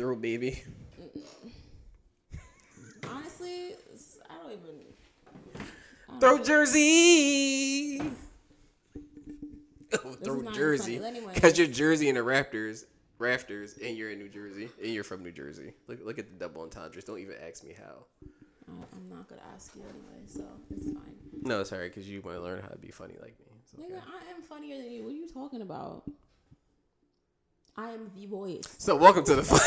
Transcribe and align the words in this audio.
throat, 0.00 0.22
baby. 0.22 0.62
Honestly, 3.06 3.66
it's- 3.92 4.18
I 4.30 4.34
don't 4.38 4.52
even. 4.52 6.44
Jersey. 6.44 8.00
Oh, 10.04 10.10
is 10.10 10.16
throat 10.18 10.44
not 10.44 10.54
jersey. 10.54 10.98
funny. 10.98 11.08
Anyway. 11.18 11.34
Because 11.34 11.58
you're 11.58 11.66
Jersey 11.66 12.08
and 12.08 12.16
the 12.16 12.20
Raptors, 12.22 12.84
rafters, 13.18 13.76
and 13.84 13.96
you're 13.98 14.12
in 14.12 14.20
New 14.20 14.28
Jersey, 14.28 14.68
and 14.80 14.92
you're 14.92 15.02
from 15.02 15.24
New 15.24 15.32
Jersey. 15.32 15.72
Look, 15.88 15.98
look 16.04 16.16
at 16.20 16.28
the 16.28 16.34
double 16.34 16.62
entendres. 16.62 17.02
Don't 17.02 17.18
even 17.18 17.34
ask 17.44 17.64
me 17.64 17.74
how. 17.76 18.04
I- 18.68 18.70
I'm 18.70 19.08
not 19.08 19.28
gonna 19.28 19.42
ask 19.52 19.74
you 19.74 19.82
anyway, 19.82 20.22
so 20.26 20.44
it's 20.70 20.92
fine. 20.92 21.16
No, 21.42 21.64
sorry, 21.64 21.88
because 21.88 22.08
you 22.08 22.22
want 22.22 22.36
to 22.36 22.42
learn 22.42 22.62
how 22.62 22.68
to 22.68 22.78
be 22.78 22.92
funny 22.92 23.14
like 23.20 23.36
me. 23.40 23.46
It's 23.64 23.74
okay. 23.74 23.82
Nigga, 23.92 24.00
I 24.06 24.30
am 24.32 24.42
funnier 24.42 24.76
than 24.76 24.92
you. 24.92 25.02
What 25.02 25.10
are 25.10 25.16
you 25.16 25.28
talking 25.28 25.60
about? 25.60 26.04
I 27.80 27.92
am 27.92 28.10
the 28.14 28.26
voice. 28.26 28.64
So 28.76 28.94
welcome 28.94 29.24
to 29.24 29.36
the. 29.36 29.42
Fun- 29.42 29.58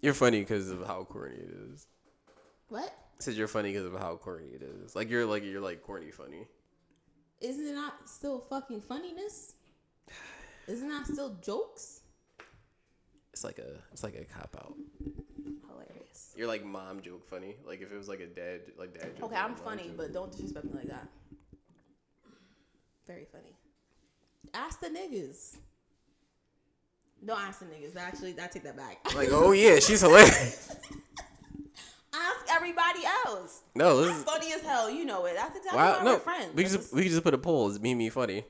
you're 0.00 0.14
funny 0.14 0.40
because 0.40 0.70
of 0.70 0.86
how 0.86 1.04
corny 1.04 1.36
it 1.36 1.50
is. 1.72 1.86
What? 2.70 2.90
Said 3.18 3.34
you're 3.34 3.48
funny 3.48 3.72
because 3.72 3.84
of 3.84 3.92
how 4.00 4.16
corny 4.16 4.46
it 4.46 4.62
is. 4.62 4.96
Like 4.96 5.10
you're 5.10 5.26
like 5.26 5.44
you're 5.44 5.60
like 5.60 5.82
corny 5.82 6.10
funny. 6.10 6.46
Isn't 7.42 7.66
it 7.66 7.74
not 7.74 8.08
still 8.08 8.46
fucking 8.48 8.80
funniness? 8.80 9.52
Isn't 10.68 10.88
that 10.88 11.06
still 11.06 11.36
jokes? 11.44 12.00
It's 13.34 13.44
like 13.44 13.58
a 13.58 13.74
it's 13.92 14.02
like 14.02 14.14
a 14.14 14.24
cop 14.24 14.56
out. 14.58 14.74
Hilarious. 15.68 16.32
You're 16.34 16.48
like 16.48 16.64
mom 16.64 17.02
joke 17.02 17.28
funny. 17.28 17.56
Like 17.66 17.82
if 17.82 17.92
it 17.92 17.96
was 17.96 18.08
like 18.08 18.20
a 18.20 18.26
dad 18.26 18.60
like 18.78 18.98
dad 18.98 19.18
joke. 19.18 19.26
Okay, 19.26 19.36
I'm 19.36 19.54
funny, 19.54 19.88
joke. 19.88 19.98
but 19.98 20.14
don't 20.14 20.32
disrespect 20.32 20.64
me 20.64 20.72
like 20.76 20.88
that. 20.88 21.06
Very 23.06 23.26
funny. 23.30 23.54
Ask 24.54 24.80
the 24.80 24.88
niggas. 24.88 25.56
Don't 27.24 27.40
ask 27.40 27.60
the 27.60 27.66
niggas. 27.66 27.96
Actually, 27.96 28.34
I 28.40 28.46
take 28.46 28.62
that 28.64 28.76
back. 28.76 28.98
like 29.14 29.28
oh 29.32 29.52
yeah, 29.52 29.78
she's 29.78 30.00
hilarious. 30.00 30.74
ask 32.14 32.46
everybody 32.50 33.00
else. 33.26 33.62
No, 33.74 34.02
this 34.02 34.16
is 34.16 34.24
funny 34.24 34.52
as 34.52 34.62
hell. 34.62 34.90
You 34.90 35.04
know 35.04 35.24
it. 35.26 35.34
That's 35.34 35.56
exactly 35.56 35.78
wow. 35.80 35.98
why 35.98 36.04
No, 36.04 36.12
we're 36.14 36.18
friends. 36.20 36.54
we 36.54 36.62
just 36.64 36.74
just- 36.76 36.94
we 36.94 37.08
just 37.08 37.22
put 37.22 37.34
a 37.34 37.38
poll. 37.38 37.68
Is 37.70 37.80
me 37.80 37.94
me 37.94 38.10
funny? 38.10 38.44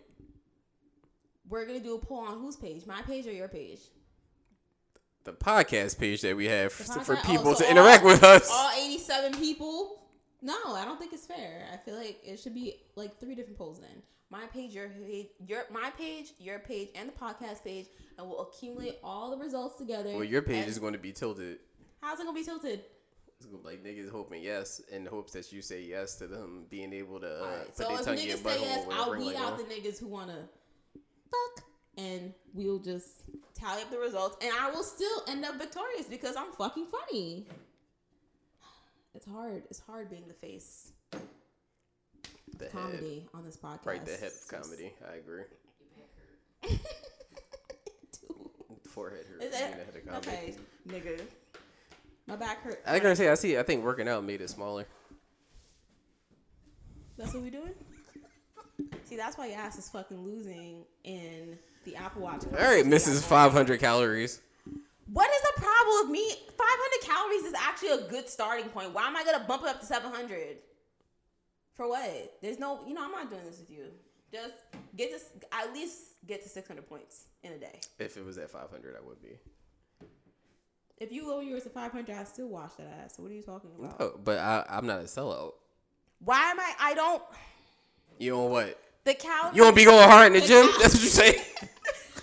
we're 1.48 1.64
gonna 1.64 1.78
do 1.78 1.94
a 1.94 1.98
poll 1.98 2.18
on 2.26 2.40
whose 2.40 2.56
page, 2.56 2.84
my 2.86 3.02
page 3.02 3.24
or 3.26 3.32
your 3.32 3.46
page. 3.48 3.78
The 5.22 5.32
podcast 5.32 5.96
page 5.98 6.20
that 6.22 6.36
we 6.36 6.46
have 6.46 6.76
The 6.76 6.84
for 7.04 7.16
oh, 7.16 7.22
people 7.24 7.54
so 7.54 7.64
to 7.64 7.70
interact 7.70 8.02
all- 8.02 8.10
with 8.10 8.24
us. 8.24 8.48
All 8.50 8.70
87 8.72 9.34
people. 9.38 10.02
No, 10.42 10.54
I 10.74 10.84
don't 10.84 10.98
think 10.98 11.12
it's 11.12 11.24
fair. 11.26 11.66
I 11.72 11.76
feel 11.78 11.96
like 11.96 12.18
it 12.24 12.38
should 12.40 12.54
be 12.54 12.82
like 12.96 13.18
three 13.20 13.34
different 13.36 13.58
polls 13.58 13.80
then. 13.80 14.02
My 14.30 14.46
page, 14.46 14.74
your 14.74 14.88
page, 14.88 15.28
your 15.46 15.64
my 15.70 15.90
page, 15.90 16.32
your 16.38 16.58
page, 16.58 16.88
and 16.96 17.08
the 17.08 17.12
podcast 17.12 17.62
page, 17.62 17.86
and 18.18 18.28
we'll 18.28 18.40
accumulate 18.40 18.98
all 19.04 19.30
the 19.30 19.36
results 19.36 19.78
together. 19.78 20.12
well, 20.14 20.24
your 20.24 20.42
page 20.42 20.66
is 20.66 20.78
going 20.78 20.94
to 20.94 20.98
be 20.98 21.12
tilted. 21.12 21.58
How's 22.00 22.18
it 22.18 22.24
gonna 22.24 22.34
be 22.36 22.44
tilted? 22.44 22.82
It's 23.36 23.46
gonna 23.46 23.62
be 23.62 23.68
like 23.68 23.84
niggas 23.84 24.10
hoping 24.10 24.42
yes, 24.42 24.80
in 24.90 25.06
hopes 25.06 25.32
that 25.34 25.52
you 25.52 25.62
say 25.62 25.82
yes 25.82 26.16
to 26.16 26.26
them 26.26 26.66
being 26.70 26.92
able 26.92 27.20
to 27.20 27.26
uh, 27.26 27.44
Alright, 27.44 27.66
put 27.66 27.76
so 27.76 27.88
their 27.88 28.04
tongue 28.04 28.18
in 28.18 28.28
your 28.28 28.38
butthole. 28.38 28.60
yes, 28.60 28.86
I'll 28.92 29.10
weed 29.12 29.24
light 29.26 29.36
out 29.36 29.52
on. 29.52 29.58
the 29.58 29.64
niggas 29.64 29.98
who 30.00 30.08
wanna 30.08 30.48
fuck, 31.30 31.64
and 31.96 32.32
we'll 32.52 32.78
just 32.78 33.08
tally 33.54 33.82
up 33.82 33.90
the 33.90 33.98
results, 33.98 34.36
and 34.44 34.52
I 34.60 34.70
will 34.70 34.82
still 34.82 35.22
end 35.28 35.44
up 35.44 35.56
victorious 35.58 36.06
because 36.06 36.36
I'm 36.36 36.52
fucking 36.52 36.86
funny. 36.86 37.46
It's 39.14 39.26
hard. 39.26 39.62
It's 39.70 39.80
hard 39.80 40.10
being 40.10 40.28
the 40.28 40.34
face 40.34 40.85
the 42.58 42.64
head, 42.66 42.72
comedy 42.72 43.26
on 43.34 43.44
this 43.44 43.56
podcast. 43.56 43.86
right? 43.86 44.04
The 44.04 44.12
head 44.12 44.22
of 44.24 44.32
just- 44.32 44.48
comedy. 44.50 44.92
I 45.10 45.16
agree. 45.16 45.44
Forehead 48.88 49.26
hurt. 49.26 49.52
Head 49.52 49.86
of. 50.08 50.16
Okay, 50.26 50.54
nigga. 50.88 51.20
My 52.26 52.36
back 52.36 52.62
hurt. 52.62 52.80
I 52.86 52.98
gonna 52.98 53.14
say 53.14 53.28
I 53.28 53.34
see. 53.34 53.58
I 53.58 53.62
think 53.62 53.84
working 53.84 54.08
out 54.08 54.24
made 54.24 54.40
it 54.40 54.48
smaller. 54.50 54.86
That's 57.18 57.32
what 57.34 57.42
we 57.42 57.50
doing? 57.50 57.74
See, 59.04 59.16
that's 59.16 59.38
why 59.38 59.46
your 59.48 59.58
ass 59.58 59.78
is 59.78 59.88
fucking 59.88 60.18
losing 60.18 60.84
in 61.04 61.58
the 61.84 61.96
Apple 61.96 62.22
Watch. 62.22 62.44
All 62.46 62.64
right, 62.64 62.84
Mrs. 62.84 63.22
500 63.22 63.80
calories. 63.80 64.40
What 65.12 65.30
is 65.30 65.40
the 65.42 65.60
problem 65.62 65.96
with 66.02 66.10
me? 66.10 66.28
500 66.30 66.56
calories 67.02 67.42
is 67.44 67.54
actually 67.54 67.90
a 67.90 68.08
good 68.08 68.28
starting 68.28 68.68
point. 68.70 68.92
Why 68.92 69.06
am 69.06 69.16
I 69.16 69.24
gonna 69.24 69.44
bump 69.46 69.62
it 69.62 69.68
up 69.68 69.80
to 69.80 69.86
700? 69.86 70.56
For 71.76 71.88
what? 71.88 72.38
There's 72.42 72.58
no, 72.58 72.80
you 72.86 72.94
know, 72.94 73.04
I'm 73.04 73.12
not 73.12 73.30
doing 73.30 73.44
this 73.44 73.58
with 73.58 73.70
you. 73.70 73.84
Just 74.32 74.54
get 74.96 75.10
to 75.10 75.46
at 75.52 75.72
least 75.72 76.14
get 76.26 76.42
to 76.42 76.48
600 76.48 76.88
points 76.88 77.26
in 77.42 77.52
a 77.52 77.58
day. 77.58 77.80
If 77.98 78.16
it 78.16 78.24
was 78.24 78.38
at 78.38 78.50
500, 78.50 78.96
I 78.96 79.06
would 79.06 79.22
be. 79.22 79.38
If 80.98 81.12
you 81.12 81.28
lower 81.28 81.42
yours 81.42 81.64
to 81.64 81.68
500, 81.68 82.16
I 82.16 82.24
still 82.24 82.48
wash 82.48 82.72
that 82.78 82.88
ass. 83.04 83.16
So 83.16 83.22
what 83.22 83.30
are 83.30 83.34
you 83.34 83.42
talking 83.42 83.70
about? 83.78 83.96
Oh, 84.00 84.18
but 84.22 84.38
I, 84.38 84.64
I'm 84.68 84.86
not 84.86 85.00
a 85.00 85.04
sellout. 85.04 85.52
Why 86.20 86.50
am 86.50 86.58
I? 86.58 86.72
I 86.80 86.94
don't. 86.94 87.22
You 88.18 88.32
know 88.32 88.44
what? 88.46 88.80
The 89.04 89.14
calories. 89.14 89.56
You 89.56 89.62
won't 89.62 89.76
be 89.76 89.84
going 89.84 90.08
hard 90.08 90.32
in 90.34 90.40
the 90.40 90.46
gym? 90.46 90.66
That's 90.80 90.94
what 90.94 91.02
you 91.02 91.10
say. 91.10 91.42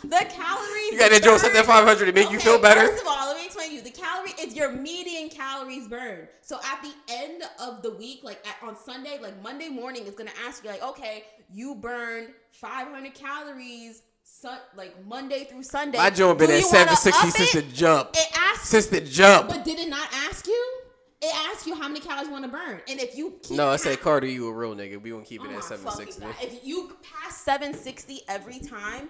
The 0.04 0.28
calories. 0.30 0.92
You 0.92 1.00
got 1.00 1.22
joke 1.24 1.40
set 1.40 1.54
that 1.54 1.66
500 1.66 2.06
to 2.06 2.12
make 2.12 2.30
you 2.30 2.38
feel 2.38 2.60
better. 2.60 2.90
First 2.90 3.04
of 3.04 3.08
all, 3.08 3.23
let 3.64 3.72
me 3.72 3.78
explain 3.78 3.84
to 3.84 3.90
you. 3.90 3.92
The 3.92 3.92
calorie 3.92 4.48
is 4.48 4.56
your 4.56 4.72
median 4.72 5.30
calories 5.30 5.88
burned. 5.88 6.28
So 6.42 6.58
at 6.64 6.82
the 6.82 6.94
end 7.10 7.44
of 7.60 7.82
the 7.82 7.92
week, 7.92 8.22
like 8.24 8.46
at, 8.48 8.56
on 8.68 8.76
Sunday, 8.78 9.20
like 9.22 9.42
Monday 9.42 9.70
morning, 9.70 10.04
it's 10.06 10.16
gonna 10.16 10.32
ask 10.46 10.64
you 10.64 10.70
like, 10.70 10.84
okay, 10.84 11.24
you 11.52 11.76
burned 11.76 12.30
500 12.52 13.14
calories. 13.14 14.02
Sun, 14.26 14.58
like 14.78 15.06
Monday 15.06 15.44
through 15.44 15.64
Sunday. 15.64 15.98
My 15.98 16.10
joint 16.10 16.40
been 16.40 16.50
at 16.50 16.64
760 16.64 17.30
since 17.30 17.56
it? 17.56 17.70
the 17.70 17.76
jump. 17.76 18.10
It 18.14 18.28
asks, 18.38 18.70
Since 18.70 18.88
the 18.88 19.02
jump. 19.02 19.50
but 19.50 19.66
did 19.66 19.78
it 19.80 19.90
not 19.90 20.08
ask 20.14 20.48
you? 20.48 20.74
It 21.22 21.34
asks 21.50 21.68
you 21.68 21.76
how 21.76 21.90
many 21.90 22.00
calories 22.00 22.28
you 22.28 22.32
want 22.34 22.46
to 22.46 22.52
burn, 22.52 22.82
and 22.88 23.00
if 23.02 23.18
you 23.18 23.34
keep 23.44 23.58
No, 23.58 23.68
I 23.70 23.76
said 23.76 23.98
pa- 23.98 24.04
Carter, 24.06 24.28
you 24.28 24.48
a 24.48 24.54
real 24.54 24.76
nigga. 24.76 25.02
We 25.02 25.12
won't 25.14 25.26
keep 25.26 25.42
Oh 25.42 25.50
it 25.50 25.56
at 25.56 25.64
760. 25.66 26.22
God. 26.22 26.36
If 26.42 26.66
you 26.66 26.96
pass 27.04 27.38
760 27.42 28.22
every 28.30 28.60
time, 28.60 29.10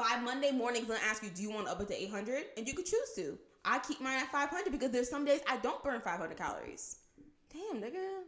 by 0.00 0.18
Monday 0.24 0.50
morning, 0.50 0.80
it's 0.80 0.90
gonna 0.90 1.04
ask 1.06 1.22
you, 1.22 1.28
do 1.28 1.42
you 1.42 1.50
want 1.50 1.66
to 1.66 1.72
up 1.72 1.80
it 1.82 1.88
to 1.88 2.02
800? 2.02 2.44
And 2.56 2.66
you 2.66 2.72
could 2.72 2.86
choose 2.86 3.12
to. 3.16 3.38
I 3.66 3.78
keep 3.80 4.00
mine 4.00 4.18
at 4.18 4.32
500 4.32 4.72
because 4.72 4.90
there's 4.90 5.10
some 5.10 5.26
days 5.26 5.42
I 5.46 5.58
don't 5.58 5.84
burn 5.84 6.00
500 6.00 6.38
calories. 6.38 6.96
Damn, 7.52 7.82
nigga. 7.82 8.22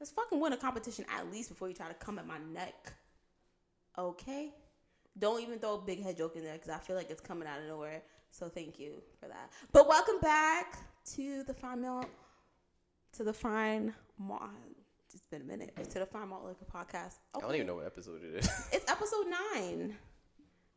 Let's 0.00 0.10
fucking 0.10 0.40
win 0.40 0.54
a 0.54 0.56
competition 0.56 1.04
at 1.16 1.30
least 1.30 1.50
before 1.50 1.68
you 1.68 1.74
try 1.74 1.86
to 1.86 1.94
come 1.94 2.18
at 2.18 2.26
my 2.26 2.38
neck. 2.52 2.92
Okay? 3.96 4.52
Don't 5.16 5.40
even 5.40 5.60
throw 5.60 5.74
a 5.76 5.78
big 5.78 6.02
head 6.02 6.16
joke 6.16 6.34
in 6.34 6.42
there 6.42 6.54
because 6.54 6.70
I 6.70 6.78
feel 6.78 6.96
like 6.96 7.10
it's 7.10 7.20
coming 7.20 7.46
out 7.46 7.60
of 7.60 7.68
nowhere. 7.68 8.02
So 8.32 8.48
thank 8.48 8.80
you 8.80 9.00
for 9.20 9.28
that. 9.28 9.52
But 9.70 9.86
welcome 9.86 10.18
back 10.20 10.78
to 11.12 11.44
the 11.44 11.54
Fine 11.54 11.82
Malt, 11.82 12.08
to 13.12 13.22
the 13.22 13.32
Fine 13.32 13.94
Malt. 14.18 14.50
It's 15.14 15.28
been 15.28 15.42
a 15.42 15.44
minute. 15.44 15.76
To 15.90 16.00
the 16.00 16.06
Fine 16.06 16.30
Malt 16.30 16.44
Liquor 16.44 16.64
Podcast. 16.64 17.14
I 17.36 17.38
don't 17.38 17.54
even 17.54 17.68
know 17.68 17.76
what 17.76 17.86
episode 17.86 18.24
it 18.24 18.34
is. 18.34 18.50
It's 18.72 18.90
episode 18.90 19.26
nine. 19.54 19.96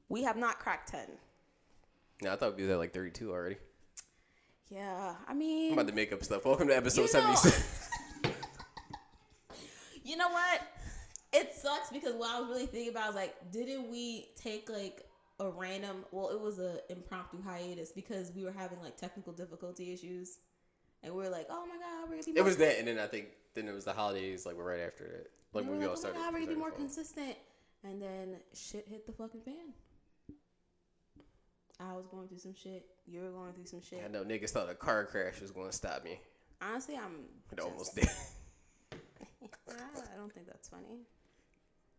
We 0.09 0.23
have 0.23 0.37
not 0.37 0.59
cracked 0.59 0.89
10. 0.89 1.01
no, 2.23 2.33
I 2.33 2.35
thought 2.35 2.55
we 2.55 2.63
was 2.63 2.71
at 2.71 2.77
like 2.77 2.93
32 2.93 3.31
already. 3.31 3.57
Yeah, 4.69 5.15
I 5.27 5.31
I'm 5.31 5.37
mean, 5.39 5.73
about 5.73 5.87
to 5.87 5.93
make 5.93 6.11
up 6.11 6.23
stuff. 6.23 6.45
Welcome 6.45 6.67
to 6.67 6.75
episode 6.75 7.07
You 7.07 7.13
know- 7.21 7.35
76. 7.35 7.89
you 10.03 10.17
know 10.17 10.29
what? 10.29 10.61
It 11.33 11.53
sucks 11.53 11.89
because 11.91 12.15
what 12.15 12.29
I 12.33 12.39
was 12.39 12.49
really 12.49 12.65
thinking 12.65 12.91
about 12.91 13.07
was 13.07 13.15
like, 13.15 13.35
didn't 13.51 13.89
we 13.91 14.29
take 14.35 14.69
like 14.69 15.05
a 15.39 15.49
random? 15.49 16.05
Well, 16.11 16.29
it 16.29 16.39
was 16.39 16.57
an 16.59 16.79
impromptu 16.89 17.41
hiatus 17.41 17.91
because 17.91 18.31
we 18.35 18.43
were 18.43 18.51
having 18.51 18.79
like 18.81 18.95
technical 18.97 19.33
difficulty 19.33 19.93
issues, 19.93 20.39
and 21.03 21.13
we 21.13 21.21
were 21.21 21.29
like, 21.29 21.47
oh 21.49 21.65
my 21.65 21.75
god, 21.75 22.09
we're 22.09 22.15
gonna 22.21 22.33
be. 22.33 22.39
it 22.39 22.43
was 22.43 22.57
that, 22.57 22.79
and 22.79 22.87
then 22.87 22.97
I 22.97 23.07
think 23.07 23.27
then 23.55 23.67
it 23.67 23.73
was 23.73 23.83
the 23.85 23.93
holidays, 23.93 24.45
like 24.45 24.55
we're 24.57 24.69
right 24.69 24.79
after 24.79 25.03
it. 25.05 25.31
Like 25.53 25.65
we 25.65 25.69
when 25.71 25.79
were 25.79 25.85
we 25.85 25.85
all 25.93 26.01
like, 26.01 26.13
oh 26.15 26.17
my 26.17 26.19
god, 26.25 26.33
we're 26.33 26.39
gonna 26.39 26.51
be 26.53 26.55
more 26.59 26.71
consistent, 26.71 27.35
and 27.83 28.01
then 28.01 28.37
shit 28.53 28.87
hit 28.89 29.05
the 29.05 29.11
fucking 29.13 29.41
fan. 29.41 29.73
I 31.79 31.93
was 31.93 32.05
going 32.07 32.27
through 32.27 32.39
some 32.39 32.55
shit. 32.55 32.85
You 33.07 33.21
were 33.21 33.29
going 33.29 33.53
through 33.53 33.65
some 33.65 33.81
shit. 33.81 34.01
I 34.03 34.07
know 34.07 34.23
niggas 34.23 34.49
thought 34.49 34.69
a 34.69 34.73
car 34.75 35.05
crash 35.05 35.39
was 35.41 35.51
going 35.51 35.69
to 35.69 35.75
stop 35.75 36.03
me. 36.03 36.19
Honestly, 36.61 36.95
I'm. 36.97 37.25
It 37.51 37.57
just- 37.57 37.67
almost 37.67 37.95
did. 37.95 38.07
I 39.69 40.17
don't 40.17 40.33
think 40.33 40.47
that's 40.47 40.69
funny. 40.69 41.01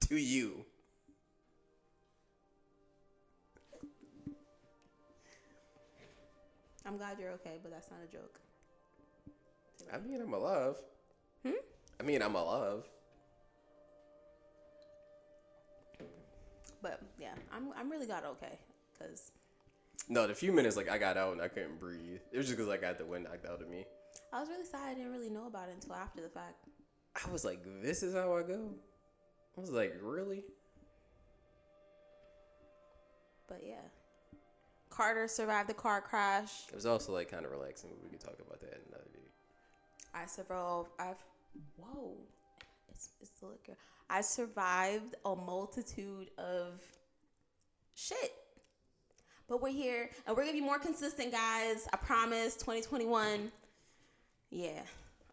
to 0.08 0.16
you. 0.16 0.64
I'm 6.86 6.96
glad 6.96 7.18
you're 7.20 7.32
okay, 7.32 7.58
but 7.62 7.70
that's 7.70 7.90
not 7.90 8.00
a 8.02 8.10
joke. 8.10 8.40
I 9.92 9.98
mean, 9.98 10.20
I'm 10.20 10.32
alive. 10.32 10.76
Hmm? 11.44 11.52
I 12.00 12.02
mean, 12.02 12.22
I'm 12.22 12.34
alive. 12.34 12.84
But 16.80 17.00
yeah, 17.18 17.34
I'm 17.52 17.68
I'm 17.76 17.90
really 17.90 18.06
got 18.06 18.24
okay 18.24 18.58
because 18.92 19.32
No, 20.08 20.26
the 20.26 20.34
few 20.34 20.52
minutes 20.52 20.76
like 20.76 20.88
I 20.88 20.98
got 20.98 21.16
out 21.16 21.32
and 21.32 21.42
I 21.42 21.48
couldn't 21.48 21.80
breathe. 21.80 22.20
It 22.32 22.36
was 22.36 22.46
just 22.46 22.56
because 22.56 22.70
I 22.70 22.76
got 22.76 22.98
the 22.98 23.04
wind 23.04 23.24
knocked 23.24 23.46
out 23.46 23.60
of 23.60 23.68
me. 23.68 23.84
I 24.32 24.40
was 24.40 24.48
really 24.48 24.64
sad 24.64 24.90
I 24.90 24.94
didn't 24.94 25.12
really 25.12 25.30
know 25.30 25.46
about 25.46 25.68
it 25.68 25.74
until 25.74 25.94
after 25.94 26.22
the 26.22 26.28
fact. 26.28 26.66
I 27.26 27.30
was 27.30 27.44
like, 27.44 27.60
this 27.82 28.02
is 28.02 28.14
how 28.14 28.36
I 28.36 28.42
go. 28.42 28.70
I 29.56 29.60
was 29.60 29.70
like, 29.70 29.94
really? 30.00 30.44
But 33.48 33.62
yeah, 33.66 33.76
Carter 34.90 35.26
survived 35.26 35.68
the 35.68 35.74
car 35.74 36.00
crash. 36.00 36.66
It 36.68 36.74
was 36.74 36.86
also 36.86 37.12
like 37.12 37.30
kind 37.30 37.44
of 37.44 37.50
relaxing. 37.50 37.90
We 38.02 38.10
could 38.10 38.20
talk 38.20 38.36
about 38.44 38.60
that 38.60 38.80
another 38.88 39.04
day. 39.12 39.20
I 40.14 40.26
survived. 40.26 40.88
I've 40.98 41.22
whoa, 41.76 42.16
it's 42.90 43.10
it's 43.20 43.30
the 43.40 43.46
liquor. 43.46 43.76
I 44.10 44.20
survived 44.20 45.16
a 45.24 45.34
multitude 45.34 46.30
of 46.38 46.82
shit. 47.94 48.32
But 49.48 49.62
we're 49.62 49.70
here 49.72 50.10
and 50.26 50.36
we're 50.36 50.44
gonna 50.44 50.52
be 50.52 50.60
more 50.60 50.78
consistent, 50.78 51.32
guys. 51.32 51.88
I 51.92 51.96
promise. 51.96 52.54
2021. 52.56 53.50
Yeah, 54.50 54.82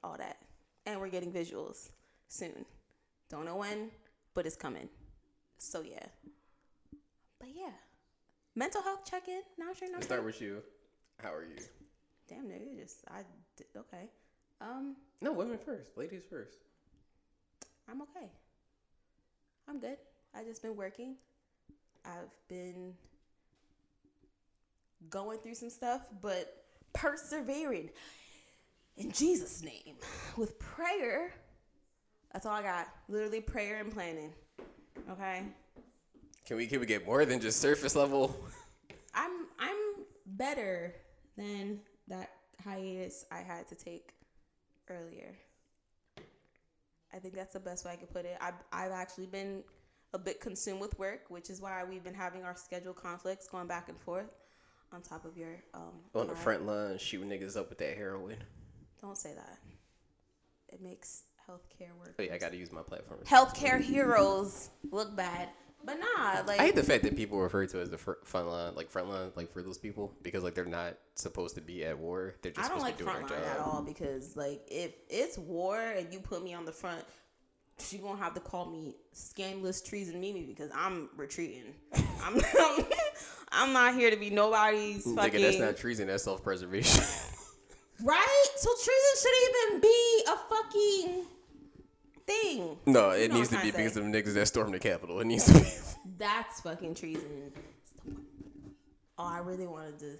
all 0.03 0.15
that. 0.17 0.37
And 0.85 0.99
we're 0.99 1.09
getting 1.09 1.31
visuals 1.31 1.89
soon. 2.27 2.65
Don't 3.29 3.45
know 3.45 3.57
when, 3.57 3.89
but 4.33 4.45
it's 4.45 4.55
coming. 4.55 4.87
So 5.57 5.81
yeah. 5.81 6.05
But 7.39 7.49
yeah. 7.53 7.71
Mental 8.55 8.81
health 8.81 9.09
check 9.09 9.27
in. 9.27 9.41
Now 9.57 9.73
sure, 9.73 9.89
Let's 9.91 10.05
start 10.05 10.23
with 10.23 10.41
you. 10.41 10.61
How 11.21 11.33
are 11.33 11.43
you? 11.43 11.57
Damn 12.29 12.45
nigga, 12.45 12.79
just 12.81 13.03
I 13.09 13.23
did, 13.57 13.67
okay. 13.77 14.09
Um, 14.61 14.95
No, 15.21 15.33
women 15.33 15.57
first. 15.57 15.97
Ladies 15.97 16.23
first. 16.29 16.57
I'm 17.89 18.01
okay. 18.01 18.31
I'm 19.67 19.79
good. 19.79 19.97
I 20.33 20.43
just 20.43 20.61
been 20.61 20.75
working. 20.75 21.15
I've 22.05 22.33
been 22.47 22.93
going 25.09 25.39
through 25.39 25.55
some 25.55 25.69
stuff, 25.69 26.01
but 26.21 26.63
persevering 26.93 27.89
in 28.97 29.11
Jesus' 29.11 29.61
name 29.61 29.95
with 30.37 30.57
prayer. 30.59 31.33
That's 32.31 32.45
all 32.45 32.53
I 32.53 32.61
got. 32.61 32.87
Literally 33.07 33.41
prayer 33.41 33.79
and 33.79 33.91
planning. 33.91 34.33
Okay. 35.09 35.43
Can 36.45 36.57
we 36.57 36.67
can 36.67 36.79
we 36.79 36.85
get 36.85 37.05
more 37.05 37.25
than 37.25 37.39
just 37.39 37.59
surface 37.59 37.95
level? 37.95 38.35
I'm 39.13 39.47
I'm 39.59 39.77
better 40.25 40.95
than 41.37 41.79
that 42.07 42.31
hiatus 42.63 43.25
I 43.31 43.39
had 43.39 43.67
to 43.69 43.75
take 43.75 44.13
earlier. 44.89 45.35
I 47.13 47.17
think 47.17 47.35
that's 47.35 47.53
the 47.53 47.59
best 47.59 47.85
way 47.85 47.91
I 47.91 47.95
could 47.95 48.11
put 48.11 48.25
it. 48.25 48.37
I've 48.39 48.53
I've 48.71 48.91
actually 48.91 49.27
been 49.27 49.63
a 50.13 50.19
bit 50.19 50.39
consumed 50.39 50.81
with 50.81 50.97
work, 50.97 51.25
which 51.29 51.49
is 51.49 51.61
why 51.61 51.83
we've 51.83 52.03
been 52.03 52.13
having 52.13 52.43
our 52.43 52.55
schedule 52.55 52.93
conflicts 52.93 53.47
going 53.47 53.67
back 53.67 53.89
and 53.89 53.99
forth. 53.99 54.29
On 54.95 55.01
top 55.01 55.25
of 55.25 55.35
your 55.37 55.49
um, 55.73 55.91
On 56.13 56.27
the 56.27 56.35
front 56.35 56.65
line, 56.65 56.97
shooting 56.97 57.27
niggas 57.29 57.57
up 57.57 57.67
with 57.67 57.79
that 57.79 57.97
heroin. 57.97 58.37
Don't 59.01 59.17
say 59.17 59.33
that. 59.35 59.57
It 60.69 60.81
makes 60.81 61.23
healthcare 61.49 61.89
work. 61.99 62.15
Oh 62.17 62.23
yeah, 62.23 62.33
I 62.33 62.37
got 62.37 62.51
to 62.51 62.57
use 62.57 62.71
my 62.71 62.81
platform. 62.81 63.19
Healthcare 63.25 63.81
heroes 63.81 64.69
look 64.91 65.13
bad, 65.13 65.49
but 65.83 65.97
nah. 65.99 66.41
Like 66.47 66.61
I 66.61 66.65
hate 66.67 66.75
the 66.75 66.83
fact 66.83 67.03
that 67.03 67.17
people 67.17 67.37
refer 67.39 67.65
to 67.65 67.79
it 67.79 67.81
as 67.81 67.89
the 67.89 67.97
fr- 67.97 68.13
front 68.23 68.47
line, 68.47 68.73
like 68.75 68.89
front 68.89 69.09
line, 69.09 69.31
like 69.35 69.51
for 69.51 69.61
those 69.61 69.77
people, 69.77 70.13
because 70.23 70.43
like 70.43 70.55
they're 70.55 70.63
not 70.65 70.97
supposed 71.15 71.55
to 71.55 71.61
be 71.61 71.83
at 71.83 71.97
war. 71.99 72.35
They're 72.41 72.53
just 72.53 72.65
I 72.65 72.69
don't 72.69 72.79
supposed 72.79 72.97
like 72.97 72.97
to 72.99 73.03
be 73.05 73.11
doing 73.11 73.25
frontline 73.25 73.29
their 73.43 73.51
at 73.51 73.57
job. 73.57 73.67
all 73.67 73.81
because 73.81 74.37
like 74.37 74.61
if 74.71 74.93
it's 75.09 75.37
war 75.37 75.77
and 75.77 76.11
you 76.13 76.19
put 76.21 76.41
me 76.41 76.53
on 76.53 76.63
the 76.63 76.71
front, 76.71 77.03
you 77.89 77.99
gonna 77.99 78.17
have 78.17 78.33
to 78.35 78.39
call 78.39 78.65
me 78.65 78.95
scandalous 79.11 79.81
treason 79.81 80.21
Mimi 80.21 80.43
because 80.43 80.71
I'm 80.73 81.09
retreating. 81.17 81.73
I'm 82.23 82.39
I'm 82.59 82.85
not 83.73 83.95
here 83.95 84.09
to 84.11 84.17
be 84.17 84.29
nobody's 84.29 85.05
Nigga, 85.05 85.15
fucking 85.15 85.41
that's 85.41 85.59
not 85.59 85.77
treason. 85.77 86.07
That's 86.07 86.23
self 86.23 86.43
preservation. 86.43 87.03
right. 88.03 88.45
So 88.57 88.69
treason 88.73 89.13
shouldn't 89.21 89.55
even 89.69 89.81
be 89.81 90.23
a 90.27 90.35
fucking 90.49 91.25
thing. 92.27 92.77
no, 92.85 93.11
You 93.13 93.23
it 93.23 93.31
know 93.31 93.37
needs 93.37 93.49
to 93.49 93.61
be 93.61 93.71
because 93.71 93.95
of 93.97 94.03
the 94.03 94.09
niggas 94.11 94.33
that 94.33 94.47
stormed 94.47 94.73
the 94.73 94.79
Capitol. 94.79 95.19
It 95.21 95.25
needs 95.27 95.45
to 95.45 95.53
be. 95.53 95.69
That's 96.17 96.61
fucking 96.61 96.95
treason. 96.95 97.51
Oh, 99.17 99.25
I 99.25 99.39
really 99.39 99.67
wanted 99.67 99.99
to. 99.99 100.17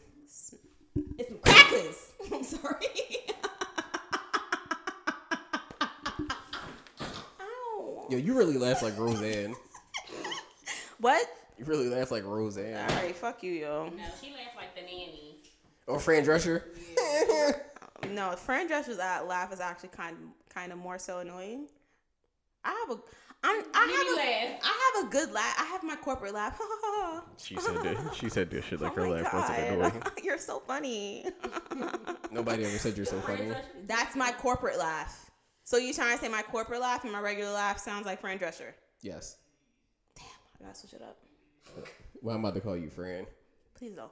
It's 1.18 1.28
some 1.30 1.38
crackers. 1.40 2.12
I'm 2.34 2.44
sorry. 2.44 2.86
Ow. 7.42 8.08
Yo, 8.10 8.18
you 8.18 8.34
really 8.38 8.58
laugh 8.58 8.81
like 8.81 8.98
Roseanne. 8.98 9.56
What? 11.00 11.28
You 11.57 11.66
really 11.66 11.90
laugh 11.90 12.12
like 12.12 12.24
Roseanne. 12.25 12.75
All 12.75 12.98
right, 12.98 13.16
fuck 13.16 13.42
you, 13.44 13.54
yo. 13.54 13.86
No, 13.96 14.04
she 14.22 14.31
laughed 14.31 14.56
like 14.56 14.75
the 14.75 14.81
nanny. 14.81 15.38
Or 15.88 16.00
Fran 16.00 16.25
Drescher. 16.25 16.63
No, 18.12 18.31
Fran 18.36 18.68
Drescher's 18.68 19.00
uh, 19.00 19.24
laugh 19.25 19.52
is 19.54 19.60
actually 19.60 19.90
kind 19.90 20.16
kind 20.54 20.72
of 20.72 20.78
more 20.78 21.00
so 21.00 21.19
annoying. 21.19 21.68
I 22.63 22.86
have 22.88 22.98
a, 22.98 23.02
I'm, 23.44 23.63
I 23.74 23.80
have 23.80 24.07
a, 24.07 24.52
laugh. 24.52 24.62
I 24.63 24.92
have 24.96 25.06
a 25.06 25.10
good 25.12 25.31
laugh. 25.31 25.56
I 25.60 25.66
have 25.66 25.84
my 25.84 25.96
corporate 25.96 26.34
laugh. 26.34 26.60
She 27.38 27.57
said 27.57 27.75
that. 27.84 28.16
She 28.16 28.30
said 28.30 28.50
this 28.50 28.63
shit 28.66 28.80
like 28.80 28.94
oh 28.94 28.96
her 28.96 29.10
laugh 29.10 29.34
wasn't 29.34 29.60
annoying. 29.60 30.00
God. 30.00 30.12
You're 30.24 30.38
so 30.38 30.60
funny. 30.60 31.25
Nobody 32.31 32.63
ever 32.63 32.78
said 32.78 32.96
you're 32.96 33.06
so 33.06 33.19
funny. 33.22 33.52
That's 33.88 34.16
my 34.16 34.31
corporate 34.31 34.80
laugh. 34.80 35.30
So 35.63 35.78
you 35.78 35.94
trying 35.94 36.18
to 36.18 36.24
say 36.24 36.30
my 36.30 36.44
corporate 36.44 36.80
laugh 36.80 37.04
and 37.04 37.12
my 37.12 37.19
regular 37.19 37.52
laugh 37.52 37.78
sounds 37.78 38.06
like 38.06 38.22
Fran 38.22 38.40
Drescher? 38.40 38.72
Yes. 39.02 39.38
Damn, 40.16 40.25
I 40.60 40.66
gotta 40.66 40.78
switch 40.78 40.94
it 40.94 41.02
up. 41.02 41.18
Well, 42.22 42.36
I'm 42.36 42.44
about 42.44 42.56
to 42.56 42.62
call 42.62 42.76
you 42.78 42.90
friend. 42.90 43.28
Please 43.76 43.92
don't. 43.92 44.12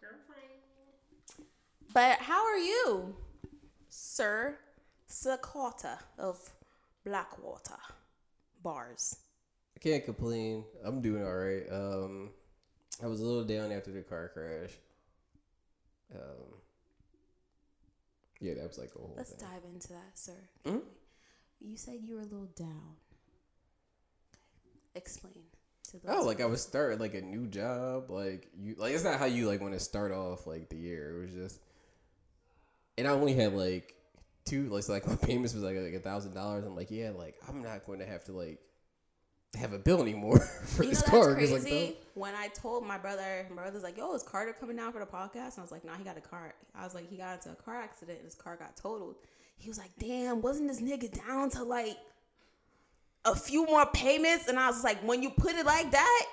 Girlfriend. 0.00 1.48
But 1.92 2.18
how 2.20 2.44
are 2.46 2.56
you, 2.58 3.14
Sir 3.88 4.56
Sakata 5.08 5.98
of 6.18 6.38
Blackwater 7.04 7.78
Bars? 8.62 9.16
I 9.76 9.78
can't 9.80 10.04
complain. 10.04 10.64
I'm 10.84 11.00
doing 11.02 11.22
all 11.24 11.34
right. 11.36 11.64
Um, 11.70 12.30
I 13.02 13.06
was 13.06 13.20
a 13.20 13.24
little 13.24 13.44
down 13.44 13.72
after 13.72 13.90
the 13.92 14.00
car 14.02 14.30
crash. 14.32 14.70
Um, 16.14 16.54
yeah, 18.40 18.54
that 18.54 18.66
was 18.66 18.78
like 18.78 18.90
a 18.94 18.98
whole 18.98 19.14
Let's 19.16 19.30
thing. 19.32 19.40
dive 19.48 19.62
into 19.74 19.88
that, 19.88 20.12
sir. 20.14 20.48
Mhm. 20.64 20.82
You 21.60 21.76
said 21.76 22.00
you 22.02 22.14
were 22.14 22.20
a 22.20 22.24
little 22.24 22.48
down. 22.56 22.96
Explain 24.94 25.44
to 26.00 26.06
those. 26.06 26.16
Oh, 26.18 26.24
like 26.24 26.40
I 26.40 26.46
was 26.46 26.62
starting 26.62 26.98
like 26.98 27.14
a 27.14 27.20
new 27.22 27.46
job. 27.46 28.10
Like 28.10 28.48
you, 28.58 28.74
like 28.78 28.92
it's 28.94 29.04
not 29.04 29.18
how 29.18 29.26
you 29.26 29.46
like 29.48 29.60
want 29.60 29.74
to 29.74 29.80
start 29.80 30.12
off 30.12 30.46
like 30.46 30.68
the 30.68 30.76
year. 30.76 31.16
It 31.16 31.20
was 31.22 31.32
just, 31.34 31.60
and 32.98 33.06
I 33.06 33.10
only 33.10 33.34
had 33.34 33.52
like 33.54 33.94
two. 34.44 34.68
Like 34.68 34.82
so, 34.84 34.92
like 34.92 35.06
my 35.06 35.16
payments 35.22 35.54
was 35.54 35.62
like 35.62 35.76
like 35.76 35.94
a 35.94 36.00
thousand 36.00 36.34
dollars. 36.34 36.64
I'm 36.64 36.76
like, 36.76 36.90
yeah, 36.90 37.10
like 37.10 37.36
I'm 37.48 37.62
not 37.62 37.86
going 37.86 37.98
to 38.00 38.06
have 38.06 38.24
to 38.24 38.32
like 38.32 38.58
have 39.56 39.72
a 39.72 39.78
bill 39.78 40.02
anymore 40.02 40.38
for 40.66 40.82
You 40.82 40.90
this 40.90 41.00
that's 41.00 41.10
car. 41.10 41.34
crazy. 41.34 41.54
like, 41.86 42.02
when 42.14 42.34
I 42.34 42.48
told 42.48 42.86
my 42.86 42.98
brother, 42.98 43.46
my 43.50 43.62
brother's 43.62 43.82
like, 43.82 43.96
"Yo, 43.96 44.12
is 44.14 44.22
Carter 44.22 44.52
coming 44.52 44.76
down 44.76 44.92
for 44.92 44.98
the 44.98 45.06
podcast?" 45.06 45.54
And 45.54 45.58
I 45.58 45.62
was 45.62 45.72
like, 45.72 45.84
"Nah, 45.84 45.94
he 45.96 46.04
got 46.04 46.18
a 46.18 46.20
car." 46.20 46.54
I 46.74 46.84
was 46.84 46.94
like, 46.94 47.08
"He 47.08 47.16
got 47.16 47.34
into 47.36 47.50
a 47.50 47.54
car 47.62 47.76
accident 47.76 48.18
and 48.18 48.24
his 48.26 48.34
car 48.34 48.56
got 48.56 48.76
totaled." 48.76 49.16
He 49.58 49.68
was 49.70 49.78
like, 49.78 49.90
"Damn, 49.98 50.42
wasn't 50.42 50.68
this 50.68 50.82
nigga 50.82 51.10
down 51.26 51.48
to 51.50 51.62
like 51.62 51.96
a 53.26 53.34
few 53.34 53.66
more 53.66 53.86
payments?" 53.86 54.48
And 54.48 54.58
I 54.58 54.68
was 54.68 54.82
like, 54.84 54.98
"When 55.00 55.22
you 55.22 55.30
put 55.30 55.54
it 55.54 55.66
like 55.66 55.90
that." 55.90 56.26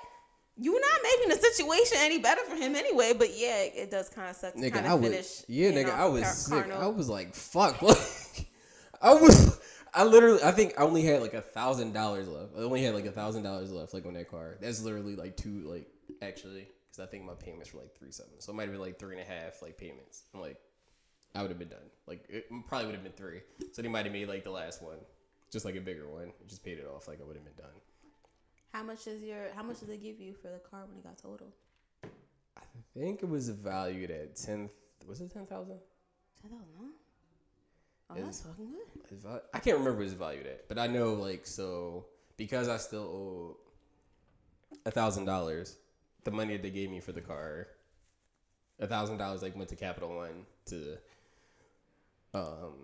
You're 0.56 0.80
not 0.80 1.00
making 1.02 1.30
the 1.30 1.34
situation 1.34 1.98
any 2.00 2.20
better 2.20 2.42
for 2.42 2.54
him 2.54 2.76
anyway, 2.76 3.12
but 3.12 3.36
yeah, 3.36 3.62
it 3.62 3.90
does 3.90 4.08
kind 4.08 4.30
of 4.30 4.36
suck 4.36 4.54
nigga, 4.54 4.84
I 4.86 4.94
was 4.94 5.44
yeah, 5.48 5.72
nigga, 5.72 5.92
I 5.92 6.06
was 6.06 6.28
sick. 6.28 6.68
car 6.68 6.72
I 6.72 6.86
was 6.86 7.08
like, 7.08 7.34
fuck. 7.34 7.82
Like, 7.82 8.46
I 9.02 9.14
was, 9.14 9.60
I 9.92 10.04
literally, 10.04 10.42
I 10.42 10.52
think 10.52 10.74
I 10.78 10.82
only 10.82 11.02
had 11.02 11.20
like 11.20 11.34
a 11.34 11.40
thousand 11.40 11.92
dollars 11.92 12.28
left. 12.28 12.52
I 12.56 12.60
only 12.60 12.82
had 12.82 12.94
like 12.94 13.04
a 13.04 13.12
thousand 13.12 13.42
dollars 13.42 13.70
left, 13.72 13.92
like 13.94 14.06
on 14.06 14.14
that 14.14 14.30
car. 14.30 14.56
That's 14.60 14.80
literally 14.82 15.14
like 15.16 15.36
two, 15.36 15.60
like 15.68 15.88
actually, 16.22 16.68
because 16.90 17.06
I 17.06 17.10
think 17.10 17.24
my 17.24 17.34
payments 17.34 17.74
were 17.74 17.80
like 17.80 17.94
three 17.98 18.10
something, 18.12 18.36
so 18.38 18.52
it 18.52 18.56
might 18.56 18.62
have 18.64 18.72
been 18.72 18.80
like 18.80 18.98
three 18.98 19.18
and 19.18 19.28
a 19.28 19.30
half, 19.30 19.60
like 19.60 19.76
payments. 19.76 20.22
I'm 20.32 20.40
like, 20.40 20.56
I 21.34 21.42
would 21.42 21.50
have 21.50 21.58
been 21.58 21.68
done. 21.68 21.90
Like, 22.06 22.24
it 22.28 22.46
probably 22.68 22.86
would 22.86 22.94
have 22.94 23.04
been 23.04 23.12
three. 23.12 23.40
So 23.72 23.82
they 23.82 23.88
might 23.88 24.04
have 24.04 24.12
made 24.12 24.28
like 24.28 24.44
the 24.44 24.50
last 24.50 24.82
one, 24.82 24.98
just 25.54 25.64
like 25.64 25.76
a 25.76 25.80
bigger 25.80 26.06
one, 26.08 26.32
just 26.46 26.62
paid 26.62 26.78
it 26.78 26.86
off. 26.86 27.08
Like 27.08 27.20
I 27.22 27.24
would 27.24 27.36
have 27.36 27.44
been 27.44 27.54
done. 27.54 27.74
How 28.72 28.82
much 28.82 29.06
is 29.06 29.22
your? 29.22 29.46
How 29.54 29.62
much 29.62 29.80
did 29.80 29.88
they 29.88 29.96
give 29.96 30.20
you 30.20 30.34
for 30.34 30.48
the 30.48 30.58
car 30.58 30.80
when 30.86 30.98
it 30.98 31.04
got 31.04 31.16
totaled? 31.16 31.52
I 32.04 32.98
think 32.98 33.22
it 33.22 33.28
was 33.28 33.48
valued 33.48 34.10
at 34.10 34.36
ten. 34.36 34.68
Was 35.06 35.20
it 35.20 35.32
ten 35.32 35.46
thousand? 35.46 35.78
Ten 36.42 36.50
thousand? 36.50 36.92
Oh, 38.10 38.14
that's 38.16 38.42
fucking 38.42 38.70
good. 38.70 39.40
I 39.54 39.58
can't 39.60 39.78
remember 39.78 40.02
his 40.02 40.12
value 40.12 40.40
at, 40.40 40.68
but 40.68 40.78
I 40.78 40.88
know 40.88 41.14
like 41.14 41.46
so 41.46 42.06
because 42.36 42.68
I 42.68 42.76
still 42.76 43.02
owe 43.02 43.56
a 44.84 44.90
thousand 44.90 45.24
dollars, 45.24 45.76
the 46.24 46.30
money 46.30 46.54
that 46.54 46.62
they 46.62 46.70
gave 46.70 46.90
me 46.90 47.00
for 47.00 47.12
the 47.12 47.20
car, 47.20 47.68
a 48.80 48.86
thousand 48.86 49.18
dollars 49.18 49.40
like 49.40 49.56
went 49.56 49.68
to 49.70 49.76
Capital 49.76 50.14
One 50.14 50.46
to 50.66 50.98
um 52.34 52.74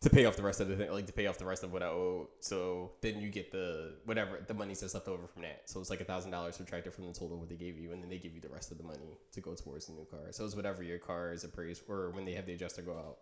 to 0.00 0.10
pay 0.10 0.24
off 0.26 0.36
the 0.36 0.42
rest 0.42 0.60
of 0.60 0.68
the 0.68 0.76
thing, 0.76 0.90
like 0.92 1.06
to 1.06 1.12
pay 1.12 1.26
off 1.26 1.38
the 1.38 1.44
rest 1.44 1.64
of 1.64 1.72
what 1.72 1.82
I 1.82 1.86
owe. 1.86 2.28
So 2.40 2.92
then 3.00 3.20
you 3.20 3.30
get 3.30 3.50
the 3.50 3.96
whatever 4.04 4.44
the 4.46 4.54
money 4.54 4.74
that's 4.74 4.94
left 4.94 5.08
over 5.08 5.26
from 5.26 5.42
that. 5.42 5.62
So 5.66 5.80
it's 5.80 5.90
like 5.90 6.00
a 6.00 6.04
thousand 6.04 6.30
dollars 6.30 6.56
subtracted 6.56 6.94
from 6.94 7.06
the 7.06 7.12
total 7.12 7.36
what 7.36 7.48
they 7.48 7.56
gave 7.56 7.78
you, 7.78 7.92
and 7.92 8.02
then 8.02 8.08
they 8.08 8.18
give 8.18 8.34
you 8.34 8.40
the 8.40 8.48
rest 8.48 8.70
of 8.70 8.78
the 8.78 8.84
money 8.84 9.18
to 9.32 9.40
go 9.40 9.54
towards 9.54 9.86
the 9.86 9.92
new 9.92 10.04
car. 10.04 10.20
So 10.30 10.44
it's 10.44 10.54
whatever 10.54 10.82
your 10.82 10.98
car 10.98 11.32
is 11.32 11.42
appraised, 11.42 11.82
or 11.88 12.10
when 12.10 12.24
they 12.24 12.32
have 12.34 12.46
the 12.46 12.52
adjuster 12.52 12.82
go 12.82 12.92
out, 12.92 13.18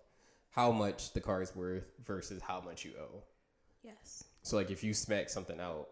how 0.50 0.70
much 0.70 1.14
the 1.14 1.20
car 1.20 1.40
is 1.40 1.54
worth 1.56 1.84
versus 2.04 2.42
how 2.42 2.60
much 2.60 2.84
you 2.84 2.92
owe. 3.00 3.22
Yes. 3.82 4.24
So 4.42 4.56
like 4.56 4.70
if 4.70 4.84
you 4.84 4.92
smack 4.92 5.30
something 5.30 5.58
out, 5.60 5.88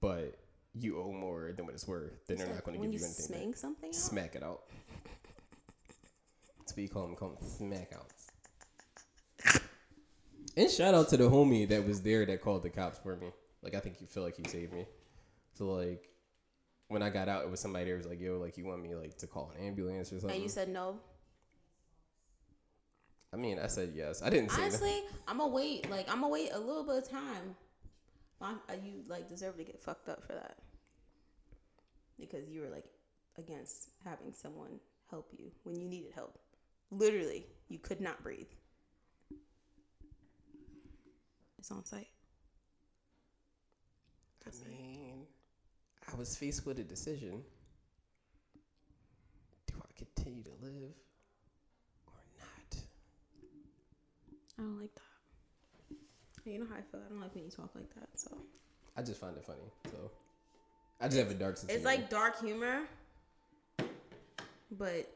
but 0.00 0.38
you 0.74 0.98
owe 0.98 1.12
more 1.12 1.52
than 1.54 1.66
what 1.66 1.74
it's 1.74 1.86
worth, 1.86 2.26
then 2.26 2.38
they're 2.38 2.46
not 2.46 2.64
going 2.64 2.80
to 2.80 2.86
give 2.86 2.94
you 2.94 3.00
you 3.00 3.04
anything. 3.04 3.26
smack 3.26 3.56
something 3.56 3.88
out. 3.90 3.94
Smack 3.94 4.34
it 4.34 4.42
out. 4.42 4.62
That's 6.58 6.72
what 6.72 6.82
you 6.82 6.88
call 6.88 7.06
them. 7.06 7.16
Call 7.16 7.30
them 7.30 7.46
smack 7.46 7.92
outs. 7.94 8.31
And 10.56 10.70
shout 10.70 10.94
out 10.94 11.08
to 11.10 11.16
the 11.16 11.30
homie 11.30 11.68
that 11.68 11.86
was 11.86 12.02
there 12.02 12.26
that 12.26 12.42
called 12.42 12.62
the 12.62 12.70
cops 12.70 12.98
for 12.98 13.16
me. 13.16 13.28
Like 13.62 13.74
I 13.74 13.80
think 13.80 14.00
you 14.00 14.06
feel 14.06 14.22
like 14.22 14.36
he 14.36 14.48
saved 14.48 14.72
me. 14.72 14.86
So 15.54 15.66
like 15.66 16.08
when 16.88 17.02
I 17.02 17.10
got 17.10 17.28
out, 17.28 17.44
it 17.44 17.50
was 17.50 17.60
somebody 17.60 17.86
there 17.86 17.96
was 17.96 18.06
like, 18.06 18.20
"Yo, 18.20 18.38
like 18.38 18.58
you 18.58 18.66
want 18.66 18.82
me 18.82 18.94
like 18.94 19.16
to 19.18 19.26
call 19.26 19.52
an 19.56 19.64
ambulance 19.64 20.12
or 20.12 20.20
something?" 20.20 20.34
And 20.36 20.42
you 20.42 20.48
said 20.48 20.68
no. 20.68 20.98
I 23.32 23.38
mean, 23.38 23.58
I 23.58 23.66
said 23.66 23.92
yes. 23.94 24.20
I 24.22 24.28
didn't. 24.28 24.52
Honestly, 24.58 25.02
I'm 25.26 25.38
gonna 25.38 25.52
wait. 25.52 25.90
Like 25.90 26.08
I'm 26.10 26.20
gonna 26.20 26.28
wait 26.28 26.50
a 26.52 26.58
little 26.58 26.84
bit 26.84 26.96
of 26.96 27.08
time. 27.08 27.56
Uh, 28.42 28.54
You 28.84 29.04
like 29.08 29.28
deserve 29.28 29.56
to 29.56 29.64
get 29.64 29.80
fucked 29.80 30.08
up 30.08 30.26
for 30.26 30.32
that 30.32 30.56
because 32.18 32.48
you 32.50 32.60
were 32.60 32.68
like 32.68 32.86
against 33.38 33.90
having 34.04 34.32
someone 34.32 34.80
help 35.08 35.30
you 35.38 35.50
when 35.62 35.80
you 35.80 35.88
needed 35.88 36.12
help. 36.14 36.38
Literally, 36.90 37.46
you 37.68 37.78
could 37.78 38.00
not 38.00 38.22
breathe. 38.22 38.48
It's 41.62 41.70
on 41.70 41.84
site. 41.84 42.08
I 44.44 44.68
mean, 44.68 45.26
I 46.12 46.16
was 46.16 46.36
faced 46.36 46.66
with 46.66 46.80
a 46.80 46.82
decision. 46.82 47.40
Do 49.68 49.74
I 49.80 49.92
continue 49.96 50.42
to 50.42 50.50
live 50.60 50.90
or 52.08 52.24
not? 52.40 52.76
I 54.58 54.62
don't 54.62 54.80
like 54.80 54.90
that. 54.96 56.50
You 56.50 56.58
know 56.58 56.66
how 56.68 56.78
I 56.78 56.82
feel. 56.90 57.00
I 57.06 57.08
don't 57.08 57.20
like 57.20 57.32
when 57.32 57.44
you 57.44 57.50
talk 57.50 57.70
like 57.76 57.94
that. 57.94 58.08
So 58.16 58.36
I 58.96 59.02
just 59.02 59.20
find 59.20 59.36
it 59.36 59.44
funny. 59.44 59.70
So 59.84 60.10
I 61.00 61.06
just 61.06 61.18
have 61.18 61.30
a 61.30 61.34
dark 61.34 61.58
sense. 61.58 61.72
it's 61.72 61.84
like 61.84 62.10
dark 62.10 62.40
humor, 62.40 62.80
but 64.72 65.08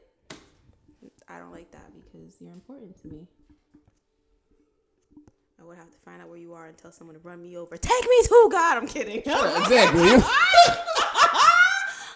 I 1.27 1.39
don't 1.39 1.51
like 1.51 1.71
that 1.71 1.91
because 1.93 2.37
you're 2.39 2.53
important 2.53 3.01
to 3.01 3.07
me. 3.09 3.27
I 5.59 5.63
would 5.63 5.77
have 5.77 5.89
to 5.91 5.97
find 5.99 6.21
out 6.21 6.29
where 6.29 6.37
you 6.37 6.53
are 6.53 6.67
and 6.67 6.77
tell 6.77 6.91
someone 6.91 7.15
to 7.15 7.21
run 7.21 7.41
me 7.41 7.57
over. 7.57 7.77
Take 7.77 8.03
me 8.03 8.21
to 8.23 8.49
God. 8.51 8.77
I'm 8.77 8.87
kidding. 8.87 9.17
Exactly. 9.25 10.01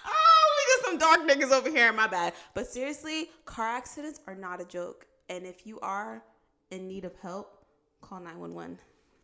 oh, 0.06 0.56
we 0.56 0.64
just 0.74 0.86
some 0.86 0.98
dark 0.98 1.22
niggas 1.28 1.52
over 1.52 1.70
here. 1.70 1.92
My 1.92 2.08
bad. 2.08 2.34
But 2.54 2.68
seriously, 2.68 3.30
car 3.46 3.68
accidents 3.68 4.20
are 4.28 4.36
not 4.36 4.62
a 4.62 4.66
joke. 4.66 5.08
And 5.30 5.46
if 5.46 5.66
you 5.66 5.80
are 5.80 6.24
in 6.70 6.88
need 6.88 7.04
of 7.06 7.16
help, 7.22 7.66
call 8.02 8.20
911. 8.20 8.78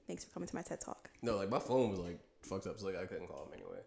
Thanks 0.07 0.23
for 0.23 0.31
coming 0.31 0.47
to 0.47 0.55
my 0.55 0.61
TED 0.61 0.81
Talk. 0.81 1.09
no, 1.21 1.35
like 1.37 1.49
my 1.49 1.59
phone 1.59 1.89
was 1.91 1.99
like 1.99 2.19
fucked 2.41 2.65
up, 2.67 2.79
so 2.79 2.85
like 2.87 2.95
I 2.95 3.05
couldn't 3.05 3.27
call 3.27 3.43
him 3.45 3.53
anyway. 3.53 3.79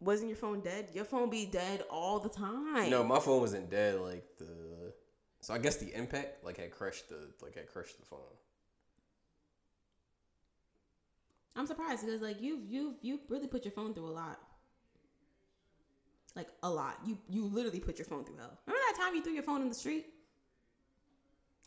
Wasn't 0.00 0.28
your 0.28 0.36
phone 0.36 0.60
dead? 0.60 0.88
Your 0.94 1.04
phone 1.04 1.28
be 1.28 1.44
dead 1.46 1.82
all 1.90 2.18
the 2.20 2.28
time. 2.28 2.88
No, 2.90 3.02
my 3.04 3.18
phone 3.20 3.40
wasn't 3.40 3.70
dead. 3.70 3.96
Like 4.00 4.24
the, 4.38 4.92
so 5.40 5.54
I 5.54 5.58
guess 5.58 5.76
the 5.76 5.92
impact 5.94 6.44
like 6.44 6.56
had 6.58 6.70
crushed 6.70 7.08
the 7.08 7.28
like 7.42 7.54
had 7.54 7.68
crushed 7.68 7.98
the 7.98 8.04
phone. 8.06 8.20
I'm 11.56 11.66
surprised 11.66 12.04
because 12.04 12.20
like 12.20 12.40
you've 12.40 12.60
you've 12.68 12.94
you 13.02 13.20
really 13.28 13.46
put 13.46 13.64
your 13.64 13.72
phone 13.72 13.94
through 13.94 14.06
a 14.06 14.10
lot. 14.10 14.40
Like 16.36 16.48
a 16.62 16.70
lot. 16.70 16.98
You 17.04 17.18
you 17.28 17.44
literally 17.44 17.80
put 17.80 17.98
your 17.98 18.06
phone 18.06 18.24
through 18.24 18.36
hell. 18.36 18.58
Remember 18.66 18.82
that 18.88 19.02
time 19.02 19.14
you 19.14 19.22
threw 19.22 19.32
your 19.32 19.42
phone 19.42 19.62
in 19.62 19.68
the 19.68 19.74
street? 19.74 20.06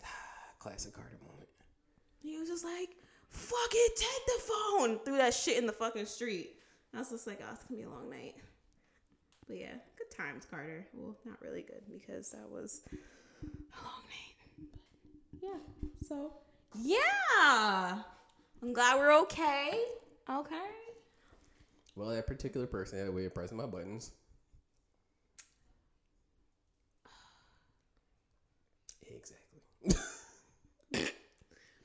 Classic 0.60 0.94
Carter 0.94 1.18
moment. 1.26 1.50
He 2.22 2.38
was 2.38 2.48
just 2.48 2.64
like, 2.64 2.96
"Fuck 3.30 3.72
it, 3.74 3.96
take 3.98 4.26
the 4.26 4.42
phone." 4.42 5.00
Threw 5.00 5.18
that 5.18 5.34
shit 5.34 5.58
in 5.58 5.66
the 5.66 5.74
fucking 5.74 6.06
street. 6.06 6.56
I 6.94 7.00
was 7.00 7.10
just 7.10 7.28
like, 7.28 7.42
"Oh, 7.44 7.54
it's 7.54 7.64
gonna 7.66 7.82
be 7.82 7.86
a 7.86 7.90
long 7.90 8.10
night." 8.10 8.36
But 9.48 9.58
yeah, 9.58 9.74
good 9.98 10.16
times, 10.16 10.46
Carter. 10.50 10.88
Well, 10.94 11.18
not 11.26 11.42
really 11.42 11.64
good 11.64 11.82
because 11.92 12.32
that 12.32 12.50
was 12.50 12.82
a 13.44 13.84
long 13.84 14.04
night. 14.08 14.70
But 15.34 15.44
yeah. 15.44 15.60
So 16.08 16.32
yeah, 16.76 18.04
I'm 18.64 18.72
glad 18.72 18.98
we're 18.98 19.14
okay. 19.24 19.78
Okay. 20.30 20.56
Well, 21.98 22.10
that 22.12 22.26
particular 22.26 22.66
person 22.66 22.98
had 22.98 23.10
a 23.10 23.12
way 23.12 23.26
of 23.26 23.34
pressing 23.34 23.58
my 23.58 23.66
buttons. 23.66 24.12
Exactly. 29.06 30.00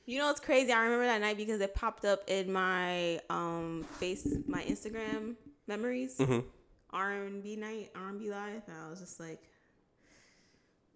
You 0.05 0.17
know 0.17 0.25
what's 0.25 0.39
crazy? 0.39 0.71
I 0.71 0.85
remember 0.85 1.05
that 1.05 1.21
night 1.21 1.37
because 1.37 1.61
it 1.61 1.75
popped 1.75 2.03
up 2.03 2.23
in 2.27 2.51
my 2.51 3.19
um 3.29 3.85
face, 3.99 4.27
my 4.47 4.63
Instagram 4.63 5.35
memories. 5.67 6.17
Mhm. 6.17 6.45
R 6.89 7.11
and 7.11 7.43
B 7.43 7.55
night, 7.55 7.91
R 7.93 8.09
and 8.09 8.19
B 8.19 8.31
live, 8.31 8.63
and 8.65 8.75
I 8.75 8.89
was 8.89 8.99
just 8.99 9.19
like, 9.19 9.39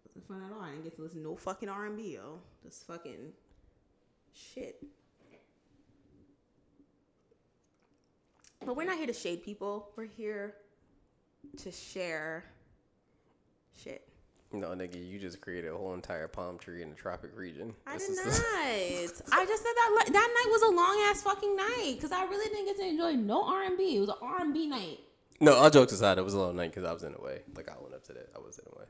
wasn't 0.08 0.28
fun 0.28 0.42
at 0.42 0.52
all. 0.52 0.64
I 0.64 0.72
didn't 0.72 0.86
get 0.86 0.96
to 0.96 1.04
listen 1.04 1.20
to 1.20 1.30
no 1.30 1.36
fucking 1.36 1.70
R 1.70 1.86
and 1.86 1.96
B, 1.96 2.16
yo. 2.16 2.40
Just 2.64 2.88
fucking 2.88 3.34
shit. 4.34 4.84
But 8.66 8.76
we're 8.76 8.86
not 8.86 8.98
here 8.98 9.08
to 9.08 9.14
shade 9.14 9.44
people. 9.44 9.90
We're 9.96 10.06
here 10.06 10.56
to 11.58 11.72
share 11.72 12.44
shit. 13.84 14.08
No, 14.52 14.68
nigga, 14.70 15.04
you 15.04 15.18
just 15.18 15.42
created 15.42 15.72
a 15.72 15.76
whole 15.76 15.96
entire 15.96 16.28
palm 16.28 16.60
tree 16.60 16.84
in 16.84 16.90
the 16.92 16.96
tropic 16.96 17.32
region. 17.36 17.74
I 17.88 17.94
This 17.94 18.08
did 18.08 18.28
is 18.28 18.40
not. 18.40 18.46
I 19.40 19.46
just 19.46 19.64
said 19.64 19.74
that 19.76 20.06
that 20.14 20.14
night 20.14 20.52
was 20.52 20.62
a 20.62 20.70
long 20.70 21.08
ass 21.10 21.24
fucking 21.24 21.56
night 21.56 21.94
because 21.96 22.12
I 22.12 22.24
really 22.26 22.50
didn't 22.50 22.66
get 22.68 22.78
to 22.78 22.86
enjoy 22.88 23.14
no 23.14 23.44
R 23.48 23.64
and 23.64 23.78
B. 23.78 23.98
It 23.98 24.00
was 24.02 24.10
an 24.10 24.16
R 24.22 24.42
and 24.42 24.54
B 24.54 24.68
night. 24.68 25.00
no, 25.42 25.56
all 25.56 25.72
jokes 25.72 25.92
aside, 25.92 26.20
it 26.20 26.24
was 26.24 26.36
a 26.36 26.40
long 26.40 26.56
night 26.56 26.70
because 26.72 26.84
I 26.88 26.94
was 26.94 27.02
in 27.04 27.14
the 27.14 27.22
way. 27.22 27.42
Like 27.56 27.68
I 27.68 27.74
went 27.82 27.96
up 27.96 28.04
to 28.06 28.14
that, 28.14 28.30
I 28.36 28.40
was 28.40 28.60
in 28.60 28.66
the 28.72 28.78
way. 28.80 28.86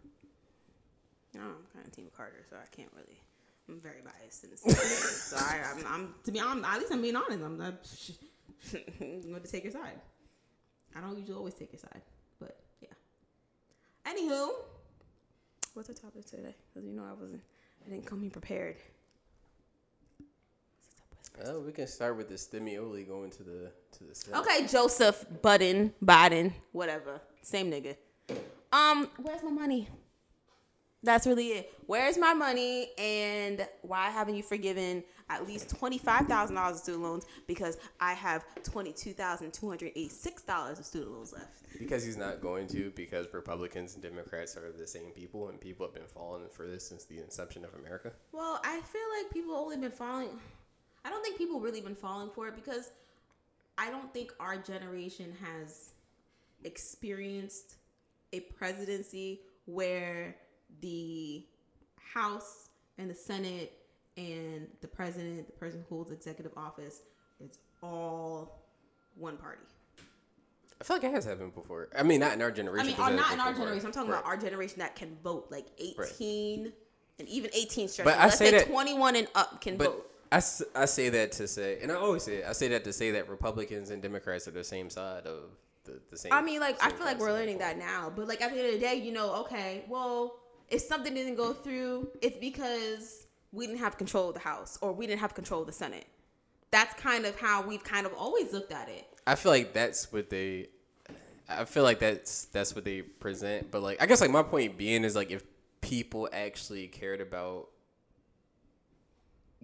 Know, 1.35 1.41
I'm 1.41 1.65
kind 1.73 1.85
of 1.87 1.91
Team 1.95 2.09
Carter, 2.15 2.43
so 2.49 2.57
I 2.57 2.67
can't 2.75 2.91
really. 2.93 3.19
I'm 3.69 3.79
very 3.79 4.01
biased 4.03 4.43
in 4.43 4.49
this. 4.51 4.61
so 5.29 5.37
I, 5.37 5.61
I'm, 5.71 5.85
I'm 5.87 6.15
to 6.25 6.31
be 6.33 6.41
honest. 6.41 6.67
At 6.69 6.79
least 6.79 6.91
I'm 6.91 7.01
being 7.01 7.15
honest. 7.15 7.41
I'm 7.41 7.57
not 7.57 7.75
I'm 9.01 9.21
going 9.21 9.41
to 9.41 9.51
take 9.51 9.63
your 9.63 9.73
side. 9.73 9.99
I 10.95 11.01
don't 11.01 11.17
usually 11.17 11.37
always 11.37 11.53
take 11.53 11.71
your 11.73 11.79
side, 11.79 12.01
but 12.39 12.57
yeah. 12.81 12.89
Anywho, 14.11 14.49
what's 15.73 15.89
our 15.89 15.95
topic 15.95 16.25
today? 16.25 16.55
Because 16.73 16.87
you 16.87 16.93
know 16.93 17.03
I 17.03 17.13
wasn't. 17.19 17.41
I 17.85 17.89
didn't 17.89 18.05
come 18.05 18.21
here 18.21 18.31
prepared. 18.31 18.77
Oh, 21.45 21.61
we 21.61 21.71
can 21.71 21.87
start 21.87 22.15
with 22.15 22.29
the 22.29 22.35
Stimioli 22.35 23.07
going 23.07 23.31
to 23.31 23.43
the 23.43 23.71
to 23.97 24.03
the 24.03 24.15
Senate. 24.15 24.39
Okay, 24.39 24.67
Joseph 24.67 25.25
Budden, 25.41 25.93
Biden, 26.03 26.53
whatever. 26.71 27.19
Same 27.41 27.71
nigga. 27.71 27.95
Um, 28.71 29.09
where's 29.17 29.43
my 29.43 29.49
money? 29.49 29.87
That's 31.03 31.27
really 31.27 31.49
it. 31.49 31.71
Where's 31.85 32.17
my 32.17 32.33
money 32.33 32.87
and 32.97 33.67
why 33.81 34.09
haven't 34.09 34.35
you 34.35 34.43
forgiven 34.43 35.03
at 35.29 35.45
least 35.45 35.75
$25,000 35.75 36.71
of 36.71 36.77
student 36.77 37.03
loans? 37.03 37.25
Because 37.45 37.77
I 37.99 38.13
have 38.13 38.45
$22,286 38.63 40.79
of 40.79 40.85
student 40.85 41.11
loans 41.11 41.33
left. 41.33 41.63
Because 41.77 42.05
he's 42.05 42.15
not 42.15 42.39
going 42.39 42.69
to, 42.69 42.93
because 42.95 43.27
Republicans 43.33 43.95
and 43.95 44.03
Democrats 44.03 44.55
are 44.55 44.71
the 44.71 44.87
same 44.87 45.11
people, 45.11 45.49
and 45.49 45.59
people 45.59 45.85
have 45.85 45.93
been 45.93 46.07
falling 46.07 46.47
for 46.49 46.65
this 46.67 46.87
since 46.87 47.03
the 47.03 47.19
inception 47.19 47.65
of 47.65 47.73
America. 47.73 48.13
Well, 48.31 48.61
I 48.63 48.79
feel 48.79 49.01
like 49.19 49.29
people 49.33 49.55
only 49.55 49.75
been 49.77 49.91
falling. 49.91 50.39
I 51.03 51.09
don't 51.09 51.21
think 51.21 51.37
people 51.37 51.59
really 51.59 51.81
been 51.81 51.95
falling 51.95 52.29
for 52.29 52.47
it 52.47 52.55
because 52.55 52.91
I 53.77 53.89
don't 53.89 54.13
think 54.13 54.31
our 54.39 54.55
generation 54.55 55.35
has 55.43 55.91
experienced 56.63 57.75
a 58.31 58.39
presidency 58.39 59.41
where 59.65 60.37
the 60.81 61.45
House 62.13 62.69
and 62.97 63.09
the 63.09 63.15
Senate 63.15 63.73
and 64.17 64.67
the 64.81 64.87
president, 64.87 65.47
the 65.47 65.53
person 65.53 65.83
who 65.89 65.95
holds 65.95 66.11
executive 66.11 66.51
office, 66.55 67.01
it's 67.39 67.57
all 67.81 68.59
one 69.15 69.37
party. 69.37 69.61
I 70.79 70.83
feel 70.83 70.97
like 70.97 71.03
it 71.05 71.11
has 71.13 71.25
happened 71.25 71.55
before. 71.55 71.87
I 71.97 72.03
mean, 72.03 72.19
not 72.19 72.33
in 72.33 72.41
our 72.41 72.51
generation. 72.51 72.93
I 72.99 73.09
mean, 73.09 73.15
it 73.15 73.19
uh, 73.19 73.23
not 73.23 73.33
in 73.33 73.39
our 73.39 73.51
before. 73.51 73.65
generation. 73.65 73.85
I'm 73.87 73.91
talking 73.93 74.11
Right. 74.11 74.19
about 74.19 74.27
our 74.29 74.37
generation 74.37 74.79
that 74.79 74.95
can 74.95 75.15
vote, 75.23 75.47
like 75.49 75.67
18 75.79 76.73
and 77.19 77.27
even 77.29 77.49
18 77.53 77.87
straight. 77.87 78.05
But 78.05 78.17
I 78.17 78.25
Let's 78.25 78.37
say 78.37 78.51
that- 78.51 78.67
21 78.67 79.15
and 79.15 79.27
up 79.35 79.61
can 79.61 79.77
vote. 79.77 80.09
I, 80.31 80.37
I 80.75 80.85
say 80.85 81.09
that 81.09 81.31
to 81.33 81.47
say, 81.47 81.77
and 81.81 81.91
I 81.91 81.95
always 81.95 82.23
say 82.23 82.37
it, 82.37 82.45
I 82.47 82.53
say 82.53 82.67
that 82.69 82.83
to 82.85 82.91
say 82.93 83.11
that 83.11 83.29
Republicans 83.29 83.91
and 83.91 84.01
Democrats 84.01 84.47
are 84.47 84.51
the 84.51 84.63
same 84.63 84.89
side 84.89 85.27
of 85.27 85.51
the, 85.83 86.01
the 86.09 86.17
same. 86.17 86.33
I 86.33 86.41
mean, 86.41 86.59
like, 86.59 86.83
I 86.83 86.89
feel 86.91 87.05
like 87.05 87.19
we're 87.19 87.31
learning 87.31 87.59
that 87.59 87.77
now. 87.77 88.11
But, 88.13 88.27
like, 88.27 88.41
at 88.41 88.51
the 88.51 88.57
end 88.57 88.67
of 88.67 88.73
the 88.73 88.79
day, 88.79 88.95
you 88.95 89.11
know, 89.11 89.35
okay, 89.41 89.85
well, 89.87 90.39
if 90.73 90.81
something 90.81 91.13
didn't 91.13 91.35
go 91.35 91.53
through, 91.53 92.09
it's 92.21 92.37
because 92.37 93.27
we 93.51 93.67
didn't 93.67 93.79
have 93.79 93.95
control 93.95 94.29
of 94.29 94.33
the 94.33 94.39
House 94.39 94.79
or 94.81 94.91
we 94.91 95.05
didn't 95.05 95.21
have 95.21 95.35
control 95.35 95.61
of 95.61 95.67
the 95.67 95.73
Senate. 95.73 96.07
That's 96.71 96.99
kind 96.99 97.27
of 97.27 97.39
how 97.39 97.61
we've 97.61 97.83
kind 97.83 98.07
of 98.07 98.13
always 98.15 98.51
looked 98.51 98.71
at 98.71 98.89
it. 98.89 99.07
I 99.27 99.35
feel 99.35 99.51
like 99.51 99.73
that's 99.73 100.11
what 100.11 100.31
they. 100.31 100.69
I 101.47 101.65
feel 101.65 101.83
like 101.83 101.99
that's 101.99 102.45
that's 102.45 102.73
what 102.73 102.85
they 102.85 103.03
present, 103.03 103.69
but 103.69 103.83
like 103.83 104.01
I 104.01 104.07
guess 104.07 104.21
like 104.21 104.31
my 104.31 104.41
point 104.41 104.75
being 104.77 105.03
is 105.03 105.15
like 105.15 105.29
if 105.29 105.43
people 105.81 106.27
actually 106.33 106.87
cared 106.87 107.21
about 107.21 107.67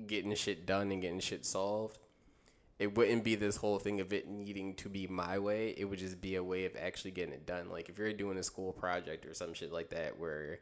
getting 0.05 0.33
shit 0.35 0.67
done 0.67 0.91
and 0.91 1.01
getting 1.01 1.19
shit 1.19 1.43
solved, 1.43 1.97
it 2.77 2.95
wouldn't 2.95 3.23
be 3.23 3.33
this 3.33 3.55
whole 3.55 3.79
thing 3.79 3.99
of 3.99 4.13
it 4.13 4.29
needing 4.29 4.75
to 4.75 4.89
be 4.89 5.07
my 5.07 5.39
way. 5.39 5.73
It 5.75 5.85
would 5.85 5.99
just 5.99 6.21
be 6.21 6.35
a 6.35 6.43
way 6.43 6.65
of 6.65 6.75
actually 6.79 7.11
getting 7.11 7.33
it 7.33 7.47
done. 7.47 7.69
Like 7.71 7.89
if 7.89 7.97
you're 7.97 8.13
doing 8.13 8.37
a 8.37 8.43
school 8.43 8.71
project 8.71 9.25
or 9.25 9.33
some 9.33 9.55
shit 9.55 9.73
like 9.73 9.89
that, 9.89 10.19
where 10.19 10.59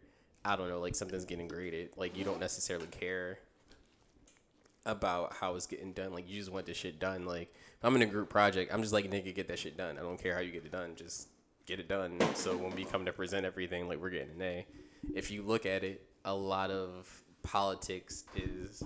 I 0.47 0.55
don't 0.55 0.69
know, 0.69 0.79
like 0.79 0.95
something's 0.95 1.25
getting 1.25 1.49
graded, 1.49 1.89
like 1.97 2.17
you 2.17 2.23
don't 2.23 2.39
necessarily 2.39 2.87
care 2.87 3.39
about 4.85 5.33
how 5.33 5.55
it's 5.55 5.67
getting 5.67 5.91
done. 5.91 6.13
Like 6.13 6.29
you 6.29 6.39
just 6.39 6.51
want 6.51 6.65
this 6.65 6.77
shit 6.77 6.99
done. 6.99 7.25
Like 7.25 7.53
if 7.53 7.83
I'm 7.83 7.93
in 7.97 8.01
a 8.01 8.05
group 8.05 8.29
project, 8.29 8.73
I'm 8.73 8.81
just 8.81 8.93
like 8.93 9.11
nigga, 9.11 9.35
get 9.35 9.49
that 9.49 9.59
shit 9.59 9.75
done. 9.75 9.97
I 9.97 10.01
don't 10.01 10.17
care 10.17 10.33
how 10.33 10.39
you 10.39 10.51
get 10.53 10.63
it 10.63 10.71
done, 10.71 10.95
just 10.95 11.27
get 11.65 11.81
it 11.81 11.89
done. 11.89 12.17
So 12.35 12.55
when 12.55 12.73
we 12.73 12.85
come 12.85 13.03
to 13.05 13.11
present 13.11 13.45
everything, 13.45 13.89
like 13.89 13.99
we're 13.99 14.09
getting 14.09 14.35
an 14.35 14.41
A. 14.41 14.65
If 15.13 15.31
you 15.31 15.43
look 15.43 15.65
at 15.65 15.83
it, 15.83 16.07
a 16.23 16.33
lot 16.33 16.71
of 16.71 17.11
politics 17.43 18.23
is, 18.35 18.83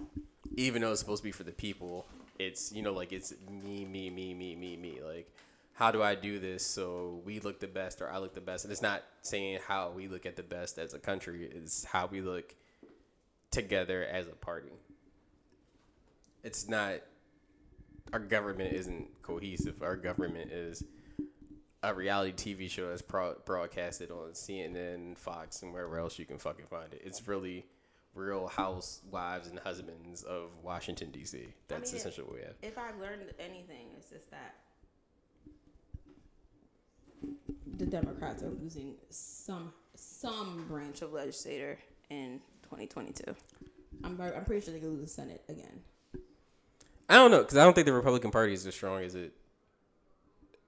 even 0.56 0.82
though 0.82 0.92
it's 0.92 1.00
supposed 1.00 1.22
to 1.22 1.28
be 1.28 1.32
for 1.32 1.44
the 1.44 1.52
people, 1.52 2.08
it's 2.40 2.72
you 2.72 2.82
know 2.82 2.94
like 2.94 3.14
it's 3.14 3.36
me, 3.64 3.86
me, 3.86 4.10
me, 4.10 4.34
me, 4.34 4.56
me, 4.56 4.76
me. 4.78 5.00
Like 5.06 5.32
how 5.74 5.92
do 5.92 6.04
I 6.04 6.16
do 6.16 6.40
this 6.40 6.66
so 6.66 7.22
we 7.26 7.40
look 7.40 7.60
the 7.60 7.68
best 7.68 8.02
or 8.02 8.10
I 8.12 8.18
look 8.18 8.34
the 8.34 8.42
best? 8.42 8.66
And 8.66 8.72
it's 8.72 8.82
not 8.82 9.04
saying 9.22 9.60
how 9.68 9.92
we 9.92 10.08
look 10.08 10.26
at 10.26 10.36
the 10.36 10.44
best 10.44 10.78
as 10.78 10.94
a 10.94 11.00
country. 11.00 11.50
It's 11.52 11.84
how 11.84 12.08
we 12.08 12.22
look 12.22 12.56
together 13.52 14.06
as 14.06 14.28
a 14.28 14.32
party 14.32 14.72
it's 16.44 16.68
not 16.68 16.96
our 18.14 18.20
government 18.20 18.74
isn't 18.74 19.22
cohesive. 19.22 19.82
Our 19.82 19.96
government 19.96 20.52
is 20.52 20.84
a 21.84 21.94
reality 21.94 22.34
TV 22.34 22.70
show 22.70 22.90
that's 22.90 23.02
pro- 23.02 23.36
broadcasted 23.46 24.12
on 24.12 24.32
CNN, 24.34 25.18
Fox, 25.18 25.62
and 25.62 25.74
wherever 25.74 25.98
else 25.98 26.20
you 26.20 26.26
can 26.26 26.38
fucking 26.38 26.66
find 26.66 26.94
it. 26.94 27.02
It's 27.04 27.28
really 27.28 27.66
real 28.14 28.48
housewives 28.48 29.48
and 29.48 29.60
husbands 29.60 30.24
of 30.24 30.50
Washington 30.62 31.12
D.C. 31.12 31.54
That's 31.68 31.92
mean, 31.92 32.00
essentially 32.00 32.28
what 32.28 32.36
we 32.36 32.42
have. 32.42 32.56
If 32.62 32.78
I've 32.78 33.00
learned 33.00 33.34
anything, 33.40 33.88
it's 33.98 34.10
just 34.10 34.30
that 34.32 34.56
the 37.78 37.86
Democrats 37.86 38.44
are 38.44 38.50
losing 38.50 38.96
some 39.10 39.74
some 39.96 40.66
branch 40.68 41.02
of 41.02 41.14
legislator 41.14 41.78
in 42.10 42.40
2022. 42.64 43.24
I'm 44.04 44.20
I'm 44.22 44.46
pretty 44.46 44.66
sure 44.66 44.74
they're 44.74 44.82
gonna 44.82 44.94
lose 44.94 45.04
the 45.04 45.10
Senate 45.10 45.44
again. 45.50 45.82
I 47.10 47.16
don't 47.16 47.32
know 47.32 47.40
because 47.40 47.58
I 47.58 47.64
don't 47.64 47.74
think 47.74 47.86
the 47.86 47.94
Republican 47.94 48.32
Party 48.32 48.54
is 48.54 48.66
as 48.66 48.74
strong 48.74 49.04
as 49.04 49.16
it 49.16 49.34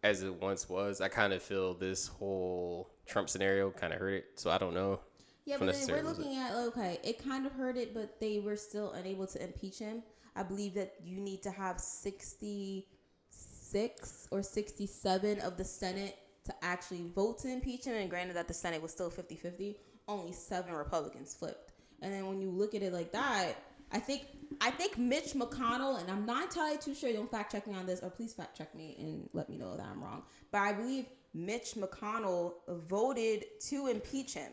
as 0.03 0.23
it 0.23 0.41
once 0.41 0.69
was. 0.69 1.01
I 1.01 1.07
kind 1.07 1.33
of 1.33 1.41
feel 1.41 1.73
this 1.73 2.07
whole 2.07 2.91
Trump 3.05 3.29
scenario 3.29 3.71
kind 3.71 3.93
of 3.93 3.99
hurt 3.99 4.13
it. 4.13 4.25
So 4.35 4.49
I 4.49 4.57
don't 4.57 4.73
know. 4.73 4.99
Yeah, 5.45 5.55
but 5.55 5.67
we're 5.67 5.67
necessarily 5.67 6.03
was 6.03 6.19
it. 6.19 6.21
looking 6.21 6.37
at 6.37 6.53
okay, 6.53 6.99
it 7.03 7.23
kind 7.23 7.45
of 7.45 7.53
hurt 7.53 7.77
it, 7.77 7.93
but 7.93 8.19
they 8.19 8.39
were 8.39 8.55
still 8.55 8.91
unable 8.93 9.27
to 9.27 9.43
impeach 9.43 9.79
him. 9.79 10.03
I 10.35 10.43
believe 10.43 10.73
that 10.75 10.95
you 11.03 11.19
need 11.19 11.43
to 11.43 11.51
have 11.51 11.79
66 11.79 14.27
or 14.31 14.41
67 14.41 15.39
of 15.39 15.57
the 15.57 15.63
Senate 15.63 16.17
to 16.45 16.53
actually 16.61 17.03
vote 17.15 17.39
to 17.39 17.49
impeach 17.49 17.85
him. 17.85 17.95
And 17.95 18.09
granted 18.09 18.35
that 18.35 18.47
the 18.47 18.53
Senate 18.53 18.81
was 18.81 18.91
still 18.91 19.09
50 19.09 19.35
50, 19.35 19.77
only 20.07 20.31
seven 20.31 20.73
Republicans 20.73 21.33
flipped. 21.33 21.73
And 22.01 22.13
then 22.13 22.27
when 22.27 22.41
you 22.41 22.49
look 22.49 22.75
at 22.75 22.83
it 22.83 22.93
like 22.93 23.11
that, 23.13 23.53
I 23.91 23.99
think 23.99 24.27
I 24.59 24.71
think 24.71 24.97
Mitch 24.97 25.33
McConnell, 25.33 25.99
and 25.99 26.09
I'm 26.09 26.25
not 26.25 26.43
entirely 26.43 26.77
too 26.77 26.95
sure. 26.95 27.11
Don't 27.13 27.29
fact 27.29 27.51
check 27.51 27.67
me 27.67 27.75
on 27.75 27.85
this, 27.85 28.01
or 28.01 28.09
please 28.09 28.33
fact 28.33 28.57
check 28.57 28.73
me 28.75 28.95
and 28.99 29.29
let 29.33 29.49
me 29.49 29.57
know 29.57 29.75
that 29.77 29.85
I'm 29.85 30.03
wrong. 30.03 30.23
But 30.51 30.59
I 30.59 30.73
believe 30.73 31.05
Mitch 31.33 31.75
McConnell 31.75 32.53
voted 32.67 33.45
to 33.67 33.87
impeach 33.87 34.33
him. 34.33 34.51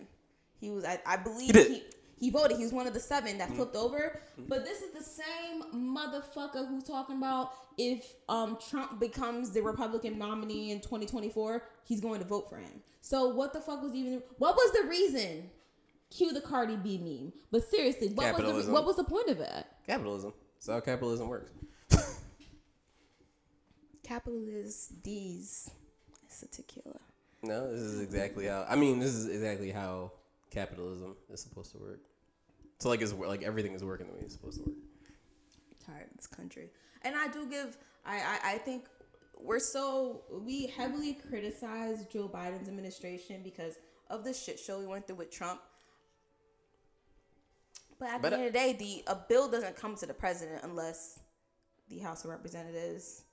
He 0.61 0.71
was, 0.71 0.85
I, 0.85 1.01
I 1.07 1.17
believe, 1.17 1.53
did. 1.53 1.69
he, 1.69 1.83
he 2.21 2.29
voted. 2.29 2.59
He 2.59 2.63
was 2.63 2.73
one 2.73 2.87
of 2.87 2.93
the 2.93 3.01
seven 3.01 3.39
that 3.39 3.51
flipped 3.55 3.75
over. 3.75 4.21
But 4.47 4.65
this 4.65 4.83
is 4.83 4.93
the 4.93 5.03
same 5.03 5.63
motherfucker 5.75 6.69
who's 6.69 6.85
talking 6.85 7.17
about 7.17 7.53
if 7.79 8.15
um 8.29 8.59
Trump 8.69 9.01
becomes 9.01 9.51
the 9.51 9.63
Republican 9.63 10.19
nominee 10.19 10.71
in 10.71 10.81
2024, 10.81 11.65
he's 11.85 12.01
going 12.01 12.21
to 12.21 12.27
vote 12.27 12.49
for 12.51 12.59
him. 12.59 12.83
So 13.01 13.29
what 13.29 13.55
the 13.55 13.61
fuck 13.61 13.83
was 13.83 13.95
even? 13.95 14.23
What 14.37 14.55
was 14.55 14.73
the 14.73 14.87
reason? 14.87 15.51
Cue 16.11 16.33
the 16.33 16.43
Cardi 16.43 16.77
B 16.77 16.99
meme. 16.99 17.33
But 17.51 17.65
seriously, 17.65 18.09
what 18.09 18.37
was 18.43 18.67
the, 18.67 18.73
what 18.73 18.85
was 18.85 18.97
the 18.97 19.05
point 19.05 19.29
of 19.29 19.41
it? 19.41 19.65
Capitalism. 19.87 20.35
That's 20.57 20.69
how 20.69 20.81
capitalism 20.81 21.29
works. 21.29 21.51
Capitalist 24.03 25.03
D's. 25.03 25.71
It's 26.27 26.43
a 26.43 26.49
tequila. 26.49 26.99
No, 27.43 27.71
this 27.73 27.81
is 27.81 28.01
exactly 28.03 28.47
how. 28.47 28.67
I 28.69 28.77
mean, 28.77 28.99
this 28.99 29.15
is 29.15 29.29
exactly 29.29 29.71
how 29.71 30.13
capitalism 30.51 31.17
is 31.33 31.41
supposed 31.41 31.73
to 31.73 31.79
work. 31.79 32.01
So 32.81 32.89
like 32.89 33.03
it's 33.03 33.13
like 33.13 33.43
everything 33.43 33.75
is 33.75 33.85
working 33.85 34.07
the 34.07 34.15
way 34.15 34.21
it's 34.23 34.35
supposed 34.35 34.59
to 34.59 34.65
work. 34.65 34.77
tired 35.87 36.09
of 36.11 36.17
this 36.17 36.27
country. 36.27 36.71
And 37.03 37.15
I 37.15 37.29
do 37.29 37.47
give 37.49 37.77
I, 38.05 38.17
I 38.17 38.53
I 38.55 38.59
think 38.59 38.87
we're 39.39 39.59
so 39.59 40.23
we 40.31 40.67
heavily 40.67 41.15
criticize 41.29 42.07
Joe 42.07 42.29
Biden's 42.29 42.69
administration 42.69 43.43
because 43.43 43.77
of 44.09 44.25
the 44.25 44.33
shit 44.33 44.59
show 44.59 44.79
we 44.81 44.87
went 44.87 45.07
through 45.07 45.17
with 45.17 45.31
Trump. 45.31 45.61
But 47.99 48.09
at 48.09 48.23
But, 48.23 48.31
the 48.31 48.37
end 48.39 48.47
of 48.47 48.53
the 48.53 48.59
day, 48.59 48.73
the 48.73 49.05
a 49.13 49.17
bill 49.29 49.49
doesn't 49.49 49.77
come 49.77 49.95
to 49.97 50.07
the 50.07 50.15
president 50.15 50.61
unless 50.65 51.21
the 51.89 51.99
House 51.99 52.25
of 52.25 52.31
Representatives 52.31 53.25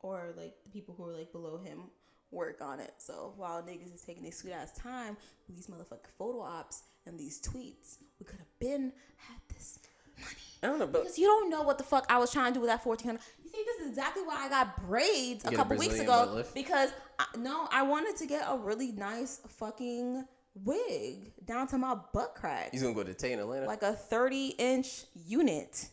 or 0.00 0.34
like 0.36 0.54
the 0.64 0.70
people 0.70 0.94
who 0.94 1.04
are 1.08 1.16
like 1.16 1.32
below 1.32 1.56
him 1.58 1.84
work 2.30 2.60
on 2.60 2.80
it. 2.80 2.92
So 2.98 3.32
while 3.36 3.62
niggas 3.62 3.94
is 3.94 4.02
taking 4.02 4.22
these 4.22 4.36
sweet 4.36 4.52
ass 4.52 4.72
time 4.72 5.16
with 5.46 5.56
these 5.56 5.68
motherfucking 5.68 6.12
photo 6.18 6.40
ops 6.42 6.82
and 7.06 7.18
these 7.18 7.40
tweets, 7.40 7.98
we 8.18 8.24
could 8.26 8.38
have 8.38 8.58
been 8.58 8.92
had 9.16 9.38
this 9.48 9.78
money. 10.18 10.34
I 10.62 10.66
don't 10.66 10.78
know, 10.78 10.86
but 10.86 11.02
Because 11.02 11.18
you 11.18 11.26
don't 11.26 11.50
know 11.50 11.62
what 11.62 11.78
the 11.78 11.84
fuck 11.84 12.06
I 12.08 12.18
was 12.18 12.32
trying 12.32 12.52
to 12.52 12.54
do 12.54 12.60
with 12.60 12.70
that 12.70 12.82
fourteen 12.82 13.08
hundred. 13.08 13.22
You 13.44 13.50
see, 13.50 13.62
this 13.64 13.82
is 13.84 13.88
exactly 13.90 14.22
why 14.22 14.44
I 14.44 14.48
got 14.48 14.86
braids 14.86 15.44
a 15.44 15.50
get 15.50 15.54
a 15.54 15.56
couple 15.56 15.76
weeks 15.76 15.98
ago. 15.98 16.44
Because 16.54 16.90
I, 17.18 17.24
no, 17.38 17.68
I 17.70 17.82
wanted 17.82 18.16
to 18.16 18.26
get 18.26 18.44
a 18.48 18.56
really 18.56 18.92
nice 18.92 19.40
fucking 19.48 20.24
wig 20.64 21.32
down 21.44 21.66
to 21.68 21.78
my 21.78 21.94
butt 22.14 22.34
crack, 22.34 22.70
he's 22.72 22.82
gonna 22.82 22.94
go 22.94 23.04
to 23.04 23.12
Tay 23.14 23.32
in 23.32 23.38
Atlanta. 23.40 23.66
like 23.66 23.82
a 23.82 23.92
thirty 23.92 24.48
inch 24.58 25.04
unit. 25.14 25.88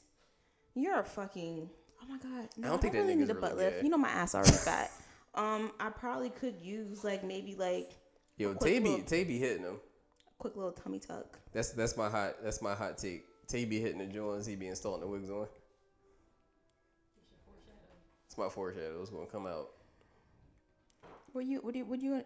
You're 0.75 0.99
a 0.99 1.03
fucking. 1.03 1.69
Oh 2.01 2.05
my 2.09 2.17
god! 2.17 2.49
No, 2.57 2.67
I 2.67 2.69
don't 2.71 2.81
think 2.81 2.95
I 2.95 2.99
really 2.99 3.15
need 3.15 3.29
a 3.29 3.33
really 3.33 3.41
butt 3.41 3.57
lift. 3.57 3.75
good. 3.77 3.83
You 3.83 3.89
know 3.91 3.97
my 3.97 4.09
ass 4.09 4.35
already 4.35 4.51
fat. 4.51 4.91
Um, 5.35 5.71
I 5.79 5.89
probably 5.89 6.29
could 6.29 6.61
use 6.61 7.03
like 7.03 7.23
maybe 7.23 7.55
like 7.55 7.93
Yo, 8.37 8.53
Tay 8.53 8.77
be 8.77 9.01
Tay 9.01 9.23
be 9.23 9.39
hitting 9.39 9.63
him. 9.63 9.79
Quick 10.43 10.57
little 10.57 10.73
tummy 10.73 10.99
tuck. 10.99 11.39
That's 11.53 11.71
that's 11.71 11.95
my 11.95 12.09
hot 12.09 12.35
that's 12.43 12.61
my 12.61 12.75
hot 12.75 12.97
take. 12.97 13.23
Tay 13.47 13.63
be 13.63 13.79
hitting 13.79 13.99
the 13.99 14.05
joints. 14.05 14.45
He 14.45 14.57
be 14.57 14.67
installing 14.67 14.99
the 14.99 15.07
wigs 15.07 15.29
on. 15.29 15.47
It's 18.25 18.37
my 18.37 18.49
foreshadow. 18.49 18.99
It's 18.99 19.09
gonna 19.09 19.25
come 19.25 19.47
out. 19.47 19.69
What 21.31 21.45
you? 21.45 21.59
What 21.61 21.71
do 21.71 21.79
you? 21.79 21.85
What 21.85 22.01
do 22.01 22.05
you? 22.07 22.11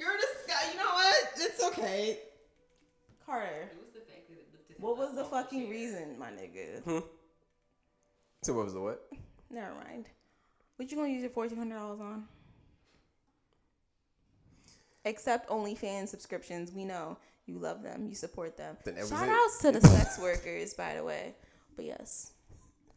You're 0.00 0.16
just. 0.16 0.38
You 0.72 0.78
know 0.78 0.92
what? 0.94 1.28
It's 1.36 1.62
okay. 1.62 2.18
Carter, 3.26 3.68
was 3.78 3.92
the 3.92 4.00
fact 4.00 4.26
that 4.30 4.38
it 4.38 4.48
lifted 4.54 4.76
him 4.76 4.82
what 4.82 4.96
was 4.96 5.14
the 5.14 5.24
fucking 5.24 5.68
reason, 5.68 6.18
my 6.18 6.30
nigga? 6.30 6.82
Hmm? 6.84 7.00
So 8.42 8.54
what 8.54 8.64
was 8.64 8.72
the 8.72 8.80
what? 8.80 9.06
Never 9.50 9.74
mind. 9.84 10.06
What 10.76 10.90
you 10.90 10.96
gonna 10.96 11.10
use 11.10 11.20
your 11.20 11.30
fourteen 11.30 11.58
hundred 11.58 11.76
dollars 11.76 12.00
on? 12.00 12.26
Except 15.04 15.48
OnlyFans 15.48 16.08
subscriptions. 16.08 16.72
We 16.72 16.84
know 16.84 17.18
you 17.46 17.58
love 17.58 17.82
them. 17.82 18.06
You 18.06 18.14
support 18.14 18.56
them. 18.56 18.76
Then 18.84 18.94
that 18.94 19.00
was 19.02 19.10
Shout 19.10 19.26
it. 19.26 19.30
outs 19.30 19.58
to 19.62 19.72
the 19.72 19.80
sex 19.88 20.18
workers, 20.20 20.74
by 20.74 20.94
the 20.94 21.04
way. 21.04 21.34
But 21.76 21.86
yes. 21.86 22.32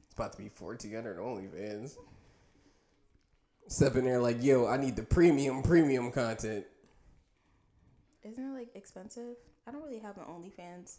It's 0.05 0.13
about 0.13 0.31
to 0.33 0.37
be 0.37 0.49
fourteen 0.49 0.93
hundred 0.93 1.17
OnlyFans. 1.17 1.95
Step 3.67 3.95
in 3.95 4.05
there 4.05 4.19
like, 4.19 4.43
yo, 4.43 4.67
I 4.67 4.77
need 4.77 4.95
the 4.95 5.03
premium 5.03 5.63
premium 5.63 6.11
content. 6.11 6.65
Isn't 8.23 8.43
it 8.43 8.53
like 8.57 8.69
expensive? 8.75 9.35
I 9.67 9.71
don't 9.71 9.83
really 9.83 9.99
have 9.99 10.17
an 10.17 10.23
OnlyFans 10.25 10.97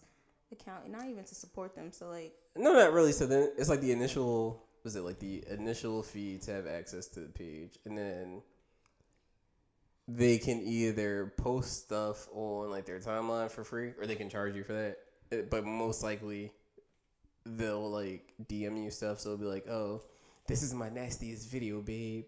account, 0.52 0.90
not 0.90 1.06
even 1.06 1.24
to 1.24 1.34
support 1.34 1.74
them. 1.76 1.92
So 1.92 2.08
like, 2.08 2.34
No, 2.56 2.72
not 2.72 2.92
really. 2.92 3.12
So 3.12 3.26
then 3.26 3.52
it's 3.56 3.68
like 3.68 3.80
the 3.80 3.92
initial 3.92 4.64
was 4.82 4.96
it 4.96 5.02
like 5.02 5.18
the 5.20 5.44
initial 5.50 6.02
fee 6.02 6.38
to 6.38 6.52
have 6.52 6.66
access 6.66 7.06
to 7.08 7.20
the 7.20 7.28
page, 7.28 7.78
and 7.84 7.96
then 7.96 8.42
they 10.08 10.38
can 10.38 10.60
either 10.62 11.32
post 11.36 11.84
stuff 11.84 12.28
on 12.32 12.70
like 12.70 12.86
their 12.86 13.00
timeline 13.00 13.50
for 13.50 13.64
free, 13.64 13.92
or 13.98 14.06
they 14.06 14.16
can 14.16 14.28
charge 14.30 14.54
you 14.54 14.64
for 14.64 14.72
that. 14.72 14.98
Uh, 15.32 15.42
But 15.50 15.64
most 15.64 16.02
likely, 16.02 16.52
they'll 17.44 17.90
like 17.90 18.32
DM 18.48 18.82
you 18.84 18.90
stuff. 18.90 19.20
So 19.20 19.30
it'll 19.30 19.40
be 19.40 19.46
like, 19.46 19.68
oh, 19.68 20.02
this 20.46 20.62
is 20.62 20.74
my 20.74 20.88
nastiest 20.88 21.50
video, 21.50 21.80
babe. 21.80 22.26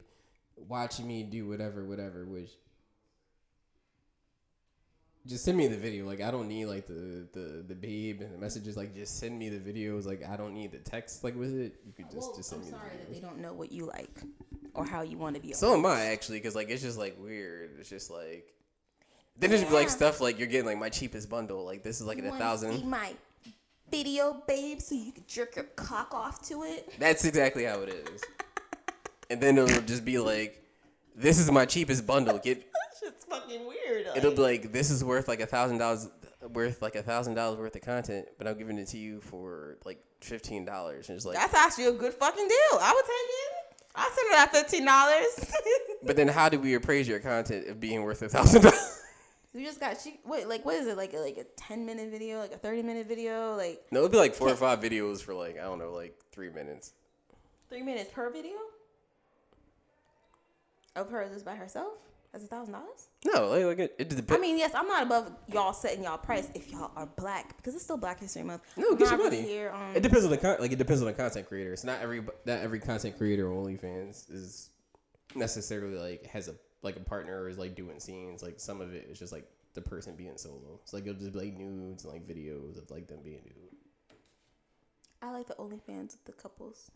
Watch 0.56 0.98
me 1.00 1.22
do 1.22 1.46
whatever, 1.48 1.84
whatever. 1.84 2.24
Which 2.24 2.50
just 5.26 5.44
send 5.44 5.56
me 5.56 5.68
the 5.68 5.76
video. 5.76 6.06
Like 6.06 6.20
I 6.20 6.30
don't 6.30 6.48
need 6.48 6.66
like 6.66 6.86
the 6.86 7.28
the 7.32 7.64
the 7.68 7.74
babe 7.74 8.22
and 8.22 8.34
the 8.34 8.38
messages. 8.38 8.76
Like 8.76 8.94
just 8.94 9.18
send 9.18 9.38
me 9.38 9.50
the 9.50 9.58
videos. 9.58 10.04
Like 10.06 10.28
I 10.28 10.36
don't 10.36 10.54
need 10.54 10.72
the 10.72 10.78
text 10.78 11.22
like 11.22 11.36
with 11.36 11.54
it. 11.54 11.76
You 11.86 11.92
could 11.92 12.10
just 12.10 12.28
well, 12.28 12.36
just 12.36 12.48
send 12.50 12.62
I'm 12.62 12.66
me 12.66 12.72
sorry 12.72 12.90
the 12.92 12.98
that 12.98 13.12
they 13.12 13.20
don't 13.20 13.38
know 13.38 13.52
what 13.52 13.70
you 13.70 13.86
like 13.86 14.22
or 14.74 14.84
how 14.84 15.02
you 15.02 15.18
want 15.18 15.36
to 15.36 15.42
be. 15.42 15.52
So 15.52 15.74
am 15.74 15.86
I 15.86 16.06
actually, 16.06 16.38
because 16.38 16.54
like 16.54 16.70
it's 16.70 16.82
just 16.82 16.98
like 16.98 17.16
weird. 17.20 17.70
It's 17.78 17.88
just 17.88 18.10
like 18.10 18.54
then 19.38 19.50
there's 19.50 19.70
like 19.70 19.88
stuff 19.88 20.20
like 20.20 20.38
you're 20.38 20.48
getting 20.48 20.66
like 20.66 20.78
my 20.78 20.88
cheapest 20.88 21.30
bundle. 21.30 21.64
Like 21.64 21.82
this 21.82 22.00
is 22.00 22.06
like 22.06 22.18
You 22.18 22.24
at 22.24 22.34
a 22.34 22.36
thousand. 22.36 22.78
See 22.78 22.84
my 22.84 23.12
video, 23.90 24.42
babe, 24.46 24.80
so 24.80 24.94
you 24.94 25.12
can 25.12 25.24
jerk 25.28 25.56
your 25.56 25.66
cock 25.76 26.12
off 26.12 26.46
to 26.48 26.64
it. 26.64 26.92
That's 26.98 27.24
exactly 27.24 27.64
how 27.64 27.80
it 27.80 27.88
is. 27.90 28.22
and 29.30 29.40
then 29.40 29.56
it'll 29.58 29.82
just 29.82 30.04
be 30.04 30.18
like, 30.18 30.64
"This 31.14 31.38
is 31.38 31.50
my 31.50 31.66
cheapest 31.66 32.06
bundle. 32.06 32.38
Get." 32.38 32.66
Shit's 33.00 33.24
fucking 33.26 33.64
weird. 33.64 34.06
It'll 34.16 34.32
be 34.32 34.38
like, 34.38 34.72
"This 34.72 34.90
is 34.90 35.04
worth 35.04 35.28
like 35.28 35.40
a 35.40 35.46
thousand 35.46 35.78
dollars." 35.78 36.08
Worth 36.52 36.82
like 36.82 36.94
a 36.94 37.02
thousand 37.02 37.34
dollars 37.34 37.58
worth 37.58 37.74
of 37.74 37.82
content, 37.82 38.26
but 38.38 38.46
I'm 38.46 38.56
giving 38.56 38.78
it 38.78 38.86
to 38.88 38.98
you 38.98 39.20
for 39.20 39.76
like 39.84 39.98
fifteen 40.20 40.64
dollars, 40.64 41.08
and 41.08 41.16
it's 41.16 41.26
like, 41.26 41.36
That's 41.36 41.52
actually 41.52 41.86
a 41.86 41.92
good 41.92 42.14
fucking 42.14 42.46
deal. 42.46 42.78
I 42.80 42.92
would 42.94 43.04
take 43.04 43.12
it. 43.12 43.57
I 43.98 44.10
send 44.14 44.32
it 44.32 44.38
at 44.38 44.52
fifteen 44.52 44.84
dollars. 44.86 45.52
but 46.04 46.16
then 46.16 46.28
how 46.28 46.48
do 46.48 46.58
we 46.58 46.74
appraise 46.74 47.08
your 47.08 47.20
content 47.20 47.68
of 47.68 47.80
being 47.80 48.02
worth 48.02 48.22
a 48.22 48.28
thousand 48.28 48.62
dollars? 48.62 48.94
you 49.54 49.64
just 49.64 49.80
got 49.80 50.00
she 50.00 50.20
wait 50.24 50.46
like 50.46 50.64
what 50.64 50.76
is 50.76 50.86
it 50.86 50.96
like 50.96 51.12
a, 51.14 51.16
like 51.18 51.36
a 51.36 51.44
ten 51.56 51.84
minute 51.84 52.10
video 52.10 52.38
like 52.38 52.52
a 52.52 52.56
thirty 52.58 52.82
minute 52.82 53.08
video 53.08 53.56
like 53.56 53.82
No, 53.90 54.00
it'd 54.00 54.12
be 54.12 54.18
like 54.18 54.34
four 54.34 54.50
or 54.50 54.54
five 54.66 54.80
videos 54.80 55.20
for 55.20 55.34
like 55.34 55.58
I 55.58 55.62
don't 55.64 55.78
know, 55.78 55.92
like 55.92 56.16
three 56.30 56.50
minutes. 56.50 56.92
three 57.68 57.82
minutes 57.82 58.10
per 58.12 58.30
video 58.30 58.56
of 60.94 61.10
her 61.10 61.28
just 61.32 61.44
by 61.44 61.54
herself. 61.56 61.94
A 62.44 62.46
thousand 62.46 62.72
dollars. 62.72 63.08
No, 63.24 63.48
like, 63.48 63.64
like 63.64 63.78
it, 63.78 63.94
it 63.98 64.08
depends. 64.08 64.32
I 64.32 64.38
mean, 64.38 64.58
yes, 64.58 64.72
I'm 64.74 64.86
not 64.86 65.02
above 65.02 65.32
y'all 65.52 65.72
setting 65.72 66.04
y'all 66.04 66.18
price 66.18 66.48
if 66.54 66.70
y'all 66.70 66.92
are 66.96 67.06
black 67.06 67.56
because 67.56 67.74
it's 67.74 67.84
still 67.84 67.96
Black 67.96 68.20
History 68.20 68.42
Month. 68.42 68.62
No, 68.76 68.94
get 68.94 69.10
your 69.10 69.18
money. 69.18 69.42
Here, 69.42 69.72
um, 69.72 69.96
it 69.96 70.02
depends 70.02 70.24
on 70.24 70.30
the 70.30 70.38
con- 70.38 70.56
like 70.60 70.72
it 70.72 70.78
depends 70.78 71.02
on 71.02 71.06
the 71.06 71.14
content 71.14 71.48
creator. 71.48 71.72
It's 71.72 71.84
not 71.84 72.00
every 72.00 72.20
not 72.20 72.60
every 72.60 72.80
content 72.80 73.16
creator 73.16 73.52
on 73.52 73.64
OnlyFans 73.64 74.32
is 74.32 74.70
necessarily 75.34 75.98
like 75.98 76.26
has 76.26 76.48
a 76.48 76.54
like 76.82 76.96
a 76.96 77.00
partner 77.00 77.42
or 77.42 77.48
is 77.48 77.58
like 77.58 77.74
doing 77.74 77.98
scenes. 78.00 78.42
Like 78.42 78.60
some 78.60 78.80
of 78.80 78.94
it 78.94 79.08
is 79.10 79.18
just 79.18 79.32
like 79.32 79.48
the 79.74 79.80
person 79.80 80.16
being 80.16 80.36
solo. 80.36 80.80
It's 80.82 80.92
like 80.92 81.06
it'll 81.06 81.14
just 81.14 81.32
be 81.32 81.38
like 81.38 81.56
nudes 81.56 82.04
and 82.04 82.12
like 82.12 82.26
videos 82.26 82.78
of 82.78 82.90
like 82.90 83.08
them 83.08 83.20
being 83.22 83.42
nude. 83.44 83.78
I 85.20 85.32
like 85.32 85.48
the 85.48 85.54
OnlyFans 85.54 86.12
with 86.12 86.24
the 86.24 86.32
couples. 86.32 86.90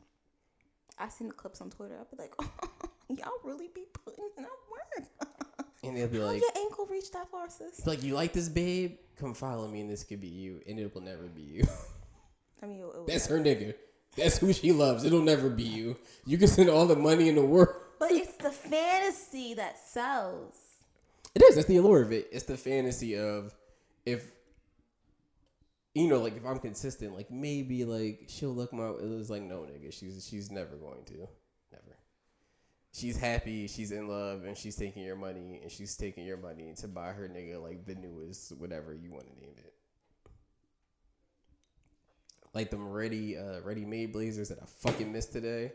I 0.99 1.09
seen 1.09 1.29
the 1.29 1.35
clips 1.35 1.61
on 1.61 1.71
Twitter. 1.71 1.97
I'll 1.99 2.07
be 2.17 2.23
like, 2.23 2.35
y'all 3.09 3.33
really 3.45 3.69
be 3.75 3.85
putting 4.05 4.25
in 4.37 4.45
that 4.45 4.51
work. 4.71 5.29
And 5.83 5.97
they'll 5.97 6.09
be 6.09 6.19
How 6.19 6.27
like, 6.27 6.41
your 6.41 6.51
ankle 6.57 6.87
reach 6.87 7.11
that 7.13 7.29
far, 7.31 7.49
sis? 7.51 7.87
like 7.87 8.03
you 8.03 8.15
like 8.15 8.33
this 8.33 8.49
babe? 8.49 8.99
Come 9.17 9.35
follow 9.35 9.67
me 9.69 9.81
and 9.81 9.91
this 9.91 10.05
could 10.05 10.21
be 10.21 10.29
you, 10.29 10.61
and 10.69 10.79
it 10.79 10.95
will 10.95 11.03
never 11.03 11.25
be 11.25 11.43
you. 11.43 11.65
I 12.63 12.67
mean, 12.67 12.81
it, 12.81 12.83
it 12.83 12.99
was 12.99 13.07
That's 13.09 13.27
her 13.27 13.41
nigga. 13.41 13.75
That's 14.17 14.39
who 14.39 14.53
she 14.53 14.73
loves. 14.73 15.05
It'll 15.05 15.23
never 15.23 15.49
be 15.49 15.65
you. 15.65 15.97
You 16.27 16.39
can 16.39 16.49
spend 16.49 16.69
all 16.69 16.87
the 16.87 16.97
money 16.97 17.29
in 17.29 17.35
the 17.35 17.45
world. 17.45 17.75
But 17.99 18.13
it's 18.13 18.37
the 18.37 18.51
fantasy 18.51 19.55
that 19.55 19.79
sells. 19.79 20.57
It 21.35 21.43
is. 21.43 21.55
That's 21.55 21.67
the 21.67 21.79
allure 21.79 22.03
of 22.03 22.13
it. 22.13 22.29
It's 22.31 22.45
the 22.45 22.57
fantasy 22.57 23.17
of 23.17 23.55
if 24.05 24.27
you 25.95 26.09
know, 26.09 26.21
like 26.21 26.37
if 26.37 26.45
I'm 26.45 26.59
consistent, 26.59 27.15
like 27.15 27.31
maybe 27.31 27.85
like 27.85 28.25
she'll 28.29 28.55
look 28.55 28.73
my. 28.73 28.89
It 28.89 29.09
was 29.09 29.31
like 29.31 29.43
no 29.43 29.61
nigga. 29.61 29.93
She's 29.93 30.27
she's 30.29 30.51
never 30.51 30.77
going 30.77 31.05
to, 31.07 31.15
never. 31.15 31.29
She's 32.93 33.17
happy. 33.17 33.67
She's 33.69 33.91
in 33.91 34.07
love, 34.07 34.45
and 34.45 34.57
she's 34.57 34.77
taking 34.77 35.03
your 35.03 35.17
money, 35.17 35.61
and 35.63 35.71
she's 35.71 35.97
taking 35.97 36.27
your 36.27 36.37
money 36.37 36.75
to 36.77 36.89
buy 36.89 37.13
her 37.13 37.29
nigga 37.29 37.63
like 37.63 37.87
the 37.87 37.95
newest 37.95 38.53
whatever 38.59 38.95
you 38.95 39.11
want 39.11 39.25
to 39.25 39.41
name 39.41 39.55
it. 39.57 39.73
Like 42.55 42.71
them 42.71 42.87
ready, 42.87 43.39
uh, 43.39 43.61
Readymade 43.63 44.13
blazers 44.13 44.51
that 44.51 44.59
I 44.61 44.67
fucking 44.67 45.11
missed 45.11 45.33
today 45.33 45.73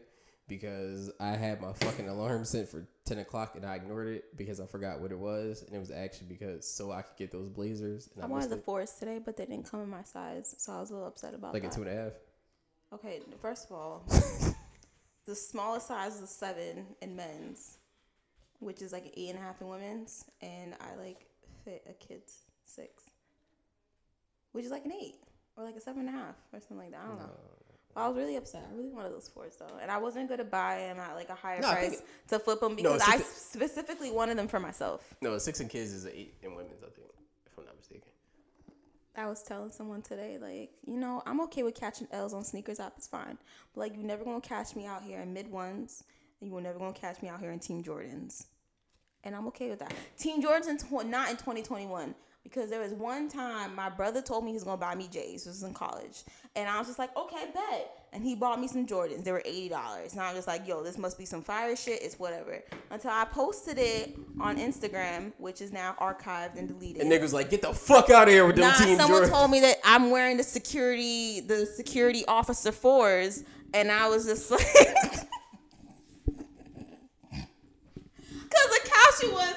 because 0.48 1.12
I 1.20 1.30
had 1.30 1.60
my 1.60 1.74
fucking 1.74 2.08
alarm 2.08 2.46
set 2.46 2.70
for 2.70 2.88
ten 3.04 3.18
o'clock 3.18 3.56
and 3.56 3.66
I 3.66 3.76
ignored 3.76 4.08
it 4.08 4.38
because 4.38 4.60
I 4.60 4.68
forgot 4.68 5.00
what 5.02 5.12
it 5.12 5.18
was, 5.18 5.64
and 5.64 5.76
it 5.76 5.80
was 5.80 5.90
actually 5.90 6.28
because 6.28 6.68
so 6.72 6.92
I 6.92 7.02
could 7.02 7.18
get 7.18 7.32
those 7.32 7.50
blazers. 7.50 8.10
And 8.14 8.24
I 8.24 8.28
I, 8.28 8.30
wanted 8.30 8.52
the 8.52 8.58
fours 8.58 8.92
today, 8.92 9.20
but 9.24 9.38
they 9.38 9.46
didn't 9.46 9.70
come 9.70 9.82
in 9.82 9.90
my 9.90 10.04
size, 10.04 10.54
so 10.60 10.72
I 10.72 10.80
was 10.80 10.92
a 10.92 10.94
little 10.94 11.08
upset 11.08 11.34
about 11.34 11.56
like 11.56 11.64
a 11.64 11.68
that. 11.68 11.76
two 11.76 11.82
and 11.82 11.90
a 11.90 11.96
half. 11.96 12.14
Okay, 12.94 13.22
first 13.42 13.66
of 13.66 13.72
all, 13.72 14.06
the 15.28 15.36
smallest 15.36 15.88
size 15.88 16.16
is 16.16 16.22
a 16.22 16.28
seven 16.28 16.86
in 17.02 17.16
men's, 17.16 17.78
which 18.60 18.82
is 18.82 18.94
like 18.94 19.06
an 19.06 19.12
eight 19.16 19.30
and 19.30 19.38
a 19.38 19.42
half 19.42 19.62
in 19.62 19.68
women's, 19.68 20.26
and 20.42 20.74
I 20.80 20.96
like 20.96 21.28
fit 21.66 21.84
a 21.88 21.94
kid's 21.94 22.38
six, 22.66 23.04
which 24.54 24.66
is 24.66 24.72
like 24.72 24.86
an 24.86 24.94
eight 24.94 25.16
or 25.58 25.66
like 25.66 25.76
a 25.76 25.82
seven 25.82 26.08
and 26.08 26.16
a 26.16 26.18
half 26.20 26.36
or 26.54 26.60
something 26.60 26.78
like 26.78 26.92
that. 26.92 27.02
I 27.04 27.08
don't 27.08 27.20
know. 27.20 27.30
But 27.94 28.02
I 28.02 28.08
was 28.08 28.18
really 28.18 28.38
upset. 28.38 28.66
I 28.72 28.76
really 28.76 28.90
wanted 28.92 29.12
those 29.12 29.28
fours 29.28 29.58
though, 29.60 29.78
and 29.82 29.92
I 29.92 29.98
wasn't 29.98 30.30
gonna 30.30 30.46
buy 30.46 30.78
them 30.78 31.00
at 31.00 31.16
like 31.16 31.30
a 31.30 31.36
higher 31.36 31.62
No, 31.62 31.72
price 31.72 32.02
to 32.30 32.40
flip 32.40 32.62
them 32.62 32.76
because 32.76 33.02
it's 33.02 33.10
I 33.10 33.18
specifically 33.18 34.12
wanted 34.12 34.38
them 34.38 34.48
for 34.48 34.60
myself. 34.60 35.14
No, 35.22 35.34
a 35.34 35.40
six 35.40 35.60
in 35.60 35.68
kids 35.68 35.92
is 35.92 36.06
an 36.06 36.12
eight 36.16 36.36
in 36.42 36.56
women's. 36.56 36.84
I 36.84 36.88
think, 36.88 37.08
if 37.46 37.58
I'm 37.58 37.66
not 37.66 37.76
mistaken. 37.78 38.12
I 39.18 39.26
was 39.26 39.42
telling 39.42 39.72
someone 39.72 40.04
today, 40.04 40.38
like, 40.40 40.70
you 40.86 40.98
know, 40.98 41.24
I'm 41.26 41.42
okay 41.42 41.64
with 41.64 41.74
catching 41.74 42.08
L's 42.12 42.34
on 42.34 42.44
SNKRS 42.44 42.80
app. 42.80 42.94
It's 42.98 43.08
fine. 43.08 43.38
But 43.74 43.82
like, 43.82 43.96
you're 43.96 44.06
never 44.06 44.24
gonna 44.24 44.42
catch 44.42 44.76
me 44.76 44.86
out 44.86 45.02
here 45.04 45.20
in 45.20 45.34
mid 45.34 45.50
ones, 45.52 46.04
and 46.40 46.48
you 46.48 46.54
were 46.54 46.62
never 46.62 46.78
gonna 46.78 46.94
catch 46.94 47.22
me 47.24 47.30
out 47.30 47.40
here 47.40 47.52
in 47.52 47.60
Team 47.60 47.84
Jordans. 47.84 48.46
And 49.24 49.36
I'm 49.36 49.48
okay 49.48 49.70
with 49.70 49.80
that. 49.80 49.94
Team 50.20 50.42
Jordans 50.42 50.68
in 50.68 50.78
tw- 50.78 51.08
not 51.08 51.32
in 51.32 51.38
2021 51.38 52.14
because 52.50 52.70
there 52.70 52.80
was 52.80 52.94
one 52.94 53.28
time 53.28 53.76
my 53.76 53.90
brother 53.90 54.22
told 54.22 54.44
me 54.46 54.52
he 54.52 54.54
was 54.54 54.64
gonna 54.64 54.78
buy 54.78 54.96
me 54.96 55.08
J's. 55.12 55.44
This 55.44 55.48
was 55.48 55.64
in 55.64 55.74
college, 55.74 56.24
and 56.56 56.70
I 56.70 56.78
was 56.80 56.88
just 56.88 56.98
like, 57.00 57.16
okay, 57.18 57.46
bet. 57.54 58.04
And 58.14 58.24
he 58.24 58.36
bought 58.36 58.60
me 58.60 58.68
some 58.70 58.86
Jordans. 58.88 59.24
They 59.26 59.32
were 59.34 59.42
eighty 59.46 59.68
dollars, 59.70 60.14
and 60.14 60.22
I 60.22 60.30
was 60.30 60.38
just 60.38 60.48
like, 60.48 60.66
yo, 60.68 60.82
this 60.82 60.98
must 60.98 61.18
be 61.18 61.26
some 61.26 61.42
fire 61.42 61.76
shit. 61.76 62.02
It's 62.02 62.18
whatever. 62.18 62.64
Until 62.90 63.12
I 63.12 63.26
posted 63.26 63.78
it 63.78 64.18
on 64.40 64.58
Instagram, 64.58 65.34
which 65.38 65.62
is 65.62 65.74
now 65.74 65.96
archived 66.00 66.58
and 66.58 66.68
deleted. 66.70 67.02
And 67.02 67.12
niggas 67.12 67.34
like, 67.34 67.50
get 67.50 67.62
the 67.62 67.74
fuck 67.74 68.10
out 68.10 68.28
of 68.28 68.34
here 68.34 68.46
with 68.46 68.56
them 68.56 68.70
Nah, 68.70 68.78
team 68.78 68.98
someone 68.98 69.24
Jordans. 69.24 69.30
told 69.30 69.52
me 69.52 69.60
that 69.60 69.78
I'm 69.84 70.10
wearing 70.10 70.38
the 70.38 70.44
security, 70.44 71.42
the 71.42 71.66
security 71.66 72.26
officer 72.28 72.72
fours, 72.72 73.44
and 73.74 73.92
I 73.92 74.08
was 74.08 74.26
just 74.26 74.50
like, 74.52 74.62
because 78.50 78.80
Akashi 78.80 79.32
was 79.34 79.56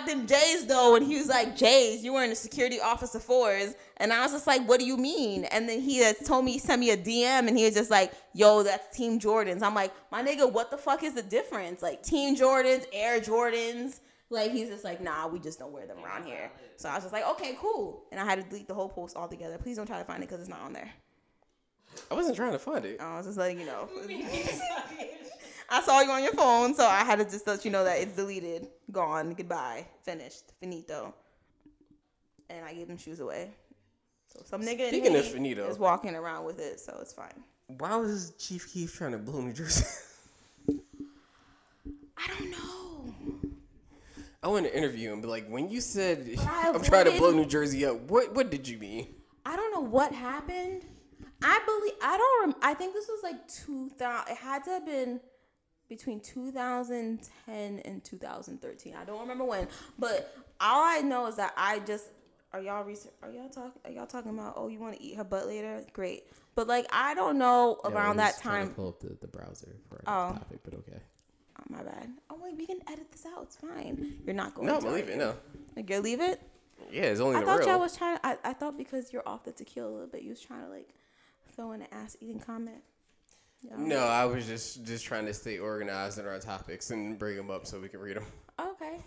just 0.00 0.06
got 0.06 0.18
them 0.18 0.26
J's 0.26 0.66
though, 0.66 0.96
and 0.96 1.06
he 1.06 1.16
was 1.16 1.28
like, 1.28 1.56
J's, 1.56 2.02
you 2.02 2.12
were 2.12 2.22
in 2.22 2.30
the 2.30 2.36
security 2.36 2.80
officer 2.80 3.18
fours, 3.18 3.74
and 3.96 4.12
I 4.12 4.22
was 4.22 4.32
just 4.32 4.46
like, 4.46 4.66
what 4.68 4.80
do 4.80 4.86
you 4.86 4.96
mean? 4.96 5.44
And 5.44 5.68
then 5.68 5.80
he 5.80 5.98
had 5.98 6.16
told 6.24 6.44
me, 6.44 6.52
he 6.52 6.58
sent 6.58 6.80
me 6.80 6.90
a 6.90 6.96
DM, 6.96 7.48
and 7.48 7.56
he 7.56 7.64
was 7.64 7.74
just 7.74 7.90
like, 7.90 8.12
yo, 8.32 8.62
that's 8.62 8.96
Team 8.96 9.18
Jordans. 9.18 9.62
I'm 9.62 9.74
like, 9.74 9.92
my 10.10 10.22
nigga, 10.22 10.50
what 10.50 10.70
the 10.70 10.76
fuck 10.76 11.02
is 11.02 11.14
the 11.14 11.22
difference? 11.22 11.82
Like 11.82 12.02
Team 12.02 12.36
Jordans, 12.36 12.86
Air 12.92 13.20
Jordans. 13.20 14.00
Like 14.32 14.52
he's 14.52 14.68
just 14.68 14.84
like, 14.84 15.00
nah, 15.00 15.26
we 15.26 15.40
just 15.40 15.58
don't 15.58 15.72
wear 15.72 15.86
them 15.86 15.98
around 16.04 16.24
here. 16.24 16.52
So 16.76 16.88
I 16.88 16.94
was 16.94 17.02
just 17.02 17.12
like, 17.12 17.26
okay, 17.30 17.56
cool. 17.60 18.04
And 18.12 18.20
I 18.20 18.24
had 18.24 18.36
to 18.36 18.48
delete 18.48 18.68
the 18.68 18.74
whole 18.74 18.88
post 18.88 19.16
altogether. 19.16 19.58
Please 19.58 19.76
don't 19.76 19.86
try 19.86 19.98
to 19.98 20.04
find 20.04 20.22
it 20.22 20.28
because 20.28 20.40
it's 20.40 20.48
not 20.48 20.60
on 20.60 20.72
there. 20.72 20.88
I 22.10 22.14
wasn't 22.14 22.36
trying 22.36 22.52
to 22.52 22.58
find 22.60 22.84
it. 22.84 23.00
I 23.00 23.16
was 23.16 23.26
just 23.26 23.38
letting 23.38 23.58
you 23.58 23.66
know. 23.66 23.88
I 25.70 25.80
saw 25.82 26.00
you 26.00 26.10
on 26.10 26.22
your 26.22 26.32
phone, 26.32 26.74
so 26.74 26.84
I 26.84 27.04
had 27.04 27.18
to 27.20 27.24
just 27.24 27.46
let 27.46 27.64
you 27.64 27.70
know 27.70 27.84
that 27.84 27.98
it's 28.00 28.16
deleted, 28.16 28.66
gone, 28.90 29.34
goodbye, 29.34 29.86
finished, 30.02 30.52
finito. 30.60 31.14
And 32.48 32.64
I 32.64 32.74
gave 32.74 32.88
them 32.88 32.98
shoes 32.98 33.20
away. 33.20 33.50
So 34.26 34.42
some 34.44 34.62
nigga 34.62 34.80
in 34.80 34.88
Speaking 34.88 35.16
of 35.16 35.24
finito. 35.26 35.68
is 35.68 35.78
walking 35.78 36.14
around 36.16 36.44
with 36.44 36.58
it, 36.58 36.80
so 36.80 36.98
it's 37.00 37.12
fine. 37.12 37.44
Why 37.78 37.94
was 37.96 38.32
Chief 38.38 38.72
Keef 38.72 38.96
trying 38.96 39.12
to 39.12 39.18
blow 39.18 39.40
New 39.40 39.52
Jersey? 39.52 39.84
I 42.16 42.26
don't 42.26 42.50
know. 42.50 43.14
I 44.42 44.48
want 44.48 44.66
to 44.66 44.76
interview 44.76 45.12
him, 45.12 45.20
but 45.20 45.28
like 45.28 45.46
when 45.48 45.68
you 45.68 45.80
said 45.80 46.28
I'm 46.48 46.82
trying 46.82 47.04
to 47.04 47.16
blow 47.18 47.30
New 47.30 47.46
Jersey 47.46 47.84
up, 47.86 48.00
what 48.10 48.34
what 48.34 48.50
did 48.50 48.66
you 48.66 48.78
mean? 48.78 49.06
I 49.46 49.54
don't 49.56 49.72
know 49.72 49.88
what 49.88 50.12
happened. 50.12 50.84
I 51.42 51.60
believe 51.64 51.94
I 52.02 52.16
don't. 52.18 52.40
Rem- 52.50 52.60
I 52.62 52.74
think 52.74 52.92
this 52.92 53.08
was 53.08 53.20
like 53.22 53.46
2000. 53.48 54.32
It 54.32 54.36
had 54.36 54.64
to 54.64 54.70
have 54.70 54.86
been 54.86 55.20
between 55.90 56.20
2010 56.20 57.78
and 57.84 58.02
2013. 58.04 58.94
I 58.96 59.04
don't 59.04 59.20
remember 59.20 59.44
when, 59.44 59.68
but 59.98 60.34
all 60.60 60.82
I 60.82 61.00
know 61.00 61.26
is 61.26 61.36
that 61.36 61.52
I 61.56 61.80
just 61.80 62.06
are 62.52 62.60
y'all 62.60 62.82
research, 62.84 63.12
are 63.22 63.30
y'all 63.30 63.48
talking 63.48 63.72
are 63.84 63.90
y'all 63.90 64.06
talking 64.06 64.30
about 64.32 64.54
oh 64.56 64.68
you 64.68 64.80
want 64.80 64.96
to 64.96 65.02
eat 65.02 65.16
her 65.16 65.24
butt 65.24 65.46
later? 65.46 65.84
Great, 65.92 66.24
but 66.54 66.66
like 66.66 66.86
I 66.92 67.14
don't 67.14 67.36
know 67.38 67.78
around 67.84 68.16
that 68.16 68.38
time. 68.38 68.70
pull 68.70 68.88
up 68.88 69.00
the, 69.00 69.16
the 69.20 69.28
browser 69.28 69.76
for 69.88 70.00
Oh. 70.06 70.32
topic, 70.32 70.60
but 70.64 70.74
okay. 70.74 70.98
Oh, 71.58 71.62
my 71.68 71.82
bad. 71.82 72.08
Oh 72.30 72.38
wait, 72.42 72.56
we 72.56 72.66
can 72.66 72.78
edit 72.90 73.12
this 73.12 73.26
out. 73.26 73.42
It's 73.42 73.56
fine. 73.56 74.14
You're 74.24 74.34
not 74.34 74.54
going. 74.54 74.66
No, 74.68 74.80
to 74.80 74.86
believe 74.86 75.08
it. 75.10 75.18
No, 75.18 75.34
Like 75.76 75.90
you 75.90 76.00
leave 76.00 76.20
it. 76.20 76.40
yeah, 76.90 77.02
it's 77.02 77.20
only 77.20 77.36
I 77.36 77.40
the 77.40 77.46
thought 77.46 77.58
real. 77.60 77.68
y'all 77.68 77.80
was 77.80 77.96
trying. 77.96 78.18
I, 78.24 78.38
I 78.44 78.52
thought 78.54 78.78
because 78.78 79.12
you're 79.12 79.26
off 79.28 79.44
the 79.44 79.52
tequila 79.52 79.88
a 79.88 79.92
little 79.92 80.06
bit, 80.06 80.22
you 80.22 80.30
was 80.30 80.40
trying 80.40 80.62
to 80.64 80.70
like 80.70 80.88
throw 81.54 81.72
in 81.72 81.82
an 81.82 81.88
ass 81.92 82.16
eating 82.20 82.40
comment. 82.40 82.82
Yeah. 83.62 83.74
no, 83.76 83.98
I 83.98 84.24
was 84.24 84.46
just 84.46 84.84
just 84.86 85.04
trying 85.04 85.26
to 85.26 85.34
stay 85.34 85.58
organized 85.58 86.18
in 86.18 86.26
our 86.26 86.38
topics 86.38 86.90
and 86.90 87.18
bring 87.18 87.36
them 87.36 87.50
up 87.50 87.66
so 87.66 87.78
we 87.78 87.88
can 87.88 88.00
read 88.00 88.16
them. 88.16 88.24
Okay. 88.58 88.98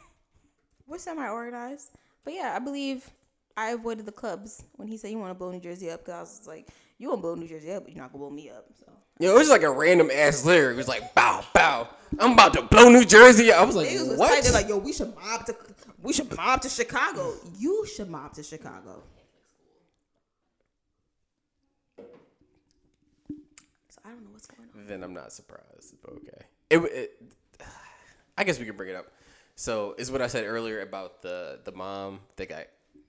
We're 0.88 0.98
semi 1.00 1.28
organized, 1.28 1.92
but 2.24 2.34
yeah, 2.34 2.54
I 2.56 2.60
believe 2.60 3.10
I 3.56 3.70
avoided 3.70 4.06
the 4.06 4.12
clubs 4.12 4.64
when 4.74 4.88
he 4.88 4.98
said 4.98 5.12
you 5.12 5.18
want 5.18 5.32
to 5.32 5.36
blow 5.36 5.52
New 5.52 5.60
Jersey 5.60 5.90
up 5.90 6.02
because 6.02 6.14
I 6.14 6.20
was 6.22 6.48
like, 6.48 6.68
you 6.98 7.08
want 7.10 7.20
to 7.20 7.22
blow 7.22 7.36
New 7.36 7.48
Jersey 7.48 7.72
up, 7.72 7.84
but 7.84 7.94
you're 7.94 8.02
not 8.02 8.12
gonna 8.12 8.24
blow 8.24 8.30
me 8.30 8.50
up. 8.50 8.66
So 8.80 8.92
Yo, 9.20 9.36
it 9.36 9.38
was 9.38 9.50
like 9.50 9.64
a 9.64 9.72
random 9.72 10.10
ass 10.12 10.46
lyric. 10.46 10.74
It 10.74 10.78
was 10.78 10.88
like 10.88 11.14
bow 11.16 11.44
bow. 11.54 11.88
I'm 12.20 12.34
about 12.34 12.54
to 12.54 12.64
blow 12.64 12.90
New 12.90 13.06
Jersey. 13.06 13.52
up. 13.52 13.62
I 13.62 13.64
was 13.64 13.76
like, 13.76 13.88
niggas 13.88 14.10
was 14.10 14.20
what? 14.20 14.30
tight. 14.30 14.44
They're 14.44 14.54
like, 14.54 14.70
yo, 14.70 14.78
we 14.78 14.94
should 14.94 15.16
mob 15.16 15.46
to, 15.46 15.56
we 16.02 16.14
should 16.14 16.36
mob 16.36 16.62
to 16.62 16.70
Chicago. 16.70 17.34
You 17.58 17.86
should 17.86 18.10
mob 18.10 18.34
to 18.34 18.44
Chicago. 18.44 19.04
I 24.06 24.10
don't 24.10 24.24
know 24.24 24.32
what's 24.32 24.48
going 24.48 24.68
on. 24.73 24.73
Then 24.88 25.04
I'm 25.04 25.14
not 25.14 25.32
surprised. 25.32 25.96
But 26.02 26.14
okay. 26.14 26.46
It, 26.70 26.78
it 26.80 27.22
I 28.38 28.44
guess 28.44 28.60
we 28.60 28.66
could 28.66 28.78
bring 28.78 28.90
it 28.90 28.96
up. 28.96 29.08
So 29.56 29.96
is 29.98 30.12
what 30.12 30.22
I 30.22 30.28
said 30.28 30.46
earlier 30.46 30.82
about 30.82 31.22
the 31.22 31.60
the 31.64 31.72
mom 31.72 32.20
that 32.38 32.50
got 32.50 32.66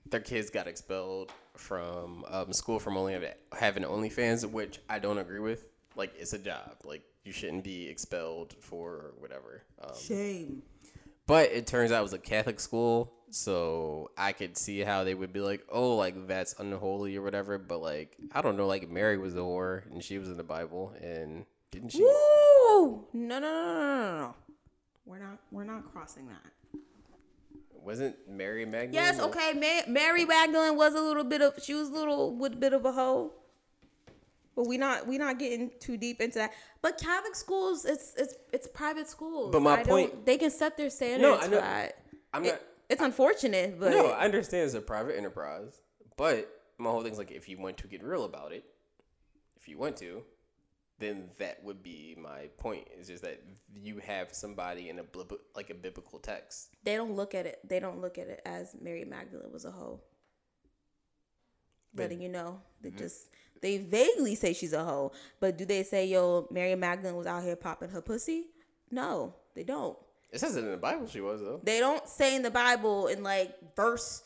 their 0.09 0.19
kids 0.19 0.49
got 0.49 0.67
expelled 0.67 1.31
from 1.55 2.25
um, 2.29 2.53
school 2.53 2.79
from 2.79 2.97
only 2.97 3.13
having- 3.13 3.33
having 3.57 3.83
OnlyFans, 3.83 4.49
which 4.49 4.79
I 4.89 4.99
don't 4.99 5.17
agree 5.17 5.39
with. 5.39 5.65
Like 5.95 6.13
it's 6.17 6.33
a 6.33 6.37
job. 6.37 6.75
Like 6.83 7.03
you 7.23 7.31
shouldn't 7.31 7.63
be 7.63 7.87
expelled 7.87 8.53
for 8.59 9.13
whatever. 9.19 9.63
Um, 9.81 9.95
Shame. 9.99 10.61
but 11.25 11.49
it 11.51 11.65
turns 11.65 11.91
out 11.91 11.99
it 11.99 12.03
was 12.03 12.13
a 12.13 12.19
Catholic 12.19 12.59
school, 12.59 13.13
so 13.31 14.11
I 14.17 14.31
could 14.33 14.57
see 14.57 14.81
how 14.81 15.03
they 15.03 15.15
would 15.15 15.33
be 15.33 15.39
like, 15.39 15.65
oh, 15.71 15.95
like 15.95 16.27
that's 16.27 16.53
unholy 16.59 17.15
or 17.15 17.23
whatever. 17.23 17.57
But 17.57 17.81
like 17.81 18.15
I 18.31 18.41
don't 18.41 18.57
know, 18.57 18.67
like 18.67 18.89
Mary 18.89 19.17
was 19.17 19.33
the 19.33 19.41
whore 19.41 19.89
and 19.91 20.03
she 20.03 20.19
was 20.19 20.29
in 20.29 20.37
the 20.37 20.43
Bible, 20.43 20.93
and 21.01 21.45
didn't 21.75 21.89
she? 21.91 22.01
Woo! 22.01 23.05
No, 23.13 23.39
no, 23.39 23.39
no, 23.39 23.63
no, 23.63 23.73
no, 23.73 24.17
no. 24.17 24.35
We're 25.05 25.19
not. 25.19 25.37
We're 25.51 25.63
not 25.65 25.91
crossing 25.91 26.27
that. 26.27 26.79
Wasn't 27.83 28.15
Mary 28.27 28.65
Magdalene? 28.65 28.93
Yes. 28.93 29.19
Okay. 29.19 29.53
Ma- 29.53 29.91
Mary 29.91 30.25
Magdalene 30.25 30.75
was 30.75 30.95
a 30.95 31.01
little 31.01 31.23
bit 31.23 31.41
of. 31.41 31.61
She 31.61 31.73
was 31.75 31.89
a 31.89 31.93
little 31.93 32.35
with 32.35 32.53
a 32.53 32.55
bit 32.55 32.73
of 32.73 32.85
a 32.85 32.91
hoe. 32.91 33.33
But 34.55 34.67
we 34.67 34.77
not 34.77 35.05
we 35.05 35.17
not 35.17 35.37
getting 35.37 35.69
too 35.79 35.97
deep 35.97 36.21
into 36.21 36.39
that. 36.39 36.53
But 36.81 36.97
Catholic 36.97 37.35
schools, 37.35 37.85
it's 37.85 38.13
it's 38.17 38.33
it's 38.53 38.67
private 38.67 39.07
schools. 39.07 39.51
But 39.51 39.61
my 39.61 39.73
I 39.73 39.75
don't- 39.83 39.87
point- 39.87 40.25
they 40.25 40.37
can 40.37 40.49
set 40.49 40.77
their 40.77 40.89
standards. 40.89 41.21
No, 41.21 41.35
I 41.37 41.43
for 41.43 41.49
know- 41.51 41.57
that. 41.61 41.97
I'm 42.33 42.45
It- 42.45 42.51
not. 42.53 42.61
it's 42.89 43.01
unfortunate, 43.01 43.79
but 43.79 43.91
No, 43.91 44.07
I 44.07 44.23
understand 44.25 44.63
it's 44.65 44.73
a 44.73 44.81
private 44.81 45.17
enterprise, 45.17 45.81
but 46.17 46.49
my 46.77 46.89
whole 46.89 47.03
thing's 47.03 47.17
like 47.17 47.31
if 47.31 47.47
you 47.49 47.57
want 47.59 47.77
to 47.77 47.87
get 47.87 48.01
real 48.01 48.23
about 48.23 48.51
it, 48.53 48.63
if 49.57 49.67
you 49.67 49.77
want 49.77 49.97
to, 49.97 50.23
then 50.99 51.29
that 51.39 51.63
would 51.63 51.83
be 51.83 52.15
my 52.17 52.49
point. 52.57 52.87
It's 52.97 53.07
just 53.07 53.23
that 53.23 53.41
you 53.73 53.99
have 53.99 54.33
somebody 54.33 54.89
in 54.89 54.99
a 54.99 55.03
blib- 55.03 55.37
like 55.55 55.69
a 55.69 55.73
biblical 55.73 56.19
text. 56.19 56.69
they 56.83 56.95
don't 56.95 57.15
look 57.15 57.35
at 57.35 57.45
it. 57.45 57.59
They 57.67 57.79
don't 57.79 58.01
look 58.01 58.17
at 58.17 58.27
it 58.27 58.41
as 58.45 58.75
Mary 58.79 59.05
Magdalene 59.05 59.51
was 59.51 59.65
a 59.65 59.71
hoe. 59.71 59.99
But- 61.93 62.03
Letting 62.03 62.21
you 62.21 62.29
know, 62.29 62.61
they 62.81 62.89
mm-hmm. 62.89 62.97
just 62.97 63.27
they 63.61 63.77
vaguely 63.77 64.35
say 64.35 64.53
she's 64.53 64.73
a 64.73 64.83
hoe, 64.83 65.11
but 65.39 65.57
do 65.57 65.65
they 65.65 65.83
say 65.83 66.05
yo 66.05 66.47
Mary 66.51 66.75
Magdalene 66.75 67.15
was 67.15 67.27
out 67.27 67.43
here 67.43 67.55
popping 67.55 67.89
her 67.89 68.01
pussy? 68.01 68.47
No, 68.91 69.33
they 69.55 69.63
don't. 69.63 69.97
It 70.31 70.39
says 70.39 70.55
it 70.55 70.65
in 70.65 70.71
the 70.71 70.77
Bible. 70.77 71.07
She 71.07 71.21
was 71.21 71.41
though. 71.41 71.61
They 71.63 71.79
don't 71.79 72.07
say 72.07 72.35
in 72.35 72.41
the 72.41 72.51
Bible 72.51 73.07
in 73.07 73.23
like 73.23 73.55
verse 73.75 74.23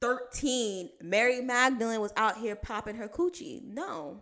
13, 0.00 0.90
Mary 1.02 1.40
Magdalene 1.40 2.00
was 2.00 2.12
out 2.16 2.36
here 2.36 2.54
popping 2.54 2.96
her 2.96 3.08
coochie. 3.08 3.62
No, 3.64 4.20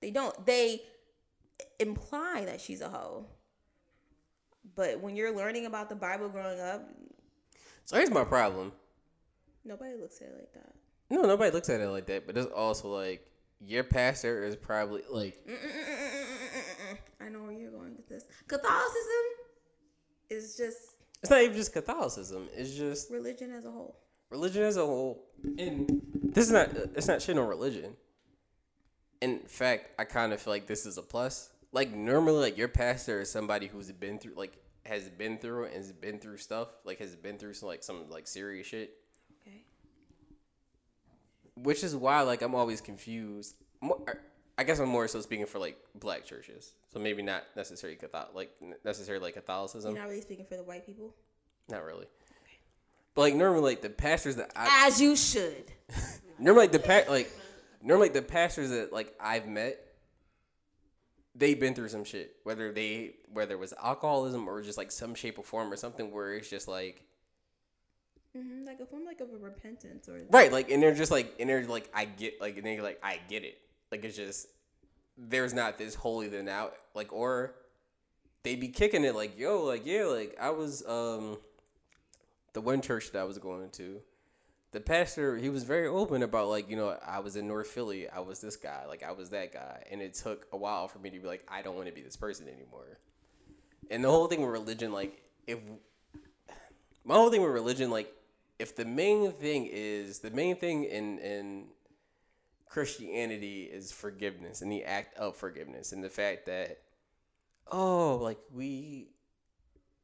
they 0.00 0.10
don't. 0.10 0.44
They 0.44 0.82
imply 1.78 2.44
that 2.46 2.60
she's 2.60 2.80
a 2.80 2.88
hoe. 2.88 3.26
But 4.74 5.00
when 5.00 5.16
you're 5.16 5.34
learning 5.34 5.66
about 5.66 5.88
the 5.88 5.96
Bible 5.96 6.28
growing 6.28 6.60
up, 6.60 6.88
So 7.84 7.96
here's 7.96 8.10
my 8.10 8.24
problem. 8.24 8.72
nobody 9.64 9.94
looks 9.96 10.20
at 10.20 10.28
it 10.28 10.34
like 10.38 10.52
that. 10.54 10.72
No, 11.10 11.22
nobody 11.22 11.50
looks 11.50 11.68
at 11.68 11.80
it 11.80 11.88
like 11.88 12.06
that. 12.06 12.26
But 12.26 12.36
it's 12.36 12.46
also 12.52 12.88
like 12.88 13.26
your 13.60 13.84
pastor 13.84 14.44
is 14.44 14.56
probably 14.56 15.02
like 15.10 15.38
I 17.20 17.28
know 17.28 17.42
where 17.42 17.52
you're 17.52 17.70
going 17.70 17.94
with 17.96 18.08
this. 18.08 18.24
Catholicism 18.48 19.24
is 20.30 20.56
just 20.56 20.78
it's 21.22 21.30
not 21.30 21.42
even 21.42 21.56
just 21.56 21.72
Catholicism. 21.72 22.48
It's 22.56 22.74
just 22.74 23.10
religion 23.10 23.52
as 23.52 23.64
a 23.64 23.70
whole. 23.70 23.96
religion 24.30 24.62
as 24.62 24.76
a 24.76 24.84
whole. 24.86 25.24
And 25.58 26.00
this 26.14 26.46
is 26.46 26.52
not 26.52 26.70
it's 26.94 27.08
not 27.08 27.20
shit 27.22 27.36
on 27.38 27.46
religion. 27.46 27.94
In 29.22 29.38
fact, 29.38 29.98
I 30.00 30.04
kind 30.04 30.32
of 30.32 30.40
feel 30.40 30.52
like 30.52 30.66
this 30.66 30.84
is 30.84 30.98
a 30.98 31.02
plus. 31.02 31.48
Like 31.70 31.94
normally, 31.94 32.40
like 32.40 32.58
your 32.58 32.68
pastor 32.68 33.20
is 33.20 33.30
somebody 33.30 33.68
who's 33.68 33.90
been 33.92 34.18
through 34.18 34.34
like 34.36 34.58
has 34.84 35.08
been 35.08 35.38
through 35.38 35.66
and 35.66 35.76
has 35.76 35.92
been 35.92 36.18
through 36.18 36.38
stuff. 36.38 36.68
Like 36.84 36.98
has 36.98 37.14
been 37.14 37.38
through 37.38 37.54
some 37.54 37.68
like 37.68 37.84
some 37.84 38.10
like 38.10 38.26
serious 38.26 38.66
shit. 38.66 38.98
Okay. 39.40 39.62
Which 41.54 41.84
is 41.84 41.94
why 41.94 42.22
like 42.22 42.42
I'm 42.42 42.54
always 42.54 42.80
confused. 42.80 43.54
Er, 44.08 44.20
I 44.58 44.64
guess 44.64 44.80
I'm 44.80 44.88
more 44.88 45.06
so 45.06 45.20
speaking 45.20 45.46
for 45.46 45.60
like 45.60 45.78
black 45.94 46.26
churches. 46.26 46.72
So 46.92 46.98
maybe 46.98 47.22
not 47.22 47.44
necessarily 47.56 47.96
Catholic, 47.96 48.34
like 48.34 48.50
necessarily 48.84 49.22
like 49.22 49.34
Catholicism. 49.34 49.94
You're 49.94 50.02
not 50.02 50.10
really 50.10 50.20
speaking 50.20 50.46
for 50.46 50.56
the 50.56 50.64
white 50.64 50.84
people? 50.84 51.14
Not 51.70 51.84
really. 51.84 52.06
But 53.14 53.22
like 53.22 53.34
normally, 53.34 53.72
like 53.72 53.82
the 53.82 53.90
pastors 53.90 54.36
that 54.36 54.50
I 54.56 54.86
As 54.86 55.00
you 55.00 55.16
should. 55.16 55.70
normally 56.38 56.64
like 56.64 56.72
the 56.72 56.78
pa- 56.78 57.10
like 57.10 57.30
normally 57.82 58.08
the 58.08 58.22
pastors 58.22 58.70
that 58.70 58.92
like 58.92 59.14
I've 59.20 59.46
met, 59.46 59.78
they've 61.34 61.58
been 61.58 61.74
through 61.74 61.88
some 61.88 62.04
shit. 62.04 62.36
Whether 62.44 62.72
they 62.72 63.16
whether 63.32 63.54
it 63.54 63.58
was 63.58 63.74
alcoholism 63.82 64.48
or 64.48 64.62
just 64.62 64.78
like 64.78 64.90
some 64.90 65.14
shape 65.14 65.38
or 65.38 65.42
form 65.42 65.72
or 65.72 65.76
something 65.76 66.10
where 66.12 66.34
it's 66.34 66.48
just 66.48 66.68
like 66.68 67.04
hmm 68.34 68.64
Like 68.64 68.80
a 68.80 68.86
form 68.86 69.04
like 69.04 69.20
of 69.20 69.28
a 69.32 69.36
repentance 69.36 70.08
or 70.08 70.22
right, 70.30 70.50
like 70.50 70.70
and 70.70 70.82
they're 70.82 70.94
just 70.94 71.10
like 71.10 71.34
and 71.38 71.48
they're 71.48 71.66
like 71.66 71.90
I 71.94 72.04
get 72.04 72.40
like 72.40 72.56
and 72.56 72.66
they're 72.66 72.82
like 72.82 72.98
I 73.02 73.18
get 73.28 73.44
it. 73.44 73.58
Like 73.90 74.04
it's 74.04 74.16
just 74.16 74.46
there's 75.18 75.52
not 75.52 75.76
this 75.78 75.94
holy 75.94 76.28
than 76.28 76.48
out 76.48 76.74
like 76.94 77.12
or 77.12 77.54
they'd 78.42 78.60
be 78.60 78.68
kicking 78.68 79.04
it 79.04 79.14
like 79.14 79.38
yo 79.38 79.62
like 79.64 79.84
yeah 79.84 80.04
like 80.04 80.36
I 80.40 80.50
was 80.50 80.86
um 80.86 81.36
the 82.54 82.60
one 82.60 82.80
church 82.80 83.12
that 83.12 83.20
I 83.20 83.24
was 83.24 83.38
going 83.38 83.70
to 83.70 84.00
the 84.72 84.80
pastor 84.80 85.36
he 85.36 85.50
was 85.50 85.64
very 85.64 85.86
open 85.86 86.22
about 86.22 86.48
like 86.48 86.68
you 86.68 86.76
know 86.76 86.96
I 87.06 87.20
was 87.20 87.36
in 87.36 87.46
North 87.46 87.68
Philly 87.68 88.08
I 88.08 88.20
was 88.20 88.40
this 88.40 88.56
guy 88.56 88.86
like 88.88 89.02
I 89.02 89.12
was 89.12 89.30
that 89.30 89.52
guy. 89.52 89.84
And 89.90 90.00
it 90.02 90.14
took 90.14 90.46
a 90.52 90.56
while 90.56 90.88
for 90.88 90.98
me 90.98 91.10
to 91.10 91.18
be 91.18 91.26
like 91.26 91.46
I 91.48 91.62
don't 91.62 91.76
want 91.76 91.88
to 91.88 91.94
be 91.94 92.02
this 92.02 92.16
person 92.16 92.48
anymore. 92.48 92.98
And 93.90 94.02
the 94.02 94.10
whole 94.10 94.26
thing 94.26 94.40
with 94.40 94.50
religion 94.50 94.92
like 94.92 95.22
if 95.46 95.58
my 97.04 97.14
whole 97.14 97.30
thing 97.30 97.42
with 97.42 97.52
religion 97.52 97.90
like 97.90 98.12
if 98.58 98.74
the 98.74 98.86
main 98.86 99.30
thing 99.32 99.68
is 99.70 100.20
the 100.20 100.30
main 100.30 100.56
thing 100.56 100.84
in 100.84 101.18
in 101.18 101.66
Christianity 102.66 103.64
is 103.64 103.92
forgiveness 103.92 104.62
and 104.62 104.72
the 104.72 104.84
act 104.84 105.18
of 105.18 105.36
forgiveness 105.36 105.92
and 105.92 106.02
the 106.02 106.08
fact 106.08 106.46
that 106.46 106.78
oh 107.70 108.16
like 108.16 108.38
we 108.50 109.10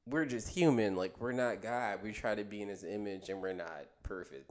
we're 0.04 0.26
just 0.26 0.48
human 0.48 0.94
like 0.94 1.18
we're 1.18 1.32
not 1.32 1.62
God. 1.62 2.00
We 2.02 2.12
try 2.12 2.34
to 2.34 2.44
be 2.44 2.60
in 2.60 2.68
his 2.68 2.84
image 2.84 3.30
and 3.30 3.40
we're 3.40 3.54
not 3.54 3.86
perfect 4.02 4.50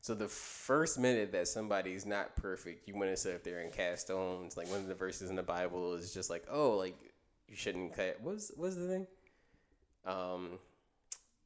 so 0.00 0.14
the 0.14 0.28
first 0.28 0.98
minute 0.98 1.32
that 1.32 1.48
somebody's 1.48 2.06
not 2.06 2.34
perfect 2.36 2.86
you 2.88 2.94
want 2.94 3.10
to 3.10 3.16
sit 3.16 3.34
up 3.34 3.44
there 3.44 3.60
and 3.60 3.72
cast 3.72 4.06
stones 4.06 4.56
like 4.56 4.68
one 4.70 4.80
of 4.80 4.86
the 4.86 4.94
verses 4.94 5.30
in 5.30 5.36
the 5.36 5.42
Bible 5.42 5.94
is 5.94 6.12
just 6.12 6.30
like 6.30 6.44
oh 6.50 6.76
like 6.76 6.96
you 7.48 7.56
shouldn't 7.56 7.94
cut 7.94 8.18
what's 8.22 8.52
what's 8.56 8.76
the 8.76 8.86
thing 8.86 9.06
um 10.04 10.58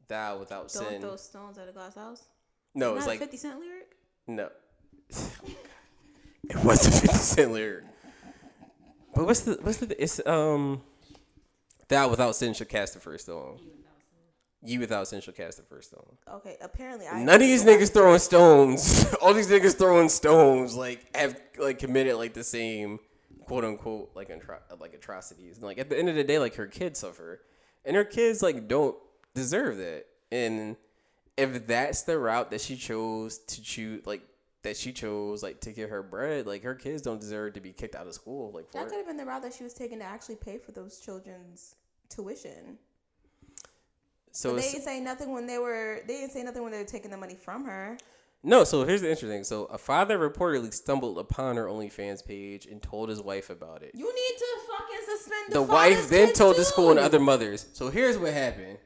thou 0.09 0.38
without 0.38 0.73
don't 0.73 0.88
sin 0.88 1.01
throw 1.01 1.17
stones 1.17 1.59
at 1.59 1.69
a 1.69 1.73
glass 1.73 1.95
house? 1.95 2.25
no 2.75 2.97
it's 2.97 3.07
a 3.07 3.09
like 3.09 3.19
50 3.19 3.37
Cent 3.37 3.61
lyric? 3.61 3.97
no. 4.27 4.49
it 6.49 6.65
was 6.65 6.87
a 6.87 6.91
50 6.91 7.17
Cent 7.17 7.53
lyric. 7.53 7.85
But 9.15 9.27
what's 9.27 9.41
the 9.41 9.59
what's 9.61 9.79
the 9.79 10.03
it's 10.03 10.27
um 10.27 10.83
Thou 11.93 12.09
without 12.09 12.35
sin 12.35 12.55
shall 12.55 12.67
cast 12.67 12.95
the 12.95 13.01
first 13.01 13.27
stone. 13.27 13.59
You 14.64 14.79
without 14.79 15.09
Central 15.09 15.35
cast 15.35 15.57
the 15.57 15.64
first 15.64 15.90
stone. 15.90 16.16
Okay, 16.33 16.57
apparently 16.61 17.07
I 17.09 17.22
None 17.22 17.35
of 17.35 17.40
these 17.40 17.64
niggas 17.64 17.92
throwing 17.92 18.20
stones. 18.20 19.12
All 19.22 19.35
these 19.35 19.48
niggas 19.48 19.77
throwing 19.77 20.09
stones 20.09 20.77
like 20.77 21.16
have 21.16 21.40
like 21.59 21.79
committed 21.79 22.14
like 22.14 22.33
the 22.33 22.44
same 22.44 23.01
quote 23.44 23.64
unquote 23.64 24.12
like 24.14 24.29
atro- 24.29 24.61
like 24.81 24.94
atrocities. 24.94 25.57
And 25.57 25.64
like 25.64 25.79
at 25.79 25.90
the 25.90 25.98
end 25.98 26.09
of 26.09 26.14
the 26.14 26.25
day, 26.25 26.38
like 26.38 26.55
her 26.55 26.66
kids 26.66 27.01
suffer, 27.01 27.42
and 27.85 27.96
her 27.96 28.05
kids 28.05 28.42
like 28.42 28.68
don't 28.68 28.96
deserve 29.35 29.79
that. 29.79 30.07
And 30.31 30.77
if 31.37 31.66
that's 31.66 32.03
the 32.03 32.18
route 32.18 32.51
that 32.53 32.61
she 32.61 32.77
chose 32.77 33.38
to 33.38 33.62
choose, 33.62 34.07
like 34.07 34.22
that 34.62 34.77
she 34.77 34.92
chose 34.92 35.42
like 35.42 35.61
to 35.62 35.72
get 35.72 35.90
her 35.90 36.03
bread, 36.03 36.46
like 36.46 36.62
her 36.62 36.75
kids 36.75 37.03
don't 37.03 37.20
deserve 37.20 37.55
to 37.55 37.61
be 37.61 37.72
kicked 37.72 37.96
out 37.96 38.07
of 38.07 38.14
school. 38.14 38.53
Like 38.53 38.70
for 38.70 38.79
That 38.79 38.88
could 38.88 38.98
have 38.98 39.07
been 39.07 39.16
the 39.16 39.27
route 39.27 39.42
that 39.42 39.55
she 39.55 39.64
was 39.64 39.75
taking 39.75 39.98
to 39.98 40.05
actually 40.05 40.37
pay 40.37 40.59
for 40.59 40.72
those 40.72 41.01
children's 41.01 41.77
tuition. 42.09 42.79
So 44.33 44.55
But 44.55 44.62
they 44.62 44.73
didn't 44.73 44.85
say 44.85 45.01
nothing 45.01 45.33
when 45.33 45.47
they 45.47 45.59
were. 45.59 46.01
They 46.07 46.14
didn't 46.14 46.33
say 46.33 46.42
nothing 46.42 46.62
when 46.62 46.73
they 46.73 46.79
were 46.79 46.85
taking 46.85 47.11
the 47.11 47.16
money 47.16 47.35
from 47.35 47.64
her. 47.66 47.99
No, 48.42 48.64
so 48.64 48.85
here's 48.85 49.03
the 49.03 49.11
interesting. 49.11 49.45
So 49.45 49.66
a 49.66 49.79
father 49.79 50.18
reportedly 50.18 50.73
stumbled 50.75 51.18
upon 51.18 51.57
her 51.57 51.66
OnlyFans 51.66 52.27
page 52.27 52.66
and 52.66 52.83
told 52.83 53.09
his 53.09 53.21
wife 53.21 53.51
about 53.51 53.83
it. 53.83 53.92
You 53.95 54.07
need 54.07 54.38
to 54.38 54.47
fucking 54.68 55.18
suspend 55.18 55.49
the. 55.51 55.55
The 55.55 55.62
wife 55.62 56.09
then 56.09 56.29
kids 56.29 56.38
told 56.38 56.57
the 56.57 56.64
school 56.64 56.90
and 56.90 56.99
other 56.99 57.21
mothers. 57.21 57.66
So 57.73 57.88
here's 57.88 58.18
what 58.18 58.33
happened. 58.33 58.79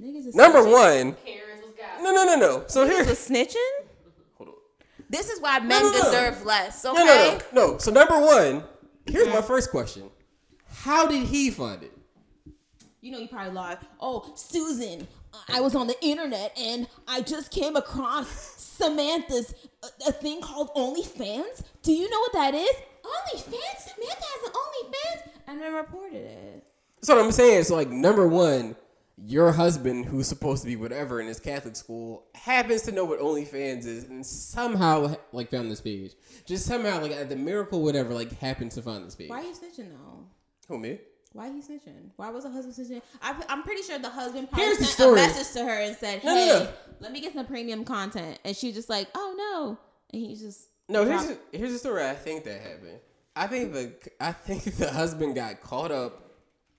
Niggas 0.00 0.34
Number 0.34 0.62
one, 0.62 1.16
Karen's 1.24 1.64
was 1.64 1.74
got. 1.74 2.02
no, 2.02 2.12
no, 2.12 2.24
no, 2.24 2.36
no. 2.36 2.64
So 2.68 2.86
Niggas 2.86 2.90
here, 2.90 3.04
was 3.04 3.28
snitching. 3.28 3.86
hold 4.36 4.50
on. 4.50 4.54
This 5.10 5.28
is 5.28 5.40
why 5.40 5.58
men 5.58 5.82
no, 5.82 5.90
no. 5.90 6.04
deserve 6.04 6.44
less. 6.44 6.84
Okay. 6.84 6.98
No, 6.98 7.04
no, 7.04 7.38
no, 7.52 7.72
no. 7.72 7.78
So 7.78 7.90
number 7.90 8.18
one, 8.18 8.62
here's 9.06 9.28
my 9.28 9.42
first 9.42 9.70
question: 9.70 10.10
How 10.68 11.06
did 11.06 11.26
he 11.26 11.50
find 11.50 11.82
it? 11.82 11.95
You 13.06 13.12
know, 13.12 13.18
you 13.18 13.28
probably 13.28 13.52
lied. 13.52 13.78
Oh, 14.00 14.32
Susan, 14.34 15.06
I 15.48 15.60
was 15.60 15.76
on 15.76 15.86
the 15.86 15.94
internet 16.04 16.52
and 16.58 16.88
I 17.06 17.20
just 17.20 17.52
came 17.52 17.76
across 17.76 18.28
Samantha's 18.28 19.54
a, 19.84 20.08
a 20.08 20.10
thing 20.10 20.40
called 20.40 20.74
OnlyFans. 20.74 21.62
Do 21.82 21.92
you 21.92 22.10
know 22.10 22.18
what 22.18 22.32
that 22.32 22.54
is? 22.54 22.72
OnlyFans? 23.04 23.78
Samantha 23.78 24.24
has 24.24 24.48
an 24.48 24.52
OnlyFans, 24.52 25.30
and 25.46 25.60
then 25.60 25.74
reported 25.74 26.16
it. 26.16 26.66
That's 26.96 27.08
what 27.10 27.18
I'm 27.18 27.30
saying. 27.30 27.62
So 27.62 27.76
like 27.76 27.90
number 27.90 28.26
one, 28.26 28.74
your 29.16 29.52
husband, 29.52 30.06
who's 30.06 30.26
supposed 30.26 30.62
to 30.62 30.66
be 30.66 30.74
whatever 30.74 31.20
in 31.20 31.28
his 31.28 31.38
Catholic 31.38 31.76
school, 31.76 32.24
happens 32.34 32.82
to 32.82 32.92
know 32.92 33.04
what 33.04 33.20
OnlyFans 33.20 33.86
is, 33.86 34.02
and 34.02 34.26
somehow 34.26 35.14
like 35.30 35.52
found 35.52 35.70
this 35.70 35.80
page. 35.80 36.14
Just 36.44 36.66
somehow 36.66 37.00
like 37.02 37.12
at 37.12 37.28
the 37.28 37.36
miracle, 37.36 37.84
whatever, 37.84 38.14
like 38.14 38.36
happens 38.40 38.74
to 38.74 38.82
find 38.82 39.06
this 39.06 39.14
page. 39.14 39.30
Why 39.30 39.42
are 39.42 39.44
you 39.44 39.54
snitching 39.54 39.90
though? 39.90 40.24
Who 40.66 40.80
me? 40.80 40.98
Why 41.36 41.52
he 41.52 41.60
snitching? 41.60 42.10
Why 42.16 42.30
was 42.30 42.44
the 42.44 42.50
husband 42.50 42.74
snitching? 42.74 43.02
I, 43.20 43.34
I'm 43.50 43.62
pretty 43.62 43.82
sure 43.82 43.98
the 43.98 44.08
husband 44.08 44.48
probably 44.48 44.64
Here's 44.64 44.88
sent 44.88 45.10
a 45.10 45.14
message 45.14 45.52
to 45.52 45.68
her 45.68 45.80
and 45.82 45.94
said, 45.94 46.24
No, 46.24 46.34
"Hey, 46.34 46.48
no, 46.48 46.64
no. 46.64 46.70
let 47.00 47.12
me 47.12 47.20
get 47.20 47.34
some 47.34 47.44
premium 47.44 47.84
content," 47.84 48.38
and 48.42 48.56
she's 48.56 48.74
just 48.74 48.88
like, 48.88 49.08
"Oh 49.14 49.34
no," 49.36 49.78
and 50.12 50.26
he's 50.26 50.40
just 50.40 50.68
No, 50.88 51.04
here's 51.04 51.28
a, 51.28 51.38
here's 51.52 51.72
the 51.72 51.78
story. 51.78 52.08
I 52.08 52.14
think 52.14 52.44
that 52.44 52.60
happened. 52.60 53.00
I 53.36 53.46
think 53.48 53.74
the 53.74 53.92
I 54.18 54.32
think 54.32 54.64
the 54.76 54.90
husband 54.90 55.34
got 55.34 55.60
caught 55.60 55.92
up 55.92 56.30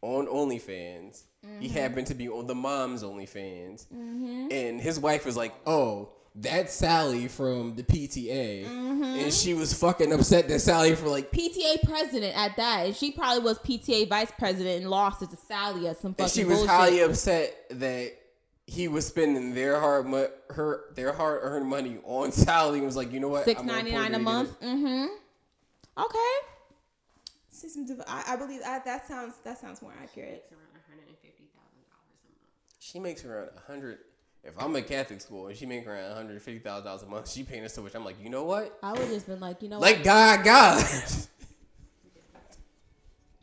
on 0.02 0.26
OnlyFans. 0.26 1.22
He 1.60 1.67
mm-hmm. 1.67 1.78
happened 1.78 2.08
to 2.08 2.15
be 2.15 2.28
on 2.28 2.48
the 2.48 2.56
mom's 2.56 3.04
OnlyFans, 3.04 3.86
mm-hmm. 3.93 4.48
and 4.52 4.82
his 4.82 5.00
wife 5.00 5.24
was 5.24 5.38
like, 5.38 5.54
"Oh, 5.67 6.10
that's 6.39 6.73
Sally 6.73 7.28
from 7.28 7.76
the 7.76 7.84
PTA," 7.84 8.65
and 8.65 9.34
she 9.34 9.54
was 9.54 9.73
fucking 9.73 10.12
upset 10.13 10.47
that 10.50 10.60
Sally 10.60 10.95
for 10.95 11.08
like. 11.10 11.32
PTA 11.32 11.84
president 11.84 12.38
at 12.38 12.56
that, 12.58 12.86
and 12.88 12.95
she 12.95 13.12
probably 13.12 13.43
was 13.43 13.58
PTA 13.60 14.08
vice 14.08 14.32
president 14.38 14.82
and 14.82 14.89
lost 14.89 15.21
it 15.21 15.30
to 15.32 15.38
Sally 15.38 15.88
at 15.88 15.97
some 15.97 16.13
fucking 16.13 16.23
And 16.26 16.32
she 16.32 16.43
was 16.45 16.58
bullshit. 16.60 16.69
highly 16.76 17.00
upset 17.02 17.56
that 17.71 18.13
he 18.67 18.88
was 18.88 19.08
spending 19.08 19.54
their 19.56 19.80
hard 19.80 20.06
mo- 20.06 20.30
her 20.50 20.86
their 20.95 21.13
hard 21.13 21.39
earned 21.41 21.65
money 21.67 21.97
on 22.04 22.32
Sally 22.32 22.78
and 22.80 22.86
was 22.86 22.95
like, 22.97 23.12
you 23.12 23.19
know 23.19 23.30
what, 23.30 23.45
Six 23.45 23.62
I'm 23.62 23.67
gonna 23.67 23.78
ninety 23.84 23.91
report 23.91 24.12
nine 24.12 24.19
a 24.19 24.23
month. 24.23 24.60
Mm-hmm. 24.62 25.06
Okay. 26.04 26.34
System 27.50 27.88
div- 27.88 28.04
I, 28.08 28.23
I 28.34 28.36
believe 28.36 28.62
I, 28.65 28.80
that 28.86 29.08
sounds 29.08 29.36
that 29.43 29.58
sounds 29.58 29.82
more 29.82 29.93
accurate. 30.04 30.43
It's 30.45 30.52
around 30.52 30.62
$150,000 30.62 31.08
a 31.08 31.58
month. 31.58 32.43
She 32.80 33.00
makes 33.00 33.26
around 33.26 33.50
a 33.58 33.60
hundred. 33.71 34.00
If 34.48 34.54
I'm 34.58 34.74
a 34.78 34.82
Catholic 34.82 35.20
school 35.20 35.48
and 35.48 35.58
she 35.58 35.66
makes 35.66 35.86
around 35.86 36.08
one 36.08 36.16
hundred 36.16 36.42
fifty 36.42 36.60
thousand 36.60 36.86
dollars 36.86 37.04
a 37.04 37.08
month, 37.08 37.30
she 37.30 37.44
paying 37.44 37.66
us 37.66 37.74
so 37.74 37.82
much. 37.84 37.94
I'm 37.96 38.06
like, 38.06 38.16
you 38.24 38.30
know 38.30 38.46
what? 38.46 38.80
I 38.82 38.94
would 38.94 39.10
just 39.10 39.28
been 39.28 39.42
like, 39.42 39.62
you 39.62 39.68
know, 39.70 39.78
Like 39.80 39.98
what? 39.98 40.06
God, 40.06 40.46
God. 40.46 40.86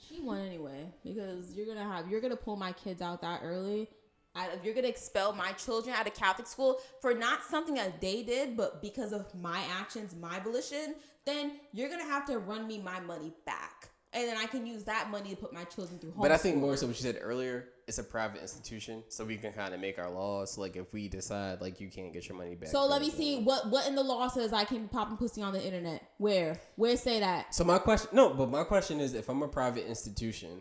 she 0.09 0.21
won 0.21 0.41
anyway 0.41 0.87
because 1.05 1.55
you're 1.55 1.67
gonna 1.67 1.85
have 1.85 2.09
you're 2.11 2.21
gonna 2.21 2.37
pull 2.37 2.57
my 2.57 2.73
kids 2.73 3.03
out 3.03 3.21
that 3.23 3.41
early. 3.45 3.89
I, 4.35 4.49
if 4.49 4.65
you're 4.65 4.75
gonna 4.75 4.89
expel 4.89 5.33
my 5.33 5.53
children 5.53 5.95
out 5.95 6.07
of 6.07 6.15
Catholic 6.15 6.49
school 6.49 6.81
for 7.01 7.15
not 7.15 7.45
something 7.45 7.75
that 7.77 8.01
they 8.01 8.23
did, 8.23 8.57
but 8.57 8.83
because 8.83 9.13
of 9.13 9.33
my 9.35 9.63
actions, 9.79 10.15
my 10.21 10.41
volition, 10.41 10.97
then 11.25 11.53
you're 11.73 11.89
gonna 11.89 12.03
have 12.05 12.27
to 12.27 12.39
run 12.39 12.67
me 12.67 12.79
my 12.81 12.99
money 13.01 13.33
back, 13.47 13.91
and 14.13 14.27
then 14.27 14.37
I 14.37 14.47
can 14.47 14.67
use 14.67 14.85
that 14.85 15.11
money 15.11 15.31
to 15.31 15.37
put 15.37 15.53
my 15.53 15.65
children 15.65 15.99
through. 16.01 16.15
but 16.17 16.33
I 16.33 16.37
think 16.37 16.57
more 16.57 16.77
so 16.77 16.87
what 16.87 16.97
you 16.97 17.03
said 17.03 17.19
earlier. 17.21 17.69
It's 17.87 17.99
a 17.99 18.03
private 18.05 18.41
institution, 18.41 19.03
so 19.09 19.27
we 19.27 19.37
can 19.37 19.53
kind 19.53 19.75
of 19.75 19.81
make 19.81 19.99
our 19.99 20.11
laws. 20.11 20.57
Like 20.57 20.75
if 20.77 20.91
we 20.95 21.07
decide 21.09 21.61
like 21.61 21.81
you 21.81 21.89
can't 21.91 22.13
get 22.15 22.27
your 22.29 22.39
money 22.39 22.55
back. 22.55 22.71
So 22.71 22.87
let 22.87 23.03
me 23.03 23.11
see 23.11 23.41
what 23.41 23.69
what 23.71 23.87
in 23.87 23.95
the 23.95 24.03
law 24.03 24.27
says 24.29 24.53
I 24.55 24.65
can 24.65 24.89
pop 24.89 25.03
popping 25.03 25.17
pussy 25.19 25.43
on 25.43 25.53
the 25.53 25.63
internet. 25.63 26.03
Where 26.17 26.59
where 26.77 26.97
say 26.97 27.21
that? 27.21 27.55
So 27.55 27.63
my 27.63 27.79
question, 27.79 28.11
no, 28.15 28.31
but 28.33 28.49
my 28.49 28.65
question 28.65 29.01
is, 29.01 29.13
if 29.13 29.29
I'm 29.29 29.43
a 29.43 29.49
private 29.49 29.87
institution, 29.87 30.61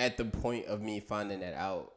at 0.00 0.16
the 0.16 0.24
point 0.24 0.66
of 0.66 0.82
me 0.82 0.98
finding 0.98 1.38
that 1.40 1.54
out, 1.54 1.92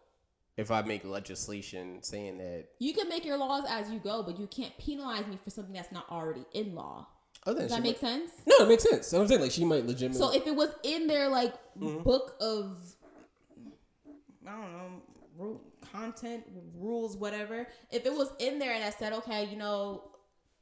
if 0.55 0.69
I 0.69 0.83
make 0.83 1.03
legislation 1.03 2.03
saying 2.03 2.37
that, 2.37 2.65
You 2.77 2.93
can 2.93 3.09
make 3.09 3.25
your 3.25 3.37
laws 3.37 3.63
as 3.67 3.89
you 3.89 3.97
go, 3.99 4.21
but 4.21 4.39
you 4.39 4.45
can't 4.47 4.77
penalize 4.77 5.25
me 5.25 5.39
for 5.43 5.49
something 5.49 5.73
that's 5.73 5.91
not 5.91 6.05
already 6.11 6.45
in 6.53 6.75
law. 6.75 7.07
then 7.45 7.55
Does 7.55 7.69
that 7.71 7.81
make 7.81 8.01
might- 8.03 8.11
sense? 8.11 8.31
No, 8.45 8.65
it 8.65 8.67
makes 8.69 8.83
sense. 8.83 9.07
So 9.07 9.19
I'm 9.21 9.27
saying 9.27 9.41
like 9.41 9.51
she 9.51 9.65
might 9.65 9.85
legitimately. 9.85 10.19
So 10.19 10.31
if 10.31 10.45
it 10.45 10.55
was 10.55 10.69
in 10.83 11.07
their 11.07 11.27
like 11.29 11.55
Mm-hmm. 11.77 12.01
book 12.01 12.35
of 12.41 12.75
I 14.47 14.51
don't 14.51 14.71
know 14.71 15.01
content 15.91 16.43
rules 16.75 17.15
whatever, 17.15 17.67
if 17.91 18.05
it 18.05 18.13
was 18.13 18.31
in 18.39 18.59
there 18.59 18.73
and 18.73 18.83
I 18.83 18.89
said 18.89 19.13
okay, 19.13 19.45
you 19.45 19.57
know 19.57 20.11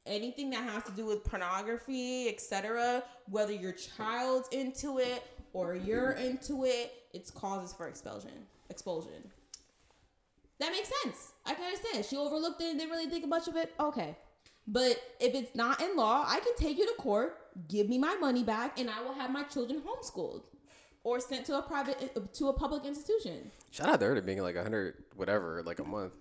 anything 0.04 0.50
that 0.50 0.68
has 0.68 0.84
to 0.84 0.92
do 0.92 1.06
with 1.06 1.24
pornography, 1.24 2.28
etc., 2.28 3.02
whether 3.28 3.52
your 3.52 3.72
child's 3.72 4.48
into 4.50 4.98
it 4.98 5.24
or 5.52 5.74
you're 5.74 6.12
into 6.12 6.64
it, 6.64 6.92
it's 7.12 7.30
causes 7.30 7.72
for 7.72 7.88
expulsion. 7.88 8.46
Expulsion. 8.70 9.30
That 10.58 10.72
makes 10.72 10.90
sense. 11.02 11.32
I 11.44 11.54
can 11.54 11.64
understand. 11.64 12.04
She 12.04 12.16
overlooked 12.16 12.60
it 12.62 12.70
and 12.70 12.78
didn't 12.78 12.92
really 12.92 13.10
think 13.10 13.26
much 13.26 13.48
of 13.48 13.56
it. 13.56 13.74
Okay. 13.80 14.16
But 14.68 15.00
if 15.20 15.34
it's 15.34 15.54
not 15.54 15.80
in 15.80 15.96
law, 15.96 16.24
I 16.26 16.40
can 16.40 16.56
take 16.56 16.78
you 16.78 16.86
to 16.86 16.94
court, 16.94 17.38
give 17.68 17.88
me 17.88 17.98
my 17.98 18.16
money 18.16 18.42
back, 18.42 18.78
and 18.78 18.90
I 18.90 19.00
will 19.02 19.14
have 19.14 19.30
my 19.30 19.44
children 19.44 19.80
homeschooled 19.80 20.42
or 21.06 21.20
sent 21.20 21.46
to 21.46 21.56
a 21.56 21.62
private 21.62 22.34
to 22.34 22.48
a 22.48 22.52
public 22.52 22.84
institution. 22.84 23.52
shout 23.70 23.88
out 23.88 24.00
to 24.00 24.06
her 24.06 24.16
to 24.16 24.22
being 24.22 24.42
like 24.42 24.56
a 24.56 24.62
hundred 24.62 24.94
whatever 25.14 25.62
like 25.64 25.78
a 25.78 25.84
month. 25.84 26.12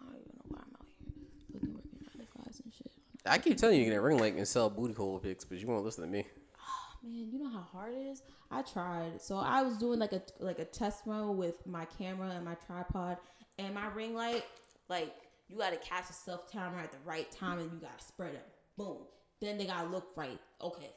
I 0.00 0.06
don't 0.06 0.16
even 0.16 0.32
know 0.34 0.44
why 0.48 0.58
I'm 0.58 0.74
out 0.74 0.86
here 0.98 1.12
fucking 1.52 1.72
working 1.72 2.00
nine 2.02 2.26
to 2.26 2.32
fives 2.36 2.60
and 2.60 2.72
shit. 2.74 2.90
I 3.24 3.38
keep 3.38 3.56
telling 3.56 3.78
you 3.78 3.84
you 3.84 3.92
can 3.92 4.00
ring 4.00 4.18
like 4.18 4.36
and 4.36 4.46
sell 4.46 4.68
booty 4.68 4.92
hole 4.92 5.20
pics, 5.20 5.44
but 5.44 5.58
you 5.58 5.68
won't 5.68 5.84
listen 5.84 6.02
to 6.02 6.10
me. 6.10 6.26
Oh, 6.58 7.08
man, 7.08 7.28
you 7.30 7.38
know 7.38 7.48
how 7.48 7.60
hard 7.60 7.94
it 7.94 8.08
is. 8.08 8.22
I 8.50 8.62
tried. 8.62 9.22
So 9.22 9.36
I 9.36 9.62
was 9.62 9.78
doing 9.78 10.00
like 10.00 10.12
a 10.12 10.22
like 10.40 10.58
a 10.58 10.64
test 10.64 11.02
run 11.06 11.36
with 11.36 11.64
my 11.64 11.84
camera 11.84 12.30
and 12.30 12.44
my 12.44 12.56
tripod 12.66 13.18
and 13.56 13.72
my 13.72 13.86
ring 13.94 14.16
light. 14.16 14.44
Like 14.88 15.14
you 15.46 15.58
got 15.58 15.70
to 15.70 15.76
catch 15.76 16.10
a 16.10 16.12
self 16.12 16.50
timer 16.50 16.80
at 16.80 16.90
the 16.90 16.98
right 17.04 17.30
time 17.30 17.60
and 17.60 17.70
you 17.70 17.78
got 17.78 18.00
to 18.00 18.04
spread 18.04 18.34
it. 18.34 18.46
Boom. 18.76 18.98
Then 19.40 19.58
they 19.58 19.66
got 19.66 19.82
to 19.82 19.88
look 19.88 20.08
right. 20.16 20.40
Okay, 20.60 20.90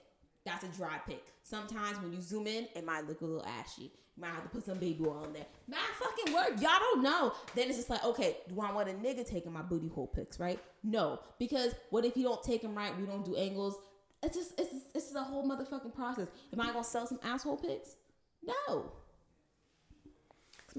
that's 0.45 0.63
a 0.63 0.67
dry 0.67 0.99
pick. 1.08 1.23
Sometimes 1.43 1.99
when 1.99 2.12
you 2.13 2.21
zoom 2.21 2.47
in, 2.47 2.67
it 2.75 2.86
might 2.86 3.08
look 3.08 3.21
a 3.21 3.25
little 3.25 3.45
ashy. 3.45 3.91
You 4.15 4.21
might 4.21 4.30
have 4.30 4.43
to 4.43 4.49
put 4.49 4.65
some 4.65 4.77
baby 4.77 5.04
oil 5.06 5.23
in 5.25 5.34
there. 5.34 5.45
Not 5.67 5.80
fucking 5.99 6.34
work. 6.34 6.62
Y'all 6.62 6.80
don't 6.80 7.04
know. 7.04 7.34
Then 7.56 7.67
it's 7.67 7.77
just 7.77 7.89
like, 7.89 8.04
okay, 8.04 8.38
do 8.49 8.60
I 8.60 8.71
want 8.71 8.89
a 8.89 8.93
nigga 8.93 9.27
taking 9.27 9.54
my 9.54 9.62
booty 9.62 9.88
hole 9.88 10.08
pics, 10.08 10.39
right? 10.39 10.60
No, 10.84 11.19
because 11.39 11.73
what 11.89 12.06
if 12.06 12.17
you 12.17 12.23
don't 12.23 12.43
take 12.43 12.62
them 12.62 12.75
right? 12.75 12.97
We 12.99 13.06
don't 13.06 13.23
do 13.23 13.36
angles. 13.36 13.75
It's 14.23 14.36
just 14.36 14.60
it's 14.60 14.71
just, 14.71 14.86
it's 14.93 15.06
just 15.06 15.15
a 15.15 15.23
whole 15.23 15.47
motherfucking 15.47 15.95
process. 15.95 16.27
Am 16.54 16.60
I 16.60 16.67
gonna 16.67 16.84
sell 16.84 17.08
some 17.08 17.19
asshole 17.23 17.58
pics? 17.58 17.95
No. 18.43 18.91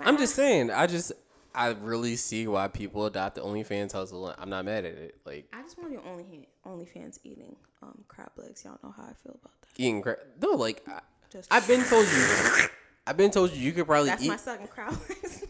I'm 0.00 0.16
just 0.16 0.34
saying. 0.34 0.70
I 0.70 0.86
just 0.86 1.12
I 1.54 1.68
really 1.72 2.16
see 2.16 2.46
why 2.46 2.68
people 2.68 3.06
adopt 3.06 3.34
the 3.36 3.42
OnlyFans 3.42 3.92
hustle. 3.92 4.34
I'm 4.38 4.48
not 4.50 4.64
mad 4.64 4.84
at 4.84 4.94
it. 4.94 5.16
Like 5.24 5.46
I 5.52 5.62
just 5.62 5.78
want 5.78 5.92
your 5.92 6.02
only 6.06 6.48
OnlyFans 6.66 7.18
eating 7.24 7.56
um 7.82 8.04
crab 8.08 8.30
legs. 8.36 8.64
Y'all 8.64 8.78
know 8.82 8.94
how 8.96 9.02
I 9.04 9.12
feel 9.22 9.38
about 9.40 9.52
that. 9.60 9.68
eating 9.78 10.02
crap. 10.02 10.18
No, 10.40 10.50
like 10.50 10.82
I, 10.88 11.00
Just 11.30 11.52
I've 11.52 11.66
been 11.68 11.84
told 11.84 12.06
you. 12.06 12.66
I've 13.06 13.16
been 13.16 13.30
told 13.30 13.52
you 13.52 13.58
you 13.60 13.72
could 13.72 13.86
probably 13.86 14.10
that's 14.10 14.22
eat. 14.24 14.28
my 14.28 14.36
second 14.36 14.68
crab 14.70 14.92
legs. 15.08 15.44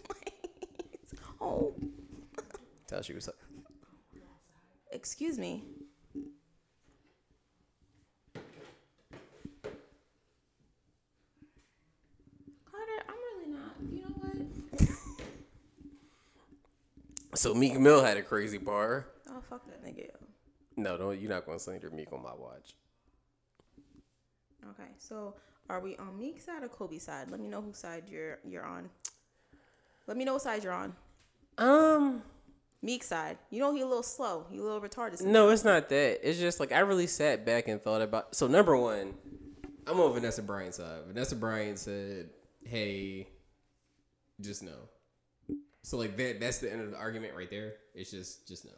oh, 1.41 1.75
Tell 2.87 3.03
she 3.03 3.13
was. 3.13 3.29
excuse 4.91 5.39
me. 5.39 5.63
Carter, 12.71 13.03
I'm 13.09 13.15
really 13.29 13.53
not. 13.55 13.75
You 13.93 14.03
know 14.03 14.15
what? 14.21 14.89
So 17.35 17.55
Meek 17.55 17.79
Mill 17.79 18.05
had 18.05 18.17
a 18.17 18.23
crazy 18.23 18.59
bar. 18.59 19.07
Oh 19.29 19.41
fuck 19.49 19.67
that 19.67 19.85
nigga. 19.85 20.11
No, 20.77 20.97
no, 20.97 21.11
you're 21.11 21.31
not 21.31 21.47
gonna 21.47 21.59
slander 21.59 21.91
Meek 21.91 22.13
on 22.13 22.23
my 22.23 22.35
watch. 22.35 22.75
Okay, 24.71 24.91
so 24.99 25.35
are 25.69 25.81
we 25.81 25.97
on 25.97 26.19
Meek's 26.19 26.45
side 26.45 26.63
or 26.63 26.69
Kobe's 26.69 27.03
side? 27.05 27.31
Let 27.31 27.41
me 27.41 27.49
know 27.49 27.63
whose 27.63 27.79
side 27.79 28.05
you're 28.09 28.39
you're 28.47 28.65
on. 28.65 28.91
Let 30.07 30.17
me 30.17 30.25
know 30.25 30.35
what 30.35 30.43
side 30.43 30.63
you're 30.63 30.73
on. 30.73 30.95
Um, 31.59 32.23
Meek's 32.83 33.07
side. 33.07 33.39
You 33.51 33.61
know 33.61 33.75
he 33.75 33.81
a 33.81 33.87
little 33.87 34.03
slow. 34.03 34.47
He 34.51 34.59
a 34.59 34.63
little 34.63 34.81
retarded. 34.81 35.23
no, 35.23 35.49
it's 35.51 35.65
not 35.65 35.89
that. 35.89 36.29
It's 36.29 36.39
just 36.39 36.61
like 36.61 36.73
I 36.73 36.81
really 36.81 37.07
sat 37.07 37.47
back 37.47 37.69
and 37.69 37.81
thought 37.83 38.03
about. 38.03 38.35
So 38.35 38.47
number 38.47 38.77
one, 38.77 39.15
I'm 39.87 39.99
on 40.01 40.13
Vanessa 40.13 40.43
Bryant's 40.43 40.77
side. 40.77 41.01
Vanessa 41.07 41.37
Bryant 41.37 41.79
said, 41.79 42.31
"Hey, 42.63 43.29
just 44.41 44.63
no." 44.63 44.73
So 45.83 45.99
like 45.99 46.17
that 46.17 46.41
that's 46.41 46.59
the 46.59 46.73
end 46.73 46.83
of 46.83 46.91
the 46.91 46.97
argument 46.97 47.35
right 47.37 47.51
there. 47.51 47.75
It's 47.95 48.11
just 48.11 48.47
just 48.47 48.65
no. 48.65 48.73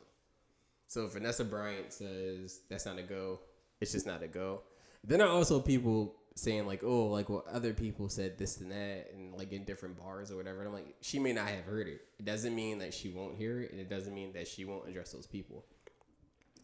So 0.86 1.06
Vanessa 1.06 1.44
Bryant 1.44 1.92
says 1.92 2.60
that's 2.68 2.86
not 2.86 2.98
a 2.98 3.02
go, 3.02 3.40
it's 3.80 3.92
just 3.92 4.06
not 4.06 4.22
a 4.22 4.28
go. 4.28 4.62
Then 5.02 5.20
are 5.20 5.28
also 5.28 5.60
people 5.60 6.14
saying 6.34 6.66
like, 6.66 6.82
oh, 6.82 7.06
like 7.06 7.28
what 7.28 7.46
other 7.46 7.72
people 7.72 8.08
said 8.08 8.38
this 8.38 8.60
and 8.60 8.70
that, 8.70 9.10
and 9.12 9.34
like 9.34 9.52
in 9.52 9.64
different 9.64 9.98
bars 9.98 10.32
or 10.32 10.36
whatever. 10.36 10.60
And 10.60 10.68
I'm 10.68 10.74
like, 10.74 10.94
she 11.00 11.18
may 11.18 11.32
not 11.32 11.46
have 11.48 11.64
heard 11.64 11.86
it. 11.86 12.00
It 12.18 12.24
doesn't 12.24 12.54
mean 12.54 12.78
that 12.78 12.92
she 12.92 13.10
won't 13.10 13.36
hear 13.36 13.60
it, 13.60 13.70
and 13.70 13.80
it 13.80 13.88
doesn't 13.88 14.14
mean 14.14 14.32
that 14.32 14.48
she 14.48 14.64
won't 14.64 14.88
address 14.88 15.12
those 15.12 15.26
people. 15.26 15.64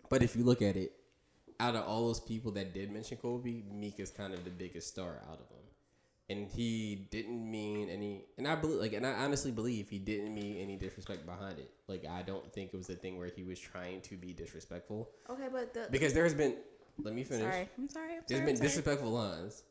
But 0.09 0.23
if 0.23 0.35
you 0.35 0.45
look 0.45 0.63
at 0.63 0.77
it, 0.77 0.93
out 1.61 1.77
of 1.77 1.85
all 1.85 2.07
those 2.07 2.21
people 2.21 2.51
that 2.53 2.75
did 2.75 2.91
mention 2.91 3.19
Kobe, 3.19 3.63
Meek 3.71 4.01
is 4.01 4.11
kind 4.11 4.33
of 4.33 4.45
the 4.45 4.51
biggest 4.51 4.89
star 4.89 5.21
out 5.31 5.39
of 5.39 5.49
them. 5.51 5.60
And 6.31 6.47
he 6.47 7.09
didn't 7.11 7.51
mean 7.51 7.89
any, 7.91 8.23
and 8.39 8.47
I 8.47 8.55
believe, 8.55 8.79
like, 8.79 8.93
and 8.93 9.05
I 9.05 9.15
honestly 9.15 9.51
believe 9.51 9.89
he 9.89 9.99
didn't 9.99 10.33
mean 10.33 10.59
any 10.59 10.77
disrespect 10.77 11.27
behind 11.27 11.59
it. 11.59 11.73
Like, 11.89 12.07
I 12.09 12.23
don't 12.23 12.51
think 12.53 12.71
it 12.73 12.77
was 12.77 12.89
a 12.89 12.95
thing 12.95 13.19
where 13.19 13.27
he 13.35 13.43
was 13.43 13.59
trying 13.59 14.01
to 14.03 14.17
be 14.17 14.33
disrespectful 14.33 15.11
Okay, 15.29 15.49
but 15.51 15.75
the 15.75 15.89
because 15.91 16.15
there 16.15 16.23
has 16.23 16.35
been 16.35 16.55
let 17.03 17.15
me 17.15 17.25
finish. 17.25 17.53
Sorry, 17.53 17.69
I'm 17.77 17.89
sorry. 17.89 18.13
I'm 18.13 18.23
There's 18.29 18.39
sorry. 18.39 18.47
been 18.47 18.57
sorry. 18.57 18.69
disrespectful 18.69 19.11
lines. 19.11 19.65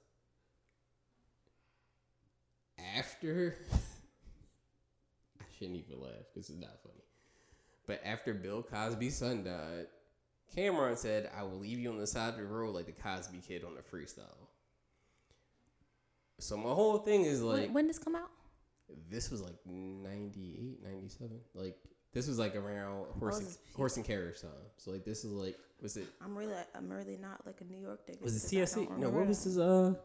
After, 2.97 3.55
I 5.39 5.45
shouldn't 5.57 5.77
even 5.77 6.01
laugh 6.01 6.11
because 6.33 6.49
it's 6.49 6.59
not 6.59 6.81
funny. 6.83 7.03
But 7.87 8.01
after 8.03 8.33
Bill 8.33 8.63
Cosby's 8.63 9.15
son 9.15 9.45
died, 9.45 9.87
Cam'ron 10.55 10.97
said, 10.97 11.31
"I 11.37 11.43
will 11.43 11.59
leave 11.59 11.79
you 11.79 11.89
on 11.89 11.99
the 11.99 12.07
side 12.07 12.33
of 12.33 12.37
the 12.37 12.43
road 12.45 12.75
like 12.75 12.85
the 12.85 12.91
Cosby 12.91 13.39
Kid 13.47 13.63
on 13.63 13.75
the 13.75 13.81
freestyle." 13.81 14.48
So 16.39 16.57
my 16.57 16.69
whole 16.69 16.97
thing 16.97 17.25
is 17.25 17.41
like, 17.41 17.63
when, 17.63 17.73
when 17.73 17.87
this 17.87 17.99
come 17.99 18.15
out? 18.15 18.29
this 19.09 19.31
was 19.31 19.41
like 19.41 19.55
98, 19.65 20.83
97. 20.83 21.39
Like 21.53 21.77
this 22.13 22.27
was 22.27 22.39
like 22.39 22.55
around 22.55 23.05
horse 23.19 23.39
and, 23.39 23.47
is 23.47 23.57
peak. 23.57 23.75
horse 23.75 23.97
and 23.97 24.05
carriage 24.05 24.41
time. 24.41 24.49
So 24.77 24.91
like 24.91 25.05
this 25.05 25.23
is 25.23 25.31
like 25.31 25.57
was 25.81 25.97
it 25.97 26.07
I'm 26.23 26.37
really, 26.37 26.53
I'm 26.75 26.89
really 26.89 27.17
not 27.17 27.45
like 27.45 27.61
a 27.61 27.63
New 27.63 27.79
York 27.79 28.07
nigga. 28.07 28.21
was 28.21 28.35
it 28.35 28.49
because 28.49 28.75
CSC? 28.75 28.97
No, 28.97 29.09
what 29.09 29.27
was 29.27 29.43
that. 29.43 29.49
his 29.49 29.59
uh? 29.59 29.91
Man. 29.91 29.95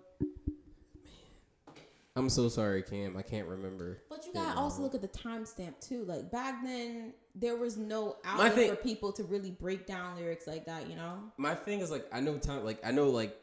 I'm 2.17 2.29
so 2.31 2.49
sorry, 2.49 2.83
Cam. 2.83 3.17
I 3.17 3.23
can't 3.23 3.49
remember. 3.49 3.99
But 4.09 4.25
you 4.25 4.33
gotta 4.33 4.57
also 4.57 4.83
look 4.83 4.95
at 4.95 5.03
the 5.03 5.09
timestamp 5.09 5.81
too. 5.81 6.05
Like 6.05 6.31
back 6.31 6.63
then, 6.65 7.13
there 7.35 7.57
was 7.57 7.77
no 7.77 8.17
My 8.25 8.31
outlet 8.31 8.55
thing- 8.55 8.71
for 8.71 8.77
people 8.77 9.13
to 9.15 9.25
really 9.25 9.51
break 9.51 9.87
down 9.87 10.17
lyrics 10.17 10.47
like 10.47 10.67
that. 10.67 10.89
You 10.89 10.95
know? 10.95 11.33
My 11.39 11.57
thing 11.57 11.81
is 11.81 11.91
like 11.91 12.07
I 12.13 12.21
know 12.21 12.39
time. 12.39 12.65
Like 12.65 12.79
I 12.85 12.93
know 12.93 13.09
like 13.11 13.37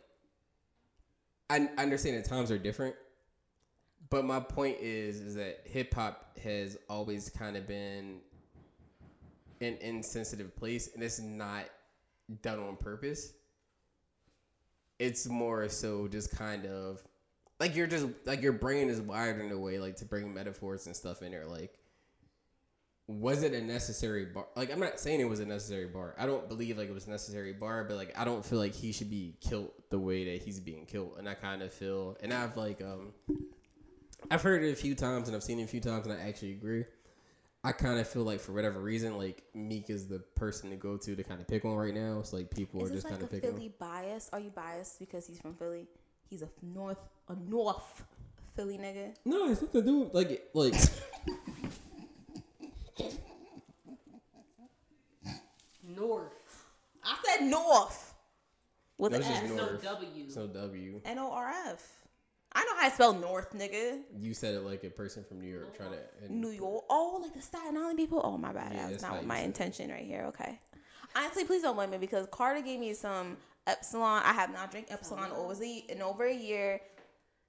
I, 1.52 1.68
understand 1.78 2.16
that 2.18 2.26
times 2.26 2.50
are 2.50 2.58
different, 2.58 2.96
but 4.10 4.24
my 4.24 4.40
point 4.40 4.78
is 4.80 5.20
is 5.20 5.36
that 5.36 5.62
hip 5.66 5.94
hop 5.94 6.38
has 6.42 6.78
always 6.90 7.30
kind 7.30 7.58
of 7.58 7.68
been 7.68 8.20
an 9.60 9.78
insensitive 9.82 10.56
place, 10.56 10.94
and 10.94 11.04
it's 11.04 11.20
not 11.20 11.66
done 12.42 12.60
on 12.60 12.78
purpose. 12.78 13.34
It's 14.98 15.28
more 15.28 15.68
so 15.68 16.08
just 16.08 16.32
kind 16.32 16.66
of 16.66 17.04
like 17.60 17.76
you're 17.76 17.88
just 17.88 18.08
like 18.26 18.42
your 18.42 18.54
brain 18.54 18.90
is 18.90 19.02
wired 19.02 19.42
in 19.42 19.52
a 19.52 19.58
way 19.58 19.78
like 19.78 19.98
to 19.98 20.06
bring 20.06 20.34
metaphors 20.34 20.86
and 20.86 20.96
stuff 20.96 21.22
in 21.22 21.32
there. 21.32 21.46
Like, 21.46 21.81
was 23.20 23.44
it 23.44 23.54
a 23.54 23.62
necessary 23.62 24.26
bar? 24.26 24.46
Like, 24.56 24.72
I'm 24.72 24.80
not 24.80 25.00
saying 25.00 25.20
it 25.20 25.30
was 25.30 25.40
a 25.40 25.46
necessary 25.46 25.88
bar. 25.88 26.16
I 26.18 26.26
don't 26.26 26.48
believe 26.48 26.78
like 26.78 26.88
it 26.90 26.94
was 26.94 27.08
a 27.08 27.10
necessary 27.10 27.54
bar, 27.54 27.84
but 27.84 27.98
like 27.98 28.18
I 28.18 28.24
don't 28.24 28.46
feel 28.46 28.60
like 28.60 28.74
he 28.74 28.92
should 28.92 29.10
be 29.10 29.36
killed 29.42 29.72
the 29.90 30.00
way 30.00 30.26
that 30.32 30.44
he's 30.44 30.60
being 30.60 30.86
killed. 30.86 31.16
And 31.18 31.28
I 31.28 31.34
kind 31.34 31.62
of 31.62 31.74
feel, 31.74 32.18
and 32.22 32.34
I've 32.34 32.56
like 32.58 32.82
um, 32.82 33.14
I've 34.30 34.42
heard 34.42 34.64
it 34.64 34.72
a 34.72 34.76
few 34.76 34.96
times 34.96 35.28
and 35.28 35.36
I've 35.36 35.44
seen 35.44 35.60
it 35.60 35.64
a 35.64 35.68
few 35.68 35.82
times, 35.82 36.06
and 36.06 36.16
I 36.18 36.28
actually 36.28 36.52
agree. 36.52 36.86
I 37.64 37.74
kind 37.74 38.00
of 38.00 38.08
feel 38.08 38.24
like 38.24 38.40
for 38.40 38.54
whatever 38.54 38.80
reason, 38.80 39.18
like 39.18 39.44
Meek 39.54 39.90
is 39.90 40.08
the 40.08 40.20
person 40.20 40.72
to 40.72 40.76
go 40.76 40.98
to 40.98 41.16
to 41.16 41.24
kind 41.24 41.40
of 41.42 41.48
pick 41.48 41.64
on 41.64 41.76
right 41.76 41.94
now. 41.94 42.20
It's 42.20 42.34
like 42.34 42.50
people 42.50 42.84
Is 42.84 42.90
are 42.90 42.94
just 42.96 43.06
like 43.06 43.14
kind 43.14 43.24
of 43.24 43.32
picking. 43.32 43.50
on. 43.50 43.56
Philly 43.56 43.74
bias? 43.80 44.30
Are 44.34 44.40
you 44.40 44.50
biased 44.50 45.00
because 45.00 45.28
he's 45.28 45.40
from 45.40 45.54
Philly? 45.54 45.88
He's 46.30 46.42
a 46.42 46.50
North, 46.64 46.98
a 47.30 47.36
North 47.36 48.04
Philly 48.56 48.78
nigga. 48.78 49.14
No, 49.26 49.52
it's 49.52 49.62
nothing 49.62 49.82
to 49.82 49.88
do 49.88 50.10
like 50.14 50.50
like. 50.54 50.74
North. 55.96 56.66
I 57.04 57.18
said 57.26 57.46
North 57.48 58.14
with 58.98 59.12
No, 59.12 59.18
an 59.18 59.22
it's 59.24 59.32
just 59.32 59.44
F. 59.44 59.50
No 59.50 59.56
North. 59.66 59.84
W. 59.84 60.30
So 60.30 60.48
W. 60.48 61.02
N 61.06 61.20
O 61.20 61.32
R 61.32 61.52
F. 61.68 61.88
I 62.54 62.66
know 62.66 62.76
how 62.78 62.90
to 62.90 62.94
spell 62.94 63.14
North, 63.14 63.54
nigga. 63.54 64.00
You 64.20 64.34
said 64.34 64.56
it 64.56 64.62
like 64.62 64.84
a 64.84 64.90
person 64.90 65.24
from 65.24 65.40
New 65.40 65.48
York 65.50 65.76
trying 65.76 65.92
to. 65.92 65.98
Uh-huh. 65.98 66.26
And 66.26 66.42
New 66.42 66.50
York. 66.50 66.84
Oh, 66.90 67.20
like 67.22 67.34
the 67.34 67.42
Staten 67.42 67.78
Island 67.78 67.98
people. 67.98 68.22
Oh 68.24 68.38
my 68.38 68.52
bad. 68.52 68.74
Yeah, 68.74 68.90
That's 68.90 69.02
that's 69.02 69.04
not 69.04 69.26
my 69.26 69.38
said 69.38 69.44
it. 69.44 69.48
intention 69.48 69.90
right 69.92 70.06
here. 70.06 70.26
Okay. 70.28 70.60
Honestly, 71.16 71.44
please 71.46 71.62
don't 71.62 71.76
blame 71.76 71.90
me 71.92 71.98
because 71.98 72.28
Carter 72.32 72.62
gave 72.62 72.80
me 72.80 72.94
some 72.94 73.38
Epsilon. 73.68 74.22
I 74.26 74.34
have 74.34 74.52
not 74.54 74.72
drank 74.72 74.88
Epsilon 74.90 75.30
oh. 75.34 75.46
over 75.46 75.56
the 75.56 75.84
in 75.90 76.02
over 76.02 76.26
a 76.26 76.34
year 76.34 76.82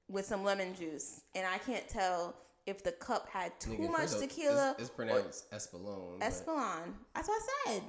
with 0.09 0.24
some 0.26 0.45
lemon 0.45 0.74
juice, 0.74 1.22
and 1.34 1.47
I 1.47 1.59
can't 1.59 1.88
tell 1.88 2.34
if 2.66 2.84
the 2.84 2.93
cup 2.93 3.28
had 3.28 3.59
too 3.59 3.70
Nigga, 3.72 3.90
much 3.90 4.11
tequila. 4.18 4.72
It's, 4.72 4.82
it's 4.82 4.90
pronounced 4.90 5.51
Espelon. 5.51 6.18
but 6.20 6.28
Espelon. 6.28 6.93
That's 7.14 7.28
what 7.28 7.43
I 7.43 7.70
said. 7.72 7.82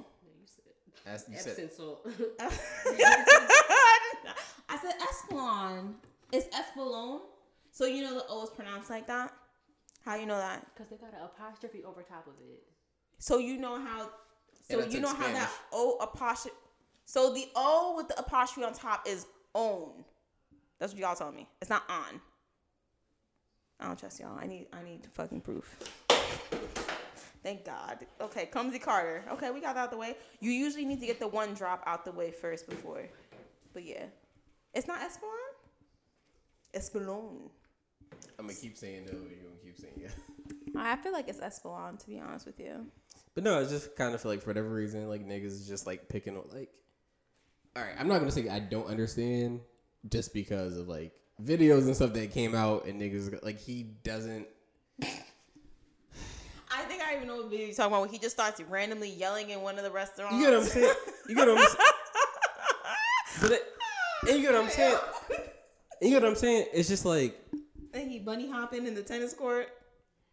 No, 1.06 1.12
you 1.12 1.18
said 1.18 1.34
as 1.34 1.46
you 1.46 1.52
said, 1.52 1.64
Epsom 1.64 1.70
salt. 1.76 2.06
I 4.68 4.78
said 4.78 4.94
Espelon. 5.00 5.94
It's 6.32 6.46
Espelon. 6.54 7.20
So 7.70 7.86
you 7.86 8.02
know 8.02 8.14
the 8.14 8.24
O 8.28 8.44
is 8.44 8.50
pronounced 8.50 8.90
like 8.90 9.06
that. 9.08 9.32
How 10.04 10.16
you 10.16 10.26
know 10.26 10.36
that? 10.36 10.66
Because 10.74 10.90
they 10.90 10.96
got 10.96 11.12
an 11.12 11.20
apostrophe 11.24 11.82
over 11.84 12.02
top 12.02 12.26
of 12.26 12.34
it. 12.40 12.62
So 13.18 13.38
you 13.38 13.58
know 13.58 13.80
how. 13.80 14.10
So 14.70 14.80
And 14.80 14.92
you 14.92 15.00
know 15.00 15.08
took 15.08 15.18
how 15.18 15.32
that 15.32 15.50
O 15.72 15.98
apostrophe. 16.00 16.56
So 17.04 17.32
the 17.34 17.48
O 17.54 17.94
with 17.96 18.08
the 18.08 18.18
apostrophe 18.18 18.66
on 18.66 18.72
top 18.72 19.06
is 19.06 19.26
own. 19.54 20.04
That's 20.78 20.92
what 20.92 21.00
y'all 21.00 21.14
telling 21.14 21.36
me. 21.36 21.48
It's 21.60 21.70
not 21.70 21.84
on. 21.88 22.20
I 23.80 23.86
don't 23.86 23.98
trust 23.98 24.20
y'all. 24.20 24.38
I 24.38 24.46
need. 24.46 24.66
I 24.72 24.82
need 24.82 25.06
fucking 25.12 25.40
proof. 25.42 25.76
Thank 27.44 27.66
God. 27.66 27.98
Okay, 28.22 28.46
clumsy 28.46 28.78
Carter. 28.78 29.22
Okay, 29.32 29.50
we 29.50 29.60
got 29.60 29.74
that 29.74 29.82
out 29.82 29.90
the 29.90 29.98
way. 29.98 30.16
You 30.40 30.50
usually 30.50 30.86
need 30.86 30.98
to 31.00 31.06
get 31.06 31.20
the 31.20 31.28
one 31.28 31.52
drop 31.52 31.82
out 31.86 32.06
the 32.06 32.10
way 32.10 32.30
first 32.30 32.68
before. 32.68 33.06
But 33.74 33.84
yeah, 33.84 34.06
it's 34.72 34.88
not 34.88 35.00
Espelon. 35.00 35.52
Espelon. 36.74 37.50
I'm 38.38 38.46
gonna 38.46 38.58
keep 38.58 38.78
saying 38.78 39.04
no. 39.04 39.12
You're 39.12 39.42
gonna 39.42 39.60
keep 39.62 39.76
saying 39.76 39.92
yeah. 40.00 40.08
I 40.76 40.96
feel 40.96 41.12
like 41.12 41.28
it's 41.28 41.40
Espelon 41.40 41.98
to 41.98 42.06
be 42.06 42.18
honest 42.18 42.46
with 42.46 42.58
you. 42.58 42.86
But 43.34 43.44
no, 43.44 43.60
I 43.60 43.64
just 43.64 43.94
kind 43.94 44.14
of 44.14 44.22
feel 44.22 44.30
like 44.30 44.40
for 44.40 44.48
whatever 44.48 44.70
reason, 44.70 45.06
like 45.10 45.26
niggas 45.26 45.46
is 45.46 45.68
just 45.68 45.86
like 45.86 46.08
picking 46.08 46.38
on 46.38 46.44
like. 46.50 46.70
All 47.76 47.82
right, 47.82 47.94
I'm 47.98 48.08
not 48.08 48.20
gonna 48.20 48.30
say 48.30 48.48
I 48.48 48.60
don't 48.60 48.86
understand, 48.86 49.60
just 50.08 50.32
because 50.32 50.78
of 50.78 50.88
like 50.88 51.12
videos 51.42 51.82
and 51.82 51.94
stuff 51.94 52.14
that 52.14 52.32
came 52.32 52.54
out 52.54 52.86
and 52.86 52.98
niggas 52.98 53.44
like 53.44 53.60
he 53.60 53.82
doesn't. 53.82 54.46
I 57.14 57.18
think 57.18 57.22
I 57.22 57.24
even 57.24 57.28
know 57.28 57.42
what 57.42 57.50
video 57.50 57.66
you're 57.66 57.74
talking 57.74 57.92
about. 57.92 58.00
When 58.02 58.10
he 58.10 58.18
just 58.18 58.34
starts 58.36 58.60
randomly 58.62 59.10
yelling 59.10 59.50
in 59.50 59.60
one 59.62 59.76
of 59.78 59.84
the 59.84 59.90
restaurants. 59.90 60.34
You 60.36 60.42
get 60.44 60.52
what 60.52 60.62
I'm 60.62 60.68
saying? 60.68 60.94
You 61.28 61.34
get 61.34 61.48
what 61.48 61.58
I'm 61.58 61.66
saying? 61.66 61.78
It, 63.52 63.62
and 64.28 64.36
you 64.36 64.42
get 64.42 64.52
what 64.54 64.62
I'm 64.64 64.70
saying? 64.70 64.96
You 66.00 66.10
get 66.10 66.22
what 66.22 66.28
I'm 66.30 66.34
saying? 66.36 66.66
It's 66.72 66.88
just 66.88 67.04
like 67.04 67.38
And 67.92 68.10
he 68.10 68.18
bunny 68.18 68.50
hopping 68.50 68.86
in 68.86 68.94
the 68.94 69.02
tennis 69.02 69.32
court, 69.32 69.68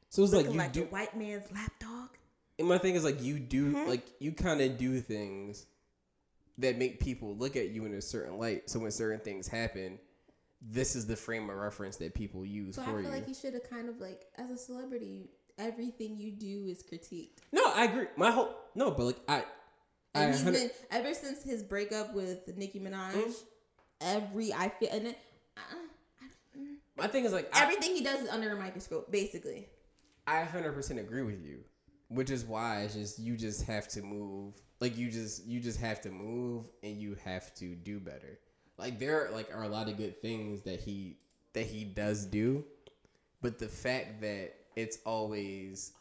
so 0.09 0.23
it's 0.23 0.33
like 0.33 0.45
you 0.47 0.51
like 0.53 0.73
do. 0.73 0.81
the 0.81 0.85
white 0.87 1.15
man's 1.17 1.45
lapdog. 1.51 2.09
And 2.59 2.67
my 2.67 2.77
thing 2.77 2.95
is 2.95 3.03
like 3.03 3.21
you 3.21 3.39
do 3.39 3.71
Mm-hmm. 3.73 3.89
like 3.89 4.05
you 4.19 4.31
kind 4.33 4.59
of 4.61 4.77
do 4.77 4.99
things 4.99 5.65
that 6.57 6.77
make 6.77 6.99
people 6.99 7.35
look 7.37 7.55
at 7.55 7.69
you 7.69 7.85
in 7.85 7.93
a 7.93 8.01
certain 8.01 8.37
light. 8.37 8.69
So 8.69 8.79
when 8.79 8.91
certain 8.91 9.19
things 9.19 9.47
happen, 9.47 9.97
this 10.61 10.95
is 10.95 11.05
the 11.07 11.15
frame 11.15 11.49
of 11.49 11.55
reference 11.55 11.95
that 11.97 12.13
people 12.13 12.45
use 12.45 12.75
for 12.75 12.81
you. 12.81 12.85
So 12.85 12.91
I 12.91 12.93
for 12.93 13.01
feel 13.01 13.09
you. 13.11 13.15
like 13.17 13.27
you 13.27 13.33
should 13.33 13.53
have 13.53 13.67
kind 13.69 13.87
of 13.89 13.99
like, 13.99 14.25
as 14.37 14.49
a 14.51 14.57
celebrity, 14.57 15.29
everything 15.61 16.17
you 16.17 16.31
do 16.31 16.67
is 16.67 16.83
critiqued. 16.83 17.37
no, 17.51 17.61
I 17.73 17.85
agree. 17.85 18.07
My 18.17 18.31
whole 18.31 18.55
no, 18.75 18.91
but 18.91 19.03
like 19.05 19.19
I, 19.27 19.43
I 20.15 20.23
And 20.23 20.31
he's 20.33 20.43
hundred- 20.43 20.59
been 20.59 20.71
ever 20.91 21.13
since 21.13 21.43
his 21.43 21.63
breakup 21.63 22.13
with 22.13 22.55
Nicki 22.57 22.79
Minaj. 22.79 23.13
Mm. 23.13 23.33
Every 24.01 24.51
I 24.53 24.69
feel 24.69 24.89
and 24.91 25.07
it, 25.07 25.17
uh, 25.57 25.61
my 26.97 27.07
thing 27.07 27.25
is 27.25 27.31
like 27.33 27.55
I, 27.55 27.63
everything 27.63 27.95
he 27.95 28.03
does 28.03 28.21
is 28.21 28.29
under 28.29 28.51
a 28.51 28.59
microscope, 28.59 29.11
basically. 29.11 29.67
I 30.27 30.43
hundred 30.43 30.73
percent 30.73 30.99
agree 30.99 31.21
with 31.23 31.43
you, 31.43 31.59
which 32.09 32.29
is 32.31 32.43
why 32.45 32.81
it's 32.81 32.93
just 32.95 33.19
you 33.19 33.37
just 33.37 33.63
have 33.63 33.87
to 33.89 34.01
move. 34.01 34.55
Like 34.79 34.97
you 34.97 35.11
just 35.11 35.45
you 35.45 35.59
just 35.59 35.79
have 35.79 36.01
to 36.01 36.09
move 36.09 36.65
and 36.83 36.97
you 36.99 37.15
have 37.23 37.53
to 37.55 37.75
do 37.75 37.99
better. 37.99 38.39
Like 38.77 38.97
there 38.99 39.29
like 39.31 39.53
are 39.55 39.63
a 39.63 39.67
lot 39.69 39.87
of 39.89 39.97
good 39.97 40.21
things 40.21 40.61
that 40.63 40.79
he 40.79 41.17
that 41.53 41.65
he 41.67 41.83
does 41.83 42.25
do, 42.25 42.63
but 43.41 43.59
the 43.59 43.67
fact 43.67 44.21
that 44.21 44.53
it's 44.75 44.99
always 45.05 45.93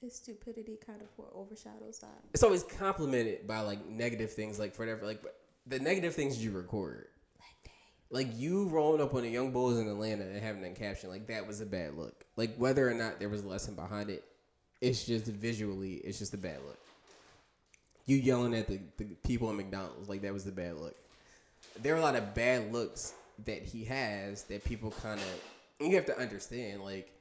His 0.00 0.14
stupidity 0.14 0.78
kind 0.84 1.00
of 1.02 1.08
overshadows 1.34 1.98
that. 2.00 2.22
it's 2.32 2.42
always 2.42 2.62
complimented 2.62 3.46
by 3.46 3.60
like 3.60 3.86
negative 3.88 4.32
things 4.32 4.58
like 4.58 4.76
whatever 4.78 5.04
like 5.06 5.22
the 5.66 5.78
negative 5.78 6.14
things 6.14 6.42
you 6.42 6.50
record. 6.50 7.08
Like 8.10 8.28
you 8.38 8.68
rolling 8.68 9.02
up 9.02 9.12
on 9.12 9.20
the 9.22 9.28
Young 9.28 9.52
Bulls 9.52 9.78
in 9.78 9.86
Atlanta 9.86 10.22
and 10.22 10.40
having 10.42 10.62
that 10.62 10.76
caption, 10.76 11.10
like 11.10 11.26
that 11.26 11.46
was 11.46 11.60
a 11.60 11.66
bad 11.66 11.94
look. 11.94 12.24
Like 12.36 12.56
whether 12.56 12.88
or 12.88 12.94
not 12.94 13.18
there 13.18 13.28
was 13.28 13.44
a 13.44 13.48
lesson 13.48 13.74
behind 13.74 14.08
it, 14.08 14.24
it's 14.80 15.04
just 15.04 15.26
visually, 15.26 15.96
it's 15.96 16.18
just 16.18 16.32
a 16.32 16.38
bad 16.38 16.58
look. 16.64 16.78
You 18.06 18.16
yelling 18.16 18.54
at 18.54 18.66
the, 18.66 18.80
the 18.96 19.04
people 19.26 19.50
at 19.50 19.56
McDonald's, 19.56 20.08
like 20.08 20.22
that 20.22 20.32
was 20.32 20.44
the 20.44 20.52
bad 20.52 20.76
look. 20.76 20.96
There 21.82 21.94
are 21.94 21.98
a 21.98 22.00
lot 22.00 22.16
of 22.16 22.34
bad 22.34 22.72
looks 22.72 23.12
that 23.44 23.62
he 23.62 23.84
has 23.84 24.44
that 24.44 24.64
people 24.64 24.90
kind 25.02 25.20
of, 25.20 25.86
you 25.86 25.94
have 25.96 26.06
to 26.06 26.18
understand, 26.18 26.82
like, 26.82 27.12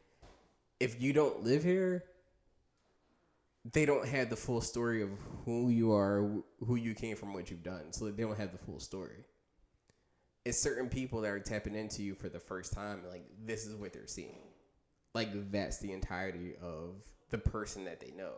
if 0.80 1.02
you 1.02 1.14
don't 1.14 1.44
live 1.44 1.64
here, 1.64 2.04
they 3.74 3.86
don't 3.86 4.08
have 4.08 4.30
the 4.30 4.36
full 4.36 4.62
story 4.62 5.02
of 5.02 5.10
who 5.46 5.70
you 5.70 5.92
are, 5.92 6.30
who 6.66 6.76
you 6.76 6.94
came 6.94 7.16
from, 7.16 7.34
what 7.34 7.50
you've 7.50 7.64
done. 7.64 7.92
So 7.92 8.10
they 8.10 8.24
don't 8.24 8.38
have 8.38 8.52
the 8.52 8.58
full 8.58 8.80
story. 8.80 9.26
It's 10.46 10.60
certain 10.60 10.88
people 10.88 11.22
that 11.22 11.32
are 11.32 11.40
tapping 11.40 11.76
into 11.76 12.04
you 12.04 12.16
for 12.16 12.30
the 12.30 12.40
first 12.40 12.72
time, 12.72 13.02
like 13.10 13.26
this 13.46 13.66
is 13.66 13.76
what 13.76 13.92
they're 13.92 14.08
seeing. 14.08 14.40
Like 15.14 15.52
that's 15.52 15.80
the 15.80 15.92
entirety 15.92 16.54
of 16.62 16.96
the 17.32 17.38
person 17.38 17.84
that 17.86 18.00
they 18.00 18.12
know. 18.12 18.34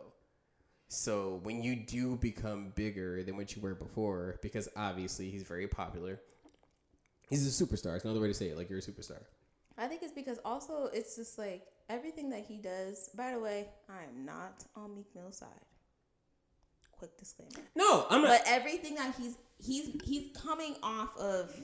So 0.88 1.38
when 1.44 1.62
you 1.62 1.76
do 1.76 2.16
become 2.16 2.72
bigger 2.74 3.22
than 3.22 3.36
what 3.36 3.54
you 3.54 3.62
were 3.62 3.76
before, 3.76 4.40
because 4.42 4.68
obviously 4.74 5.30
he's 5.30 5.44
very 5.44 5.68
popular, 5.68 6.20
he's 7.28 7.46
a 7.46 7.64
superstar. 7.64 7.94
It's 7.94 8.04
another 8.04 8.20
way 8.20 8.26
to 8.26 8.34
say 8.34 8.48
it. 8.48 8.56
Like 8.56 8.68
you're 8.68 8.80
a 8.80 8.82
superstar. 8.82 9.22
I 9.78 9.86
think 9.86 10.02
it's 10.02 10.12
because 10.12 10.40
also 10.44 10.90
it's 10.92 11.14
just 11.14 11.38
like 11.38 11.62
everything 11.90 12.30
that 12.30 12.44
he 12.46 12.56
does. 12.58 13.10
By 13.16 13.32
the 13.32 13.40
way, 13.40 13.68
I 13.88 14.04
am 14.04 14.24
not 14.24 14.64
on 14.76 14.94
Meek 14.94 15.06
Mill's 15.14 15.38
side. 15.38 15.48
Quick 16.92 17.16
disclaimer. 17.18 17.50
No, 17.74 18.06
I'm 18.10 18.22
not. 18.22 18.28
But 18.28 18.42
everything 18.46 18.94
that 18.96 19.14
he's 19.18 19.36
he's 19.58 19.90
he's 20.04 20.28
coming 20.36 20.76
off 20.82 21.16
of 21.18 21.54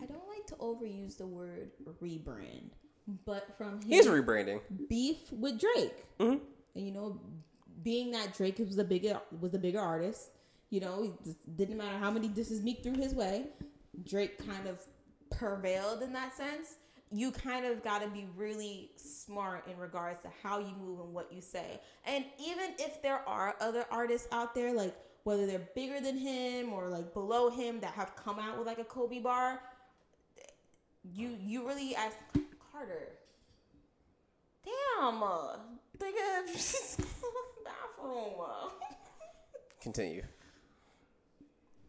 I 0.00 0.06
don't 0.06 0.28
like 0.28 0.46
to 0.48 0.54
overuse 0.56 1.16
the 1.16 1.26
word 1.26 1.70
rebrand, 2.02 2.70
but 3.24 3.56
from 3.58 3.80
He's 3.82 4.04
his 4.04 4.06
rebranding. 4.14 4.60
beef 4.88 5.32
with 5.32 5.58
Drake. 5.60 5.94
Mhm. 6.18 6.40
And 6.76 6.86
you 6.86 6.92
know, 6.92 7.20
being 7.82 8.12
that 8.12 8.34
Drake 8.36 8.58
was 8.60 8.76
the 8.76 8.84
bigger 8.84 9.20
was 9.40 9.50
the 9.50 9.58
bigger 9.58 9.80
artist, 9.80 10.30
you 10.70 10.78
know, 10.80 11.02
it 11.24 11.56
didn't 11.56 11.76
matter 11.76 11.98
how 11.98 12.10
many 12.12 12.28
disses 12.28 12.62
Meek 12.62 12.84
threw 12.84 12.94
his 12.94 13.14
way, 13.14 13.46
Drake 14.04 14.38
kind 14.46 14.68
of 14.68 14.80
prevailed 15.36 16.02
in 16.02 16.12
that 16.12 16.36
sense. 16.36 16.76
You 17.12 17.32
kind 17.32 17.66
of 17.66 17.82
got 17.82 18.02
to 18.02 18.08
be 18.08 18.26
really 18.36 18.90
smart 18.96 19.66
in 19.68 19.76
regards 19.76 20.22
to 20.22 20.28
how 20.42 20.58
you 20.60 20.72
move 20.80 21.00
and 21.00 21.12
what 21.12 21.32
you 21.32 21.40
say. 21.40 21.80
And 22.06 22.24
even 22.38 22.74
if 22.78 23.02
there 23.02 23.28
are 23.28 23.56
other 23.60 23.84
artists 23.90 24.28
out 24.30 24.54
there, 24.54 24.72
like 24.72 24.96
whether 25.24 25.46
they're 25.46 25.68
bigger 25.74 26.00
than 26.00 26.16
him 26.16 26.72
or 26.72 26.88
like 26.88 27.12
below 27.12 27.50
him 27.50 27.80
that 27.80 27.92
have 27.92 28.14
come 28.16 28.38
out 28.38 28.58
with 28.58 28.66
like 28.66 28.78
a 28.78 28.84
Kobe 28.84 29.18
bar, 29.18 29.60
you 31.02 31.36
you 31.40 31.66
really 31.66 31.94
ask 31.94 32.16
Carter. 32.72 33.08
Damn, 34.64 35.22
uh, 35.22 35.56
nigga, 35.98 37.04
bathroom. 37.64 38.34
Uh. 38.40 38.68
Continue. 39.80 40.22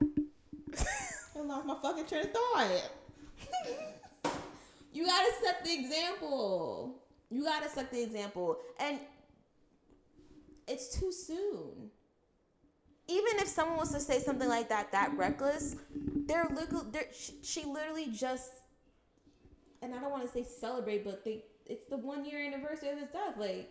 I 0.01 1.39
lost 1.41 1.65
my 1.65 1.75
fucking 1.81 2.05
train 2.05 2.23
of 2.23 2.31
thought. 2.31 2.89
you 4.93 5.05
gotta 5.05 5.31
set 5.43 5.63
the 5.63 5.73
example. 5.73 6.95
You 7.29 7.43
gotta 7.43 7.69
set 7.69 7.91
the 7.91 8.01
example, 8.03 8.57
and 8.79 8.99
it's 10.67 10.99
too 10.99 11.11
soon. 11.11 11.89
Even 13.07 13.39
if 13.39 13.47
someone 13.47 13.77
was 13.77 13.91
to 13.91 13.99
say 13.99 14.19
something 14.19 14.47
like 14.47 14.69
that, 14.69 14.91
that 14.91 15.15
reckless, 15.17 15.75
they're 16.27 16.47
they're, 16.91 17.07
she, 17.13 17.33
she 17.41 17.65
literally 17.65 18.07
just, 18.07 18.51
and 19.81 19.93
I 19.93 19.99
don't 19.99 20.11
want 20.11 20.25
to 20.25 20.31
say 20.31 20.43
celebrate, 20.43 21.03
but 21.03 21.25
they, 21.25 21.43
it's 21.65 21.87
the 21.87 21.97
one 21.97 22.23
year 22.25 22.39
anniversary 22.45 22.89
of 22.89 22.99
his 22.99 23.09
death. 23.09 23.35
Like, 23.37 23.69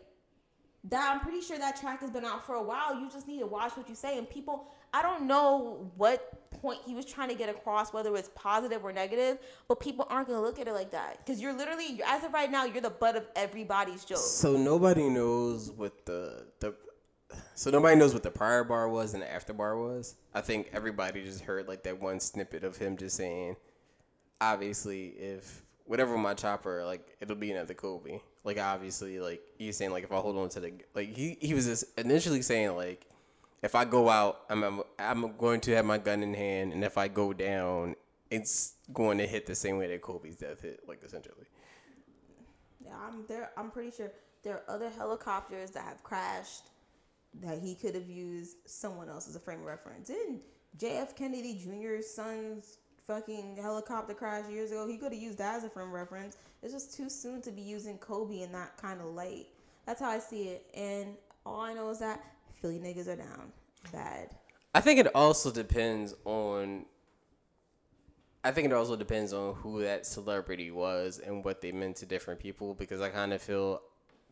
that 0.84 1.14
I'm 1.14 1.20
pretty 1.20 1.40
sure 1.40 1.58
that 1.58 1.80
track 1.80 2.00
has 2.00 2.10
been 2.10 2.24
out 2.24 2.46
for 2.46 2.54
a 2.54 2.62
while. 2.62 2.98
You 2.98 3.10
just 3.10 3.28
need 3.28 3.40
to 3.40 3.46
watch 3.46 3.76
what 3.76 3.88
you 3.88 3.94
say. 3.94 4.18
And 4.18 4.28
people, 4.28 4.66
I 4.92 5.02
don't 5.02 5.26
know 5.26 5.90
what 5.96 6.39
point 6.50 6.80
he 6.84 6.94
was 6.94 7.04
trying 7.04 7.28
to 7.28 7.34
get 7.34 7.48
across, 7.48 7.92
whether 7.92 8.14
it's 8.16 8.30
positive 8.34 8.84
or 8.84 8.92
negative, 8.92 9.38
but 9.68 9.80
people 9.80 10.06
aren't 10.08 10.28
gonna 10.28 10.40
look 10.40 10.58
at 10.58 10.68
it 10.68 10.72
like 10.72 10.90
that 10.90 11.18
because 11.18 11.40
you're 11.40 11.52
literally, 11.52 12.00
as 12.06 12.24
of 12.24 12.32
right 12.32 12.50
now, 12.50 12.64
you're 12.64 12.80
the 12.80 12.90
butt 12.90 13.16
of 13.16 13.26
everybody's 13.36 14.04
joke. 14.04 14.18
So 14.18 14.56
nobody 14.56 15.08
knows 15.08 15.70
what 15.70 16.04
the 16.06 16.46
the 16.60 16.74
so 17.54 17.70
nobody 17.70 17.96
knows 17.96 18.12
what 18.12 18.22
the 18.22 18.30
prior 18.30 18.64
bar 18.64 18.88
was 18.88 19.14
and 19.14 19.22
the 19.22 19.32
after 19.32 19.52
bar 19.52 19.76
was. 19.76 20.16
I 20.34 20.40
think 20.40 20.70
everybody 20.72 21.22
just 21.22 21.42
heard 21.42 21.68
like 21.68 21.84
that 21.84 22.00
one 22.00 22.20
snippet 22.20 22.64
of 22.64 22.76
him 22.76 22.96
just 22.96 23.16
saying, 23.16 23.56
obviously, 24.40 25.08
if 25.08 25.62
whatever 25.84 26.16
my 26.16 26.34
chopper, 26.34 26.84
like 26.84 27.16
it'll 27.20 27.36
be 27.36 27.50
another 27.52 27.74
Kobe. 27.74 28.20
Like 28.44 28.58
obviously, 28.58 29.20
like 29.20 29.42
he's 29.58 29.76
saying, 29.76 29.90
like 29.90 30.04
if 30.04 30.12
I 30.12 30.16
hold 30.16 30.36
on 30.36 30.48
to 30.50 30.60
the 30.60 30.72
like 30.94 31.14
he 31.16 31.36
he 31.40 31.54
was 31.54 31.66
just 31.66 31.84
initially 31.98 32.42
saying 32.42 32.76
like 32.76 33.06
if 33.62 33.74
I 33.74 33.84
go 33.84 34.08
out, 34.08 34.42
I'm 34.48 34.82
I'm, 34.98 35.36
going 35.36 35.60
to 35.62 35.74
have 35.76 35.84
my 35.84 35.98
gun 35.98 36.22
in 36.22 36.34
hand, 36.34 36.72
and 36.72 36.82
if 36.84 36.96
I 36.96 37.08
go 37.08 37.32
down, 37.32 37.94
it's 38.30 38.74
going 38.92 39.18
to 39.18 39.26
hit 39.26 39.46
the 39.46 39.54
same 39.54 39.78
way 39.78 39.88
that 39.88 40.02
Kobe's 40.02 40.36
death 40.36 40.62
hit, 40.62 40.80
like 40.88 41.02
essentially. 41.04 41.46
Yeah, 42.84 42.94
I'm 43.06 43.24
there. 43.28 43.50
I'm 43.56 43.70
pretty 43.70 43.90
sure 43.90 44.10
there 44.42 44.54
are 44.54 44.74
other 44.74 44.88
helicopters 44.88 45.70
that 45.72 45.84
have 45.84 46.02
crashed 46.02 46.70
that 47.42 47.58
he 47.58 47.74
could 47.74 47.94
have 47.94 48.08
used 48.08 48.56
someone 48.66 49.08
else 49.08 49.28
as 49.28 49.36
a 49.36 49.40
frame 49.40 49.60
of 49.60 49.66
reference. 49.66 50.08
Didn't 50.08 50.40
JF 50.78 51.14
Kennedy 51.14 51.60
Jr.'s 51.62 52.08
son's 52.12 52.78
fucking 53.06 53.56
helicopter 53.60 54.14
crash 54.14 54.48
years 54.48 54.70
ago? 54.70 54.88
He 54.88 54.96
could 54.96 55.12
have 55.12 55.20
used 55.20 55.38
that 55.38 55.56
as 55.56 55.64
a 55.64 55.70
frame 55.70 55.88
of 55.88 55.92
reference. 55.92 56.38
It's 56.62 56.72
just 56.72 56.96
too 56.96 57.08
soon 57.10 57.42
to 57.42 57.50
be 57.50 57.60
using 57.60 57.98
Kobe 57.98 58.42
in 58.42 58.52
that 58.52 58.76
kind 58.76 59.00
of 59.00 59.08
light. 59.08 59.46
That's 59.86 60.00
how 60.00 60.10
I 60.10 60.18
see 60.18 60.48
it. 60.48 60.66
And 60.74 61.14
all 61.44 61.60
I 61.60 61.74
know 61.74 61.90
is 61.90 61.98
that 62.00 62.22
Philly 62.60 62.78
niggas 62.78 63.08
are 63.08 63.16
down 63.16 63.52
bad. 63.92 64.30
I 64.74 64.80
think 64.80 65.00
it 65.00 65.14
also 65.14 65.50
depends 65.50 66.14
on. 66.24 66.86
I 68.42 68.52
think 68.52 68.66
it 68.66 68.72
also 68.72 68.96
depends 68.96 69.32
on 69.32 69.54
who 69.56 69.82
that 69.82 70.06
celebrity 70.06 70.70
was 70.70 71.18
and 71.18 71.44
what 71.44 71.60
they 71.60 71.72
meant 71.72 71.96
to 71.96 72.06
different 72.06 72.40
people 72.40 72.72
because 72.74 73.00
I 73.02 73.10
kind 73.10 73.34
of 73.34 73.42
feel 73.42 73.82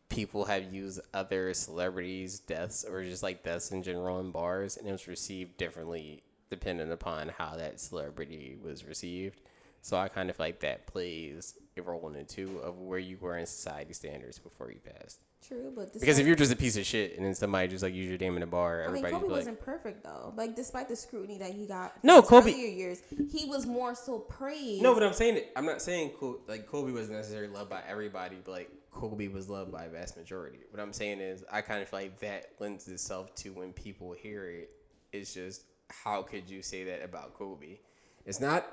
people 0.09 0.47
have 0.47 0.73
used 0.73 1.01
other 1.13 1.53
celebrities' 1.53 2.39
deaths 2.39 2.87
or 2.89 3.05
just 3.05 3.23
like 3.23 3.43
deaths 3.43 3.71
in 3.71 3.83
general 3.83 4.21
in 4.21 4.31
bars 4.31 4.79
and 4.79 4.89
it 4.89 4.93
was 4.93 5.09
received 5.09 5.59
differently 5.59 6.23
depending 6.49 6.91
upon 6.91 7.29
how 7.29 7.57
that 7.57 7.79
celebrity 7.81 8.57
was 8.63 8.85
received. 8.85 9.43
So 9.83 9.99
I 9.99 10.09
kind 10.09 10.31
of 10.31 10.39
like 10.39 10.61
that 10.61 10.87
plays 10.87 11.55
a 11.77 11.83
role 11.83 12.09
in 12.09 12.17
it 12.17 12.29
too 12.29 12.61
of 12.65 12.79
where 12.79 12.99
you 12.99 13.19
were 13.21 13.37
in 13.37 13.47
society 13.47 13.93
standards 13.93 14.39
before 14.39 14.71
you 14.73 14.81
passed. 14.81 15.21
True, 15.47 15.73
but 15.75 15.93
this 15.93 16.01
Because 16.01 16.19
if 16.19 16.27
you're 16.27 16.37
just 16.37 16.53
a 16.53 16.57
piece 16.57 16.77
of 16.77 16.85
shit 16.85 17.17
and 17.17 17.25
then 17.25 17.35
somebody 17.35 17.69
just 17.69 17.83
like 17.83 17.95
use 17.95 18.09
your 18.09 18.19
name 18.19 18.37
in 18.37 18.43
a 18.43 18.47
bar, 18.47 18.83
I 18.83 18.87
mean, 18.89 18.97
everybody's 18.97 19.15
Kobe 19.15 19.27
like, 19.29 19.37
wasn't 19.39 19.61
perfect 19.61 20.05
though. 20.05 20.33
Like, 20.37 20.57
despite 20.57 20.89
the 20.89 20.97
scrutiny 20.97 21.39
that 21.39 21.53
he 21.53 21.67
got, 21.67 21.93
No, 22.03 22.21
from 22.21 22.45
his 22.45 22.55
Kobe- 22.55 22.61
earlier 22.61 22.69
years, 22.69 23.03
he 23.33 23.47
was 23.47 23.67
more 23.67 23.95
so 23.95 24.19
praised. 24.19 24.83
No, 24.83 24.95
but 24.95 25.03
I'm 25.03 25.13
saying 25.13 25.37
it. 25.37 25.53
I'm 25.57 25.65
not 25.65 25.81
saying 25.81 26.11
Kobe, 26.19 26.41
like 26.49 26.67
Kobe 26.67 26.93
was 26.93 27.09
necessarily 27.09 27.53
loved 27.53 27.71
by 27.71 27.81
everybody, 27.89 28.37
but 28.45 28.51
like 28.51 28.71
Kobe 28.91 29.29
was 29.29 29.49
loved 29.49 29.71
by 29.73 29.85
a 29.85 29.89
vast 29.89 30.17
majority. 30.17 30.59
What 30.71 30.81
I'm 30.81 30.93
saying 30.93 31.21
is, 31.21 31.45
I 31.51 31.61
kind 31.61 31.81
of 31.83 31.89
feel 31.89 32.01
like 32.01 32.19
that 32.21 32.47
lends 32.59 32.89
itself 32.89 33.35
to 33.37 33.51
when 33.51 33.73
people 33.73 34.13
hear 34.13 34.51
it. 34.51 34.71
It's 35.13 35.33
just 35.33 35.63
how 35.89 36.23
could 36.23 36.51
you 36.51 36.63
say 36.63 36.85
that 36.85 37.03
about 37.03 37.35
Kobe? 37.35 37.79
It's 38.27 38.41
not. 38.41 38.67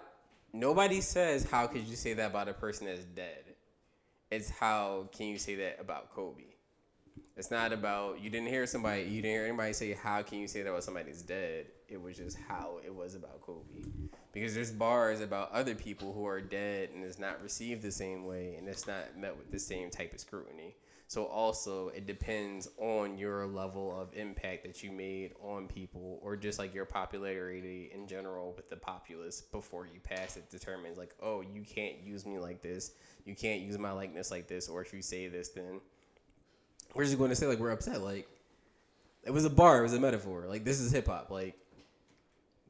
Nobody 0.51 0.99
says 1.01 1.43
how 1.43 1.67
could 1.67 1.83
you 1.83 1.95
say 1.95 2.13
that 2.13 2.31
about 2.31 2.49
a 2.49 2.53
person 2.53 2.87
that's 2.87 3.03
dead. 3.05 3.43
It's 4.31 4.49
how 4.49 5.09
can 5.15 5.27
you 5.27 5.37
say 5.37 5.55
that 5.55 5.79
about 5.79 6.13
Kobe? 6.13 6.43
It's 7.37 7.51
not 7.51 7.73
about 7.73 8.21
you 8.21 8.29
didn't 8.29 8.47
hear 8.47 8.65
somebody 8.65 9.01
you 9.01 9.21
didn't 9.21 9.31
hear 9.31 9.45
anybody 9.45 9.73
say 9.73 9.91
how 9.91 10.21
can 10.21 10.39
you 10.39 10.47
say 10.47 10.61
that 10.61 10.69
about 10.69 10.85
somebody 10.85 11.07
that's 11.07 11.21
dead. 11.21 11.65
It 11.89 12.01
was 12.01 12.15
just 12.15 12.37
how 12.47 12.79
it 12.83 12.93
was 12.93 13.13
about 13.13 13.41
Kobe. 13.41 13.83
Because 14.31 14.55
there's 14.55 14.71
bars 14.71 15.19
about 15.19 15.51
other 15.51 15.75
people 15.75 16.13
who 16.13 16.25
are 16.25 16.39
dead 16.39 16.91
and 16.95 17.03
it's 17.03 17.19
not 17.19 17.43
received 17.43 17.81
the 17.81 17.91
same 17.91 18.25
way 18.25 18.55
and 18.55 18.69
it's 18.69 18.87
not 18.87 19.17
met 19.17 19.35
with 19.37 19.51
the 19.51 19.59
same 19.59 19.89
type 19.89 20.13
of 20.13 20.21
scrutiny. 20.21 20.77
So 21.07 21.25
also 21.25 21.89
it 21.89 22.07
depends 22.07 22.69
on 22.77 23.17
your 23.17 23.45
level 23.45 23.99
of 23.99 24.13
impact 24.13 24.63
that 24.63 24.81
you 24.81 24.93
made 24.93 25.33
on 25.41 25.67
people 25.67 26.19
or 26.21 26.37
just 26.37 26.57
like 26.57 26.73
your 26.73 26.85
popularity 26.85 27.91
in 27.93 28.07
general 28.07 28.53
with 28.55 28.69
the 28.69 28.77
populace 28.77 29.41
before 29.41 29.87
you 29.87 29.99
pass 29.99 30.37
it 30.37 30.49
determines 30.49 30.97
like, 30.97 31.13
oh, 31.21 31.41
you 31.41 31.63
can't 31.63 32.01
use 32.01 32.25
me 32.25 32.39
like 32.39 32.61
this. 32.61 32.91
You 33.25 33.35
can't 33.35 33.61
use 33.61 33.77
my 33.77 33.91
likeness 33.91 34.31
like 34.31 34.47
this 34.47 34.69
or 34.69 34.81
if 34.81 34.93
you 34.93 35.01
say 35.01 35.27
this 35.27 35.49
then 35.49 35.81
we're 36.95 37.03
just 37.03 37.17
going 37.17 37.29
to 37.29 37.35
say 37.35 37.45
like 37.45 37.59
we're 37.59 37.71
upset. 37.71 38.01
Like 38.01 38.27
it 39.23 39.31
was 39.31 39.45
a 39.45 39.49
bar, 39.49 39.79
it 39.79 39.83
was 39.83 39.93
a 39.93 39.99
metaphor. 39.99 40.45
Like 40.47 40.63
this 40.63 40.79
is 40.79 40.91
hip 40.91 41.07
hop. 41.07 41.29
Like 41.29 41.55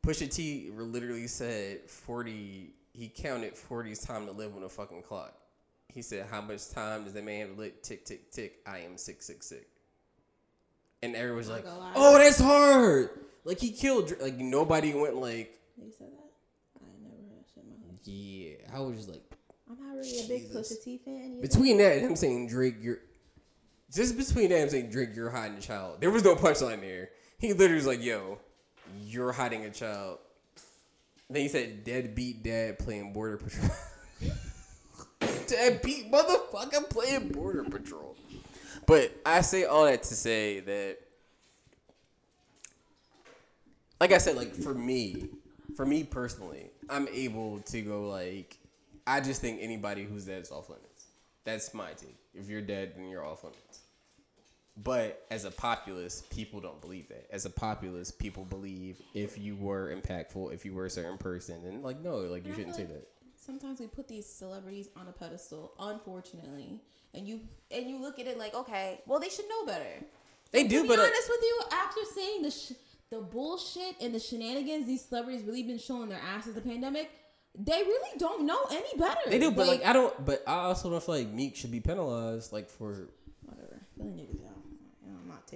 Pusha 0.05 0.29
T 0.33 0.71
literally 0.75 1.27
said 1.27 1.89
forty. 1.89 2.73
He 2.93 3.09
counted 3.09 3.55
40's 3.55 3.99
time 3.99 4.25
to 4.25 4.31
live 4.31 4.55
on 4.55 4.63
a 4.63 4.69
fucking 4.69 5.01
clock. 5.01 5.33
He 5.93 6.01
said, 6.01 6.27
"How 6.31 6.41
much 6.41 6.69
time 6.69 7.03
does 7.03 7.13
that 7.13 7.25
man 7.25 7.49
have 7.49 7.57
lit? 7.57 7.83
Tick 7.83 8.05
tick 8.05 8.31
tick. 8.31 8.59
I 8.65 8.79
am 8.79 8.97
sick 8.97 9.21
sick 9.21 9.43
sick." 9.43 9.67
And 11.03 11.15
everyone's 11.15 11.49
like, 11.49 11.65
"Oh, 11.67 12.17
that's 12.17 12.39
hard." 12.39 13.09
Like 13.43 13.59
he 13.59 13.71
killed. 13.71 14.13
Like 14.21 14.37
nobody 14.37 14.93
went 14.93 15.15
like, 15.15 15.59
You 15.77 15.91
said 15.91 16.07
that? 16.07 16.31
I 16.81 16.87
never 17.03 17.15
heard 17.15 17.29
that 17.31 17.45
shit 17.53 17.63
in 17.63 17.69
my 17.69 17.87
life. 17.91 17.99
"Yeah." 18.03 18.77
I 18.77 18.79
was 18.79 18.95
just 18.97 19.09
like, 19.09 19.23
I'm 19.69 19.77
not 19.85 19.95
really 19.97 20.19
a 20.19 20.27
big 20.27 20.47
Jesus. 20.47 20.71
Pusha 20.71 20.83
T 20.83 20.97
fan. 21.03 21.31
either. 21.33 21.41
between 21.41 21.77
that 21.79 21.97
and 21.97 22.01
him 22.01 22.15
saying 22.15 22.47
Drake, 22.47 22.75
you're 22.81 22.99
just 23.95 24.17
between 24.17 24.51
him 24.51 24.69
saying 24.69 24.89
Drake, 24.89 25.15
you're 25.15 25.29
hiding 25.29 25.57
a 25.57 25.61
child. 25.61 26.01
There 26.01 26.11
was 26.11 26.23
no 26.23 26.35
punchline 26.35 26.81
there. 26.81 27.09
He 27.39 27.53
literally 27.53 27.75
was 27.75 27.87
like, 27.87 28.03
"Yo, 28.03 28.39
you're 29.05 29.31
hiding 29.31 29.63
a 29.63 29.71
child." 29.71 30.19
Then 31.29 31.41
he 31.41 31.47
said, 31.47 31.85
"Deadbeat 31.85 32.43
dad 32.43 32.77
playing 32.77 33.13
border 33.13 33.37
patrol." 33.37 33.71
Deadbeat 35.47 36.11
motherfucker 36.11 36.89
playing 36.89 37.29
border 37.29 37.63
patrol. 37.63 38.17
But 38.85 39.15
I 39.25 39.41
say 39.41 39.63
all 39.63 39.85
that 39.85 40.03
to 40.03 40.15
say 40.15 40.59
that, 40.59 40.97
like 43.99 44.11
I 44.11 44.17
said, 44.17 44.35
like 44.35 44.53
for 44.53 44.73
me, 44.73 45.29
for 45.75 45.85
me 45.85 46.03
personally, 46.03 46.69
I'm 46.89 47.07
able 47.07 47.59
to 47.61 47.81
go 47.81 48.09
like, 48.09 48.57
I 49.07 49.21
just 49.21 49.41
think 49.41 49.59
anybody 49.61 50.03
who's 50.03 50.25
dead 50.25 50.41
is 50.43 50.51
off 50.51 50.69
limits. 50.69 51.05
That's 51.45 51.73
my 51.73 51.91
take. 51.93 52.17
If 52.33 52.49
you're 52.49 52.61
dead, 52.61 52.93
then 52.95 53.09
you're 53.09 53.25
off 53.25 53.43
limits. 53.43 53.84
But 54.77 55.25
as 55.31 55.45
a 55.45 55.51
populace, 55.51 56.23
people 56.29 56.59
don't 56.59 56.81
believe 56.81 57.07
that. 57.07 57.27
As 57.31 57.45
a 57.45 57.49
populace, 57.49 58.11
people 58.11 58.43
believe 58.43 59.01
if 59.13 59.37
you 59.37 59.55
were 59.55 59.95
impactful, 59.95 60.53
if 60.53 60.65
you 60.65 60.73
were 60.73 60.85
a 60.85 60.89
certain 60.89 61.17
person, 61.17 61.65
and 61.65 61.81
like 61.81 62.01
no, 62.01 62.17
like 62.17 62.45
you 62.45 62.53
shouldn't 62.53 62.75
say 62.75 62.81
like 62.81 62.93
that. 62.93 63.07
Sometimes 63.37 63.79
we 63.79 63.87
put 63.87 64.07
these 64.07 64.25
celebrities 64.25 64.89
on 64.97 65.07
a 65.07 65.13
pedestal, 65.13 65.73
unfortunately, 65.79 66.81
and 67.13 67.25
you 67.25 67.39
and 67.71 67.87
you 67.89 68.01
look 68.01 68.19
at 68.19 68.27
it 68.27 68.37
like, 68.37 68.53
okay, 68.53 68.99
well 69.05 69.19
they 69.19 69.29
should 69.29 69.47
know 69.47 69.65
better. 69.65 70.03
They 70.51 70.67
do, 70.67 70.81
be 70.81 70.89
but 70.89 70.99
uh, 70.99 71.03
honest 71.03 71.29
with 71.29 71.41
you, 71.41 71.61
after 71.71 72.01
seeing 72.13 72.41
the 72.41 72.51
sh- 72.51 72.73
the 73.09 73.21
bullshit 73.21 73.95
and 74.01 74.13
the 74.13 74.19
shenanigans 74.19 74.87
these 74.87 75.05
celebrities 75.05 75.43
really 75.43 75.63
been 75.63 75.79
showing 75.79 76.09
their 76.09 76.19
asses 76.21 76.53
the 76.53 76.61
pandemic, 76.61 77.11
they 77.57 77.81
really 77.81 78.17
don't 78.17 78.45
know 78.45 78.59
any 78.71 78.97
better. 78.97 79.21
they 79.27 79.39
do. 79.39 79.51
But 79.51 79.67
like 79.67 79.85
I 79.85 79.93
don't. 79.93 80.25
But 80.25 80.43
I 80.45 80.55
also 80.65 80.89
don't 80.89 81.01
feel 81.01 81.15
like 81.15 81.29
Meek 81.29 81.55
should 81.55 81.71
be 81.71 81.79
penalized. 81.79 82.51
Like 82.51 82.69
for 82.69 83.07
whatever. 83.43 83.79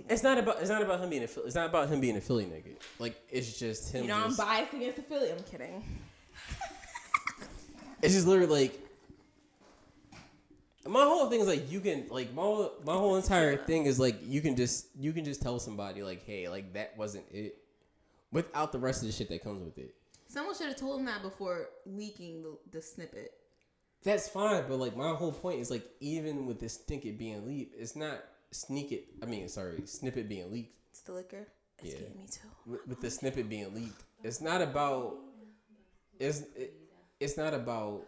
Niggas 0.03 0.11
out. 0.11 0.11
I'm 0.11 0.11
not 0.11 0.11
taking. 0.11 0.11
it's 0.11 0.23
not 0.23 0.37
about 0.37 0.61
it's 0.61 0.69
not 0.69 0.81
about 0.81 0.99
him 1.01 1.09
being 1.09 1.23
a 1.23 1.27
Philly- 1.27 1.45
it's 1.47 1.55
not 1.55 1.69
about 1.69 1.89
him 1.89 1.99
being 1.99 2.17
a 2.17 2.21
Philly 2.21 2.45
nigga. 2.45 2.75
Like 2.99 3.21
it's 3.29 3.57
just 3.59 3.91
him. 3.93 4.03
You 4.03 4.09
know, 4.09 4.23
I'm 4.23 4.35
biased 4.35 4.73
against 4.73 4.97
the 4.97 5.03
Philly. 5.03 5.31
I'm 5.31 5.43
kidding. 5.43 5.83
It's 8.01 8.13
just 8.13 8.27
literally 8.27 8.61
like 8.61 8.79
my 10.87 11.03
whole 11.03 11.29
thing 11.29 11.41
is 11.41 11.47
like 11.47 11.69
you 11.71 11.81
can 11.81 12.05
like 12.09 12.33
my 12.33 12.41
whole, 12.41 12.71
my 12.85 12.93
whole 12.93 13.17
entire 13.17 13.57
thing 13.57 13.85
is 13.85 13.99
like 13.99 14.19
you 14.23 14.41
can 14.41 14.55
just 14.55 14.87
you 14.97 15.11
can 15.11 15.25
just 15.25 15.41
tell 15.41 15.59
somebody 15.59 16.01
like 16.01 16.25
hey 16.25 16.47
like 16.47 16.73
that 16.73 16.97
wasn't 16.97 17.25
it 17.31 17.57
without 18.31 18.71
the 18.71 18.79
rest 18.79 19.01
of 19.01 19.07
the 19.07 19.13
shit 19.13 19.29
that 19.29 19.43
comes 19.43 19.63
with 19.63 19.77
it. 19.77 19.95
Someone 20.27 20.55
should 20.55 20.67
have 20.67 20.75
told 20.77 20.99
him 20.99 21.05
that 21.07 21.21
before 21.23 21.69
leaking 21.85 22.43
the, 22.43 22.57
the 22.71 22.81
snippet. 22.81 23.33
That's 24.03 24.29
fine, 24.29 24.63
but 24.67 24.77
like 24.77 24.95
my 24.95 25.09
whole 25.13 25.31
point 25.31 25.59
is 25.59 25.69
like 25.69 25.83
even 25.99 26.45
with 26.45 26.59
this 26.59 26.79
snippet 26.85 27.17
being 27.17 27.45
leaked, 27.45 27.75
it's 27.77 27.95
not 27.95 28.23
sneak 28.51 28.91
it. 28.91 29.05
I 29.21 29.25
mean, 29.25 29.47
sorry, 29.49 29.81
snippet 29.85 30.27
being 30.29 30.51
leaked. 30.51 30.75
It's 30.91 31.01
the 31.01 31.13
liquor. 31.13 31.47
It's 31.79 31.93
Yeah. 31.93 31.99
getting 31.99 32.17
me 32.17 32.27
too. 32.27 32.47
With, 32.65 32.87
with 32.87 33.01
the 33.01 33.09
snippet 33.09 33.49
being 33.49 33.73
leaked, 33.73 34.03
it's 34.23 34.41
not 34.41 34.61
about 34.61 35.17
it's 36.19 36.41
it, 36.55 36.73
it's 37.19 37.37
not 37.37 37.53
about 37.53 38.05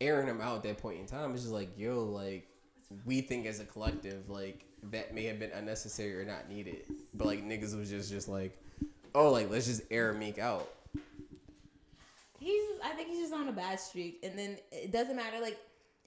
airing 0.00 0.26
them 0.26 0.40
out 0.40 0.56
at 0.58 0.62
that 0.62 0.78
point 0.78 1.00
in 1.00 1.06
time. 1.06 1.32
It's 1.32 1.42
just 1.42 1.52
like 1.52 1.76
yo, 1.76 2.04
like 2.04 2.48
we 3.04 3.20
think 3.20 3.46
as 3.46 3.60
a 3.60 3.64
collective, 3.64 4.28
like 4.30 4.64
that 4.90 5.14
may 5.14 5.24
have 5.24 5.38
been 5.38 5.50
unnecessary 5.52 6.20
or 6.20 6.24
not 6.24 6.48
needed, 6.48 6.84
but 7.14 7.26
like 7.26 7.44
niggas 7.44 7.76
was 7.76 7.90
just 7.90 8.10
just 8.10 8.28
like, 8.28 8.56
oh, 9.14 9.30
like 9.30 9.50
let's 9.50 9.66
just 9.66 9.82
air 9.90 10.12
Meek 10.12 10.38
out. 10.38 10.68
He's. 12.38 12.62
I 12.82 12.90
think 12.94 13.08
he's 13.08 13.20
just 13.20 13.34
on 13.34 13.48
a 13.48 13.52
bad 13.52 13.78
streak, 13.78 14.20
and 14.22 14.38
then 14.38 14.56
it 14.72 14.90
doesn't 14.92 15.14
matter. 15.14 15.38
Like, 15.40 15.58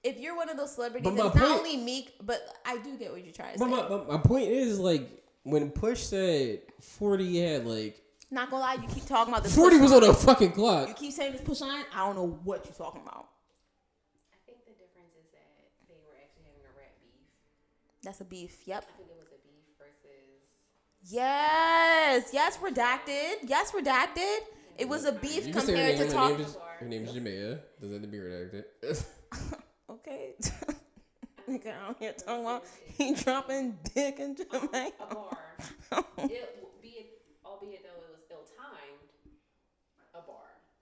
if 0.03 0.19
you're 0.19 0.35
one 0.35 0.49
of 0.49 0.57
those 0.57 0.73
celebrities, 0.75 1.03
But 1.05 1.15
my 1.15 1.27
it's 1.27 1.35
not 1.35 1.47
point- 1.47 1.59
only 1.59 1.77
Meek, 1.77 2.13
but 2.21 2.41
I 2.65 2.77
do 2.77 2.97
get 2.97 3.11
what 3.11 3.23
you're 3.23 3.33
trying 3.33 3.53
to 3.53 3.59
But 3.59 3.65
say. 3.65 3.71
my, 3.71 3.97
my, 3.97 4.17
my 4.17 4.17
point 4.17 4.49
is 4.49 4.79
like 4.79 5.09
when 5.43 5.69
Push 5.71 6.01
said 6.03 6.59
forty 6.81 7.39
had 7.39 7.65
like 7.65 7.99
not 8.31 8.49
gonna 8.49 8.63
lie, 8.63 8.73
you 8.75 8.87
keep 8.93 9.05
talking 9.05 9.31
about 9.33 9.43
this. 9.43 9.55
forty 9.55 9.77
push 9.77 9.83
was 9.91 9.93
on 9.93 10.01
line. 10.01 10.09
a 10.11 10.13
fucking 10.13 10.51
clock. 10.53 10.87
You 10.89 10.93
keep 10.95 11.13
saying 11.13 11.33
this 11.33 11.41
push 11.41 11.61
line. 11.61 11.85
I 11.93 12.05
don't 12.05 12.15
know 12.15 12.39
what 12.43 12.65
you're 12.65 12.73
talking 12.73 13.01
about. 13.01 13.27
I 14.33 14.37
think 14.45 14.59
the 14.65 14.71
difference 14.71 15.13
is 15.19 15.27
that 15.31 15.69
they 15.87 15.95
were 16.05 16.15
actually 16.21 16.43
having 16.49 16.65
a 16.65 16.73
rat 16.77 16.93
beef. 16.99 17.27
That's 18.03 18.21
a 18.21 18.25
beef. 18.25 18.57
Yep. 18.65 18.83
I 18.89 18.97
think 18.97 19.09
it 19.11 19.17
was 19.19 19.27
a 19.27 19.39
beef 19.45 19.63
versus. 19.77 20.41
Yes. 21.05 22.29
Yes. 22.33 22.57
Redacted. 22.57 23.47
Yes. 23.47 23.71
Redacted. 23.71 24.37
It 24.79 24.89
was 24.89 25.05
a 25.05 25.11
beef 25.11 25.45
You 25.45 25.53
can 25.53 25.61
say 25.61 25.73
her 25.73 25.77
compared 25.77 25.99
name. 25.99 26.09
to 26.09 26.17
Her 26.17 26.27
name 26.29 26.37
talk. 26.37 26.47
is 26.47 26.57
her 26.79 26.85
name 26.87 27.03
is 27.03 27.11
Jamea. 27.11 27.59
Doesn't 27.79 27.93
have 27.93 28.01
to 28.01 28.07
be 28.07 28.17
redacted. 28.17 28.63
Okay. 30.05 30.33
Nigga 31.49 31.73
out 31.85 31.97
here 31.99 32.13
talking 32.13 32.41
about 32.45 32.63
he 32.97 33.13
dropping 33.13 33.77
dick 33.93 34.19
in 34.19 34.35
Jamaica. 34.35 34.93
A 35.01 35.13
bar. 35.15 35.37
it, 36.19 36.81
be 36.81 36.87
it, 36.89 37.21
albeit 37.45 37.83
though 37.83 38.01
it 38.01 38.11
was 38.13 38.21
ill 38.31 38.45
timed, 38.57 39.09
a 40.15 40.21
bar. 40.25 40.35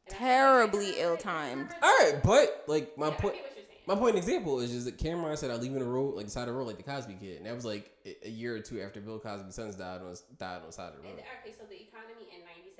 And 0.07 0.15
Terribly 0.15 0.99
ill-timed. 0.99 1.69
All 1.81 1.89
right, 1.99 2.19
but 2.23 2.63
like 2.67 2.95
my 2.97 3.07
Yeah, 3.07 3.13
point. 3.15 3.33
get 3.35 3.43
what 3.43 3.51
you're 3.55 3.65
saying. 3.65 3.67
My 3.87 3.95
point 3.95 4.15
example 4.15 4.59
is 4.59 4.71
just 4.71 4.85
that 4.85 4.97
Cam'ron 4.99 5.35
said 5.37 5.49
I 5.49 5.55
leave 5.55 5.71
in 5.73 5.79
the 5.79 5.85
road 5.85 6.15
like 6.15 6.25
the 6.25 6.31
side 6.31 6.47
of 6.47 6.53
the 6.53 6.53
road 6.53 6.67
like 6.67 6.77
the 6.77 6.83
Cosby 6.83 7.15
kid, 7.19 7.37
and 7.37 7.45
that 7.47 7.55
was 7.55 7.65
like 7.65 7.89
a- 8.05 8.27
a 8.27 8.29
year 8.29 8.55
or 8.55 8.59
two 8.59 8.79
after 8.81 9.01
Bill 9.01 9.17
Cosby's 9.19 9.55
sons 9.55 9.75
died 9.75 10.01
on 10.01 10.13
died 10.37 10.61
on 10.61 10.67
the 10.67 10.71
side 10.71 10.89
of 10.93 10.97
the 11.01 11.07
road. 11.07 11.17
the- 11.17 11.23
okay, 11.41 11.57
so 11.57 11.65
the 11.65 11.81
economy 11.81 12.29
in 12.29 12.45
97, 12.45 12.45
98. 12.45 12.69
or 12.69 12.70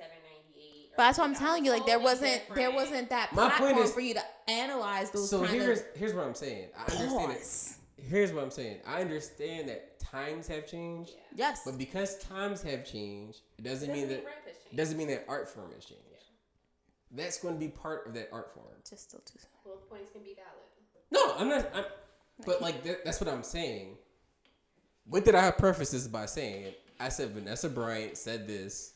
But 0.96 1.04
that's 1.04 1.18
what 1.18 1.24
I'm 1.28 1.34
telling 1.34 1.64
you. 1.64 1.70
Like 1.72 1.86
there 1.86 1.98
wasn't 1.98 2.42
totally 2.48 2.56
there 2.66 2.70
wasn't 2.72 3.10
that 3.10 3.32
My 3.32 3.48
point 3.48 3.56
platform 3.56 3.84
is- 3.84 3.92
for 3.94 4.00
you 4.00 4.14
to 4.14 4.22
analyze 4.48 5.10
those 5.10 5.30
So 5.30 5.38
kind 5.44 5.50
here's 5.50 5.80
of 5.80 5.86
here's 5.94 6.14
what 6.14 6.26
I'm 6.26 6.34
saying. 6.34 6.68
I 6.76 6.82
understand 6.92 7.32
it. 7.32 8.04
Here's 8.04 8.32
what 8.32 8.42
I'm 8.44 8.50
saying. 8.50 8.78
I 8.86 9.00
understand 9.00 9.68
that 9.68 10.00
times 10.00 10.46
have 10.48 10.66
changed, 10.66 11.12
Yes. 11.34 11.62
but 11.64 11.78
because 11.78 12.18
times 12.18 12.60
have 12.62 12.84
changed, 12.84 13.40
it 13.58 13.62
doesn't 13.62 13.88
Doesn't 13.88 13.92
mean 13.94 14.08
mean 14.08 14.16
that 14.18 14.24
rap 14.26 14.34
doesn't 14.74 14.96
mean 14.98 15.08
that 15.08 15.24
art 15.28 15.48
form 15.48 15.70
has 15.74 15.84
changed. 15.84 16.02
That's 17.14 17.38
going 17.38 17.54
to 17.54 17.60
be 17.60 17.68
part 17.68 18.06
of 18.06 18.14
that 18.14 18.30
art 18.32 18.52
form. 18.54 18.66
Just 18.88 19.10
still 19.10 19.20
too 19.20 19.38
soon. 19.38 19.50
Both 19.64 19.88
points 19.88 20.10
can 20.10 20.22
be 20.22 20.34
valid. 20.34 20.48
No, 21.10 21.36
I'm 21.36 21.48
not. 21.48 21.70
I'm, 21.74 21.84
but 22.46 22.62
like 22.62 22.82
that, 22.84 23.04
that's 23.04 23.20
what 23.20 23.28
I'm 23.32 23.42
saying. 23.42 23.98
What 25.04 25.24
did 25.24 25.34
I 25.34 25.50
preface 25.50 25.90
this 25.90 26.06
by 26.08 26.26
saying? 26.26 26.72
I 26.98 27.08
said 27.10 27.30
Vanessa 27.32 27.68
Bryant 27.68 28.16
said 28.16 28.46
this. 28.46 28.94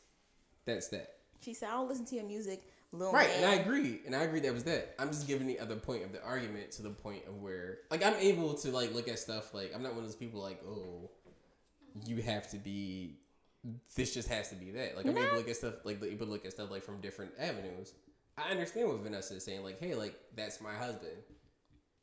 That's 0.65 0.89
that. 0.89 1.16
She 1.41 1.55
said, 1.55 1.69
"I 1.69 1.73
don't 1.73 1.89
listen 1.89 2.05
to 2.07 2.15
your 2.15 2.25
music, 2.25 2.63
little 2.93 3.13
Right, 3.13 3.29
man." 3.29 3.45
and 3.45 3.47
I 3.47 3.55
agree, 3.55 4.01
and 4.07 4.15
I 4.15 4.23
agree 4.23 4.41
that 4.41 4.53
was 4.53 4.65
that. 4.65 4.95
I'm 4.99 5.09
just 5.09 5.27
giving 5.27 5.47
the 5.47 5.59
other 5.59 5.77
point 5.77 6.05
of 6.05 6.13
the 6.13 6.23
argument 6.23 6.71
to 6.73 6.83
the 6.83 6.91
point 6.91 7.23
of 7.27 7.41
where, 7.43 7.79
like, 7.91 8.05
I'm 8.05 8.15
able 8.15 8.55
to 8.55 8.71
like 8.71 8.95
look 8.95 9.09
at 9.09 9.19
stuff 9.19 9.55
like 9.55 9.73
I'm 9.75 9.83
not 9.83 9.93
one 9.95 10.01
of 10.01 10.07
those 10.07 10.17
people 10.17 10.41
like, 10.41 10.63
oh, 10.67 11.11
you 12.05 12.23
have 12.23 12.51
to 12.51 12.59
be, 12.59 13.19
this 13.95 14.13
just 14.15 14.29
has 14.29 14.49
to 14.51 14.55
be 14.55 14.71
that. 14.73 14.97
Like, 14.97 15.07
I'm 15.07 15.17
able 15.17 15.31
to 15.31 15.37
look 15.37 15.49
at 15.49 15.57
stuff 15.57 15.75
like 15.85 16.03
able 16.03 16.27
to 16.27 16.33
look 16.33 16.45
at 16.45 16.53
stuff 16.53 16.71
like 16.71 16.83
from 16.83 17.01
different 17.01 17.33
avenues. 17.39 17.95
I 18.39 18.51
understand 18.51 18.89
what 18.89 18.99
Vanessa 18.99 19.35
is 19.35 19.45
saying, 19.45 19.63
like, 19.63 19.81
hey, 19.81 19.95
like 19.95 20.15
that's 20.35 20.61
my 20.61 20.75
husband. 20.75 21.17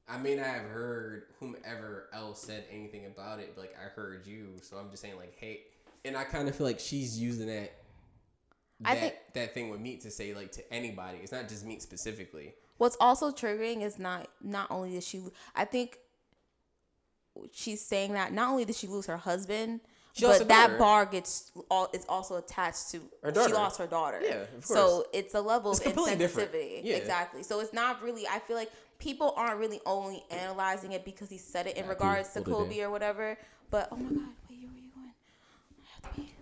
I 0.08 0.18
may 0.18 0.36
not 0.36 0.48
have 0.48 0.66
heard 0.66 1.28
whomever 1.40 2.10
else 2.14 2.42
said 2.42 2.66
anything 2.72 3.06
about 3.06 3.40
it, 3.40 3.54
but 3.56 3.62
like 3.62 3.76
I 3.80 3.88
heard 3.90 4.28
you, 4.28 4.56
so 4.62 4.78
I'm 4.78 4.90
just 4.90 5.02
saying 5.02 5.16
like, 5.16 5.36
hey, 5.40 5.62
and 6.04 6.18
I 6.18 6.24
kind 6.24 6.50
of 6.50 6.56
feel 6.56 6.68
like 6.68 6.80
she's 6.80 7.18
using 7.20 7.48
that 7.48 7.83
that, 8.84 9.00
think- 9.00 9.16
that 9.34 9.54
thing 9.54 9.70
with 9.70 9.80
Meek 9.80 10.02
to 10.04 10.12
say 10.12 10.34
like 10.34 10.52
to 10.54 10.74
anybody. 10.74 11.20
It's 11.22 11.32
not 11.32 11.48
just 11.50 11.66
Meek 11.66 11.82
specifically. 11.82 12.54
What's 12.78 12.98
also 13.00 13.32
triggering 13.32 13.82
is 13.84 14.00
not 14.00 14.28
not 14.42 14.70
only 14.72 14.92
did 14.92 15.04
she, 15.04 15.22
I 15.56 15.66
think 15.66 15.98
she's 17.52 17.82
saying 17.82 18.14
that 18.14 18.34
not 18.34 18.50
only 18.52 18.66
did 18.66 18.76
she 18.76 18.88
lose 18.88 19.06
her 19.06 19.18
husband, 19.18 19.80
She 20.14 20.26
but 20.26 20.48
that 20.48 20.68
daughter. 20.68 20.78
bar 20.78 21.06
gets 21.06 21.52
all 21.70 21.90
is 21.94 22.06
also 22.10 22.38
attached 22.38 22.90
to 22.92 23.02
Her 23.22 23.32
she 23.34 23.54
lost 23.54 23.78
her 23.80 23.88
daughter. 23.88 24.20
Yeah, 24.24 24.46
of 24.58 24.66
So 24.66 25.06
it's 25.14 25.34
a 25.36 25.42
level 25.42 25.72
It's 25.72 25.86
of 25.86 25.94
insensitivity. 25.94 26.82
Yeah. 26.84 26.96
Exactly. 26.96 27.44
So 27.44 27.60
it's 27.60 27.74
not 27.74 28.02
really. 28.04 28.28
I 28.28 28.40
feel 28.40 28.56
like 28.58 28.72
people 29.00 29.34
aren't 29.38 29.60
really 29.60 29.80
only 29.86 30.24
analyzing 30.32 30.92
it 30.94 31.06
because 31.06 31.30
he 31.30 31.38
said 31.38 31.68
it 31.68 31.78
in 31.78 31.84
Happy 31.84 31.90
regards 31.90 32.34
to. 32.34 32.42
Kobe 32.42 32.82
or 32.82 32.90
whatever. 32.90 33.38
But 33.70 33.90
oh 33.92 33.96
my 33.98 34.10
god, 34.10 34.20
wait, 34.50 34.60
where 34.60 34.72
are 34.72 34.76
you 34.76 34.92
going? 34.96 35.14
I 35.80 36.08
have 36.08 36.16
to 36.16 36.22
pee. 36.22 36.34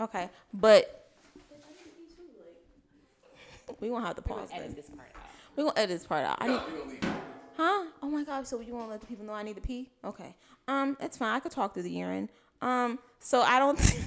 Okay, 0.00 0.30
but 0.54 0.95
we 3.80 3.90
won't 3.90 4.04
have 4.04 4.16
to 4.16 4.22
pause 4.22 4.48
Edit 4.52 4.74
this. 4.76 4.86
this 4.86 4.96
part 4.96 5.08
out. 5.16 5.22
We 5.56 5.62
gonna 5.62 5.74
edit 5.76 5.98
this 5.98 6.06
part 6.06 6.24
out. 6.24 6.36
I 6.40 6.48
need, 6.48 6.60
huh? 7.56 7.84
Oh 8.02 8.08
my 8.10 8.24
god! 8.24 8.46
So 8.46 8.60
you 8.60 8.74
want 8.74 8.86
to 8.86 8.90
let 8.90 9.00
the 9.00 9.06
people 9.06 9.24
know 9.24 9.32
I 9.32 9.42
need 9.42 9.56
to 9.56 9.62
pee? 9.62 9.90
Okay. 10.04 10.34
Um, 10.68 10.96
it's 11.00 11.16
fine. 11.16 11.34
I 11.34 11.40
could 11.40 11.52
talk 11.52 11.74
through 11.74 11.84
the 11.84 11.90
urine. 11.90 12.28
Um, 12.60 12.98
so 13.20 13.42
I 13.42 13.58
don't. 13.58 13.78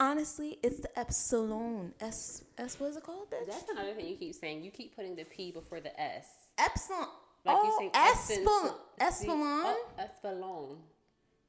Honestly, 0.00 0.58
it's 0.62 0.80
the 0.80 0.98
epsilon. 0.98 1.92
S 2.00 2.42
S. 2.56 2.80
What 2.80 2.90
is 2.90 2.96
it 2.96 3.02
called, 3.02 3.30
bitch? 3.30 3.46
That's 3.46 3.68
another 3.70 3.92
thing 3.92 4.08
you 4.08 4.16
keep 4.16 4.34
saying. 4.34 4.62
You 4.62 4.70
keep 4.70 4.96
putting 4.96 5.14
the 5.14 5.24
P 5.24 5.52
before 5.52 5.80
the 5.80 5.98
S. 6.00 6.26
Epsilon. 6.58 7.06
Like 7.44 7.56
oh, 7.58 7.64
you 7.64 7.72
say 7.78 7.98
espelon. 7.98 8.74
essence- 8.98 9.28
Espelon. 9.28 9.64
Oh, 9.64 9.86
Espelon. 9.98 10.76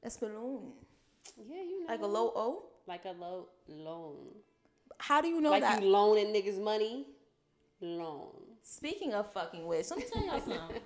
Espelon. 0.06 0.60
Yeah, 1.48 1.56
you 1.62 1.80
know. 1.80 1.86
Like 1.92 2.02
a 2.02 2.06
low 2.06 2.32
O. 2.34 2.64
Like 2.86 3.04
a 3.04 3.12
low 3.12 3.48
loan. 3.68 4.16
How 5.02 5.20
do 5.20 5.26
you 5.26 5.40
know 5.40 5.50
like 5.50 5.62
that? 5.62 5.82
you 5.82 5.88
loaning 5.88 6.28
niggas 6.28 6.62
money. 6.62 7.06
Loan. 7.80 8.30
Speaking 8.62 9.12
of 9.14 9.32
fucking 9.32 9.66
which, 9.66 9.90
let 9.90 9.98
me 9.98 10.04
tell 10.10 10.24
y'all 10.24 10.38
something. 10.38 10.60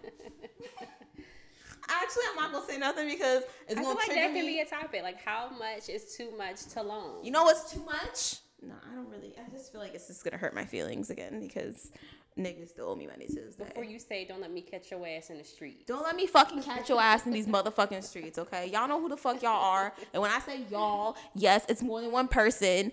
Actually, 1.89 2.23
I'm 2.31 2.37
not 2.37 2.51
gonna 2.51 2.67
say 2.67 2.79
nothing 2.79 3.09
because 3.09 3.43
it's 3.69 3.73
I 3.73 3.75
feel 3.75 3.83
gonna 3.83 3.95
like 3.97 4.07
trigger 4.07 4.21
that 4.23 4.35
can 4.35 4.47
be 4.47 4.61
a 4.61 4.65
topic. 4.65 5.03
Like 5.03 5.23
how 5.23 5.51
much 5.51 5.91
is 5.91 6.17
too 6.17 6.31
much 6.39 6.65
to 6.73 6.83
loan? 6.83 7.23
You 7.23 7.31
know 7.31 7.45
what's 7.45 7.71
too 7.71 7.85
much? 7.85 8.37
No, 8.63 8.75
I 8.91 8.95
don't 8.95 9.11
really. 9.11 9.35
I 9.39 9.51
just 9.51 9.71
feel 9.71 9.83
like 9.83 9.95
it's 9.95 10.07
just 10.07 10.25
gonna 10.25 10.39
hurt 10.39 10.55
my 10.55 10.65
feelings 10.65 11.11
again 11.11 11.39
because 11.39 11.93
niggas 12.39 12.69
still 12.69 12.89
owe 12.89 12.97
me 12.97 13.07
money 13.07 13.27
to 13.27 13.35
this 13.35 13.57
day. 13.57 13.65
Before 13.65 13.85
you 13.85 13.99
say, 13.99 14.25
don't 14.25 14.41
let 14.41 14.51
me 14.51 14.63
catch 14.63 14.91
your 14.91 15.07
ass 15.07 15.29
in 15.29 15.39
the 15.39 15.45
street. 15.45 15.87
Don't 15.87 16.03
let 16.03 16.17
me 16.17 16.27
fucking 16.27 16.63
catch 16.63 16.89
your 16.89 17.01
ass 17.01 17.27
in 17.27 17.33
these 17.33 17.47
motherfucking 17.47 18.03
streets, 18.03 18.39
okay? 18.39 18.71
Y'all 18.71 18.89
know 18.89 19.01
who 19.01 19.09
the 19.09 19.17
fuck 19.17 19.43
y'all 19.43 19.63
are. 19.63 19.93
And 20.13 20.23
when 20.23 20.31
I 20.31 20.39
say 20.41 20.63
y'all, 20.71 21.17
yes, 21.35 21.65
it's 21.69 21.83
more 21.83 22.01
than 22.01 22.13
one 22.13 22.29
person. 22.29 22.93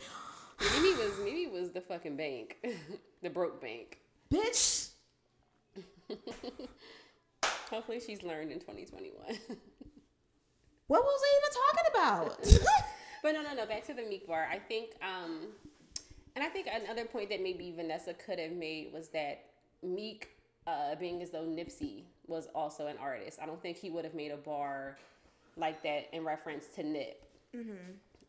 It 0.59 0.97
was 0.97 1.19
it 1.25 1.51
was 1.51 1.71
the 1.71 1.81
fucking 1.81 2.15
bank, 2.15 2.57
the 3.21 3.29
broke 3.29 3.61
bank. 3.61 3.99
Bitch. 4.31 4.89
Hopefully 7.69 7.99
she's 7.99 8.23
learned 8.23 8.51
in 8.51 8.59
2021. 8.59 9.37
What 10.87 11.01
was 11.01 11.21
I 11.23 11.39
even 11.39 11.51
talking 11.63 11.87
about? 11.95 12.63
But 13.23 13.31
no, 13.31 13.41
no, 13.41 13.53
no. 13.55 13.65
Back 13.65 13.85
to 13.85 13.93
the 13.93 14.03
Meek 14.03 14.27
bar. 14.27 14.47
I 14.51 14.59
think, 14.59 14.89
um, 15.01 15.47
and 16.35 16.43
I 16.43 16.49
think 16.49 16.67
another 16.67 17.05
point 17.05 17.29
that 17.29 17.41
maybe 17.41 17.71
Vanessa 17.71 18.13
could 18.13 18.37
have 18.37 18.51
made 18.51 18.91
was 18.91 19.07
that 19.09 19.45
Meek, 19.81 20.27
uh, 20.67 20.95
being 20.95 21.21
as 21.23 21.29
though 21.29 21.45
Nipsey 21.45 22.03
was 22.27 22.47
also 22.53 22.87
an 22.87 22.97
artist, 22.99 23.39
I 23.41 23.45
don't 23.45 23.61
think 23.61 23.77
he 23.77 23.89
would 23.89 24.03
have 24.03 24.13
made 24.13 24.31
a 24.31 24.37
bar 24.37 24.97
like 25.55 25.81
that 25.83 26.13
in 26.13 26.25
reference 26.25 26.67
to 26.75 26.83
Nip. 26.83 27.25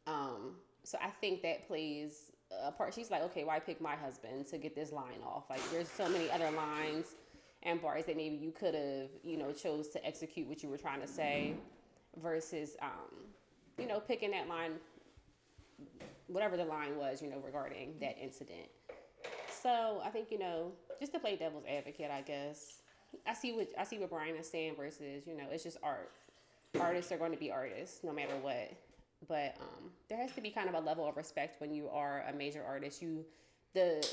Um, 0.06 0.54
so 0.85 0.99
I 1.03 1.09
think 1.20 1.43
that 1.43 1.66
plays 1.66 2.30
a 2.62 2.70
part. 2.70 2.95
She's 2.95 3.11
like, 3.11 3.22
okay, 3.22 3.45
why 3.45 3.59
pick 3.59 3.80
my 3.80 3.97
husband 3.97 4.47
to 4.49 4.59
get 4.59 4.74
this 4.74 4.93
line 4.93 5.22
off? 5.26 5.45
Like, 5.51 5.61
there's 5.70 5.89
so 5.89 6.09
many 6.09 6.30
other 6.30 6.51
lines 6.51 7.16
and 7.62 7.80
bars 7.80 8.05
that 8.05 8.16
maybe 8.16 8.37
you 8.37 8.53
could 8.53 8.74
have, 8.74 9.09
you 9.22 9.37
know, 9.37 9.51
chose 9.51 9.89
to 9.89 10.07
execute 10.07 10.47
what 10.47 10.62
you 10.62 10.68
were 10.68 10.76
trying 10.76 11.01
to 11.01 11.09
say, 11.09 11.55
versus, 12.22 12.76
um, 12.82 13.24
you 13.78 13.89
know, 13.89 13.99
picking 13.99 14.30
that 14.30 14.49
line, 14.49 14.72
whatever 16.28 16.57
the 16.57 16.64
line 16.64 16.97
was, 16.97 17.20
you 17.22 17.28
know, 17.28 17.41
regarding 17.45 17.95
that 18.01 18.16
incident. 18.22 18.68
So 19.62 20.03
I 20.05 20.11
think 20.11 20.30
you 20.30 20.39
know, 20.39 20.72
just 21.01 21.12
to 21.14 21.18
play 21.18 21.37
devil's 21.37 21.64
advocate, 21.66 22.11
I 22.11 22.20
guess 22.20 22.82
I 23.26 23.32
see 23.32 23.53
what 23.53 23.68
I 23.78 23.85
see 23.85 23.99
what 23.99 24.11
Brian 24.11 24.37
is 24.37 24.49
saying 24.49 24.74
versus 24.76 25.26
you 25.26 25.35
know, 25.37 25.45
it's 25.51 25.64
just 25.64 25.78
art. 25.82 26.11
Artists 26.78 27.11
are 27.12 27.16
going 27.16 27.32
to 27.32 27.39
be 27.39 27.51
artists 27.51 28.01
no 28.05 28.12
matter 28.12 28.35
what. 28.43 28.72
But 29.28 29.56
um, 29.60 29.90
there 30.08 30.18
has 30.18 30.32
to 30.32 30.40
be 30.40 30.50
kind 30.50 30.68
of 30.68 30.74
a 30.74 30.80
level 30.80 31.08
of 31.08 31.16
respect 31.16 31.60
when 31.60 31.72
you 31.72 31.88
are 31.88 32.24
a 32.28 32.32
major 32.32 32.62
artist. 32.64 33.00
You 33.02 33.24
the 33.74 34.06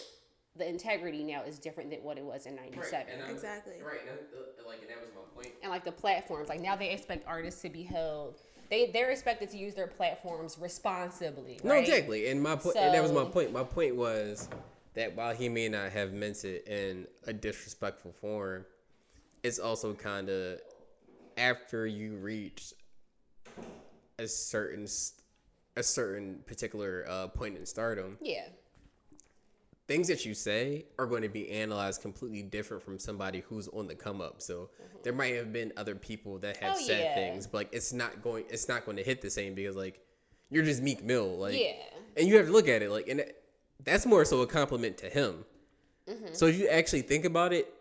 the 0.57 0.68
integrity 0.68 1.24
now 1.24 1.43
is 1.43 1.59
different 1.59 1.89
than 1.89 1.99
what 2.03 2.18
it 2.18 2.24
was 2.26 2.45
in 2.45 2.55
'97. 2.55 3.07
Exactly. 3.30 3.74
Right, 3.84 3.99
and, 4.09 4.20
uh, 4.20 4.68
like, 4.68 4.82
and 4.82 4.89
that 4.89 4.99
was 5.01 5.09
my 5.16 5.22
point. 5.41 5.53
and 5.64 5.72
like 5.72 5.86
the 5.86 5.91
platforms 5.91 6.49
like 6.49 6.59
now 6.59 6.76
they 6.76 6.89
expect 6.91 7.26
artists 7.26 7.62
to 7.62 7.70
be 7.70 7.84
held 7.84 8.41
they 8.70 8.91
they're 8.91 9.12
expected 9.12 9.49
to 9.51 9.57
use 9.57 9.76
their 9.76 9.88
platforms 9.88 10.57
responsibly 10.59 11.59
No, 11.64 11.76
exactly, 11.76 12.28
and 12.30 12.41
my 12.41 12.55
point. 12.55 12.76
and 12.76 12.93
that 12.93 13.01
was 13.03 13.12
my 13.12 13.24
point. 13.26 13.51
My 13.53 13.64
point 13.64 13.95
was 13.95 14.49
that 14.93 15.16
while 15.16 15.34
he 15.34 15.47
may 15.49 15.70
not 15.70 15.91
have 15.91 16.12
meant 16.14 16.43
it 16.43 16.68
in 16.68 17.07
a 17.28 17.34
disrespectful 17.34 18.12
form, 18.12 18.66
it's 19.43 19.57
also 19.59 19.93
kind 19.93 20.30
of 20.30 20.59
after 21.38 21.88
you 21.88 22.16
reach 22.18 22.74
a 24.22 24.28
certain 24.28 24.88
a 25.78 25.84
certain 25.84 26.40
particular 26.46 27.06
uh, 27.10 27.28
point 27.28 27.58
in 27.58 27.66
stardom, 27.66 28.18
yeah 28.22 28.46
things 29.88 30.08
that 30.08 30.26
you 30.26 30.34
say 30.34 30.86
are 30.98 31.06
going 31.06 31.22
to 31.22 31.28
be 31.28 31.50
analyzed 31.50 32.02
completely 32.02 32.42
different 32.42 32.82
from 32.82 32.98
somebody 32.98 33.42
who's 33.50 33.68
on 33.70 33.88
the 33.88 33.96
come 33.96 34.22
up. 34.22 34.42
So 34.42 34.70
there 35.04 35.12
might 35.12 35.36
have 35.36 35.52
been 35.52 35.74
other 35.76 35.96
people 35.96 36.38
that 36.40 36.56
have 36.58 36.76
Oh, 36.78 36.82
said 36.82 37.04
yeah. 37.04 37.14
things, 37.16 37.46
but 37.46 37.58
like 37.58 37.70
it's 37.74 37.92
not 37.92 38.22
going 38.22 38.46
it's 38.50 38.70
not 38.70 38.86
going 38.86 38.96
to 38.98 39.04
hit 39.04 39.22
the 39.22 39.30
same 39.30 39.54
because 39.54 39.76
like 39.76 40.00
you're 40.50 40.64
just 40.64 40.82
Meek 40.82 41.04
Mill, 41.04 41.38
like 41.38 41.60
Yeah. 41.60 41.74
and 42.16 42.26
you 42.26 42.38
have 42.38 42.46
to 42.46 42.52
look 42.54 42.70
at 42.70 42.82
it 42.82 42.90
like 42.90 43.10
and 43.10 43.26
that's 43.84 44.06
more 44.06 44.24
so 44.24 44.42
a 44.42 44.48
compliment 44.48 44.98
to 45.00 45.10
him. 45.10 45.44
Mm-hmm. 46.08 46.34
So 46.34 46.46
if 46.46 46.58
you 46.58 46.70
actually 46.70 47.02
think 47.02 47.26
about 47.26 47.52
it, 47.52 47.74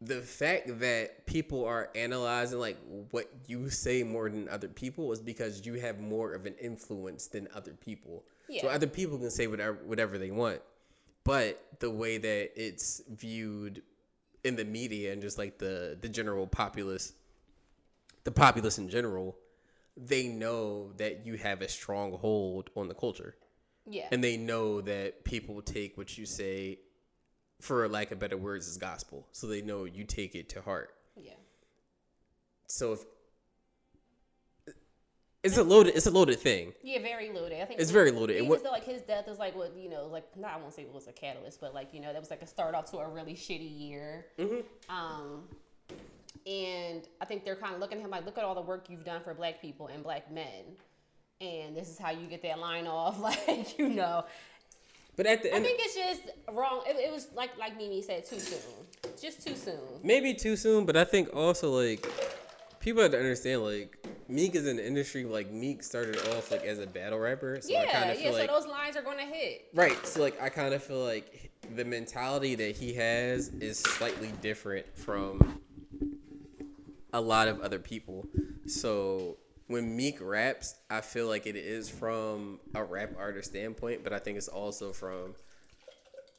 the 0.00 0.20
fact 0.20 0.78
that 0.80 1.26
people 1.26 1.64
are 1.64 1.90
analyzing 1.94 2.58
like 2.58 2.76
what 3.10 3.30
you 3.46 3.70
say 3.70 4.02
more 4.02 4.28
than 4.28 4.48
other 4.48 4.68
people 4.68 5.10
is 5.12 5.20
because 5.20 5.64
you 5.64 5.74
have 5.74 6.00
more 6.00 6.34
of 6.34 6.46
an 6.46 6.54
influence 6.60 7.26
than 7.26 7.48
other 7.54 7.72
people. 7.72 8.24
Yeah. 8.48 8.62
So 8.62 8.68
other 8.68 8.86
people 8.86 9.18
can 9.18 9.30
say 9.30 9.46
whatever 9.46 9.78
whatever 9.84 10.18
they 10.18 10.30
want. 10.30 10.60
But 11.24 11.60
the 11.80 11.90
way 11.90 12.18
that 12.18 12.50
it's 12.54 13.02
viewed 13.08 13.82
in 14.44 14.54
the 14.54 14.64
media 14.64 15.12
and 15.12 15.22
just 15.22 15.38
like 15.38 15.58
the 15.58 15.96
the 16.00 16.08
general 16.08 16.46
populace 16.46 17.12
the 18.24 18.32
populace 18.32 18.78
in 18.78 18.88
general, 18.88 19.36
they 19.96 20.26
know 20.26 20.92
that 20.96 21.24
you 21.24 21.36
have 21.36 21.62
a 21.62 21.68
strong 21.68 22.12
hold 22.12 22.70
on 22.76 22.88
the 22.88 22.94
culture 22.94 23.36
yeah 23.88 24.06
and 24.10 24.22
they 24.22 24.36
know 24.36 24.80
that 24.80 25.24
people 25.24 25.62
take 25.62 25.96
what 25.96 26.18
you 26.18 26.26
say 26.26 26.78
for 27.60 27.88
lack 27.88 28.10
of 28.10 28.18
better 28.18 28.36
words 28.36 28.68
as 28.68 28.76
gospel. 28.76 29.26
So 29.32 29.46
they 29.46 29.62
know 29.62 29.84
you 29.84 30.04
take 30.04 30.34
it 30.34 30.48
to 30.50 30.60
heart. 30.62 30.94
Yeah. 31.16 31.32
So 32.68 32.92
if 32.92 33.00
it's 35.42 35.56
a 35.58 35.62
loaded 35.62 35.94
it's 35.94 36.06
a 36.06 36.10
loaded 36.10 36.38
thing. 36.40 36.72
Yeah 36.82 37.00
very 37.00 37.30
loaded. 37.32 37.62
I 37.62 37.64
think 37.66 37.80
It's 37.80 37.90
very 37.92 38.10
loaded. 38.10 38.36
even 38.36 38.48
What- 38.48 38.64
though 38.64 38.70
like 38.70 38.84
his 38.84 39.02
death 39.02 39.28
is 39.28 39.38
like 39.38 39.54
what 39.56 39.76
you 39.76 39.88
know 39.88 40.06
like 40.06 40.24
not 40.36 40.54
i 40.54 40.56
won't 40.56 40.74
say 40.74 40.82
it 40.82 40.92
was 40.92 41.06
a 41.06 41.12
catalyst 41.12 41.60
but 41.60 41.72
like 41.72 41.94
you 41.94 42.00
know 42.00 42.12
that 42.12 42.18
was 42.20 42.30
like 42.30 42.42
a 42.42 42.46
start 42.46 42.74
off 42.74 42.90
to 42.90 42.98
a 42.98 43.08
really 43.08 43.34
shitty 43.34 43.78
year. 43.78 44.26
Mm-hmm. 44.38 44.60
um 44.94 45.44
and 46.46 47.02
i 47.20 47.24
think 47.24 47.44
they're 47.44 47.56
kind 47.56 47.74
of 47.74 47.80
looking 47.80 47.98
at 47.98 48.04
him 48.04 48.10
like 48.10 48.24
look 48.26 48.38
at 48.38 48.44
all 48.44 48.54
the 48.54 48.60
work 48.60 48.86
you've 48.90 49.04
done 49.04 49.20
for 49.22 49.34
black 49.34 49.60
people 49.62 49.86
and 49.88 50.02
black 50.02 50.30
men. 50.32 50.64
And 51.40 51.76
this 51.76 51.90
is 51.90 51.98
how 51.98 52.10
you 52.10 52.26
get 52.28 52.42
that 52.42 52.58
line 52.58 52.86
off 52.86 53.20
like 53.30 53.78
you 53.78 53.88
know 53.88 54.24
but 55.16 55.26
at 55.26 55.42
the 55.42 55.52
end, 55.52 55.64
I 55.64 55.68
think 55.68 55.80
it's 55.82 55.94
just 55.94 56.36
wrong. 56.52 56.82
It, 56.86 56.96
it 56.96 57.12
was 57.12 57.28
like 57.34 57.56
like 57.58 57.76
Mimi 57.76 58.02
said, 58.02 58.24
too 58.24 58.38
soon. 58.38 58.60
Just 59.20 59.46
too 59.46 59.54
soon. 59.54 59.78
maybe 60.02 60.34
too 60.34 60.56
soon 60.56 60.84
but 60.84 60.94
i 60.94 61.02
think 61.04 61.34
also 61.34 61.70
like 61.70 62.06
people 62.80 63.00
have 63.00 63.12
to 63.12 63.18
understand 63.18 63.62
like 63.62 63.96
meek 64.28 64.54
is 64.54 64.66
in 64.66 64.76
the 64.76 64.86
industry 64.86 65.24
like 65.24 65.50
meek 65.50 65.82
started 65.82 66.18
off 66.34 66.50
like 66.50 66.64
as 66.64 66.78
a 66.78 66.86
battle 66.86 67.18
rapper 67.18 67.58
so 67.62 67.70
i 67.70 67.72
yeah, 67.72 68.12
yeah. 68.12 68.14
feel 68.14 68.32
so 68.34 68.46
those 68.46 68.66
lines 68.66 68.96
are 68.96 69.02
gonna 69.02 69.24
hit. 69.24 69.68
Right. 69.74 70.06
So 70.06 70.20
like 70.20 70.40
I 70.40 70.48
kind 70.48 70.74
of 70.74 70.82
feel 70.82 71.02
like 71.02 71.50
the 71.74 71.84
mentality 71.84 72.54
that 72.56 72.76
he 72.76 72.94
has 72.94 73.48
is 73.60 73.78
slightly 73.78 74.32
different 74.40 74.86
from 74.96 75.60
a 77.12 77.20
lot 77.20 77.48
of 77.48 77.60
other 77.60 77.78
people. 77.78 78.26
So 78.66 79.38
when 79.68 79.96
Meek 79.96 80.18
raps, 80.20 80.74
I 80.90 81.00
feel 81.00 81.26
like 81.28 81.46
it 81.46 81.56
is 81.56 81.88
from 81.88 82.60
a 82.74 82.84
rap 82.84 83.10
artist 83.18 83.50
standpoint, 83.50 84.04
but 84.04 84.12
I 84.12 84.18
think 84.18 84.38
it's 84.38 84.48
also 84.48 84.92
from 84.92 85.34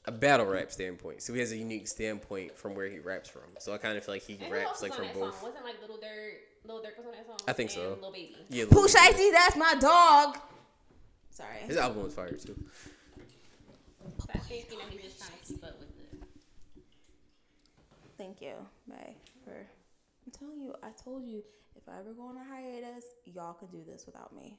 a 0.05 0.11
battle 0.11 0.45
rap 0.45 0.71
standpoint. 0.71 1.21
So 1.21 1.33
he 1.33 1.39
has 1.41 1.51
a 1.51 1.57
unique 1.57 1.87
standpoint 1.87 2.57
from 2.57 2.75
where 2.75 2.87
he 2.87 2.99
raps 2.99 3.27
from. 3.29 3.41
So 3.59 3.73
I 3.73 3.77
kind 3.77 3.97
of 3.97 4.05
feel 4.05 4.15
like 4.15 4.23
he 4.23 4.37
And 4.41 4.51
raps 4.51 4.69
else 4.69 4.81
like 4.83 4.93
from 4.93 5.07
both. 5.13 5.37
song? 5.39 5.49
Wasn't 5.49 5.65
like 5.65 5.75
Lil 5.87 5.97
Durk? 5.97 6.65
Lil 6.65 6.77
Durk 6.79 6.97
was 6.97 7.05
on 7.05 7.11
that 7.13 7.25
song. 7.27 7.37
I 7.47 7.53
think 7.53 7.71
and 7.71 7.75
so. 7.79 7.97
Lil 8.01 8.11
Baby. 8.11 8.35
Yeah, 8.49 8.65
Pooh 8.69 8.87
Shiesty, 8.87 9.31
that's 9.31 9.55
my 9.57 9.75
dog. 9.79 10.37
Sorry. 11.31 11.57
his 11.65 11.77
album 11.77 12.03
was 12.03 12.13
fire 12.13 12.31
too. 12.31 12.55
So 14.19 14.25
I 14.33 14.37
think 14.39 14.65
you 14.71 14.77
know 14.77 14.83
he's 14.89 15.01
just 15.01 15.19
trying 15.19 15.31
to 15.39 15.45
keep 15.45 15.63
up 15.63 15.77
with 15.79 15.89
it. 15.89 16.23
Thank 18.17 18.41
you, 18.41 18.53
May, 18.87 19.15
for. 19.43 19.51
I'm 20.25 20.31
telling 20.31 20.59
you, 20.61 20.73
I 20.81 20.89
told 21.03 21.25
you, 21.25 21.43
if 21.77 21.87
I 21.87 21.99
ever 21.99 22.13
go 22.13 22.23
on 22.27 22.37
a 22.37 22.43
hiatus, 22.43 23.05
y'all 23.25 23.53
can 23.53 23.67
do 23.69 23.83
this 23.89 24.05
without 24.05 24.35
me. 24.35 24.57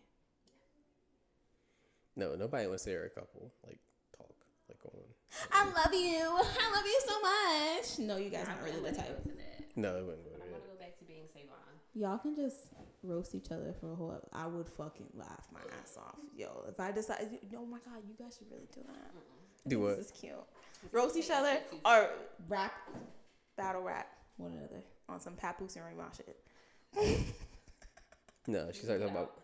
No, 2.16 2.34
nobody 2.34 2.66
wants 2.66 2.84
to 2.84 2.90
hear 2.90 3.04
a 3.04 3.10
couple 3.10 3.52
like 3.66 3.78
talk 4.16 4.30
like 4.68 4.78
go 4.82 4.90
on. 4.92 5.04
I 5.52 5.64
love 5.66 5.94
you. 5.94 6.24
I 6.26 6.72
love 6.74 6.84
you 6.84 7.00
so 7.06 7.20
much. 7.20 8.08
No, 8.08 8.16
you 8.16 8.30
guys 8.30 8.46
aren't 8.48 8.62
really 8.62 8.76
I'm 8.78 8.82
the 8.84 8.90
gonna 8.90 9.02
type. 9.02 9.24
go 9.24 9.30
that. 9.30 9.76
No, 9.76 9.96
it 9.96 10.04
wouldn't 10.04 10.24
go 10.24 10.30
I'm 10.34 10.38
there. 10.40 10.48
gonna 10.58 10.72
go 10.74 10.78
back 10.80 10.98
to 10.98 11.04
being 11.04 11.26
Savon. 11.32 11.54
Y'all 11.94 12.18
can 12.18 12.34
just 12.34 12.56
roast 13.04 13.34
each 13.34 13.50
other 13.52 13.72
for 13.80 13.92
a 13.92 13.94
whole. 13.94 14.18
I 14.32 14.46
would 14.46 14.68
fucking 14.68 15.06
laugh 15.14 15.46
my 15.52 15.60
ass 15.80 15.96
off, 15.96 16.16
yo. 16.36 16.64
If 16.68 16.80
I 16.80 16.90
decide, 16.90 17.28
oh 17.56 17.66
my 17.66 17.78
god, 17.84 18.02
you 18.08 18.14
guys 18.18 18.36
should 18.38 18.50
really 18.50 18.68
do 18.74 18.80
that. 18.86 19.10
I 19.14 19.68
Do 19.68 19.76
think 19.76 19.82
what? 19.82 19.96
This 19.98 20.06
is 20.06 20.12
cute. 20.12 20.32
Roast 20.92 21.16
each 21.16 21.30
other 21.30 21.58
or 21.84 22.10
rap, 22.48 22.72
battle 23.56 23.82
rap 23.82 24.08
one 24.36 24.52
another 24.52 24.82
on 25.08 25.20
some 25.20 25.34
Papoose 25.34 25.76
and 25.76 25.84
Remy 25.84 25.96
Ma 25.98 26.04
shit. 26.16 26.36
No, 28.48 28.70
she 28.72 28.80
started 28.80 29.02
talking 29.02 29.16
about. 29.16 29.34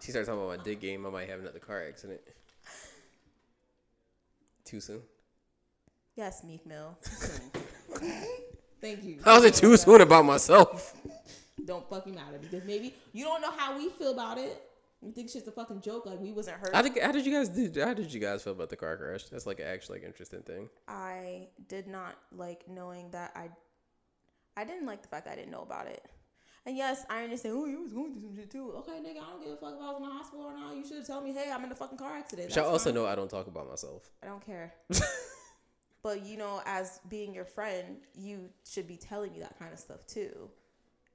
She 0.00 0.10
started 0.10 0.26
talking 0.26 0.42
about 0.42 0.58
my 0.58 0.64
dick 0.64 0.80
game. 0.80 1.06
I 1.06 1.10
might 1.10 1.28
have 1.28 1.38
another 1.40 1.60
car 1.60 1.84
accident. 1.86 2.20
Too 4.64 4.80
soon. 4.80 5.02
Yes, 6.16 6.42
Meek 6.42 6.66
Mill. 6.66 6.98
Too 7.02 7.10
soon. 7.14 7.50
Thank 8.80 9.04
you. 9.04 9.18
How's 9.24 9.44
it 9.44 9.54
too 9.54 9.76
soon 9.76 10.00
about 10.00 10.24
myself? 10.24 10.96
Don't 11.64 11.88
fucking 11.88 12.14
matter 12.14 12.38
because 12.40 12.64
maybe 12.64 12.94
you 13.12 13.24
don't 13.24 13.40
know 13.40 13.52
how 13.52 13.76
we 13.76 13.88
feel 13.90 14.12
about 14.12 14.38
it. 14.38 14.62
You 15.02 15.12
think 15.12 15.26
it's 15.26 15.34
just 15.34 15.46
a 15.46 15.52
fucking 15.52 15.80
joke, 15.80 16.06
like 16.06 16.20
we 16.20 16.32
wasn't 16.32 16.58
hurt. 16.58 16.74
How 16.74 16.82
did, 16.82 16.98
how 17.00 17.12
did 17.12 17.24
you 17.24 17.32
guys 17.32 17.48
do? 17.48 17.70
How 17.80 17.94
did 17.94 18.12
you 18.12 18.20
guys 18.20 18.42
feel 18.42 18.52
about 18.52 18.68
the 18.68 18.76
car 18.76 18.96
crash? 18.96 19.24
That's 19.24 19.46
like 19.46 19.60
an 19.60 19.66
actually 19.66 20.00
like 20.00 20.06
interesting 20.06 20.42
thing. 20.42 20.68
I 20.88 21.48
did 21.68 21.86
not 21.86 22.16
like 22.36 22.64
knowing 22.68 23.10
that 23.12 23.32
I 23.34 23.48
I 24.56 24.64
didn't 24.64 24.86
like 24.86 25.02
the 25.02 25.08
fact 25.08 25.28
I 25.28 25.34
didn't 25.34 25.50
know 25.50 25.62
about 25.62 25.86
it. 25.86 26.04
And 26.66 26.76
yes, 26.76 27.06
I 27.08 27.24
understand. 27.24 27.54
Oh, 27.56 27.64
you 27.64 27.82
was 27.82 27.92
going 27.92 28.12
through 28.12 28.22
some 28.22 28.36
shit 28.36 28.50
too. 28.50 28.72
Okay, 28.78 28.92
nigga, 28.92 29.22
I 29.22 29.30
don't 29.30 29.42
give 29.42 29.52
a 29.52 29.56
fuck 29.56 29.74
if 29.76 29.82
I 29.82 29.86
was 29.86 29.96
in 29.96 30.02
the 30.02 30.10
hospital 30.10 30.44
or 30.44 30.54
not. 30.54 30.76
You 30.76 30.86
should 30.86 31.06
tell 31.06 31.22
me, 31.22 31.32
hey, 31.32 31.50
I'm 31.50 31.64
in 31.64 31.72
a 31.72 31.74
fucking 31.74 31.96
car 31.96 32.16
accident. 32.16 32.54
Y'all 32.54 32.66
also 32.66 32.90
fine. 32.90 32.94
know 32.94 33.06
I 33.06 33.14
don't 33.14 33.30
talk 33.30 33.46
about 33.46 33.68
myself. 33.68 34.10
I 34.22 34.26
don't 34.26 34.44
care. 34.44 34.74
but 36.02 36.26
you 36.26 36.36
know, 36.36 36.60
as 36.66 37.00
being 37.08 37.34
your 37.34 37.46
friend, 37.46 37.96
you 38.14 38.50
should 38.68 38.86
be 38.86 38.96
telling 38.96 39.32
me 39.32 39.40
that 39.40 39.58
kind 39.58 39.72
of 39.72 39.78
stuff 39.78 40.06
too, 40.06 40.50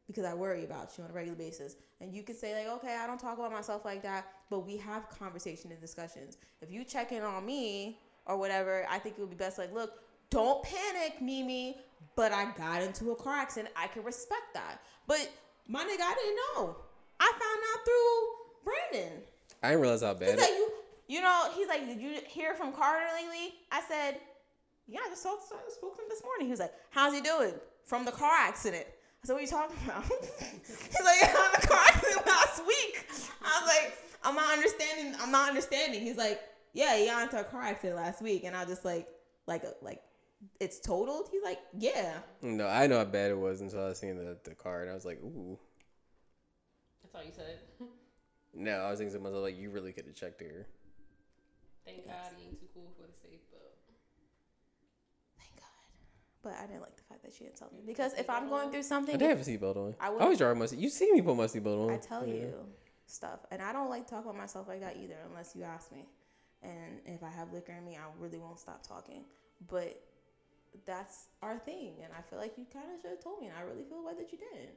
because 0.07 0.25
I 0.25 0.33
worry 0.33 0.63
about 0.63 0.97
you 0.97 1.03
on 1.03 1.11
a 1.11 1.13
regular 1.13 1.38
basis. 1.38 1.75
And 2.01 2.11
you 2.11 2.23
could 2.23 2.38
say 2.38 2.55
like, 2.57 2.75
okay, 2.77 2.97
I 2.99 3.05
don't 3.05 3.19
talk 3.19 3.38
about 3.38 3.51
myself 3.51 3.86
like 3.86 4.01
that, 4.01 4.27
but 4.49 4.65
we 4.65 4.77
have 4.77 5.09
conversation 5.09 5.71
and 5.71 5.79
discussions. 5.79 6.38
If 6.61 6.71
you 6.71 6.83
check 6.83 7.11
in 7.11 7.21
on 7.21 7.45
me 7.45 7.99
or 8.25 8.38
whatever, 8.38 8.86
I 8.89 8.97
think 8.97 9.17
it 9.17 9.21
would 9.21 9.29
be 9.29 9.36
best 9.36 9.59
like, 9.59 9.73
look, 9.73 9.99
don't 10.31 10.63
panic, 10.63 11.21
Mimi. 11.21 11.77
But 12.16 12.32
I 12.32 12.51
got 12.58 12.82
into 12.82 13.12
a 13.12 13.16
car 13.16 13.36
accident. 13.36 13.74
I 13.76 13.88
can 13.88 14.03
respect 14.03 14.53
that. 14.53 14.80
But 15.08 15.30
my 15.68 15.82
nigga, 15.82 16.01
I 16.01 16.16
didn't 16.16 16.36
know. 16.36 16.76
I 17.20 17.32
found 17.32 17.62
out 17.72 17.86
through 17.86 18.72
Brandon. 18.91 19.22
I 19.64 19.70
didn't 19.70 19.82
realize 19.82 20.01
how 20.01 20.16
He's 20.16 20.38
like, 20.38 20.49
you, 20.49 20.70
you 21.08 21.22
know, 21.22 21.49
he's 21.56 21.68
like, 21.68 21.86
did 21.88 21.99
you 21.99 22.18
hear 22.28 22.53
from 22.53 22.72
Carter 22.74 23.06
lately? 23.16 23.56
I 23.72 23.82
said, 23.88 24.20
yeah, 24.88 24.99
I 25.06 25.10
just 25.10 25.24
spoke, 25.24 25.39
I 25.51 25.72
spoke 25.72 25.97
to 25.97 26.03
him 26.03 26.10
this 26.10 26.24
morning. 26.24 26.47
He 26.47 26.51
was 26.51 26.60
like, 26.60 26.74
how's 26.91 27.14
he 27.14 27.22
doing? 27.22 27.53
From 27.86 28.06
the 28.06 28.12
car 28.12 28.32
accident. 28.32 28.86
I 28.88 29.28
said, 29.28 29.34
what 29.34 29.39
are 29.39 29.41
you 29.41 29.47
talking 29.47 29.78
about? 29.86 30.03
he's 30.39 31.03
like, 31.03 31.18
yeah, 31.22 31.34
on 31.34 31.51
the 31.60 31.68
car 31.68 31.80
accident 31.88 32.28
last 32.28 32.66
week. 32.66 33.08
I 33.43 33.62
was 33.62 33.68
like, 33.68 33.97
I'm 34.24 34.36
not 34.36 34.53
understanding. 34.53 35.16
I'm 35.20 35.32
not 35.32 35.49
understanding. 35.49 36.01
He's 36.01 36.18
like, 36.18 36.41
yeah, 36.74 36.97
he 36.97 37.06
got 37.08 37.24
into 37.24 37.39
a 37.39 37.43
car 37.43 37.62
accident 37.62 37.95
last 37.97 38.22
week, 38.22 38.43
and 38.43 38.56
I 38.56 38.62
was 38.62 38.70
just 38.70 38.86
like, 38.86 39.08
like, 39.47 39.64
like, 39.82 40.01
it's 40.59 40.79
totaled. 40.79 41.29
He's 41.31 41.43
like, 41.43 41.59
yeah. 41.77 42.13
no, 42.41 42.67
I 42.67 42.88
know 42.88 42.97
how 42.99 43.05
bad 43.05 43.31
it 43.31 43.38
was 43.38 43.61
until 43.61 43.86
I 43.88 43.93
seen 43.93 44.17
the, 44.17 44.38
the 44.43 44.55
car, 44.55 44.81
and 44.81 44.91
I 44.91 44.93
was 44.93 45.05
like, 45.05 45.19
ooh. 45.23 45.57
That's 47.03 47.15
all 47.15 47.23
you 47.23 47.31
said. 47.36 47.59
No, 48.53 48.71
I 48.79 48.89
was 48.89 48.99
thinking 48.99 49.15
to 49.17 49.21
myself 49.23 49.43
like, 49.43 49.57
you 49.59 49.69
really 49.69 49.91
could 49.91 50.05
have 50.05 50.15
checked 50.15 50.41
her. 50.41 50.65
Thank 51.86 52.05
God 52.07 52.15
he 52.38 52.47
ain't 52.47 52.59
too 52.59 52.67
cool 52.73 52.91
for 52.99 53.05
the 53.05 53.13
safe, 53.21 53.41
but 53.51 53.75
Thank 55.38 55.55
God. 55.59 55.67
But 56.41 56.53
I 56.63 56.65
didn't 56.67 56.81
like 56.81 56.95
the 56.95 57.03
fact 57.03 57.21
that 57.23 57.33
she 57.33 57.43
didn't 57.43 57.57
tell 57.57 57.69
me 57.73 57.81
because 57.86 58.13
if 58.13 58.29
I'm 58.29 58.47
going 58.49 58.71
through 58.71 58.83
something. 58.83 59.15
I 59.15 59.19
something, 59.19 59.19
did 59.19 59.38
have 59.38 59.47
a 59.47 59.49
seatbelt 59.75 59.77
on. 59.77 59.95
I 59.99 60.07
I, 60.07 60.19
always 60.23 60.38
drive 60.39 60.57
my. 60.57 60.65
seat- 60.65 60.79
You 60.79 60.89
see 60.89 61.11
me 61.11 61.21
put 61.21 61.36
my 61.36 61.45
seatbelt 61.45 61.86
on. 61.88 61.91
I 61.93 61.97
tell 61.97 62.25
Yeah. 62.25 62.33
you 62.33 62.53
stuff, 63.07 63.39
and 63.51 63.61
I 63.61 63.71
don't 63.71 63.89
like 63.89 64.05
to 64.07 64.13
talk 64.15 64.23
about 64.23 64.36
myself 64.38 64.67
like 64.67 64.79
that 64.81 64.97
either, 64.97 65.17
unless 65.29 65.55
you 65.55 65.63
ask 65.63 65.91
me. 65.91 66.05
And 66.63 67.01
if 67.05 67.21
I 67.21 67.29
have 67.29 67.53
liquor 67.53 67.73
in 67.73 67.86
me, 67.86 67.95
I 67.97 68.07
really 68.19 68.39
won't 68.39 68.57
stop 68.59 68.81
talking. 68.88 69.25
But 69.69 70.01
that's 70.86 71.28
our 71.41 71.57
thing, 71.59 71.93
and 72.03 72.11
I 72.17 72.21
feel 72.30 72.39
like 72.39 72.57
you 72.57 72.65
kind 72.71 72.86
of 72.93 73.01
should 73.01 73.11
have 73.11 73.23
told 73.23 73.41
me, 73.41 73.47
and 73.47 73.55
I 73.57 73.61
really 73.61 73.84
feel 73.84 74.03
like 74.03 74.17
that 74.17 74.32
you 74.32 74.38
didn't. 74.38 74.76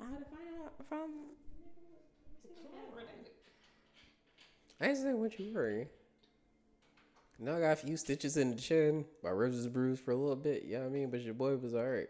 I 0.00 0.04
had 0.10 0.18
to 0.18 0.24
find 0.24 0.48
out 0.64 0.74
from. 0.88 1.10
I 4.80 4.86
didn't 4.86 5.02
say 5.02 5.12
what 5.12 5.38
you 5.40 5.52
were. 5.52 5.88
Now 7.40 7.56
I 7.56 7.60
got 7.60 7.72
a 7.72 7.76
few 7.76 7.96
stitches 7.96 8.36
in 8.36 8.54
the 8.54 8.60
chin. 8.60 9.04
My 9.22 9.30
ribs 9.30 9.56
was 9.56 9.68
bruised 9.68 10.02
for 10.04 10.10
a 10.10 10.16
little 10.16 10.36
bit. 10.36 10.64
You 10.64 10.74
know 10.74 10.80
what 10.80 10.86
I 10.86 10.90
mean? 10.90 11.10
But 11.10 11.22
your 11.22 11.34
boy 11.34 11.56
was 11.56 11.74
alright. 11.74 12.08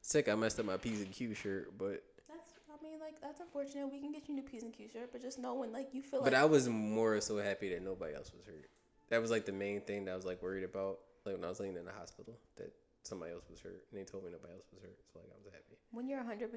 Sick, 0.00 0.28
I 0.28 0.34
messed 0.34 0.60
up 0.60 0.66
my 0.66 0.76
P's 0.76 1.00
and 1.00 1.10
Q 1.10 1.34
shirt, 1.34 1.72
but 1.78 2.02
That's, 2.28 2.52
I 2.68 2.82
mean, 2.82 3.00
like 3.00 3.20
that's 3.22 3.40
unfortunate. 3.40 3.90
We 3.90 4.00
can 4.00 4.12
get 4.12 4.28
you 4.28 4.34
new 4.34 4.42
P's 4.42 4.62
and 4.62 4.72
Q 4.72 4.88
shirt, 4.88 5.10
but 5.12 5.22
just 5.22 5.38
know 5.38 5.54
when 5.54 5.72
like 5.72 5.88
you 5.92 6.02
feel 6.02 6.20
but 6.20 6.24
like. 6.24 6.32
But 6.32 6.38
I 6.38 6.44
was 6.44 6.68
more 6.68 7.20
so 7.20 7.38
happy 7.38 7.70
that 7.70 7.82
nobody 7.82 8.14
else 8.14 8.32
was 8.36 8.44
hurt. 8.44 8.68
That 9.08 9.20
was 9.20 9.30
like 9.30 9.46
the 9.46 9.52
main 9.52 9.80
thing 9.80 10.04
that 10.06 10.12
I 10.12 10.16
was 10.16 10.24
like 10.26 10.42
worried 10.42 10.64
about. 10.64 10.98
Like 11.24 11.36
when 11.36 11.44
I 11.44 11.48
was 11.48 11.60
laying 11.60 11.76
in 11.76 11.84
the 11.84 11.92
hospital, 11.92 12.36
that 12.56 12.72
somebody 13.02 13.32
else 13.32 13.44
was 13.48 13.60
hurt, 13.60 13.84
and 13.90 14.00
they 14.00 14.04
told 14.04 14.24
me 14.24 14.30
nobody 14.30 14.54
else 14.54 14.68
was 14.72 14.82
hurt. 14.82 14.96
So 15.12 15.20
like 15.20 15.28
I 15.32 15.36
was 15.40 15.52
happy. 15.52 15.76
when 15.92 16.08
you're 16.08 16.20
100%, 16.20 16.50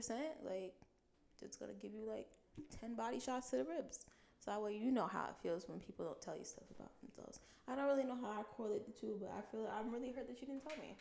like, 0.43 0.75
it's 1.41 1.57
gonna 1.57 1.73
give 1.81 1.93
you 1.93 2.05
like 2.07 2.27
10 2.81 2.95
body 2.95 3.19
shots 3.19 3.49
to 3.51 3.57
the 3.57 3.65
ribs. 3.65 4.05
So 4.39 4.51
that 4.51 4.61
way 4.61 4.75
you 4.75 4.91
know 4.91 5.07
how 5.07 5.25
it 5.29 5.35
feels 5.41 5.67
when 5.67 5.79
people 5.79 6.05
don't 6.05 6.21
tell 6.21 6.37
you 6.37 6.43
stuff 6.43 6.65
about 6.77 6.91
themselves. 7.01 7.39
I 7.67 7.75
don't 7.75 7.85
really 7.85 8.03
know 8.03 8.17
how 8.21 8.29
I 8.29 8.43
correlate 8.55 8.85
the 8.85 8.93
two, 8.93 9.17
but 9.19 9.31
I 9.37 9.41
feel 9.51 9.63
like 9.63 9.73
I'm 9.77 9.91
really 9.91 10.11
hurt 10.11 10.27
that 10.27 10.39
you 10.41 10.47
didn't 10.47 10.63
tell 10.63 10.77
me. 10.77 10.95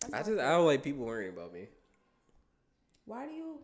That's 0.00 0.14
I 0.14 0.18
just. 0.18 0.40
I 0.40 0.50
don't 0.50 0.66
like 0.66 0.82
people 0.82 1.04
worrying 1.04 1.32
about 1.32 1.52
me. 1.52 1.68
Why 3.04 3.26
do 3.26 3.32
you 3.32 3.58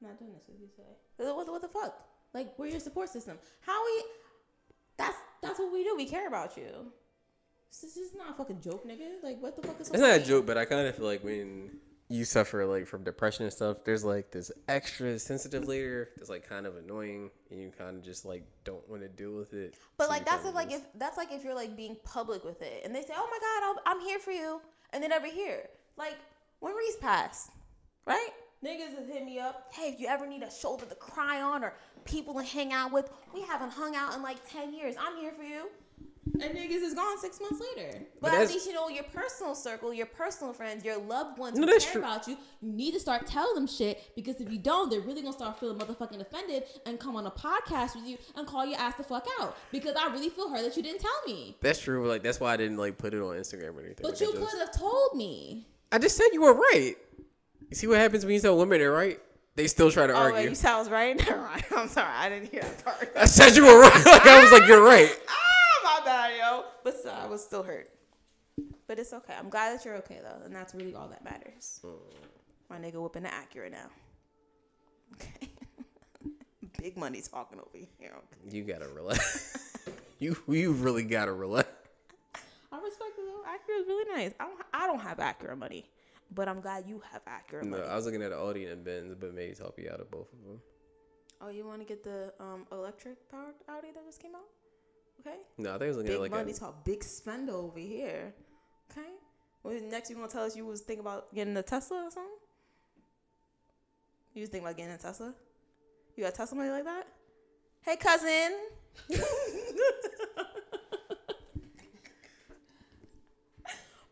not 0.00 0.18
doing 0.18 0.32
this? 0.32 0.44
with 0.48 0.60
you 0.60 0.68
say? 0.76 0.82
What, 1.16 1.46
what 1.46 1.62
the 1.62 1.68
fuck? 1.68 1.94
Like, 2.34 2.58
we're 2.58 2.66
your 2.66 2.80
support 2.80 3.08
system. 3.08 3.38
How 3.60 3.84
we? 3.84 4.04
That's 4.96 5.16
that's 5.42 5.58
what 5.58 5.72
we 5.72 5.84
do. 5.84 5.94
We 5.96 6.06
care 6.06 6.26
about 6.28 6.56
you. 6.56 6.92
This 7.80 7.96
is 7.96 8.14
not 8.14 8.30
a 8.30 8.34
fucking 8.34 8.60
joke, 8.60 8.86
nigga. 8.86 9.22
Like, 9.22 9.40
what 9.42 9.60
the 9.60 9.66
fuck 9.66 9.80
is? 9.80 9.88
so 9.88 9.94
It's 9.94 10.02
not 10.02 10.16
a 10.16 10.20
joke, 10.20 10.46
but 10.46 10.58
I 10.58 10.64
kind 10.64 10.86
of 10.86 10.94
feel 10.94 11.06
like 11.06 11.24
when 11.24 11.70
you 12.08 12.24
suffer 12.24 12.66
like 12.66 12.86
from 12.86 13.02
depression 13.02 13.44
and 13.44 13.52
stuff, 13.52 13.78
there's 13.84 14.04
like 14.04 14.30
this 14.30 14.52
extra 14.68 15.18
sensitive 15.18 15.66
layer 15.66 16.10
that's 16.16 16.28
like 16.28 16.46
kind 16.46 16.66
of 16.66 16.76
annoying, 16.76 17.30
and 17.50 17.60
you 17.60 17.72
kind 17.76 17.96
of 17.96 18.04
just 18.04 18.24
like 18.24 18.44
don't 18.64 18.86
want 18.88 19.02
to 19.02 19.08
deal 19.08 19.34
with 19.34 19.54
it. 19.54 19.74
But 19.96 20.04
So 20.04 20.10
like 20.10 20.26
that's 20.26 20.46
if 20.46 20.54
like 20.54 20.70
if 20.70 20.82
that's 20.96 21.16
like 21.16 21.32
if 21.32 21.42
you're 21.42 21.54
like 21.54 21.76
being 21.76 21.96
public 22.04 22.44
with 22.44 22.60
it, 22.60 22.82
and 22.84 22.94
they 22.94 23.00
say, 23.02 23.14
"Oh 23.16 23.28
my 23.30 23.38
God, 23.40 23.64
I'll, 23.64 23.96
I'm 23.96 24.06
here 24.06 24.18
for 24.18 24.32
you," 24.32 24.60
and 24.92 25.02
they 25.02 25.08
never 25.08 25.26
hear. 25.26 25.68
Like 25.96 26.16
when 26.60 26.74
Reese 26.74 26.96
passed, 26.96 27.50
right? 28.06 28.30
Niggas 28.64 28.96
has 28.96 29.08
hit 29.08 29.24
me 29.24 29.40
up. 29.40 29.72
Hey, 29.72 29.88
if 29.88 29.98
you 29.98 30.06
ever 30.06 30.24
need 30.24 30.42
a 30.42 30.50
shoulder 30.50 30.84
to 30.86 30.94
cry 30.94 31.42
on 31.42 31.64
or 31.64 31.74
people 32.04 32.34
to 32.34 32.42
hang 32.44 32.72
out 32.72 32.92
with, 32.92 33.10
we 33.34 33.40
haven't 33.42 33.70
hung 33.70 33.96
out 33.96 34.14
in 34.14 34.22
like 34.22 34.36
ten 34.48 34.72
years. 34.74 34.94
I'm 35.00 35.16
here 35.16 35.32
for 35.32 35.42
you. 35.42 35.68
And 36.24 36.54
niggas 36.54 36.82
is 36.82 36.94
gone 36.94 37.18
six 37.18 37.40
months 37.40 37.60
later. 37.76 37.98
But, 38.20 38.28
at 38.28 38.32
that's- 38.32 38.52
least 38.52 38.66
you 38.66 38.72
know 38.72 38.88
your 38.88 39.02
personal 39.04 39.54
circle, 39.56 39.92
your 39.92 40.06
personal 40.06 40.52
friends, 40.52 40.84
your 40.84 40.96
loved 40.98 41.36
ones 41.38 41.58
No, 41.58 41.66
who 41.66 41.78
care 41.78 41.92
true. 41.92 42.00
about 42.00 42.28
you. 42.28 42.36
You 42.60 42.72
need 42.72 42.92
to 42.92 43.00
start 43.00 43.26
telling 43.26 43.54
them 43.56 43.66
shit 43.66 44.00
because 44.14 44.40
if 44.40 44.50
you 44.50 44.58
don't, 44.58 44.88
they're 44.88 45.00
really 45.00 45.20
gonna 45.20 45.32
start 45.32 45.58
feeling 45.58 45.78
motherfucking 45.78 46.20
offended 46.20 46.62
and 46.86 47.00
come 47.00 47.16
on 47.16 47.26
a 47.26 47.30
podcast 47.30 47.96
with 47.96 48.06
you 48.06 48.18
and 48.36 48.46
call 48.46 48.64
your 48.64 48.78
ass 48.78 48.94
the 48.96 49.02
fuck 49.02 49.26
out. 49.40 49.56
Because 49.72 49.96
I 49.96 50.12
really 50.12 50.28
feel 50.28 50.48
hurt 50.48 50.62
that 50.62 50.76
you 50.76 50.82
didn't 50.82 51.00
tell 51.00 51.10
me. 51.26 51.56
That's 51.60 51.80
true. 51.80 52.06
Like 52.08 52.22
that's 52.22 52.38
why 52.38 52.52
I 52.52 52.56
didn't 52.56 52.76
like 52.76 52.98
put 52.98 53.14
it 53.14 53.20
on 53.20 53.34
Instagram 53.34 53.74
or 53.76 53.80
anything. 53.80 53.96
But 54.02 54.12
Like, 54.12 54.20
you 54.20 54.28
I 54.28 54.32
just- 54.32 54.50
could 54.52 54.60
have 54.60 54.72
told 54.78 55.16
me. 55.16 55.66
I 55.90 55.98
just 55.98 56.16
said 56.16 56.26
you 56.32 56.42
were 56.42 56.54
right. 56.54 56.94
You 57.68 57.76
see 57.76 57.86
what 57.88 57.98
happens 57.98 58.24
when 58.24 58.34
you 58.34 58.40
tell 58.40 58.56
women 58.56 58.78
they're 58.78 58.92
right? 58.92 59.18
They 59.56 59.66
still 59.66 59.90
try 59.90 60.06
to 60.06 60.12
oh, 60.12 60.16
argue. 60.16 60.50
You 60.50 60.54
sounds 60.54 60.88
right. 60.88 61.16
Never 61.28 61.42
mind. 61.42 61.64
I'm 61.76 61.88
sorry. 61.88 62.08
I 62.14 62.28
didn't 62.28 62.50
hear 62.50 62.62
that 62.62 62.84
part. 62.84 63.12
I 63.16 63.24
said 63.26 63.56
you 63.56 63.64
were 63.66 63.80
right. 63.80 63.92
like 64.06 64.26
I 64.26 64.40
was 64.42 64.52
like, 64.52 64.68
you're 64.68 64.84
right. 64.84 65.10
Ah, 65.28 65.51
bad, 66.04 66.36
yo. 66.38 66.64
But 66.84 66.98
still, 66.98 67.12
I 67.12 67.26
was 67.26 67.42
still 67.44 67.62
hurt. 67.62 67.90
But 68.86 68.98
it's 68.98 69.12
okay. 69.12 69.34
I'm 69.38 69.48
glad 69.48 69.76
that 69.76 69.84
you're 69.84 69.96
okay 69.98 70.20
though, 70.22 70.44
and 70.44 70.54
that's 70.54 70.74
really 70.74 70.94
all 70.94 71.08
that 71.08 71.24
matters. 71.24 71.80
My 72.68 72.78
nigga 72.78 72.94
whooping 72.94 73.22
the 73.22 73.30
Acura 73.30 73.70
now. 73.70 73.88
Okay. 75.14 75.48
Big 76.78 76.96
money 76.96 77.22
talking 77.22 77.58
over 77.60 77.78
here. 77.98 78.12
You 78.50 78.64
gotta 78.64 78.88
relax. 78.88 79.76
you 80.18 80.36
you 80.48 80.72
really 80.72 81.04
gotta 81.04 81.32
relax. 81.32 81.68
I 82.72 82.78
respect 82.78 83.12
it 83.18 83.24
though. 83.26 83.42
Acura 83.48 83.80
is 83.80 83.86
really 83.86 84.12
nice. 84.14 84.32
I 84.40 84.44
don't. 84.46 84.60
I 84.74 84.86
don't 84.86 85.00
have 85.00 85.18
Acura 85.18 85.56
money, 85.56 85.88
but 86.34 86.48
I'm 86.48 86.60
glad 86.60 86.84
you 86.86 87.02
have 87.12 87.22
Acura 87.24 87.62
No, 87.64 87.78
money. 87.78 87.82
I 87.84 87.94
was 87.96 88.04
looking 88.04 88.22
at 88.22 88.30
the 88.30 88.38
Audi 88.38 88.66
and 88.66 88.84
Benz, 88.84 89.14
but 89.18 89.34
maybe 89.34 89.54
help 89.58 89.78
you 89.78 89.90
out 89.92 90.00
of 90.00 90.10
both 90.10 90.32
of 90.32 90.44
them. 90.44 90.60
oh, 91.40 91.48
you 91.48 91.66
want 91.66 91.80
to 91.80 91.86
get 91.86 92.02
the 92.04 92.32
um 92.40 92.66
electric 92.72 93.28
powered 93.30 93.54
Audi 93.68 93.88
that 93.94 94.04
just 94.04 94.20
came 94.20 94.34
out? 94.34 94.48
Okay. 95.24 95.36
No, 95.58 95.70
I 95.70 95.72
think 95.74 95.82
I 95.82 95.88
was 95.88 95.96
looking 95.98 96.08
Big 96.10 96.16
at 96.16 96.20
like 96.20 96.30
money 96.32 96.52
a, 96.52 96.54
talk. 96.54 96.84
Big 96.84 97.04
spend 97.04 97.48
over 97.48 97.78
here. 97.78 98.34
Okay. 98.90 99.08
Well, 99.62 99.78
next 99.90 100.10
you 100.10 100.16
gonna 100.16 100.28
tell 100.28 100.44
us 100.44 100.56
you 100.56 100.66
was 100.66 100.80
thinking 100.80 101.04
about 101.04 101.32
getting 101.34 101.56
a 101.56 101.62
Tesla 101.62 102.04
or 102.04 102.10
something? 102.10 102.32
You 104.34 104.40
was 104.40 104.50
thinking 104.50 104.66
about 104.66 104.76
getting 104.76 104.92
a 104.92 104.98
Tesla? 104.98 105.32
You 106.16 106.24
got 106.24 106.34
Tesla 106.34 106.56
money 106.56 106.70
like 106.70 106.84
that? 106.84 107.06
Hey, 107.82 107.96
cousin. 107.96 108.52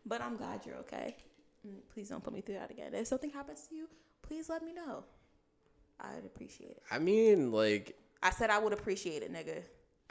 but 0.05 0.21
I'm 0.21 0.37
glad 0.37 0.65
you're 0.65 0.77
okay. 0.77 1.15
Mm, 1.67 1.79
Please 1.93 2.09
don't 2.09 2.23
put 2.23 2.33
me 2.33 2.41
through 2.41 2.55
that 2.55 2.71
again. 2.71 2.93
If 2.93 3.07
something 3.07 3.29
happens 3.29 3.67
to 3.67 3.75
you, 3.75 3.87
please 4.21 4.49
let 4.49 4.63
me 4.63 4.73
know. 4.73 5.03
I'd 5.99 6.25
appreciate 6.25 6.71
it. 6.71 6.83
I 6.89 6.99
mean, 6.99 7.51
like, 7.51 7.95
I 8.23 8.31
said 8.31 8.49
I 8.49 8.57
would 8.57 8.73
appreciate 8.73 9.21
it, 9.23 9.31
nigga. 9.31 9.61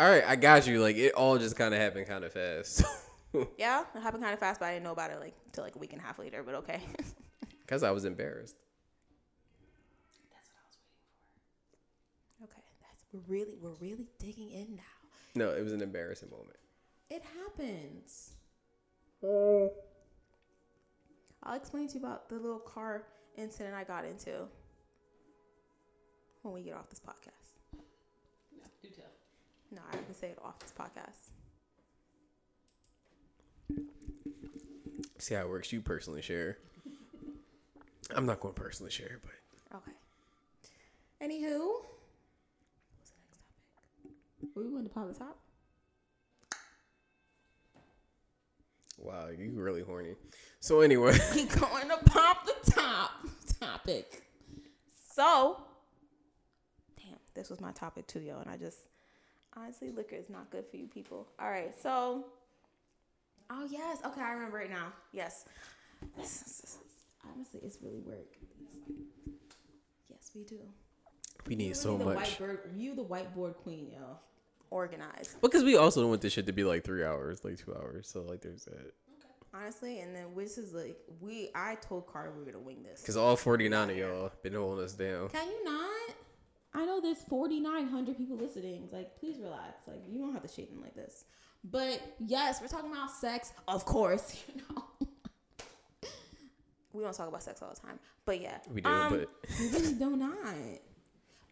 All 0.00 0.08
right, 0.08 0.24
I 0.26 0.34
got 0.36 0.66
you. 0.66 0.80
Like, 0.80 0.96
it 0.96 1.12
all 1.12 1.36
just 1.38 1.56
kind 1.56 1.74
of 1.74 1.80
happened 1.80 2.06
kind 2.06 2.24
of 2.24 2.32
fast. 2.32 2.82
Yeah, 3.56 3.84
it 3.94 4.00
happened 4.00 4.24
kind 4.24 4.34
of 4.34 4.40
fast, 4.40 4.58
but 4.58 4.66
I 4.66 4.72
didn't 4.72 4.82
know 4.82 4.90
about 4.90 5.12
it 5.12 5.20
like 5.20 5.34
until 5.46 5.62
like 5.62 5.76
a 5.76 5.78
week 5.78 5.92
and 5.92 6.02
a 6.02 6.04
half 6.04 6.18
later. 6.18 6.42
But 6.42 6.56
okay. 6.56 6.80
Because 7.60 7.84
I 7.84 7.92
was 7.92 8.04
embarrassed. 8.04 8.56
That's 10.32 10.48
what 10.48 10.56
I 10.58 10.66
was 10.66 10.76
waiting 10.82 10.98
for. 12.40 12.44
Okay, 12.46 12.62
that's 12.80 13.04
we're 13.12 13.32
really 13.32 13.56
we're 13.62 13.78
really 13.80 14.08
digging 14.18 14.50
in 14.50 14.74
now. 14.74 14.82
No, 15.36 15.50
it 15.50 15.62
was 15.62 15.72
an 15.72 15.80
embarrassing 15.80 16.28
moment. 16.30 16.56
It 17.08 17.22
happens. 17.38 18.32
Oh. 19.24 19.70
I'll 21.44 21.56
explain 21.56 21.86
to 21.86 21.94
you 21.94 22.00
about 22.00 22.28
the 22.28 22.34
little 22.34 22.58
car 22.58 23.04
incident 23.36 23.76
I 23.76 23.84
got 23.84 24.04
into 24.04 24.48
when 26.42 26.52
we 26.52 26.62
get 26.62 26.74
off 26.74 26.90
this 26.90 26.98
podcast. 26.98 27.60
no, 27.72 28.64
do 28.82 28.88
tell. 28.88 29.09
No, 29.72 29.80
I 29.92 29.96
can 29.96 30.14
say 30.14 30.28
it 30.28 30.38
off 30.44 30.58
this 30.58 30.72
podcast. 30.76 31.30
See 35.18 35.34
how 35.34 35.42
it 35.42 35.48
works. 35.48 35.72
You 35.72 35.80
personally 35.80 36.22
share. 36.22 36.58
I'm 38.14 38.26
not 38.26 38.40
going 38.40 38.54
to 38.54 38.60
personally 38.60 38.90
share, 38.90 39.20
but 39.22 39.76
Okay. 39.76 39.92
Anywho, 41.22 41.60
what's 42.96 43.10
the 43.10 43.20
next 43.22 43.38
topic? 43.38 44.56
Were 44.56 44.64
we 44.64 44.70
going 44.70 44.84
to 44.84 44.90
pop 44.90 45.06
the 45.12 45.18
top? 45.18 45.38
wow, 48.98 49.28
you 49.28 49.50
really 49.54 49.82
horny. 49.82 50.14
So 50.60 50.80
anyway, 50.80 51.18
we 51.34 51.44
going 51.44 51.88
to 51.88 51.98
pop 52.06 52.44
the 52.46 52.70
top 52.72 53.10
topic. 53.60 54.22
So, 55.14 55.62
damn, 56.98 57.16
this 57.34 57.48
was 57.50 57.60
my 57.60 57.72
topic 57.72 58.06
too, 58.06 58.20
yo, 58.20 58.40
and 58.40 58.50
I 58.50 58.56
just 58.56 58.78
honestly, 59.56 59.90
liquor 59.90 60.16
is 60.16 60.28
not 60.30 60.50
good 60.50 60.64
for 60.70 60.76
you 60.76 60.86
people. 60.86 61.26
All 61.38 61.50
right, 61.50 61.74
so, 61.82 62.24
oh 63.50 63.66
yes, 63.70 63.98
okay, 64.04 64.20
I 64.20 64.32
remember 64.32 64.60
it 64.60 64.70
now. 64.70 64.92
Yes, 65.12 65.44
This 66.16 66.36
is- 66.42 66.42
this 66.60 66.70
is- 66.76 66.78
honestly, 67.24 67.60
it's 67.62 67.78
really 67.82 68.00
work. 68.00 68.36
It's- 68.60 69.28
yes, 70.08 70.30
we 70.34 70.44
do. 70.44 70.60
We 71.46 71.56
need 71.56 71.68
You 71.68 71.74
so 71.74 71.96
the 71.98 72.04
much. 72.06 72.38
Whiteboard, 72.38 72.78
you 72.78 72.94
the 72.94 73.04
whiteboard 73.04 73.56
queen, 73.56 73.90
yo. 73.90 74.18
Organized. 74.70 75.40
Because 75.40 75.64
we 75.64 75.76
also 75.76 76.00
don't 76.00 76.10
want 76.10 76.22
this 76.22 76.32
shit 76.32 76.46
to 76.46 76.52
be 76.52 76.62
like 76.64 76.84
three 76.84 77.04
hours, 77.04 77.44
like 77.44 77.58
two 77.58 77.74
hours. 77.74 78.08
So 78.08 78.22
like 78.22 78.40
there's 78.40 78.64
that. 78.66 78.92
Honestly, 79.52 79.98
and 79.98 80.14
then 80.14 80.32
which 80.32 80.56
is 80.58 80.72
like 80.72 80.96
we 81.20 81.50
I 81.56 81.74
told 81.74 82.06
Carter 82.06 82.30
we 82.30 82.42
are 82.42 82.44
gonna 82.52 82.60
wing 82.60 82.84
this. 82.84 83.00
Because 83.00 83.16
all 83.16 83.34
49 83.36 83.90
of 83.90 83.96
y'all 83.96 84.30
been 84.42 84.54
holding 84.54 84.84
us 84.84 84.92
down. 84.92 85.28
Can 85.30 85.48
you 85.50 85.64
not? 85.64 86.14
I 86.72 86.84
know 86.84 87.00
there's 87.00 87.22
4,900 87.22 88.16
people 88.16 88.36
listening. 88.36 88.88
Like, 88.92 89.18
please 89.18 89.38
relax. 89.40 89.86
Like, 89.86 90.02
you 90.08 90.18
don't 90.20 90.32
have 90.32 90.42
to 90.42 90.48
shade 90.48 90.70
them 90.70 90.80
like 90.82 90.94
this. 90.94 91.24
But 91.64 92.00
yes, 92.20 92.60
we're 92.60 92.68
talking 92.68 92.90
about 92.92 93.10
sex, 93.10 93.52
of 93.68 93.84
course. 93.84 94.42
You 94.54 94.62
know, 94.68 94.84
we 96.92 97.04
don't 97.04 97.14
talk 97.14 97.28
about 97.28 97.42
sex 97.42 97.62
all 97.62 97.72
the 97.72 97.80
time. 97.80 97.98
But 98.24 98.40
yeah, 98.40 98.58
We 98.72 98.80
do, 98.80 98.88
um, 98.90 99.10
but 99.10 99.28
we 99.60 99.68
really 99.68 99.94
do 99.94 100.16
not. 100.16 100.54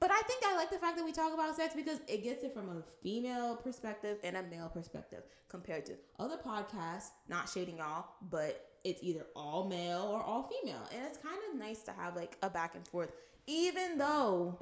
But 0.01 0.11
I 0.11 0.21
think 0.23 0.43
I 0.47 0.57
like 0.57 0.71
the 0.71 0.79
fact 0.79 0.97
that 0.97 1.05
we 1.05 1.13
talk 1.13 1.33
about 1.35 1.55
sex 1.57 1.75
because 1.75 2.01
it 2.09 2.23
gets 2.23 2.43
it 2.45 2.55
from 2.55 2.69
a 2.69 2.83
female 3.03 3.57
perspective 3.57 4.19
and 4.25 4.37
a 4.37 4.43
male 4.45 4.69
perspective 4.69 5.23
compared 5.49 5.87
to 5.87 5.93
other 6.19 6.37
podcasts. 6.37 7.11
Not 7.29 7.49
shading 7.49 7.79
y'all, 7.79 8.07
but 8.31 8.69
it's 8.85 9.03
either 9.03 9.27
all 9.35 9.69
male 9.69 10.09
or 10.13 10.23
all 10.23 10.45
female, 10.63 10.89
and 10.95 11.05
it's 11.05 11.19
kind 11.19 11.39
of 11.53 11.59
nice 11.59 11.83
to 11.83 11.93
have 11.93 12.17
like 12.17 12.37
a 12.43 12.51
back 12.51 12.75
and 12.75 12.87
forth, 12.87 13.13
even 13.47 13.99
though 13.99 14.59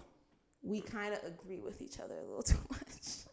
we 0.67 0.81
kind 0.81 1.15
of 1.15 1.21
agree 1.25 1.61
with 1.61 1.81
each 1.81 2.01
other 2.01 2.15
a 2.19 2.27
little 2.27 2.43
too 2.43 2.59
much. 2.71 3.27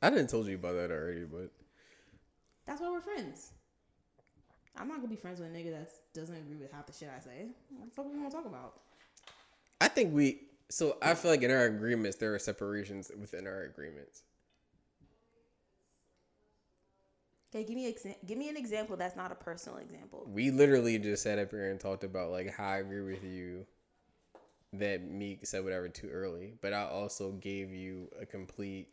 I 0.00 0.10
didn't 0.10 0.28
told 0.28 0.46
you 0.46 0.54
about 0.54 0.74
that 0.76 0.90
already, 0.90 1.24
but 1.24 1.50
That's 2.66 2.80
why 2.80 2.90
we're 2.90 3.00
friends. 3.00 3.52
I'm 4.76 4.88
not 4.88 4.96
gonna 4.96 5.08
be 5.08 5.16
friends 5.16 5.40
with 5.40 5.50
a 5.50 5.52
nigga 5.52 5.70
that 5.72 5.90
doesn't 6.14 6.34
agree 6.34 6.56
with 6.56 6.72
half 6.72 6.86
the 6.86 6.92
shit 6.92 7.08
I 7.14 7.20
say. 7.20 7.46
What 7.70 7.88
the 7.88 7.94
fuck 7.94 8.06
we 8.06 8.18
gonna 8.18 8.30
talk 8.30 8.46
about? 8.46 8.80
I 9.80 9.88
think 9.88 10.14
we. 10.14 10.40
So 10.70 10.96
I 11.02 11.14
feel 11.14 11.30
like 11.30 11.42
in 11.42 11.50
our 11.50 11.64
agreements 11.64 12.16
there 12.16 12.34
are 12.34 12.38
separations 12.38 13.10
within 13.18 13.46
our 13.46 13.62
agreements. 13.62 14.22
Okay, 17.54 17.64
give 17.64 17.76
me 17.76 17.92
exa- 17.92 18.16
give 18.26 18.36
me 18.36 18.48
an 18.48 18.56
example 18.56 18.96
that's 18.96 19.14
not 19.16 19.30
a 19.30 19.36
personal 19.36 19.78
example. 19.78 20.26
We 20.28 20.50
literally 20.50 20.98
just 20.98 21.22
sat 21.22 21.38
up 21.38 21.50
here 21.50 21.70
and 21.70 21.78
talked 21.78 22.02
about 22.02 22.30
like 22.30 22.52
how 22.52 22.66
I 22.66 22.78
agree 22.78 23.02
with 23.02 23.22
you 23.22 23.66
that 24.78 25.02
Meek 25.08 25.46
said 25.46 25.64
whatever 25.64 25.88
too 25.88 26.08
early, 26.10 26.54
but 26.60 26.72
I 26.72 26.84
also 26.84 27.32
gave 27.32 27.72
you 27.72 28.08
a 28.20 28.26
complete 28.26 28.88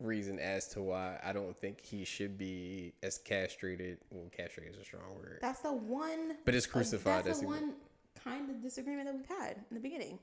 reason 0.00 0.38
as 0.38 0.68
to 0.68 0.82
why 0.82 1.18
I 1.24 1.32
don't 1.32 1.56
think 1.56 1.80
he 1.80 2.04
should 2.04 2.36
be 2.36 2.92
as 3.02 3.18
castrated. 3.18 3.98
Well, 4.10 4.28
castrated 4.36 4.74
is 4.74 4.80
a 4.80 4.84
strong 4.84 5.14
word, 5.16 5.38
That's 5.40 5.60
the 5.60 5.72
one. 5.72 6.36
but 6.44 6.54
it's 6.54 6.66
crucified. 6.66 7.24
That's 7.24 7.40
the 7.40 7.46
one 7.46 7.74
kind 8.22 8.50
of 8.50 8.60
disagreement 8.62 9.06
that 9.06 9.14
we've 9.16 9.38
had 9.38 9.56
in 9.70 9.74
the 9.74 9.80
beginning. 9.80 10.18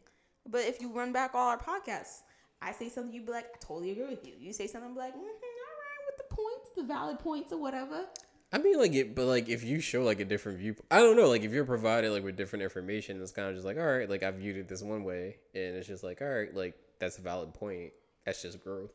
But 0.50 0.66
if 0.66 0.82
you 0.82 0.92
run 0.92 1.12
back 1.14 1.32
all 1.34 1.50
our 1.50 1.58
podcasts, 1.58 2.22
I 2.62 2.72
say 2.72 2.90
something, 2.90 3.14
you'd 3.14 3.26
be 3.26 3.32
like, 3.32 3.46
I 3.46 3.58
totally 3.60 3.92
agree 3.92 4.08
with 4.08 4.26
you. 4.26 4.34
You 4.40 4.54
say 4.54 4.68
something, 4.68 4.92
I'd 4.92 4.94
be 4.94 5.00
like, 5.00 5.14
mm-hmm, 5.14 5.20
all 5.20 5.26
right, 5.26 6.06
with 6.08 6.18
the 6.18 6.36
points, 6.36 6.70
the 6.76 6.84
valid 6.84 7.20
points 7.20 7.52
or 7.52 7.60
whatever. 7.60 8.06
I 8.54 8.60
mean, 8.60 8.78
like 8.78 8.94
it, 8.94 9.16
but 9.16 9.26
like 9.26 9.50
if 9.50 9.64
you 9.64 9.82
show 9.82 10.04
like 10.04 10.20
a 10.20 10.26
different 10.26 10.60
view, 10.60 10.76
I 10.92 11.00
don't 11.00 11.18
know. 11.18 11.28
Like 11.28 11.42
if 11.42 11.52
you're 11.52 11.66
provided 11.66 12.12
like 12.12 12.24
with 12.24 12.38
different 12.38 12.62
information, 12.62 13.20
it's 13.20 13.32
kind 13.32 13.50
of 13.50 13.56
just 13.56 13.66
like, 13.66 13.78
all 13.78 13.86
right, 13.86 14.08
like 14.08 14.22
I 14.22 14.30
viewed 14.30 14.58
it 14.58 14.68
this 14.68 14.84
one 14.84 15.04
way, 15.04 15.38
and 15.56 15.76
it's 15.76 15.88
just 15.88 16.04
like, 16.04 16.22
all 16.22 16.28
right, 16.28 16.54
like 16.54 16.76
that's 17.00 17.18
a 17.18 17.22
valid 17.22 17.56
point. 17.56 17.94
That's 18.26 18.44
just 18.44 18.64
growth. 18.64 18.94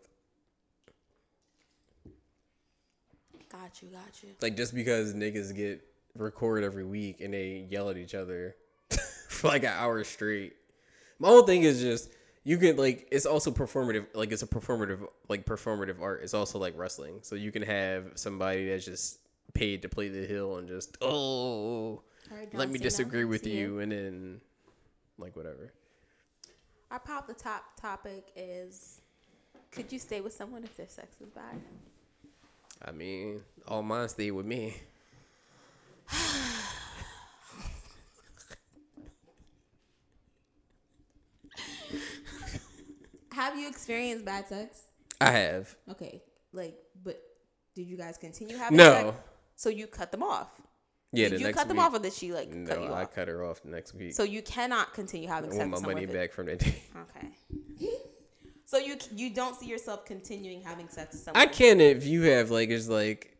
Got 3.50 3.82
you, 3.82 3.88
got 3.88 4.22
you. 4.22 4.28
Like 4.40 4.56
just 4.56 4.76
because 4.76 5.12
niggas 5.14 5.54
get 5.56 5.82
record 6.14 6.62
every 6.62 6.84
week 6.84 7.20
and 7.20 7.34
they 7.34 7.66
yell 7.68 7.90
at 7.90 7.96
each 7.96 8.14
other 8.14 8.54
for 9.28 9.48
like 9.48 9.64
an 9.64 9.72
hour 9.74 10.04
straight. 10.04 10.54
My 11.18 11.28
whole 11.28 11.42
thing 11.42 11.64
is 11.64 11.80
just 11.80 12.10
you 12.44 12.58
can 12.58 12.76
like 12.76 13.08
it's 13.10 13.26
also 13.26 13.50
performative 13.50 14.06
like 14.14 14.30
it's 14.30 14.42
a 14.42 14.46
performative 14.46 15.00
like 15.28 15.46
performative 15.46 16.00
art. 16.00 16.20
It's 16.22 16.34
also 16.34 16.60
like 16.60 16.74
wrestling. 16.76 17.18
So 17.22 17.34
you 17.34 17.50
can 17.50 17.62
have 17.62 18.12
somebody 18.14 18.68
that's 18.68 18.84
just 18.84 19.18
paid 19.54 19.82
to 19.82 19.88
play 19.88 20.08
the 20.08 20.26
hill 20.26 20.56
and 20.56 20.68
just 20.68 20.96
oh 21.00 22.02
right, 22.30 22.52
let 22.54 22.70
me 22.70 22.78
disagree 22.78 23.24
with 23.24 23.46
you 23.46 23.80
and 23.80 23.92
then 23.92 24.40
like 25.18 25.36
whatever. 25.36 25.72
Our 26.90 27.00
pop 27.00 27.26
the 27.26 27.34
top 27.34 27.64
topic 27.80 28.28
is 28.36 29.00
could 29.70 29.92
you 29.92 29.98
stay 29.98 30.20
with 30.20 30.32
someone 30.32 30.64
if 30.64 30.76
their 30.76 30.88
sex 30.88 31.16
is 31.20 31.28
bad? 31.30 31.60
I 32.84 32.92
mean, 32.92 33.42
all 33.66 33.82
mine 33.82 34.08
stay 34.08 34.30
with 34.30 34.46
me. 34.46 34.74
Have 43.32 43.58
you 43.58 43.68
experienced 43.68 44.24
bad 44.24 44.48
sex? 44.48 44.82
I 45.20 45.30
have. 45.30 45.74
Okay, 45.90 46.22
like, 46.52 46.76
but 47.04 47.20
did 47.74 47.86
you 47.86 47.96
guys 47.96 48.16
continue 48.18 48.56
having 48.56 48.76
No. 48.76 48.92
sex? 49.12 49.16
So 49.58 49.70
you 49.70 49.88
cut 49.88 50.12
them 50.12 50.22
off. 50.22 50.48
Yeah, 51.10 51.30
did 51.30 51.40
you 51.40 51.52
cut 51.52 51.66
them 51.66 51.78
week- 51.78 51.86
off 51.86 51.94
or 51.94 51.98
did 51.98 52.12
she 52.12 52.32
like 52.32 52.48
cut 52.64 52.80
you 52.80 52.86
No, 52.86 52.94
I 52.94 53.02
off? 53.02 53.14
cut 53.14 53.26
her 53.26 53.42
off 53.44 53.64
next 53.64 53.92
week. 53.92 54.14
So 54.14 54.22
you 54.22 54.40
cannot 54.40 54.94
continue 54.94 55.26
having 55.26 55.50
I 55.50 55.56
sex 55.56 55.68
want 55.72 55.82
my 55.82 55.94
money 55.94 56.06
back 56.06 56.30
from 56.32 56.46
that 56.46 56.60
day. 56.60 56.80
Okay. 57.10 57.28
So 58.66 58.78
you 58.78 58.96
you 59.16 59.30
don't 59.30 59.56
see 59.58 59.66
yourself 59.66 60.04
continuing 60.04 60.60
having 60.60 60.88
sex 60.88 61.12
with 61.14 61.22
someone? 61.22 61.42
I 61.42 61.46
can 61.46 61.80
if 61.80 62.06
you 62.06 62.22
have 62.22 62.50
like 62.52 62.68
it's 62.68 62.86
like 62.88 63.36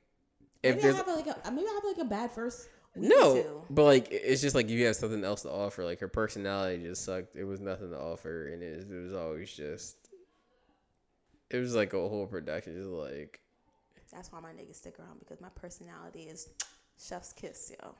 if 0.64 0.76
Maybe 0.76 0.88
I 0.88 0.92
have 0.96 1.06
like 1.06 1.26
a 1.28 1.50
maybe 1.52 1.68
I 1.68 1.74
have 1.74 1.84
like 1.84 1.98
a 1.98 2.08
bad 2.08 2.32
first 2.32 2.68
no, 2.96 3.64
but 3.70 3.84
like 3.84 4.08
it's 4.10 4.40
just 4.42 4.56
like 4.56 4.68
you 4.68 4.86
have 4.86 4.96
something 4.96 5.22
else 5.22 5.42
to 5.42 5.50
offer. 5.52 5.84
Like 5.84 6.00
her 6.00 6.08
personality 6.08 6.82
just 6.82 7.04
sucked. 7.04 7.36
It 7.36 7.44
was 7.44 7.60
nothing 7.60 7.90
to 7.90 7.98
offer, 8.00 8.48
and 8.48 8.60
it, 8.60 8.88
it 8.90 9.02
was 9.04 9.12
always 9.12 9.52
just. 9.52 9.96
It 11.50 11.58
was 11.58 11.76
like 11.76 11.92
a 11.92 12.08
whole 12.08 12.26
production, 12.26 12.74
just 12.74 12.88
like 12.88 13.38
That's 14.12 14.32
why 14.32 14.40
my 14.40 14.50
niggas 14.50 14.76
stick 14.76 14.98
around 14.98 15.18
because 15.18 15.40
my 15.40 15.50
personality 15.54 16.22
is 16.22 16.48
chef's 16.98 17.32
kiss, 17.32 17.72
yo. 17.80 17.94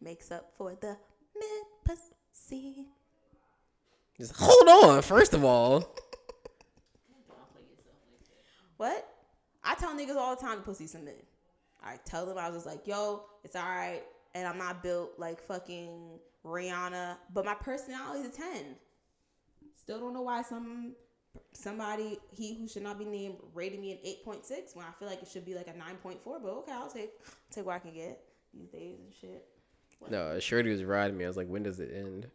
Makes 0.00 0.30
up 0.30 0.52
for 0.56 0.74
the 0.80 0.96
mid 1.36 1.64
pussy. 1.84 2.86
just 4.16 4.34
hold 4.36 4.68
on. 4.68 5.02
First 5.02 5.34
of 5.34 5.44
all, 5.44 5.94
What? 8.80 9.06
I 9.62 9.74
tell 9.74 9.94
niggas 9.94 10.16
all 10.16 10.34
the 10.34 10.40
time 10.40 10.56
to 10.56 10.62
pussy 10.62 10.86
some 10.86 11.04
men. 11.04 11.12
I 11.84 11.98
tell 12.06 12.24
them 12.24 12.38
I 12.38 12.48
was 12.48 12.64
just 12.64 12.66
like, 12.66 12.86
yo, 12.86 13.24
it's 13.44 13.54
all 13.54 13.62
right, 13.62 14.00
and 14.34 14.48
I'm 14.48 14.56
not 14.56 14.82
built 14.82 15.12
like 15.18 15.42
fucking 15.42 16.18
Rihanna, 16.46 17.16
but 17.34 17.44
my 17.44 17.52
personality 17.52 18.20
is 18.20 18.26
a 18.28 18.30
ten. 18.38 18.76
Still 19.76 20.00
don't 20.00 20.14
know 20.14 20.22
why 20.22 20.40
some 20.40 20.94
somebody 21.52 22.18
he 22.30 22.54
who 22.54 22.66
should 22.68 22.82
not 22.82 22.98
be 22.98 23.04
named 23.04 23.36
rated 23.54 23.80
me 23.80 23.92
an 23.92 23.98
eight 24.04 24.24
point 24.24 24.44
six 24.44 24.74
when 24.74 24.84
I 24.86 24.90
feel 24.98 25.08
like 25.08 25.22
it 25.22 25.28
should 25.28 25.44
be 25.44 25.54
like 25.54 25.68
a 25.68 25.76
nine 25.76 25.96
point 26.02 26.22
four. 26.22 26.38
But 26.40 26.50
okay, 26.50 26.72
I'll 26.72 26.90
take 26.90 27.10
take 27.50 27.66
what 27.66 27.76
I 27.76 27.78
can 27.78 27.92
get 27.94 28.20
these 28.54 28.68
days 28.68 28.98
and 29.00 29.12
shit. 29.20 29.46
no, 30.10 30.28
uh, 30.28 30.40
Shorty 30.40 30.70
was 30.70 30.82
riding 30.84 31.16
me. 31.16 31.24
I 31.24 31.28
was 31.28 31.36
like, 31.36 31.48
when 31.48 31.62
does 31.62 31.80
it 31.80 31.92
end? 31.94 32.26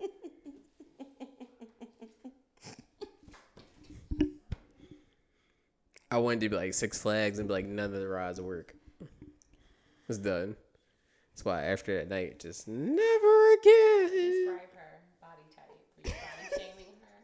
I 6.10 6.18
wanted 6.18 6.40
to 6.40 6.48
be 6.48 6.56
like 6.56 6.74
Six 6.74 7.00
Flags 7.02 7.38
and 7.38 7.48
be 7.48 7.54
like, 7.54 7.66
none 7.66 7.92
of 7.92 8.00
the 8.00 8.06
rides 8.06 8.40
work. 8.40 8.74
It's 10.08 10.18
done. 10.18 10.54
That's 11.32 11.44
why 11.44 11.64
after 11.64 11.96
that 11.96 12.08
night, 12.08 12.38
just 12.38 12.68
never 12.68 13.52
again. 13.54 14.10
Describe 14.10 14.68
her 14.76 15.00
body 15.20 15.42
type. 15.56 15.70
Were 15.96 16.04
you 16.04 16.12
body 16.12 16.48
shaming 16.56 16.94
her? 17.00 17.22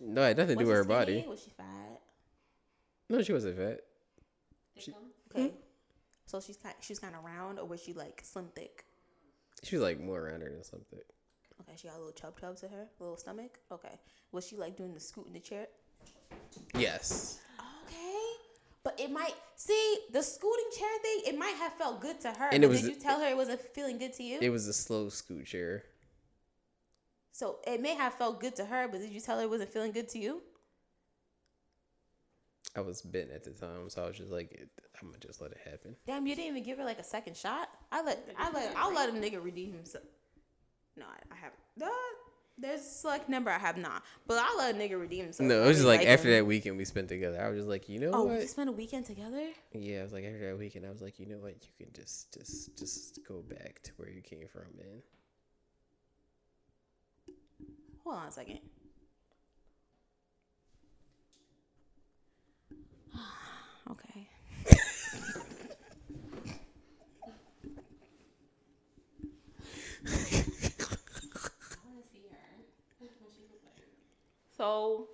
No, 0.00 0.22
it 0.22 0.28
had 0.28 0.36
nothing 0.38 0.58
to 0.58 0.64
do 0.64 0.68
with 0.68 0.76
her 0.78 0.84
skinny? 0.84 0.98
body. 1.20 1.24
Was 1.28 1.42
she 1.44 1.50
fat? 1.50 2.00
No, 3.08 3.22
she 3.22 3.32
wasn't 3.32 3.56
fat. 3.56 3.80
Thickum? 4.78 4.94
Hmm? 5.34 5.40
Okay. 5.40 5.52
So 6.26 6.40
she's 6.40 6.56
kind 6.56 6.74
she's 6.80 6.98
kind 6.98 7.14
of 7.14 7.24
round, 7.24 7.58
or 7.58 7.66
was 7.66 7.82
she 7.82 7.92
like 7.92 8.22
slim 8.24 8.46
thick? 8.54 8.84
She 9.62 9.76
was 9.76 9.82
like 9.82 10.00
more 10.00 10.22
rounder 10.22 10.48
than 10.50 10.62
something. 10.64 11.00
Okay, 11.60 11.72
she 11.76 11.88
got 11.88 11.96
a 11.96 11.98
little 11.98 12.12
chub 12.12 12.40
chub 12.40 12.56
to 12.58 12.68
her, 12.68 12.86
a 12.98 13.02
little 13.02 13.16
stomach. 13.18 13.58
Okay, 13.70 13.98
was 14.32 14.46
she 14.46 14.56
like 14.56 14.76
doing 14.76 14.94
the 14.94 15.00
scoot 15.00 15.26
in 15.26 15.32
the 15.34 15.40
chair? 15.40 15.66
Yes. 16.78 17.40
Okay, 17.58 18.22
but 18.84 18.98
it 18.98 19.10
might 19.10 19.34
see 19.56 19.98
the 20.12 20.22
scooting 20.22 20.70
chair 20.78 20.88
thing. 21.02 21.34
It 21.34 21.38
might 21.38 21.54
have 21.58 21.74
felt 21.74 22.00
good 22.00 22.20
to 22.22 22.28
her, 22.30 22.48
And 22.52 22.62
but 22.62 22.66
it 22.66 22.68
was- 22.68 22.82
did 22.82 22.94
you 22.94 23.00
tell 23.00 23.20
her 23.20 23.26
it 23.26 23.36
wasn't 23.36 23.60
feeling 23.60 23.98
good 23.98 24.14
to 24.14 24.22
you? 24.22 24.38
It 24.40 24.50
was 24.50 24.66
a 24.68 24.72
slow 24.72 25.08
scoot 25.10 25.46
chair. 25.46 25.82
So 27.40 27.56
it 27.66 27.80
may 27.80 27.94
have 27.94 28.12
felt 28.12 28.38
good 28.38 28.54
to 28.56 28.66
her, 28.66 28.86
but 28.86 29.00
did 29.00 29.10
you 29.10 29.18
tell 29.18 29.38
her 29.38 29.44
it 29.44 29.48
wasn't 29.48 29.70
feeling 29.70 29.92
good 29.92 30.10
to 30.10 30.18
you? 30.18 30.42
I 32.76 32.80
was 32.82 33.00
bent 33.00 33.30
at 33.30 33.44
the 33.44 33.52
time, 33.52 33.88
so 33.88 34.04
I 34.04 34.08
was 34.08 34.18
just 34.18 34.30
like, 34.30 34.68
I'm 35.00 35.08
gonna 35.08 35.20
just 35.20 35.40
let 35.40 35.50
it 35.52 35.56
happen. 35.64 35.96
Damn, 36.06 36.26
you 36.26 36.36
didn't 36.36 36.50
even 36.50 36.62
give 36.62 36.76
her 36.76 36.84
like 36.84 36.98
a 36.98 37.02
second 37.04 37.38
shot. 37.38 37.70
I 37.90 38.02
let 38.02 38.28
I 38.38 38.50
let 38.50 38.76
I'll 38.76 38.92
let 38.94 39.08
a 39.08 39.12
nigga 39.12 39.42
redeem 39.42 39.72
himself. 39.72 40.04
No, 40.98 41.06
I, 41.06 41.34
I 41.34 41.38
have. 41.38 41.52
Uh, 41.82 41.88
there's 42.58 42.82
a 42.82 42.84
select 42.84 43.30
number 43.30 43.50
I 43.50 43.58
have 43.58 43.78
not, 43.78 44.02
but 44.26 44.36
I'll 44.36 44.58
let 44.58 44.74
a 44.74 44.78
nigga 44.78 45.00
redeem 45.00 45.24
himself. 45.24 45.48
No, 45.48 45.62
it 45.62 45.66
was 45.66 45.78
just 45.78 45.86
really 45.86 45.96
like 45.96 46.06
after 46.08 46.28
him. 46.28 46.34
that 46.34 46.46
weekend 46.46 46.76
we 46.76 46.84
spent 46.84 47.08
together. 47.08 47.42
I 47.42 47.48
was 47.48 47.60
just 47.60 47.68
like, 47.70 47.88
you 47.88 48.00
know 48.00 48.10
Oh, 48.12 48.24
what? 48.24 48.38
we 48.40 48.46
spent 48.46 48.68
a 48.68 48.72
weekend 48.72 49.06
together. 49.06 49.48
Yeah, 49.72 50.00
I 50.00 50.02
was 50.02 50.12
like 50.12 50.24
after 50.24 50.50
that 50.50 50.58
weekend, 50.58 50.84
I 50.84 50.90
was 50.90 51.00
like, 51.00 51.18
you 51.18 51.24
know 51.24 51.38
what? 51.38 51.54
You 51.54 51.86
can 51.86 51.94
just, 51.94 52.34
just, 52.38 52.78
just 52.78 53.18
go 53.26 53.40
back 53.48 53.80
to 53.84 53.92
where 53.96 54.10
you 54.10 54.20
came 54.20 54.46
from, 54.46 54.66
man. 54.76 55.00
Hold 58.04 58.16
on 58.16 58.28
a 58.28 58.30
second. 58.30 58.60
okay. 63.90 64.28
I 70.02 70.10
want 71.84 72.02
to 72.02 72.08
see 72.10 72.24
her. 72.30 72.38
What 72.98 73.10
she 73.36 73.42
look 73.42 73.62
like. 73.64 73.84
So 74.56 75.08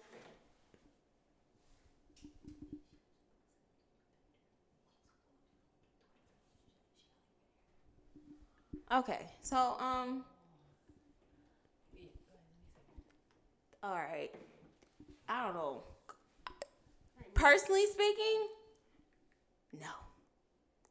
Okay. 8.93 9.27
So 9.43 9.77
um 9.81 10.25
All 13.87 13.95
right. 13.95 14.31
I 15.29 15.45
don't 15.45 15.55
know. 15.55 15.83
Personally 17.35 17.87
speaking, 17.87 18.49
no. 19.79 19.93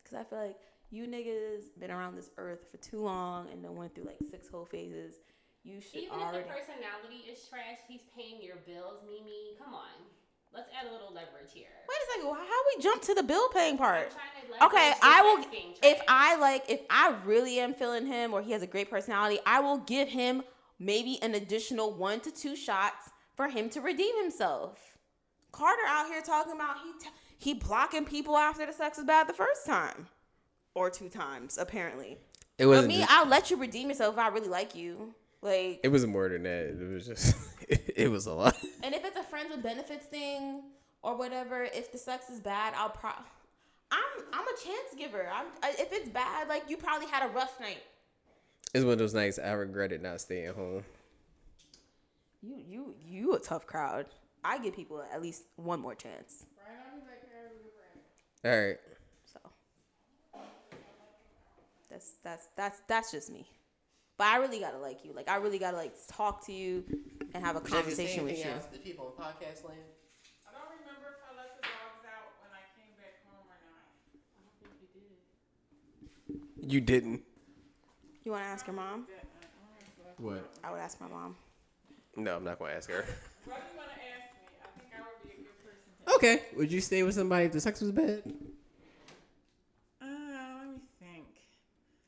Cuz 0.06 0.14
I 0.14 0.24
feel 0.24 0.40
like 0.40 0.62
you 0.92 1.06
niggas 1.06 1.78
been 1.78 1.92
around 1.92 2.16
this 2.16 2.30
earth 2.38 2.68
for 2.72 2.78
too 2.78 3.02
long 3.02 3.50
and 3.50 3.62
then 3.62 3.76
went 3.76 3.94
through 3.96 4.06
like 4.06 4.20
six 4.30 4.48
whole 4.48 4.66
phases. 4.66 5.16
You 5.64 5.82
should 5.82 6.04
Even 6.04 6.20
already 6.20 6.38
if 6.38 6.48
the 6.48 6.54
personality 6.54 7.30
is 7.30 7.46
trash, 7.50 7.80
he's 7.86 8.04
paying 8.16 8.42
your 8.42 8.58
bills, 8.68 9.02
Mimi. 9.06 9.58
Come 9.62 9.74
on. 9.74 9.92
Let's 10.54 10.70
add 10.80 10.88
a 10.88 10.94
little 10.94 11.12
leverage 11.14 11.52
here. 11.54 11.68
Wait 11.90 11.98
a 11.98 12.12
second. 12.14 12.34
How 12.34 12.62
we 12.78 12.82
jump 12.82 13.02
to 13.02 13.14
the 13.14 13.24
bill 13.24 13.50
paying 13.50 13.78
part? 13.78 14.16
Okay, 14.62 14.94
I 15.02 15.22
will. 15.22 15.46
If. 15.84 16.02
I 16.08 16.38
like, 16.38 16.64
if 16.70 16.80
I 16.90 17.14
really 17.26 17.60
am 17.60 17.74
feeling 17.74 18.06
him, 18.06 18.34
or 18.34 18.42
he 18.42 18.54
has 18.54 18.62
a 18.62 18.68
great 18.68 18.90
personality, 18.90 19.40
I 19.46 19.60
will 19.60 19.80
give 19.80 20.08
him 20.08 20.44
maybe 20.80 21.20
an 21.22 21.36
additional 21.36 21.94
one 21.94 22.20
to 22.22 22.32
two 22.32 22.56
shots 22.56 23.10
for 23.36 23.48
him 23.50 23.70
to 23.72 23.82
redeem 23.82 24.18
himself. 24.22 24.98
Carter 25.52 25.84
out 25.88 26.08
here 26.08 26.22
talking 26.22 26.54
about 26.54 26.78
he 26.84 26.92
t- 27.04 27.10
he 27.38 27.54
blocking 27.54 28.06
people 28.06 28.36
after 28.38 28.66
the 28.66 28.74
sex 28.74 28.98
is 28.98 29.04
bad 29.06 29.28
the 29.28 29.34
first 29.34 29.66
time, 29.66 30.08
or 30.74 30.90
two 30.90 31.10
times 31.10 31.58
apparently. 31.58 32.18
It 32.58 32.66
wasn't. 32.66 32.88
me, 32.90 32.98
just- 33.00 33.12
I'll 33.12 33.28
let 33.28 33.52
you 33.52 33.58
redeem 33.58 33.90
yourself 33.90 34.16
if 34.16 34.20
I 34.20 34.28
really 34.30 34.48
like 34.50 34.76
you. 34.76 35.14
Like, 35.42 35.82
it 35.84 35.90
was 35.90 36.06
more 36.08 36.28
than 36.30 36.44
that. 36.44 36.70
It 36.82 36.94
was 36.94 37.06
just. 37.06 37.36
it 37.70 38.10
was 38.10 38.26
a 38.26 38.34
lot. 38.34 38.58
and 38.84 38.96
if 38.96 39.06
it's 39.06 39.18
a 39.18 39.24
friends 39.24 39.50
with 39.52 39.62
benefits 39.64 40.06
thing 40.08 40.64
or 41.04 41.16
whatever, 41.18 41.64
if 41.64 41.92
the 41.92 41.98
sex 41.98 42.30
is 42.30 42.40
bad, 42.40 42.74
I'll 42.76 42.90
pro. 42.90 43.12
I'm 43.92 44.24
I'm 44.34 44.46
a 44.48 44.58
chance 44.66 44.96
giver. 44.98 45.30
I'm 45.32 45.46
if 45.64 45.94
it's 45.94 46.10
bad, 46.10 46.48
like 46.50 46.64
you 46.70 46.78
probably 46.78 47.08
had 47.08 47.30
a 47.30 47.32
rough 47.34 47.60
night. 47.60 47.84
It's 48.74 48.84
one 48.84 48.94
of 48.94 49.00
those 49.00 49.14
nights 49.14 49.40
I 49.40 49.52
regretted 49.52 50.02
not 50.02 50.20
staying 50.22 50.54
home. 50.54 50.84
You 52.42 52.58
you 52.68 52.96
you 53.08 53.34
a 53.34 53.40
tough 53.40 53.66
crowd. 53.66 54.08
I 54.44 54.60
give 54.60 54.76
people 54.76 55.04
at 55.12 55.22
least 55.22 55.44
one 55.56 55.80
more 55.80 55.96
chance. 55.96 56.46
All 58.44 58.52
right. 58.52 58.78
So 59.26 59.40
that's 61.90 62.12
that's 62.24 62.48
that's 62.56 62.82
that's 62.88 63.12
just 63.12 63.32
me. 63.32 63.48
But 64.18 64.28
I 64.28 64.38
really 64.38 64.60
gotta 64.60 64.78
like 64.78 65.04
you. 65.04 65.14
Like 65.14 65.30
I 65.30 65.38
really 65.38 65.58
gotta 65.60 65.78
like 65.78 65.94
talk 66.08 66.46
to 66.46 66.54
you 66.54 66.84
and 67.34 67.44
have 67.44 67.56
a 67.56 67.62
conversation 67.62 68.24
with 68.26 68.38
you. 68.38 68.52
The 68.72 68.78
people 68.80 69.08
in 69.18 69.24
podcast 69.24 69.66
land. 69.68 69.80
I 70.48 70.52
don't 70.54 70.70
remember 70.80 71.18
if 71.18 71.24
I 71.26 71.36
let 71.36 71.56
the 71.56 71.64
dogs 71.64 72.06
out 72.06 72.38
when 72.44 72.52
I 72.54 72.64
came 72.78 72.94
back 73.02 73.26
home 73.26 73.48
or 73.50 73.60
not. 76.62 76.72
You 76.72 76.82
didn't. 76.82 77.24
You 78.26 78.32
wanna 78.32 78.46
ask 78.46 78.66
your 78.66 78.76
mom? 78.76 79.06
What? 80.18 80.50
I 80.64 80.72
would 80.72 80.80
ask 80.80 81.00
my 81.00 81.08
mom. 81.08 81.36
No, 82.16 82.38
I'm 82.38 82.44
not 82.44 82.58
gonna 82.58 82.74
ask 82.74 82.90
her. 82.90 83.06
What 83.46 83.58
do 83.58 83.62
you 83.72 83.78
want 83.78 83.90
to 83.90 83.96
ask 83.96 84.34
me? 84.34 84.58
I 84.64 84.80
think 84.80 84.92
I 84.98 85.02
would 85.02 85.22
be 85.30 85.34
a 85.34 85.44
good 85.44 85.64
person 85.64 86.06
to 86.08 86.16
Okay. 86.16 86.44
Would 86.58 86.72
you 86.72 86.82
stay 86.82 87.04
with 87.04 87.14
somebody 87.14 87.46
if 87.46 87.52
the 87.52 87.60
sex 87.62 87.82
was 87.82 87.92
bad? 87.92 88.24
Uh, 90.02 90.06
let 90.06 90.68
me 90.68 90.80
think. 91.00 91.26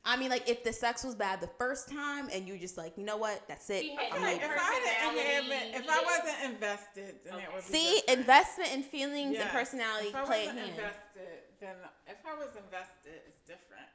I 0.06 0.16
mean, 0.18 0.30
like 0.32 0.50
if 0.50 0.64
the 0.64 0.74
sex 0.74 1.04
was 1.04 1.14
bad 1.14 1.40
the 1.42 1.50
first 1.60 1.90
time 1.92 2.30
and 2.34 2.48
you 2.48 2.58
just 2.58 2.78
like, 2.78 2.98
you 2.98 3.04
know 3.04 3.18
what, 3.18 3.44
that's 3.48 3.70
it. 3.70 3.84
He 3.84 3.92
I'm 4.12 4.22
like. 4.24 4.38
If 4.38 4.44
a 4.44 4.54
I 4.60 4.80
didn't 4.84 5.28
have 5.28 5.46
it, 5.52 5.76
if 5.84 5.90
I 5.90 6.04
wasn't 6.04 6.54
invested, 6.54 7.16
then 7.26 7.34
it 7.42 7.54
would 7.54 7.64
See, 7.64 7.96
different. 8.08 8.20
investment 8.20 8.70
and 8.74 8.84
feelings 8.86 9.36
and 9.38 9.46
Yes. 9.46 9.52
personality 9.52 10.08
If 10.08 10.16
I 10.16 10.26
play 10.26 10.44
a 10.46 10.48
wasn't 10.48 10.70
invested, 10.70 11.38
then 11.60 11.76
if 12.08 12.18
I 12.26 12.34
was 12.36 12.56
invested, 12.56 13.22
it's 13.28 13.40
different. 13.46 13.86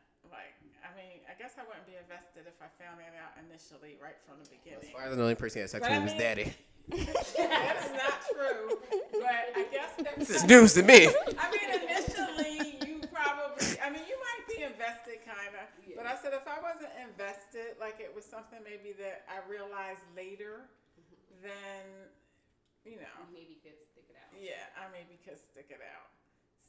Like, 0.82 0.90
I 0.90 0.96
mean, 0.98 1.22
I 1.30 1.34
guess 1.38 1.54
I 1.58 1.62
wouldn't 1.62 1.86
be 1.86 1.94
invested 1.94 2.50
if 2.50 2.58
I 2.58 2.66
found 2.82 2.98
that 2.98 3.14
out 3.14 3.38
initially, 3.38 3.98
right 4.02 4.18
from 4.26 4.42
the 4.42 4.46
As 4.46 4.50
beginning. 4.50 4.90
far 4.90 5.06
as 5.06 5.14
the 5.14 5.22
only 5.22 5.38
person 5.38 5.62
that 5.62 5.70
sex 5.70 5.82
But 5.86 5.94
with 5.94 6.00
I 6.00 6.04
was 6.04 6.14
daddy. 6.18 6.50
that 6.90 7.74
is 7.78 7.92
not 7.94 8.18
true. 8.34 8.82
But 9.14 9.54
I 9.54 9.64
guess 9.70 9.94
if 9.98 10.16
This 10.18 10.30
is 10.30 10.44
news 10.44 10.74
to 10.74 10.82
me. 10.82 11.06
I 11.38 11.46
mean, 11.54 11.70
initially, 11.70 12.82
you 12.82 12.98
probably, 13.06 13.78
I 13.78 13.86
mean, 13.94 14.02
you 14.10 14.18
might 14.18 14.44
be 14.50 14.66
invested, 14.66 15.22
kind 15.22 15.54
of. 15.54 15.70
But 15.94 16.06
I 16.10 16.18
said 16.18 16.34
if 16.34 16.46
I 16.50 16.58
wasn't 16.58 16.90
invested, 16.98 17.78
like 17.78 18.02
it 18.02 18.10
was 18.10 18.26
something 18.26 18.58
maybe 18.66 18.90
that 18.98 19.22
I 19.30 19.38
realized 19.46 20.02
later, 20.18 20.66
mm-hmm. 20.98 21.46
then, 21.46 21.86
you 22.82 22.98
know, 22.98 23.14
maybe 23.30 23.62
could 23.62 23.78
stick 23.86 24.10
it 24.10 24.18
out. 24.18 24.34
yeah, 24.34 24.66
I 24.74 24.90
maybe 24.90 25.22
could 25.22 25.38
stick 25.38 25.70
it 25.70 25.78
out. 25.78 26.10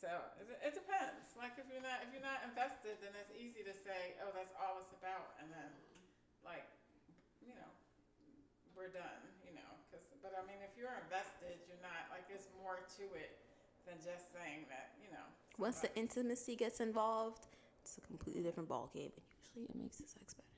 So 0.03 0.11
it, 0.35 0.51
it 0.59 0.73
depends. 0.75 1.31
Like 1.39 1.55
if 1.55 1.63
you're 1.71 1.79
not 1.79 2.03
if 2.03 2.11
you're 2.11 2.27
not 2.27 2.43
invested, 2.43 2.99
then 2.99 3.15
it's 3.15 3.31
easy 3.39 3.63
to 3.63 3.71
say, 3.71 4.19
oh, 4.19 4.35
that's 4.35 4.51
all 4.59 4.75
it's 4.83 4.91
about, 4.91 5.39
and 5.39 5.47
then, 5.47 5.71
like, 6.43 6.67
you 7.39 7.55
know, 7.55 7.71
we're 8.75 8.91
done. 8.91 9.23
You 9.47 9.55
know, 9.55 9.71
because 9.87 10.03
but 10.19 10.35
I 10.35 10.43
mean, 10.43 10.59
if 10.59 10.75
you're 10.75 10.91
invested, 11.07 11.55
you're 11.71 11.79
not 11.79 12.11
like 12.11 12.27
there's 12.27 12.51
more 12.59 12.83
to 12.99 13.05
it 13.15 13.47
than 13.87 13.95
just 14.03 14.35
saying 14.35 14.67
that. 14.67 14.99
You 14.99 15.15
know. 15.15 15.23
Once 15.55 15.79
the 15.79 15.91
intimacy 15.95 16.59
gets 16.59 16.83
involved, 16.83 17.47
it's 17.79 17.95
a 17.95 18.03
completely 18.03 18.43
different 18.43 18.67
ball 18.67 18.91
game, 18.91 19.15
and 19.15 19.23
usually 19.39 19.71
it 19.71 19.79
makes 19.79 20.03
the 20.03 20.07
sex 20.11 20.35
better. 20.35 20.51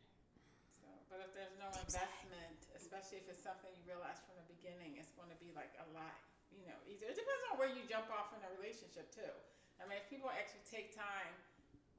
So, 0.73 0.89
but 1.13 1.21
if 1.21 1.37
there's 1.37 1.53
no 1.61 1.69
investment, 1.69 2.65
especially 2.73 3.21
if 3.21 3.29
it's 3.29 3.45
something 3.45 3.69
you 3.77 3.85
realize 3.85 4.17
from 4.25 4.41
the 4.41 4.47
beginning, 4.57 4.97
it's 4.97 5.13
going 5.13 5.29
to 5.29 5.37
be 5.37 5.53
like 5.53 5.69
a 5.77 5.87
lot, 5.93 6.17
you 6.59 6.67
know, 6.67 6.79
easier. 6.87 7.11
It 7.11 7.19
depends 7.19 7.43
on 7.51 7.59
where 7.59 7.71
you 7.71 7.83
jump 7.87 8.07
off 8.11 8.32
in 8.36 8.41
a 8.43 8.51
relationship 8.55 9.11
too. 9.11 9.33
I 9.79 9.87
mean, 9.87 9.99
if 9.99 10.07
people 10.07 10.32
actually 10.32 10.63
take 10.63 10.95
time, 10.95 11.36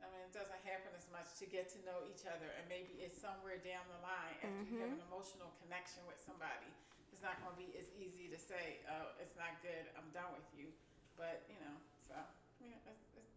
I 0.00 0.08
mean, 0.12 0.22
it 0.24 0.32
doesn't 0.32 0.60
happen 0.64 0.92
as 0.96 1.08
much 1.12 1.36
to 1.40 1.44
get 1.48 1.72
to 1.76 1.78
know 1.84 2.04
each 2.08 2.28
other, 2.28 2.48
and 2.56 2.64
maybe 2.68 3.00
it's 3.00 3.16
somewhere 3.16 3.60
down 3.60 3.84
the 3.88 4.00
line 4.04 4.36
after 4.44 4.64
you 4.68 4.80
have 4.80 4.92
an 4.92 5.00
mm-hmm. 5.00 5.08
emotional 5.08 5.50
connection 5.64 6.04
with 6.04 6.20
somebody. 6.20 6.68
It's 7.12 7.24
not 7.24 7.40
going 7.40 7.56
to 7.56 7.60
be 7.60 7.72
as 7.80 7.88
easy 7.96 8.28
to 8.28 8.36
say, 8.36 8.84
"Oh, 8.92 9.16
it's 9.16 9.40
not 9.40 9.56
good. 9.64 9.88
I'm 9.96 10.08
done 10.12 10.36
with 10.36 10.48
you." 10.52 10.68
But 11.16 11.48
you 11.48 11.56
know, 11.64 11.76
so 12.04 12.16
yeah, 12.60 12.76
it's, 12.92 13.08
it's, 13.16 13.36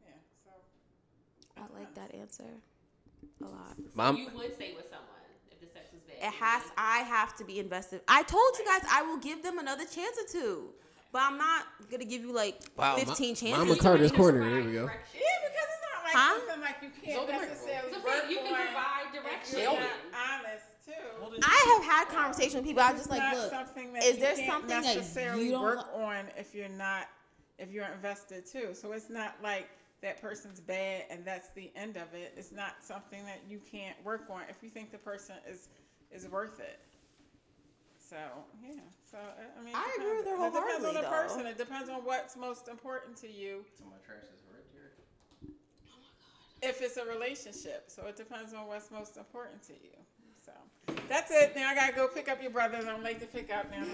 yeah. 0.00 0.16
So 0.40 0.56
I 1.60 1.68
like 1.76 1.92
that 2.00 2.16
answer 2.16 2.48
a 3.44 3.48
lot. 3.48 3.76
Mom, 3.92 4.16
you 4.16 4.32
would 4.32 4.56
stay 4.56 4.72
with 4.72 4.88
someone 4.88 5.19
if 5.92 6.06
the 6.06 6.10
sex 6.12 6.18
was 6.18 6.20
bad. 6.20 6.28
It 6.28 6.34
has. 6.34 6.62
I 6.76 6.98
have 6.98 7.36
to 7.36 7.44
be 7.44 7.58
invested. 7.58 8.00
I 8.08 8.22
told 8.22 8.52
you 8.58 8.64
guys 8.64 8.82
I 8.90 9.02
will 9.02 9.18
give 9.18 9.42
them 9.42 9.58
another 9.58 9.84
chance 9.84 10.16
or 10.18 10.26
two, 10.30 10.64
but 11.12 11.22
I'm 11.22 11.38
not 11.38 11.66
gonna 11.90 12.04
give 12.04 12.22
you 12.22 12.32
like 12.32 12.60
Wow, 12.76 12.96
15 12.96 13.06
Ma- 13.08 13.14
chances. 13.34 13.50
Mama 13.50 13.76
Carter's 13.76 14.12
corner. 14.12 14.40
There 14.48 14.62
we 14.64 14.72
go. 14.72 14.84
yeah, 14.84 14.90
because 14.90 15.68
it's 15.68 15.84
not 15.94 16.04
like 16.04 16.14
Huh? 16.14 16.38
something 16.38 16.60
like 16.60 16.76
you 16.82 16.90
can't 17.02 17.16
Hold 17.18 17.28
necessarily 17.30 17.92
So 17.92 17.98
work 18.04 18.24
you 18.30 18.36
can 18.36 18.54
provide 18.54 19.12
direction. 19.12 19.58
you're 19.60 19.72
not 19.72 19.90
honest 20.14 20.64
too. 20.84 21.40
I 21.44 21.78
have 21.78 21.84
had 21.84 22.08
conversations 22.08 22.54
with 22.56 22.64
people. 22.64 22.82
I'm 22.82 22.96
just 22.96 23.10
like, 23.10 23.34
look, 23.36 23.50
something 23.50 23.92
that 23.92 24.02
is 24.04 24.14
you 24.16 24.20
there 24.20 24.36
something 24.46 24.68
that 24.82 25.36
you 25.38 25.50
don't 25.52 25.62
work 25.62 25.86
on 25.94 26.24
if 26.36 26.54
you're 26.54 26.68
not 26.68 27.06
if 27.58 27.70
you're 27.70 27.84
invested 27.86 28.46
too. 28.46 28.70
So 28.74 28.92
it's 28.92 29.10
not 29.10 29.36
like 29.42 29.68
that 30.02 30.20
person's 30.20 30.60
bad 30.60 31.04
and 31.10 31.24
that's 31.24 31.48
the 31.50 31.70
end 31.76 31.96
of 31.96 32.14
it. 32.14 32.32
It's 32.36 32.52
not 32.52 32.76
something 32.82 33.24
that 33.26 33.40
you 33.48 33.60
can't 33.70 33.96
work 34.04 34.28
on 34.30 34.42
if 34.48 34.62
you 34.62 34.70
think 34.70 34.90
the 34.92 34.98
person 34.98 35.36
is 35.48 35.68
is 36.10 36.26
worth 36.28 36.58
it. 36.60 36.80
So 37.98 38.16
yeah, 38.62 38.80
so 39.10 39.18
I- 39.18 39.60
I 39.60 39.62
mean, 39.62 39.74
I 39.76 39.96
agree 39.96 40.16
with 40.16 40.26
her 40.26 40.36
depends. 40.36 40.42
It 40.42 40.52
depends 40.52 40.54
on 40.56 40.62
wholeheartedly, 40.62 40.94
the 40.94 41.00
though. 41.02 41.10
person. 41.10 41.46
It 41.46 41.58
depends 41.58 41.88
on 41.90 42.04
what's 42.04 42.36
most 42.36 42.68
important 42.68 43.16
to 43.18 43.30
you. 43.30 43.64
So 43.78 43.84
my 43.84 43.96
trash 44.04 44.24
is 44.34 44.42
right 44.50 44.64
here. 44.72 44.92
Oh 45.44 45.46
my 46.00 46.08
god. 46.62 46.68
If 46.70 46.82
it's 46.82 46.96
a 46.96 47.04
relationship. 47.04 47.84
So 47.88 48.06
it 48.06 48.16
depends 48.16 48.52
on 48.54 48.66
what's 48.66 48.90
most 48.90 49.16
important 49.16 49.62
to 49.64 49.74
you. 49.74 49.94
That's 51.10 51.32
it. 51.32 51.56
Now 51.56 51.68
I 51.68 51.74
gotta 51.74 51.92
go 51.92 52.06
pick 52.06 52.28
up 52.28 52.40
your 52.40 52.52
brothers. 52.52 52.84
I'm 52.86 53.02
late 53.02 53.18
to 53.18 53.26
pick 53.26 53.52
up 53.52 53.68
now. 53.72 53.84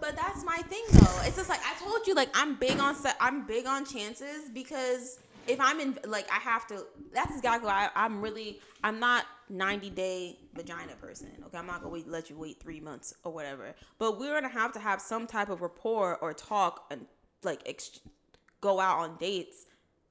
But 0.00 0.16
that's 0.16 0.44
my 0.44 0.56
thing 0.56 0.82
though. 0.90 1.22
It's 1.22 1.36
just 1.36 1.48
like 1.48 1.60
I 1.64 1.78
told 1.78 2.04
you, 2.04 2.14
like 2.14 2.30
I'm 2.34 2.56
big 2.56 2.80
on 2.80 2.96
se- 2.96 3.12
I'm 3.20 3.46
big 3.46 3.64
on 3.64 3.86
chances 3.86 4.48
because 4.52 5.20
if 5.46 5.60
I'm 5.60 5.78
in 5.78 5.96
like 6.04 6.28
I 6.28 6.40
have 6.40 6.66
to. 6.66 6.84
That's 7.14 7.36
exactly 7.36 7.68
why 7.68 7.90
I, 7.94 8.04
I'm 8.04 8.20
really 8.20 8.58
I'm 8.82 8.98
not 8.98 9.26
90 9.50 9.90
day 9.90 10.36
vagina 10.54 10.96
person. 11.00 11.28
Okay, 11.46 11.58
I'm 11.58 11.66
not 11.66 11.80
gonna 11.82 11.92
wait 11.92 12.08
let 12.08 12.28
you 12.28 12.36
wait 12.36 12.58
three 12.60 12.80
months 12.80 13.14
or 13.22 13.30
whatever. 13.32 13.72
But 14.00 14.18
we're 14.18 14.34
gonna 14.34 14.52
have 14.52 14.72
to 14.72 14.80
have 14.80 15.00
some 15.00 15.28
type 15.28 15.48
of 15.48 15.60
rapport 15.62 16.16
or 16.16 16.34
talk 16.34 16.86
and 16.90 17.06
like 17.44 17.62
ex- 17.66 18.00
go 18.60 18.80
out 18.80 18.98
on 18.98 19.16
dates 19.18 19.66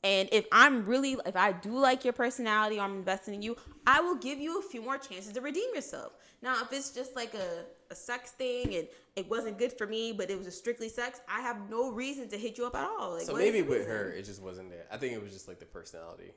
And 0.06 0.30
if 0.32 0.45
I'm 0.52 0.86
really, 0.86 1.18
if 1.26 1.36
I 1.36 1.52
do 1.52 1.72
like 1.80 2.03
your 2.03 2.14
personality 2.14 2.77
or 2.77 2.84
I'm 2.84 2.95
investing 2.95 3.34
in 3.34 3.41
you, 3.41 3.57
I 3.88 4.02
will 4.02 4.14
give 4.14 4.38
you 4.40 4.60
a 4.60 4.61
few 4.61 4.84
more 4.84 4.99
chances 4.99 5.34
to 5.34 5.41
redeem 5.41 5.73
yourself. 5.73 6.14
Now, 6.44 6.61
if 6.61 6.72
it's 6.72 6.91
just 6.91 7.15
like 7.15 7.34
a, 7.34 7.65
a 7.90 7.95
sex 7.95 8.30
thing 8.30 8.76
and 8.76 8.88
it 9.15 9.27
wasn't 9.27 9.57
good 9.57 9.73
for 9.73 9.88
me, 9.88 10.11
but 10.11 10.30
it 10.30 10.38
was 10.38 10.45
a 10.45 10.52
strictly 10.52 10.90
sex, 10.90 11.22
I 11.27 11.41
have 11.41 11.72
no 11.72 11.91
reason 11.91 12.30
to 12.30 12.38
hit 12.38 12.56
you 12.56 12.68
up 12.68 12.76
at 12.76 12.88
all. 12.88 13.14
Like, 13.14 13.23
So 13.23 13.34
maybe 13.36 13.64
with 13.64 13.80
reason? 13.80 13.91
her, 13.91 14.11
it 14.11 14.26
just 14.26 14.44
wasn't 14.44 14.69
there. 14.69 14.86
I 14.91 14.98
think 14.98 15.14
it 15.14 15.23
was 15.23 15.34
just 15.34 15.48
like 15.48 15.57
the 15.57 15.65
personality 15.65 16.34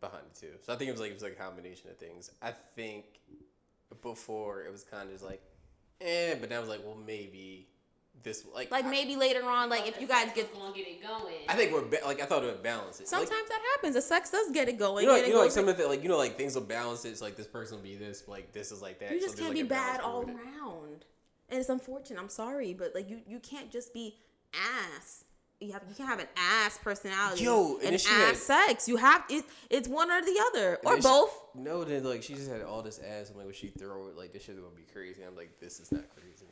behind 0.00 0.22
it 0.32 0.40
too. 0.40 0.52
So 0.62 0.72
I 0.72 0.76
think 0.76 0.88
it 0.88 0.92
was 0.92 1.00
like 1.02 1.10
it 1.10 1.14
was 1.14 1.22
like 1.22 1.32
a 1.32 1.42
combination 1.42 1.90
of 1.90 1.98
things. 1.98 2.30
I 2.40 2.54
think 2.74 3.04
before 4.00 4.62
it 4.62 4.72
was 4.72 4.82
kind 4.82 5.04
of 5.08 5.12
just 5.12 5.24
like, 5.24 5.42
eh, 6.00 6.36
but 6.40 6.48
now 6.48 6.56
I 6.56 6.60
was 6.60 6.70
like, 6.70 6.80
well, 6.82 6.96
maybe 6.96 7.66
this 8.22 8.44
like 8.54 8.70
Like 8.70 8.84
I, 8.84 8.90
maybe 8.90 9.16
later 9.16 9.44
on, 9.44 9.70
like 9.70 9.86
if 9.88 10.00
you 10.00 10.06
guys 10.06 10.30
get. 10.34 10.52
gonna 10.52 10.74
get 10.74 10.86
it 10.86 11.02
going. 11.02 11.34
I 11.48 11.54
think 11.54 11.72
we're 11.72 11.84
ba- 11.84 12.04
like 12.04 12.20
I 12.20 12.26
thought 12.26 12.42
it 12.42 12.46
would 12.46 12.62
balance 12.62 13.00
it. 13.00 13.04
Like, 13.04 13.26
Sometimes 13.28 13.48
that 13.48 13.60
happens. 13.76 13.94
The 13.94 14.02
sex 14.02 14.30
does 14.30 14.50
get 14.50 14.68
it 14.68 14.78
going. 14.78 15.04
you 15.04 15.08
know, 15.10 15.16
and 15.16 15.24
it 15.24 15.28
you 15.28 15.34
know, 15.34 15.40
like 15.40 15.50
some 15.50 15.68
of 15.68 15.76
the 15.76 15.86
like 15.88 16.02
you 16.02 16.08
know, 16.08 16.18
like 16.18 16.36
things 16.36 16.54
will 16.54 16.62
balance 16.62 17.04
it. 17.04 17.10
It's 17.10 17.22
like 17.22 17.36
this 17.36 17.46
person 17.46 17.76
will 17.78 17.84
be 17.84 17.96
this, 17.96 18.22
but, 18.22 18.32
like 18.32 18.52
this 18.52 18.72
is 18.72 18.82
like 18.82 18.98
that. 19.00 19.10
you 19.12 19.20
so 19.20 19.26
just 19.26 19.36
there's, 19.36 19.46
can't 19.48 19.58
like, 19.58 19.64
be 19.68 19.68
bad 19.68 20.00
all 20.00 20.20
with 20.20 20.30
around. 20.36 21.04
And 21.48 21.58
it's 21.58 21.68
unfortunate. 21.68 22.20
I'm 22.20 22.28
sorry, 22.28 22.74
but 22.74 22.94
like 22.94 23.08
you, 23.10 23.20
you 23.26 23.40
can't 23.40 23.70
just 23.70 23.92
be 23.94 24.16
ass. 24.54 25.24
You 25.62 25.72
have 25.72 25.82
you 25.88 25.94
can't 25.94 26.08
have 26.08 26.20
an 26.20 26.28
ass 26.36 26.78
personality 26.78 27.44
Yo, 27.44 27.76
and 27.82 27.88
and 27.92 28.00
she 28.00 28.08
ass 28.08 28.46
had- 28.48 28.68
sex. 28.68 28.88
You 28.88 28.96
have 28.96 29.24
it. 29.28 29.44
It's 29.68 29.88
one 29.88 30.10
or 30.10 30.22
the 30.22 30.42
other 30.48 30.78
or 30.84 30.92
then 30.92 31.02
she- 31.02 31.08
both. 31.08 31.36
No, 31.54 31.84
then 31.84 32.04
like 32.04 32.22
she 32.22 32.34
just 32.34 32.48
had 32.50 32.62
all 32.62 32.80
this 32.82 32.98
ass. 32.98 33.30
I'm 33.30 33.36
like, 33.36 33.44
when 33.46 33.54
she 33.54 33.68
throw 33.68 34.08
it, 34.08 34.16
like 34.16 34.32
this 34.32 34.44
shit 34.44 34.56
gonna 34.56 34.68
be 34.74 34.86
crazy. 34.90 35.22
I'm 35.22 35.36
like, 35.36 35.58
this 35.60 35.80
is 35.80 35.90
not 35.92 36.04
crazy. 36.14 36.46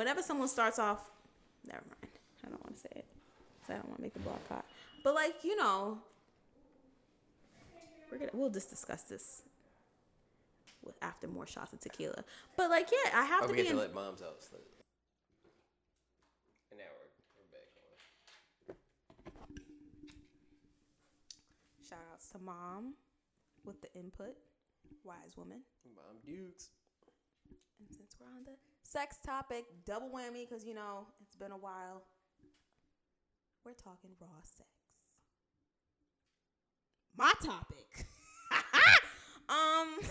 Whenever 0.00 0.22
someone 0.22 0.48
starts 0.48 0.78
off, 0.78 1.10
never 1.66 1.82
mind. 1.86 2.12
I 2.42 2.48
don't 2.48 2.64
want 2.64 2.74
to 2.76 2.80
say 2.80 2.88
it. 2.96 3.04
'cause 3.60 3.68
I 3.68 3.74
don't 3.74 3.84
want 3.84 3.96
to 3.96 4.02
make 4.02 4.14
the 4.14 4.20
block 4.20 4.40
hot. 4.48 4.64
But 5.04 5.14
like 5.14 5.44
you 5.44 5.56
know, 5.56 5.98
we're 8.10 8.16
gonna 8.16 8.30
we'll 8.32 8.48
just 8.48 8.70
discuss 8.70 9.02
this 9.02 9.42
with 10.82 10.96
after 11.02 11.28
more 11.28 11.46
shots 11.46 11.74
of 11.74 11.80
tequila. 11.80 12.24
But 12.56 12.70
like 12.70 12.88
yeah, 12.90 13.10
I 13.20 13.24
have 13.26 13.42
Oh, 13.42 13.48
to 13.48 13.52
we 13.52 13.58
be. 13.58 13.62
get 13.64 13.68
to 13.72 13.74
In, 13.74 13.78
let 13.80 13.92
moms 13.92 14.22
out. 14.22 14.42
So. 14.42 14.56
And 16.70 16.78
now 16.78 16.84
we're, 16.96 17.12
we're 17.36 17.50
back 17.52 17.68
on. 18.70 18.76
Shout 21.86 21.98
outs 22.10 22.30
to 22.30 22.38
mom 22.38 22.94
with 23.66 23.82
the 23.82 23.92
input, 23.92 24.34
wise 25.04 25.36
woman. 25.36 25.60
Mom 25.94 26.16
Dukes. 26.24 26.70
And 27.78 27.94
since 27.94 28.16
we're 28.18 28.28
on 28.28 28.44
the 28.46 28.56
sex 28.90 29.18
topic, 29.24 29.64
double 29.86 30.08
whammy 30.08 30.48
because 30.48 30.64
you 30.64 30.74
know 30.74 31.06
it's 31.22 31.36
been 31.36 31.52
a 31.52 31.56
while. 31.56 32.02
We're 33.64 33.72
talking 33.72 34.10
raw 34.20 34.28
sex. 34.42 34.68
My 37.16 37.32
topic. 37.42 38.06
um. 39.48 39.88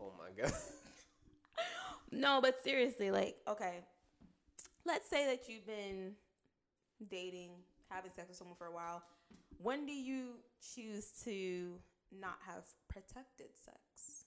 Oh 0.00 0.12
my 0.16 0.30
god. 0.40 0.52
no, 2.12 2.40
but 2.40 2.62
seriously, 2.62 3.10
like, 3.10 3.34
okay. 3.48 3.80
Let's 4.86 5.10
say 5.10 5.26
that 5.26 5.48
you've 5.48 5.66
been 5.66 6.12
dating, 7.10 7.50
having 7.90 8.12
sex 8.12 8.28
with 8.28 8.36
someone 8.36 8.56
for 8.56 8.68
a 8.68 8.72
while. 8.72 9.02
When 9.60 9.86
do 9.86 9.92
you 9.92 10.36
choose 10.74 11.10
to 11.24 11.80
not 12.16 12.36
have 12.46 12.64
protected 12.88 13.48
sex? 13.64 14.17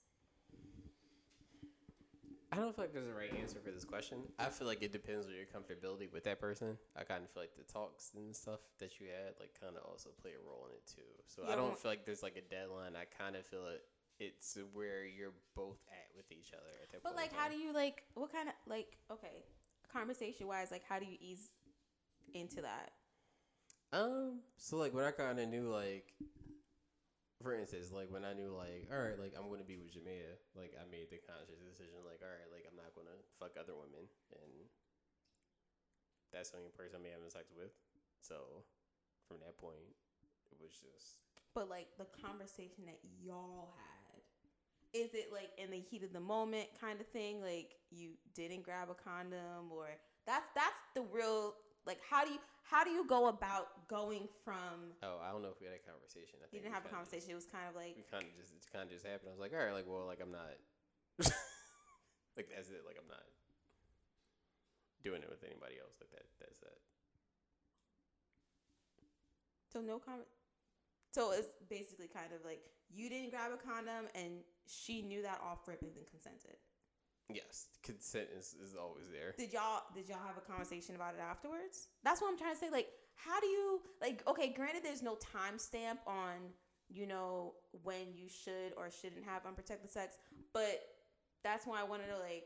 I 2.52 2.58
don't 2.58 2.76
feel 2.76 2.84
like 2.84 2.94
there's 2.94 3.08
a 3.08 3.14
right 3.14 3.32
answer 3.40 3.60
for 3.64 3.72
this 3.72 3.86
question. 3.86 4.18
I 4.38 4.46
feel 4.46 4.68
like 4.68 4.84
it 4.84 4.92
depends 4.92 5.26
on 5.26 5.32
your 5.34 5.46
comfortability 5.48 6.12
with 6.12 6.26
that 6.26 6.42
person. 6.42 6.78
I 6.98 7.04
kind 7.04 7.24
of 7.24 7.30
feel 7.30 7.44
like 7.44 7.56
the 7.56 7.64
talks 7.72 8.12
and 8.14 8.36
stuff 8.36 8.60
that 8.80 9.00
you 9.00 9.08
had, 9.08 9.40
like, 9.40 9.58
kind 9.60 9.78
of 9.78 9.84
also 9.90 10.10
play 10.22 10.32
a 10.32 10.46
role 10.46 10.68
in 10.70 10.76
it 10.76 10.86
too. 10.86 11.08
So 11.28 11.44
You 11.44 11.54
I 11.54 11.56
don't 11.56 11.80
feel 11.80 11.90
like 11.92 12.06
there's 12.06 12.22
like 12.22 12.36
a 12.36 12.42
deadline. 12.54 12.98
I 13.00 13.06
kind 13.18 13.38
of 13.38 13.46
feel 13.46 13.68
it. 13.68 13.84
It's 14.20 14.58
where 14.74 15.06
you're 15.06 15.34
both 15.56 15.80
at 15.90 16.16
with 16.16 16.30
each 16.32 16.52
other 16.54 16.70
at 16.84 16.92
that 16.92 17.04
But 17.04 17.16
like, 17.16 17.34
how 17.34 17.48
do 17.50 17.56
you 17.56 17.72
like? 17.74 18.04
What 18.16 18.34
kind 18.34 18.50
of 18.50 18.54
like? 18.68 18.98
Okay, 19.10 19.44
conversation 19.92 20.46
wise, 20.46 20.72
like, 20.72 20.84
how 20.88 21.00
do 21.00 21.06
you 21.06 21.18
ease 21.22 21.52
into 22.34 22.62
that? 22.62 22.92
Um. 23.94 24.42
So 24.58 24.76
like 24.78 24.94
when 24.94 25.06
I 25.06 25.12
kind 25.12 25.40
of 25.40 25.48
knew 25.48 25.70
like, 25.70 26.14
for 27.42 27.54
instance, 27.54 27.92
like 27.92 28.10
when 28.14 28.24
I 28.24 28.34
knew 28.34 28.54
like, 28.56 28.88
all 28.94 29.02
right, 29.02 29.18
like 29.20 29.34
I'm 29.38 29.50
gonna 29.50 29.68
be 29.68 29.78
with 29.78 29.94
Jamea, 29.94 30.38
like 30.56 30.74
I 30.78 30.86
made 30.90 31.10
the 31.10 31.20
conscious 31.22 31.60
decision, 31.62 32.02
like, 32.06 32.22
all 32.22 32.32
right, 32.32 32.50
like 32.54 32.66
I'm 32.70 32.78
not 32.78 32.94
gonna 32.96 33.18
fuck 33.42 33.58
other 33.60 33.76
women, 33.76 34.08
and 34.32 34.54
that's 36.34 36.52
the 36.52 36.58
only 36.58 36.72
person 36.72 37.02
I'm 37.02 37.10
having 37.12 37.30
sex 37.30 37.52
with. 37.56 37.74
So 38.22 38.64
from 39.28 39.40
that 39.42 39.58
point, 39.58 39.92
it 40.52 40.58
was 40.62 40.72
just 40.78 41.20
But 41.54 41.70
like 41.70 41.88
the 41.98 42.08
conversation 42.22 42.86
that 42.88 43.00
y'all 43.24 43.74
had, 43.76 44.22
is 44.94 45.14
it 45.14 45.32
like 45.34 45.52
in 45.58 45.72
the 45.72 45.80
heat 45.80 46.04
of 46.04 46.14
the 46.14 46.20
moment 46.20 46.68
kind 46.80 47.00
of 47.02 47.08
thing? 47.08 47.42
Like 47.42 47.76
you 47.92 48.12
didn't 48.36 48.64
grab 48.64 48.90
a 48.90 48.96
condom, 48.96 49.72
or 49.72 49.88
that's 50.26 50.48
that's 50.56 50.82
the 50.96 51.02
real 51.12 51.56
like 51.86 52.00
how 52.08 52.26
do 52.26 52.32
you 52.32 52.40
how 52.64 52.84
do 52.84 52.92
you 52.92 53.04
go 53.08 53.28
about 53.28 53.88
going 53.90 54.30
from 54.46 54.96
oh, 55.04 55.20
I 55.20 55.32
don't 55.32 55.42
know 55.42 55.52
if 55.52 55.60
we 55.60 55.68
had 55.68 55.76
a 55.76 55.84
conversation. 55.84 56.40
I 56.40 56.48
you 56.54 56.62
didn't 56.62 56.74
have 56.74 56.86
a 56.86 56.94
conversation? 56.94 57.32
It 57.32 57.40
was 57.40 57.50
kind 57.50 57.68
of 57.68 57.76
like 57.76 57.98
we 57.98 58.06
kind 58.08 58.24
of 58.24 58.34
just 58.38 58.54
it 58.54 58.64
kind 58.72 58.86
of 58.86 58.90
just 58.90 59.04
happened. 59.04 59.30
I 59.30 59.36
was 59.36 59.44
like, 59.44 59.52
all 59.52 59.60
right, 59.60 59.74
like 59.76 59.90
well, 59.90 60.06
like 60.06 60.22
I'm 60.22 60.32
not, 60.32 60.56
like 62.38 62.48
that's 62.54 62.70
it. 62.70 62.86
Like 62.86 62.96
I'm 63.02 63.10
not 63.10 63.26
doing 65.04 65.26
it 65.26 65.30
with 65.30 65.44
anybody 65.44 65.82
else. 65.82 65.98
Like 66.00 66.14
that. 66.14 66.26
That's 66.40 66.62
that. 66.62 66.80
so 69.72 69.82
no 69.82 70.00
comment. 70.00 70.28
So 71.12 71.32
it's 71.32 71.48
basically 71.70 72.08
kind 72.08 72.32
of 72.32 72.44
like 72.46 72.62
you 72.94 73.10
didn't 73.10 73.32
grab 73.32 73.52
a 73.52 73.60
condom 73.60 74.08
and 74.16 74.44
she 74.68 75.02
knew 75.02 75.22
that 75.24 75.40
off 75.44 75.68
rip 75.68 75.82
and 75.82 75.92
then 75.96 76.04
consented. 76.10 76.56
Yes, 77.36 77.68
consent 77.84 78.28
is, 78.38 78.56
is 78.64 78.76
always 78.76 79.06
there. 79.12 79.34
Did 79.38 79.54
y'all 79.54 79.84
did 79.96 80.08
y'all 80.10 80.20
have 80.26 80.38
a 80.38 80.42
conversation 80.42 80.96
about 80.96 81.16
it 81.16 81.22
afterwards? 81.22 81.88
That's 82.04 82.22
what 82.22 82.30
I'm 82.30 82.38
trying 82.38 82.54
to 82.54 82.60
say. 82.60 82.70
Like, 82.70 82.88
how 83.16 83.40
do 83.40 83.48
you 83.48 83.82
like? 84.02 84.24
Okay, 84.28 84.54
granted, 84.56 84.84
there's 84.84 85.04
no 85.04 85.16
timestamp 85.16 85.98
on 86.08 86.36
you 86.90 87.08
know 87.08 87.54
when 87.84 88.14
you 88.16 88.28
should 88.28 88.74
or 88.78 88.90
shouldn't 88.92 89.26
have 89.26 89.46
unprotected 89.46 89.92
sex, 89.92 90.18
but 90.54 90.82
that's 91.44 91.66
why 91.66 91.80
I 91.80 91.84
wanted 91.84 92.08
to 92.08 92.18
like. 92.18 92.44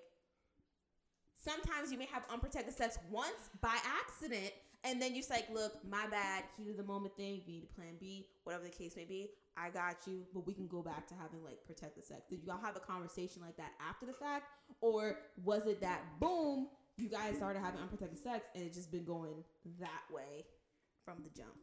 Sometimes 1.43 1.91
you 1.91 1.99
may 1.99 2.07
have 2.11 2.23
unprotected 2.31 2.73
sex 2.73 2.97
once 3.11 3.49
by 3.61 3.77
accident, 4.01 4.51
and 4.83 5.01
then 5.01 5.13
you're 5.13 5.23
like, 5.29 5.47
"Look, 5.51 5.73
my 5.87 6.07
bad, 6.07 6.43
heat 6.57 6.69
of 6.69 6.77
the 6.77 6.83
moment 6.83 7.15
thing. 7.15 7.41
We 7.45 7.53
need 7.53 7.67
a 7.69 7.73
plan 7.73 7.95
B, 7.99 8.27
whatever 8.43 8.63
the 8.63 8.69
case 8.69 8.95
may 8.95 9.05
be. 9.05 9.29
I 9.57 9.69
got 9.69 9.95
you, 10.05 10.25
but 10.33 10.45
we 10.45 10.53
can 10.53 10.67
go 10.67 10.81
back 10.81 11.07
to 11.07 11.13
having 11.15 11.43
like 11.43 11.65
protected 11.65 12.05
sex." 12.05 12.21
Did 12.29 12.43
y'all 12.43 12.61
have 12.61 12.75
a 12.75 12.79
conversation 12.79 13.41
like 13.41 13.57
that 13.57 13.73
after 13.79 14.05
the 14.05 14.13
fact, 14.13 14.45
or 14.81 15.19
was 15.43 15.65
it 15.65 15.81
that 15.81 16.01
boom, 16.19 16.67
you 16.97 17.09
guys 17.09 17.35
started 17.37 17.59
having 17.59 17.81
unprotected 17.81 18.19
sex 18.19 18.45
and 18.55 18.63
it's 18.63 18.75
just 18.75 18.91
been 18.91 19.05
going 19.05 19.43
that 19.79 20.03
way 20.13 20.45
from 21.03 21.23
the 21.23 21.29
jump? 21.29 21.55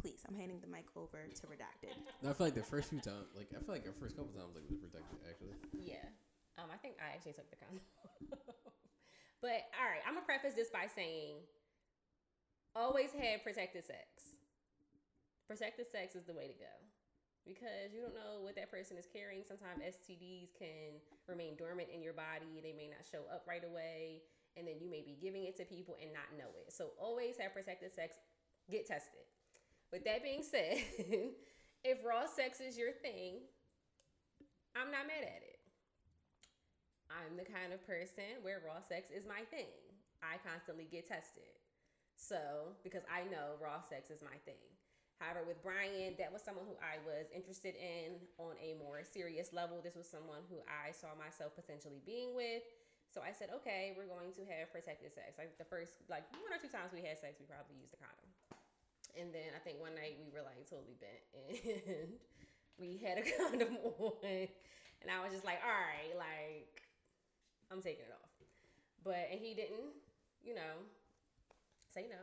Please, 0.00 0.24
I'm 0.26 0.34
handing 0.34 0.60
the 0.60 0.66
mic 0.66 0.86
over 0.96 1.28
to 1.28 1.42
redacted. 1.44 1.92
I 2.24 2.32
feel 2.32 2.46
like 2.46 2.54
the 2.54 2.62
first 2.62 2.88
few 2.88 3.00
times, 3.00 3.28
like 3.36 3.48
I 3.52 3.60
feel 3.60 3.74
like 3.74 3.84
the 3.84 3.92
first 3.92 4.16
couple 4.16 4.32
times, 4.32 4.56
like 4.56 4.64
was 4.68 4.80
protected 4.80 5.20
actually. 5.28 5.52
Yeah. 5.76 6.08
Um, 6.56 6.72
I 6.72 6.76
think 6.80 6.96
I 6.96 7.12
actually 7.12 7.36
took 7.36 7.50
the 7.50 7.56
condom. 7.60 7.84
but 9.44 9.68
all 9.76 9.84
right, 9.84 10.00
I'm 10.08 10.14
gonna 10.14 10.24
preface 10.24 10.54
this 10.56 10.72
by 10.72 10.88
saying, 10.88 11.44
always 12.74 13.12
had 13.12 13.44
protected 13.44 13.84
sex. 13.84 14.39
Protected 15.50 15.90
sex 15.90 16.14
is 16.14 16.22
the 16.30 16.32
way 16.32 16.46
to 16.46 16.54
go 16.54 16.70
because 17.42 17.90
you 17.90 17.98
don't 17.98 18.14
know 18.14 18.38
what 18.38 18.54
that 18.54 18.70
person 18.70 18.94
is 18.94 19.10
carrying. 19.10 19.42
Sometimes 19.42 19.82
STDs 19.82 20.54
can 20.54 21.02
remain 21.26 21.58
dormant 21.58 21.90
in 21.90 21.98
your 21.98 22.14
body; 22.14 22.62
they 22.62 22.70
may 22.70 22.86
not 22.86 23.02
show 23.02 23.26
up 23.26 23.42
right 23.50 23.66
away, 23.66 24.22
and 24.54 24.62
then 24.62 24.78
you 24.78 24.86
may 24.86 25.02
be 25.02 25.18
giving 25.18 25.50
it 25.50 25.58
to 25.58 25.66
people 25.66 25.98
and 25.98 26.14
not 26.14 26.30
know 26.38 26.54
it. 26.54 26.70
So 26.70 26.94
always 27.02 27.34
have 27.42 27.50
protected 27.50 27.90
sex. 27.90 28.14
Get 28.70 28.86
tested. 28.86 29.26
With 29.90 30.06
that 30.06 30.22
being 30.22 30.46
said, 30.46 30.86
if 31.82 31.98
raw 32.06 32.30
sex 32.30 32.62
is 32.62 32.78
your 32.78 32.94
thing, 33.02 33.42
I'm 34.78 34.94
not 34.94 35.10
mad 35.10 35.26
at 35.26 35.42
it. 35.42 35.58
I'm 37.10 37.34
the 37.34 37.42
kind 37.42 37.74
of 37.74 37.82
person 37.82 38.38
where 38.46 38.62
raw 38.62 38.78
sex 38.86 39.10
is 39.10 39.26
my 39.26 39.42
thing. 39.50 39.74
I 40.22 40.38
constantly 40.46 40.86
get 40.86 41.10
tested. 41.10 41.58
So, 42.14 42.78
because 42.86 43.02
I 43.10 43.26
know 43.26 43.58
raw 43.58 43.82
sex 43.82 44.14
is 44.14 44.22
my 44.22 44.38
thing. 44.46 44.62
However, 45.20 45.44
with 45.44 45.60
Brian, 45.60 46.16
that 46.16 46.32
was 46.32 46.40
someone 46.40 46.64
who 46.64 46.80
I 46.80 46.96
was 47.04 47.28
interested 47.30 47.76
in 47.76 48.16
on 48.40 48.56
a 48.56 48.74
more 48.80 49.04
serious 49.04 49.52
level. 49.52 49.84
This 49.84 49.94
was 49.94 50.08
someone 50.08 50.40
who 50.48 50.64
I 50.64 50.96
saw 50.96 51.12
myself 51.14 51.52
potentially 51.52 52.00
being 52.08 52.32
with. 52.32 52.64
So 53.12 53.20
I 53.20 53.36
said, 53.36 53.52
okay, 53.60 53.92
we're 53.92 54.08
going 54.08 54.32
to 54.40 54.42
have 54.48 54.72
protected 54.72 55.12
sex. 55.12 55.36
Like 55.36 55.60
the 55.60 55.68
first, 55.68 56.00
like 56.08 56.24
one 56.32 56.48
or 56.48 56.56
two 56.56 56.72
times 56.72 56.96
we 56.96 57.04
had 57.04 57.20
sex, 57.20 57.36
we 57.36 57.44
probably 57.44 57.76
used 57.76 57.92
a 57.92 58.00
condom. 58.00 58.30
And 59.12 59.28
then 59.30 59.52
I 59.52 59.60
think 59.60 59.76
one 59.76 59.92
night 59.92 60.16
we 60.16 60.32
were 60.32 60.40
like 60.40 60.64
totally 60.64 60.96
bent 60.96 61.22
and 61.36 62.16
we 62.80 62.96
had 62.96 63.20
a 63.20 63.24
condom 63.36 63.76
on. 63.76 64.48
And 65.04 65.12
I 65.12 65.20
was 65.20 65.36
just 65.36 65.44
like, 65.44 65.60
all 65.60 65.74
right, 65.74 66.16
like, 66.16 66.80
I'm 67.68 67.84
taking 67.84 68.08
it 68.08 68.14
off. 68.16 68.32
But, 69.04 69.28
and 69.32 69.40
he 69.40 69.52
didn't 69.52 69.96
you 70.44 70.54
know, 70.54 70.80
say 71.92 72.06
no. 72.08 72.20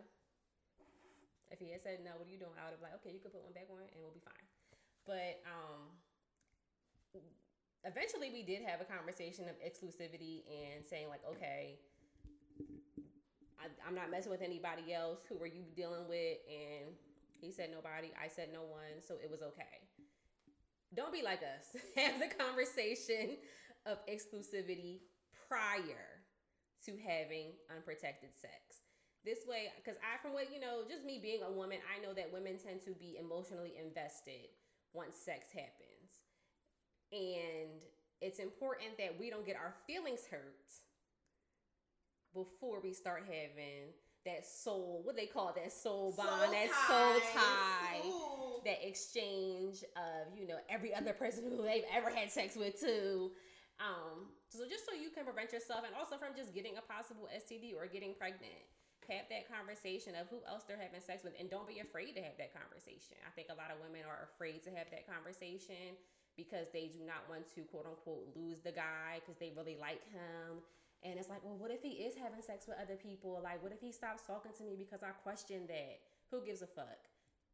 If 1.49 1.59
he 1.59 1.71
had 1.71 1.81
said 1.81 2.03
no, 2.03 2.11
what 2.19 2.27
are 2.27 2.33
you 2.33 2.39
doing? 2.39 2.55
I 2.59 2.67
would 2.67 2.75
have 2.75 2.83
like, 2.83 2.95
okay, 3.01 3.15
you 3.15 3.23
can 3.23 3.31
put 3.31 3.43
one 3.43 3.55
back 3.55 3.71
on 3.71 3.79
and 3.79 3.99
we'll 4.03 4.15
be 4.15 4.23
fine. 4.23 4.47
But 5.07 5.39
um 5.47 5.95
eventually 7.85 8.29
we 8.31 8.43
did 8.43 8.63
have 8.67 8.81
a 8.81 8.87
conversation 8.87 9.47
of 9.47 9.55
exclusivity 9.63 10.43
and 10.51 10.83
saying 10.83 11.07
like, 11.07 11.23
okay, 11.23 11.79
I, 13.59 13.71
I'm 13.87 13.95
not 13.95 14.11
messing 14.11 14.31
with 14.31 14.41
anybody 14.41 14.93
else. 14.93 15.19
Who 15.29 15.37
were 15.37 15.47
you 15.47 15.63
dealing 15.75 16.07
with? 16.07 16.37
And 16.47 16.93
he 17.39 17.51
said 17.51 17.69
nobody. 17.71 18.11
I 18.21 18.27
said 18.27 18.49
no 18.53 18.61
one. 18.61 19.01
So 19.05 19.15
it 19.23 19.29
was 19.29 19.41
okay. 19.41 19.87
Don't 20.95 21.11
be 21.11 21.23
like 21.23 21.41
us. 21.41 21.75
have 21.95 22.19
the 22.19 22.27
conversation 22.33 23.37
of 23.85 23.97
exclusivity 24.07 24.99
prior 25.47 26.23
to 26.85 26.91
having 27.05 27.53
unprotected 27.75 28.29
sex. 28.39 28.86
This 29.27 29.43
way, 29.43 29.67
because 29.75 29.99
I, 29.99 30.15
from 30.23 30.31
what 30.31 30.47
you 30.53 30.59
know, 30.61 30.87
just 30.87 31.03
me 31.03 31.19
being 31.21 31.43
a 31.43 31.51
woman, 31.51 31.79
I 31.83 31.99
know 31.99 32.13
that 32.13 32.31
women 32.31 32.55
tend 32.55 32.79
to 32.87 32.91
be 32.95 33.19
emotionally 33.19 33.73
invested 33.75 34.47
once 34.93 35.17
sex 35.19 35.51
happens. 35.51 36.31
And 37.11 37.83
it's 38.21 38.39
important 38.39 38.95
that 38.97 39.19
we 39.19 39.29
don't 39.29 39.45
get 39.45 39.57
our 39.57 39.75
feelings 39.85 40.21
hurt 40.31 40.71
before 42.33 42.79
we 42.79 42.93
start 42.93 43.23
having 43.27 43.91
that 44.23 44.47
soul, 44.47 45.01
what 45.03 45.17
they 45.17 45.25
call 45.25 45.51
that 45.59 45.73
soul 45.73 46.13
bond, 46.15 46.53
that 46.53 46.71
soul 46.87 47.19
tie, 47.35 48.07
Ooh. 48.07 48.61
that 48.63 48.79
exchange 48.79 49.83
of, 49.97 50.39
you 50.39 50.47
know, 50.47 50.55
every 50.69 50.95
other 50.95 51.11
person 51.11 51.43
who 51.51 51.63
they've 51.63 51.83
ever 51.93 52.09
had 52.09 52.31
sex 52.31 52.55
with 52.55 52.79
too. 52.79 53.31
Um, 53.81 54.31
so 54.47 54.63
just 54.69 54.85
so 54.85 54.95
you 54.95 55.09
can 55.09 55.25
prevent 55.25 55.51
yourself 55.51 55.83
and 55.85 55.93
also 55.99 56.15
from 56.15 56.29
just 56.33 56.55
getting 56.55 56.77
a 56.77 56.81
possible 56.81 57.27
STD 57.35 57.75
or 57.75 57.87
getting 57.87 58.15
pregnant. 58.17 58.63
Have 59.07 59.31
that 59.31 59.47
conversation 59.47 60.19
of 60.19 60.27
who 60.27 60.43
else 60.43 60.67
they're 60.67 60.79
having 60.79 60.99
sex 60.99 61.23
with 61.23 61.31
and 61.39 61.47
don't 61.47 61.67
be 61.67 61.79
afraid 61.79 62.11
to 62.19 62.21
have 62.23 62.35
that 62.35 62.51
conversation. 62.51 63.15
I 63.23 63.31
think 63.31 63.47
a 63.47 63.55
lot 63.55 63.71
of 63.71 63.79
women 63.79 64.03
are 64.03 64.27
afraid 64.27 64.67
to 64.67 64.71
have 64.75 64.91
that 64.91 65.07
conversation 65.07 65.95
because 66.35 66.67
they 66.75 66.91
do 66.91 67.01
not 67.07 67.23
want 67.31 67.47
to 67.55 67.63
quote 67.71 67.87
unquote 67.87 68.27
lose 68.35 68.59
the 68.61 68.75
guy 68.75 69.23
because 69.23 69.39
they 69.39 69.55
really 69.55 69.79
like 69.79 70.03
him. 70.11 70.59
And 71.07 71.15
it's 71.15 71.29
like, 71.29 71.39
well, 71.45 71.55
what 71.55 71.71
if 71.71 71.79
he 71.79 72.03
is 72.03 72.19
having 72.19 72.41
sex 72.41 72.67
with 72.67 72.75
other 72.81 72.99
people? 72.99 73.39
Like, 73.39 73.63
what 73.63 73.71
if 73.71 73.79
he 73.79 73.95
stops 73.95 74.25
talking 74.25 74.51
to 74.59 74.63
me 74.67 74.75
because 74.75 75.05
I 75.05 75.15
questioned 75.23 75.69
that? 75.69 76.03
Who 76.33 76.43
gives 76.43 76.61
a 76.61 76.67
fuck? 76.67 77.07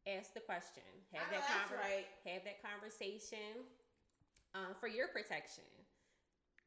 Ask 0.04 0.34
the 0.34 0.40
question. 0.42 0.84
Have 1.12 1.28
that 1.30 1.44
that's 1.46 1.70
conver- 1.70 1.80
right. 1.80 2.08
Have 2.26 2.42
that 2.44 2.60
conversation 2.60 3.64
um, 4.54 4.76
for 4.80 4.88
your 4.88 5.08
protection, 5.08 5.64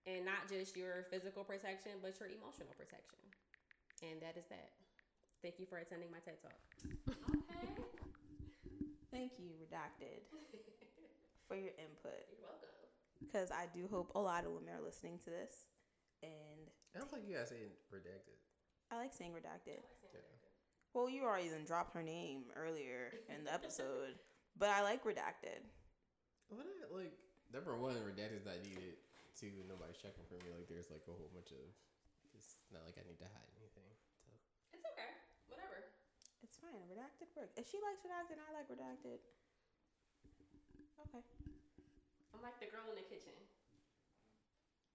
and 0.06 0.26
not 0.26 0.50
just 0.50 0.76
your 0.76 1.06
physical 1.10 1.44
protection, 1.44 2.02
but 2.02 2.18
your 2.20 2.30
emotional 2.30 2.74
protection. 2.78 3.22
And 4.04 4.22
that 4.22 4.38
is 4.38 4.46
that. 4.50 4.70
Thank 5.42 5.60
you 5.60 5.66
for 5.66 5.78
attending 5.78 6.10
my 6.12 6.20
TED 6.20 6.38
Talk. 6.42 6.58
Okay. 7.10 7.68
Thank 9.12 9.32
you, 9.40 9.50
Redacted, 9.58 10.22
for 11.48 11.56
your 11.56 11.74
input. 11.82 12.22
You're 12.30 12.44
welcome. 12.46 12.70
Because 13.20 13.50
I 13.50 13.66
do 13.74 13.88
hope 13.90 14.12
a 14.14 14.20
lot 14.22 14.46
of 14.46 14.52
women 14.54 14.70
are 14.78 14.84
listening 14.84 15.18
to 15.26 15.30
this. 15.32 15.66
And 16.22 16.70
I 16.94 17.00
don't 17.00 17.10
think 17.10 17.26
you 17.26 17.38
guys 17.38 17.50
say 17.50 17.74
redacted. 17.94 18.38
I 18.92 18.98
like 18.98 19.14
saying 19.14 19.34
Redacted. 19.34 19.82
Yeah. 20.14 20.22
Well, 20.94 21.10
you 21.10 21.24
already 21.26 21.50
then 21.50 21.66
dropped 21.66 21.94
her 21.94 22.02
name 22.02 22.48
earlier 22.56 23.14
in 23.30 23.44
the 23.44 23.54
episode. 23.54 24.16
but 24.58 24.70
I 24.70 24.82
like 24.82 25.04
Redacted. 25.04 25.66
What 26.50 26.64
I, 26.64 26.88
like 26.96 27.14
number 27.52 27.76
one, 27.76 28.00
redacted 28.00 28.40
is 28.40 28.48
not 28.48 28.62
needed. 28.64 28.96
Two, 29.36 29.52
nobody's 29.68 30.00
checking 30.00 30.24
for 30.30 30.40
me. 30.42 30.50
Like 30.56 30.66
there's 30.72 30.88
like 30.90 31.04
a 31.10 31.14
whole 31.14 31.30
bunch 31.36 31.52
of. 31.52 31.60
It's 32.34 32.56
not 32.72 32.86
like 32.88 32.96
I 32.96 33.04
need 33.04 33.20
to 33.20 33.28
hide 33.28 33.52
anything. 33.60 33.92
So 34.24 34.32
It's 34.78 34.86
okay. 34.88 35.12
Whatever. 35.52 35.92
It's 36.42 36.56
fine. 36.72 36.88
Redacted 36.90 37.28
works. 37.36 37.58
If 37.58 37.68
she 37.70 37.78
likes 37.80 38.02
Redacted, 38.04 38.40
I 38.40 38.52
like 38.54 38.68
Redacted. 38.70 39.20
Okay. 41.00 41.24
I'm 42.34 42.42
like 42.42 42.60
the 42.60 42.68
girl 42.68 42.90
in 42.90 42.96
the 42.96 43.02
kitchen. 43.02 43.34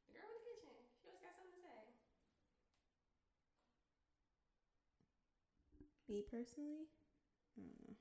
The 0.06 0.12
girl 0.12 0.28
in 0.28 0.34
the 0.34 0.38
kitchen. 0.40 0.70
She 1.00 1.06
always 1.08 1.20
got 1.20 1.34
something 1.34 1.50
to 1.50 1.60
say. 1.66 1.94
Me 6.08 6.22
personally, 6.22 6.86
I 7.58 7.62
don't 7.62 7.80
know. 7.88 7.96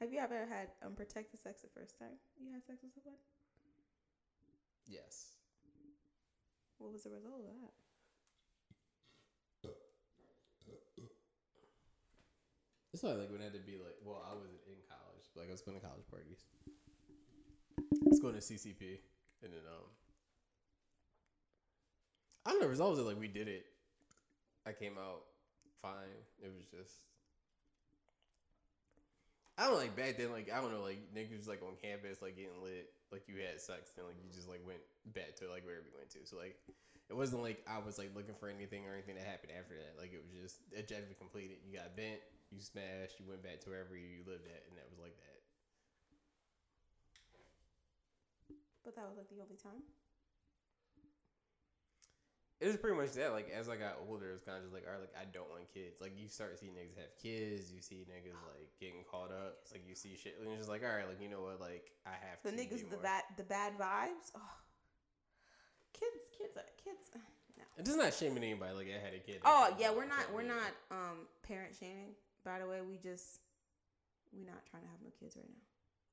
Have 0.00 0.12
you 0.12 0.18
ever 0.20 0.46
had 0.46 0.70
unprotected 0.84 1.40
sex 1.40 1.62
the 1.62 1.68
first 1.68 1.98
time 1.98 2.18
you 2.40 2.52
had 2.52 2.64
sex 2.64 2.82
with 2.82 2.92
someone? 2.94 3.18
yes, 4.86 5.36
What 6.78 6.90
was 6.92 7.04
the 7.04 7.10
result 7.10 7.40
of 7.40 7.44
that? 7.44 7.72
It's 12.92 13.02
not 13.02 13.18
like 13.18 13.30
when 13.30 13.40
I 13.40 13.44
had 13.44 13.54
to 13.54 13.62
be 13.62 13.78
like. 13.78 13.94
Well, 14.04 14.22
I 14.26 14.34
wasn't 14.34 14.58
in 14.66 14.78
college, 14.90 15.26
but 15.34 15.46
like 15.46 15.50
I 15.50 15.54
was 15.54 15.62
going 15.62 15.78
to 15.78 15.84
college 15.84 16.06
parties. 16.10 16.42
I 17.78 18.08
was 18.08 18.20
going 18.20 18.34
to 18.34 18.40
CCP, 18.40 18.98
and 19.42 19.52
then 19.52 19.64
um, 19.66 19.86
I 22.46 22.50
don't 22.50 22.60
know. 22.60 22.66
The 22.66 22.74
result 22.74 22.90
was 22.90 22.98
that, 22.98 23.06
like 23.06 23.20
we 23.20 23.28
did 23.28 23.46
it. 23.46 23.66
I 24.66 24.72
came 24.72 24.98
out 24.98 25.22
fine. 25.82 26.18
It 26.42 26.50
was 26.50 26.66
just. 26.66 27.06
I 29.58 29.68
don't 29.68 29.76
like 29.76 29.94
back 29.94 30.16
then, 30.16 30.32
like 30.32 30.48
I 30.48 30.60
don't 30.60 30.72
know, 30.72 30.82
like 30.82 31.12
niggas 31.12 31.46
like 31.46 31.60
on 31.62 31.76
campus, 31.76 32.24
like 32.24 32.34
getting 32.34 32.58
lit, 32.64 32.90
like 33.12 33.28
you 33.28 33.38
had 33.44 33.60
sex, 33.60 33.92
and 34.00 34.08
like 34.08 34.16
you 34.18 34.32
just 34.32 34.48
like 34.48 34.64
went 34.66 34.80
back 35.12 35.36
to 35.38 35.52
like 35.52 35.62
wherever 35.68 35.84
you 35.84 35.94
went 35.94 36.08
to. 36.16 36.24
So 36.24 36.40
like, 36.40 36.56
it 37.06 37.14
wasn't 37.14 37.44
like 37.44 37.60
I 37.68 37.78
was 37.78 38.00
like 38.00 38.10
looking 38.16 38.34
for 38.34 38.48
anything 38.48 38.88
or 38.88 38.96
anything 38.96 39.20
that 39.20 39.28
happened 39.28 39.52
after 39.52 39.76
that. 39.76 40.00
Like 40.00 40.16
it 40.16 40.24
was 40.24 40.32
just 40.32 40.64
objectively 40.72 41.14
completed. 41.20 41.60
You 41.60 41.76
got 41.76 41.92
bent, 41.92 42.24
you 42.50 42.60
smashed, 42.60 43.18
you 43.18 43.26
went 43.26 43.42
back 43.42 43.60
to 43.62 43.70
wherever 43.70 43.96
you 43.96 44.22
lived 44.26 44.46
at, 44.46 44.66
and 44.68 44.76
that 44.76 44.86
was 44.90 44.98
like 44.98 45.16
that. 45.16 45.38
But 48.84 48.96
that 48.96 49.06
was 49.06 49.16
like 49.16 49.28
the 49.28 49.40
only 49.42 49.56
time. 49.60 49.84
It 52.60 52.68
was 52.68 52.76
pretty 52.76 52.96
much 52.96 53.16
that. 53.16 53.32
Like 53.32 53.48
as 53.48 53.68
I 53.68 53.76
got 53.76 53.96
older, 54.04 54.28
it 54.28 54.36
was 54.36 54.44
kind 54.44 54.58
of 54.58 54.64
just 54.64 54.74
like, 54.74 54.84
all 54.84 54.92
right, 54.92 55.00
like 55.00 55.16
I 55.16 55.24
don't 55.32 55.48
want 55.48 55.64
kids. 55.72 55.96
Like 56.00 56.12
you 56.18 56.28
start 56.28 56.58
seeing 56.60 56.72
niggas 56.76 56.96
have 57.00 57.16
kids, 57.16 57.72
you 57.72 57.80
see 57.80 58.04
niggas 58.04 58.36
like 58.52 58.68
getting 58.80 59.00
caught 59.08 59.32
up, 59.32 59.64
like 59.72 59.86
you 59.88 59.94
see 59.94 60.12
shit, 60.16 60.36
and 60.36 60.48
it's 60.48 60.66
just 60.66 60.68
like, 60.68 60.84
all 60.84 60.92
right, 60.92 61.08
like 61.08 61.22
you 61.22 61.28
know 61.32 61.40
what, 61.40 61.60
like 61.60 61.92
I 62.04 62.18
have 62.20 62.42
The 62.44 62.52
to. 62.52 62.56
niggas, 62.56 62.84
the 62.90 63.00
bad, 63.00 63.22
the 63.36 63.44
bad 63.48 63.78
vibes. 63.78 64.34
Oh. 64.36 64.54
Kids, 65.96 66.24
kids, 66.36 66.52
kids. 66.82 67.08
No. 67.56 67.64
It 67.78 67.84
does 67.84 67.96
not 67.96 68.12
shaming 68.12 68.44
anybody. 68.44 68.72
Like 68.72 68.88
I 68.88 69.00
had 69.04 69.14
a 69.14 69.20
kid. 69.20 69.40
Oh 69.44 69.72
yeah, 69.78 69.92
we're 69.92 70.08
not, 70.08 70.32
we're 70.32 70.42
not 70.42 70.72
um 70.90 71.28
parent 71.42 71.72
shaming. 71.78 72.12
By 72.44 72.58
the 72.58 72.66
way, 72.66 72.80
we 72.80 72.96
just 72.96 73.40
we're 74.32 74.48
not 74.48 74.64
trying 74.70 74.82
to 74.86 74.90
have 74.90 75.02
no 75.02 75.12
kids 75.18 75.36
right 75.36 75.48
now. 75.48 75.66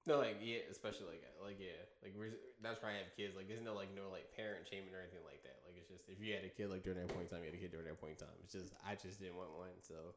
No, 0.07 0.23
like 0.23 0.39
yeah, 0.39 0.63
especially 0.71 1.11
like 1.11 1.23
uh, 1.27 1.43
like 1.43 1.59
yeah, 1.59 1.83
like 1.99 2.15
we're 2.15 2.39
not 2.63 2.79
trying 2.79 2.95
to 2.95 3.03
have 3.03 3.11
kids. 3.19 3.35
Like 3.35 3.51
there's 3.51 3.63
no 3.63 3.75
like 3.75 3.91
no 3.91 4.07
like 4.07 4.31
parent 4.31 4.63
shaming 4.63 4.95
or 4.95 5.03
anything 5.03 5.23
like 5.27 5.43
that. 5.43 5.59
Like 5.67 5.75
it's 5.75 5.91
just 5.91 6.07
if 6.07 6.23
you 6.23 6.31
had 6.31 6.47
a 6.47 6.51
kid 6.51 6.71
like 6.71 6.87
during 6.87 6.99
that 7.03 7.11
point 7.11 7.27
in 7.27 7.31
time, 7.31 7.43
you 7.43 7.51
had 7.51 7.59
a 7.59 7.63
kid 7.63 7.75
during 7.75 7.91
that 7.91 7.99
point 7.99 8.15
in 8.15 8.21
time. 8.23 8.37
It's 8.39 8.55
just 8.55 8.71
I 8.87 8.95
just 8.95 9.19
didn't 9.19 9.35
want 9.35 9.51
one, 9.51 9.75
so 9.83 10.15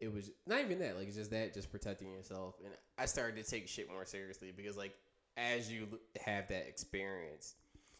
it 0.00 0.12
was 0.12 0.30
not 0.44 0.60
even 0.60 0.78
that. 0.80 1.00
Like 1.00 1.08
it's 1.08 1.16
just 1.16 1.32
that, 1.32 1.56
just 1.56 1.72
protecting 1.72 2.12
yourself. 2.12 2.60
And 2.60 2.76
I 3.00 3.08
started 3.08 3.40
to 3.40 3.44
take 3.48 3.68
shit 3.68 3.88
more 3.88 4.04
seriously 4.04 4.52
because 4.52 4.76
like 4.76 4.92
as 5.36 5.72
you 5.72 5.88
have 6.20 6.48
that 6.48 6.68
experience, 6.68 7.56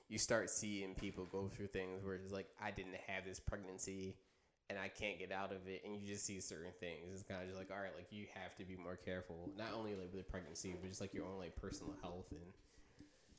you 0.09 0.19
start 0.19 0.51
seeing 0.51 0.95
people 0.95 1.25
go 1.25 1.49
through 1.49 1.69
things 1.69 2.05
where 2.05 2.15
it's 2.15 2.33
like 2.33 2.49
I 2.61 2.71
didn't 2.71 3.01
have 3.09 3.25
this 3.25 3.41
pregnancy 3.41 4.17
and 4.69 4.79
I 4.79 4.89
can't 4.89 5.19
get 5.19 5.31
out 5.31 5.53
of 5.53 5.67
it, 5.69 5.83
and 5.85 5.97
you 5.97 6.07
just 6.07 6.27
see 6.27 6.41
certain 6.41 6.73
things. 6.81 7.13
It's 7.13 7.23
kind 7.23 7.41
of 7.41 7.47
just 7.47 7.59
like, 7.59 7.71
all 7.71 7.81
right, 7.81 7.95
like 7.97 8.09
you 8.11 8.27
have 8.35 8.57
to 8.57 8.65
be 8.65 8.77
more 8.77 8.97
careful, 8.97 9.51
not 9.57 9.69
only 9.77 9.95
like 9.95 10.13
with 10.13 10.29
pregnancy, 10.29 10.75
but 10.81 10.89
just 10.89 11.01
like 11.01 11.15
your 11.15 11.25
own 11.25 11.39
like 11.39 11.55
personal 11.57 11.95
health 12.03 12.27
and 12.33 12.53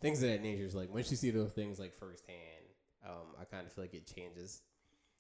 things 0.02 0.24
of 0.24 0.30
that 0.30 0.42
nature. 0.42 0.64
Is 0.64 0.76
like 0.76 0.94
once 0.94 1.12
you 1.12 1.18
see 1.18 1.32
those 1.32 1.52
things 1.52 1.80
like 1.80 1.94
firsthand, 1.94 2.68
um, 3.06 3.36
I 3.40 3.44
kind 3.46 3.66
of 3.66 3.74
feel 3.74 3.84
like 3.84 3.94
it 3.94 4.08
changes 4.08 4.62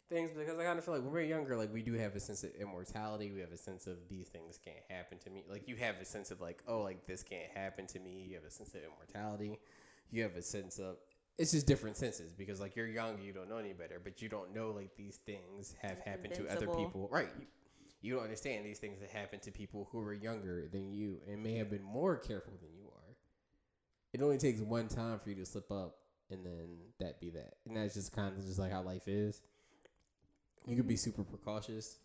things 0.09 0.31
because 0.37 0.57
I 0.57 0.63
kind 0.63 0.79
of 0.79 0.85
feel 0.85 0.93
like 0.93 1.03
when 1.03 1.11
we're 1.11 1.21
younger, 1.21 1.57
like 1.57 1.73
we 1.73 1.81
do 1.81 1.93
have 1.93 2.15
a 2.15 2.19
sense 2.19 2.43
of 2.43 2.51
immortality. 2.55 3.31
We 3.31 3.41
have 3.41 3.51
a 3.51 3.57
sense 3.57 3.87
of 3.87 3.97
these 4.09 4.29
things 4.29 4.57
can't 4.63 4.77
happen 4.89 5.17
to 5.19 5.29
me. 5.29 5.43
Like 5.49 5.67
you 5.67 5.75
have 5.77 5.95
a 6.01 6.05
sense 6.05 6.31
of 6.31 6.39
like, 6.41 6.63
oh, 6.67 6.81
like 6.81 7.05
this 7.05 7.23
can't 7.23 7.51
happen 7.53 7.87
to 7.87 7.99
me. 7.99 8.25
You 8.29 8.35
have 8.35 8.45
a 8.45 8.51
sense 8.51 8.73
of 8.75 8.81
immortality. 8.83 9.59
You 10.09 10.23
have 10.23 10.35
a 10.35 10.41
sense 10.41 10.79
of 10.79 10.95
it's 11.37 11.51
just 11.51 11.67
different 11.67 11.97
senses 11.97 12.33
because 12.33 12.59
like 12.59 12.75
you're 12.75 12.87
young, 12.87 13.21
you 13.21 13.31
don't 13.31 13.49
know 13.49 13.57
any 13.57 13.73
better, 13.73 14.01
but 14.03 14.21
you 14.21 14.29
don't 14.29 14.53
know 14.55 14.71
like 14.71 14.95
these 14.97 15.17
things 15.17 15.75
have 15.81 15.99
happened 15.99 16.33
to 16.33 16.47
other 16.47 16.67
people, 16.67 17.07
right? 17.11 17.29
You, 17.39 17.45
you 18.01 18.15
don't 18.15 18.23
understand 18.23 18.65
these 18.65 18.79
things 18.79 18.99
that 18.99 19.09
happen 19.09 19.39
to 19.41 19.51
people 19.51 19.87
who 19.91 19.99
are 19.99 20.13
younger 20.13 20.67
than 20.71 20.91
you 20.91 21.19
and 21.27 21.43
may 21.43 21.55
have 21.55 21.69
been 21.69 21.83
more 21.83 22.17
careful 22.17 22.53
than 22.61 22.71
you 22.75 22.85
are. 22.85 23.15
It 24.13 24.21
only 24.21 24.37
takes 24.37 24.61
one 24.61 24.87
time 24.87 25.19
for 25.19 25.29
you 25.29 25.35
to 25.35 25.45
slip 25.45 25.71
up, 25.71 25.97
and 26.31 26.45
then 26.45 26.77
that 26.99 27.19
be 27.19 27.29
that, 27.31 27.55
and 27.67 27.77
that's 27.77 27.93
just 27.93 28.13
kind 28.13 28.35
of 28.35 28.43
just 28.45 28.57
like 28.57 28.71
how 28.71 28.81
life 28.81 29.07
is. 29.07 29.41
You 30.65 30.75
can 30.75 30.87
be 30.87 30.95
mm-hmm. 30.95 30.99
super 30.99 31.23
precautious. 31.23 31.99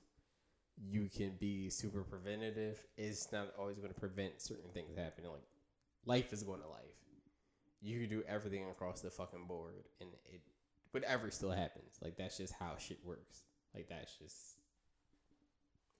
You 0.76 1.09
can 1.14 1.32
be 1.38 1.70
super 1.70 2.02
preventative. 2.02 2.84
It's 2.96 3.30
not 3.32 3.48
always 3.59 3.76
going 3.78 3.92
to 3.92 3.98
prevent 3.98 4.40
certain 4.40 4.70
things 4.72 4.96
happening. 4.96 5.30
Like 5.30 5.42
life 6.04 6.32
is 6.32 6.42
going 6.42 6.60
to 6.60 6.68
life. 6.68 6.82
You 7.82 8.00
can 8.00 8.09
do 8.09 8.22
everything 8.28 8.64
across 8.70 9.00
the 9.00 9.10
fucking 9.10 9.46
board, 9.46 9.84
and 10.00 10.10
it 10.32 10.40
whatever 10.92 11.30
still 11.30 11.50
happens. 11.50 11.98
Like 12.00 12.16
that's 12.16 12.38
just 12.38 12.54
how 12.59 12.76
shit 12.78 12.98
works. 13.04 13.42
Like 13.74 13.88
that's 13.88 14.16
just 14.16 14.56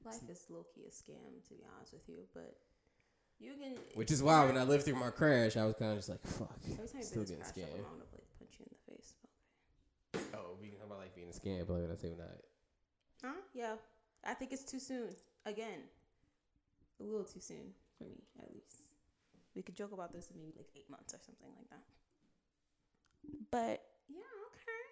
Life 0.04 0.28
is 0.28 0.46
low 0.50 0.66
key 0.74 0.82
a 0.86 0.90
scam, 0.90 1.42
to 1.48 1.54
be 1.54 1.62
honest 1.76 1.92
with 1.92 2.09
you. 2.09 2.16
But 2.34 2.56
you 3.38 3.52
can. 3.54 3.76
Which 3.94 4.10
is 4.10 4.22
why 4.22 4.44
when 4.46 4.56
I 4.56 4.64
lived 4.64 4.84
through 4.84 4.96
my 4.96 5.10
crash, 5.10 5.56
I 5.56 5.64
was 5.64 5.74
kind 5.76 5.92
of 5.92 5.98
just 5.98 6.09
like, 6.09 6.22
fuck, 6.26 6.59
every 6.64 6.88
time 6.88 7.02
still 7.02 7.22
getting 7.22 7.38
crash 7.38 7.54
scammed. 7.54 7.78
I'm 7.78 7.98
gonna 7.98 8.10
like 8.12 8.26
punch 8.38 8.59
you 8.59 8.66
in 8.66 8.74
the 8.74 8.94
face. 8.94 9.14
Oh, 10.34 10.56
we 10.60 10.68
can 10.68 10.78
talk 10.78 10.86
about 10.86 10.98
like 10.98 11.14
being 11.14 11.28
a 11.28 11.32
scam, 11.32 11.66
but 11.66 11.90
I 11.90 11.96
say 11.96 12.09
we're 12.10 12.24
not. 12.24 12.38
Huh? 13.22 13.40
Yeah. 13.54 13.74
I 14.24 14.34
think 14.34 14.52
it's 14.52 14.64
too 14.64 14.80
soon. 14.80 15.09
Again, 15.46 15.80
a 17.00 17.04
little 17.04 17.24
too 17.24 17.40
soon 17.40 17.74
for 17.98 18.04
me, 18.04 18.22
at 18.40 18.52
least. 18.52 18.82
We 19.54 19.62
could 19.62 19.74
joke 19.74 19.92
about 19.92 20.12
this 20.12 20.28
in 20.30 20.38
maybe 20.38 20.52
like 20.56 20.68
eight 20.76 20.88
months 20.90 21.14
or 21.14 21.18
something 21.24 21.48
like 21.56 21.68
that. 21.70 21.82
But 23.50 23.82
yeah, 24.08 24.22
okay. 24.48 24.82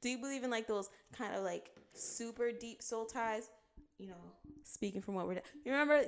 Do 0.00 0.08
you 0.10 0.18
believe 0.18 0.44
in 0.44 0.50
like 0.50 0.66
those 0.66 0.90
kind 1.12 1.34
of 1.34 1.42
like 1.42 1.70
super 1.94 2.52
deep 2.52 2.82
soul 2.82 3.06
ties? 3.06 3.50
You 3.98 4.08
know, 4.08 4.22
speaking 4.62 5.00
from 5.00 5.14
what 5.14 5.26
we're, 5.26 5.34
you 5.64 5.72
remember? 5.72 6.04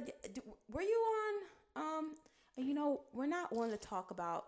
Were 0.71 0.83
you 0.83 1.05
on? 1.77 1.83
Um, 1.83 2.15
you 2.57 2.75
know, 2.75 3.03
we're 3.13 3.27
not 3.27 3.53
one 3.53 3.71
to 3.71 3.77
talk 3.77 4.11
about 4.11 4.45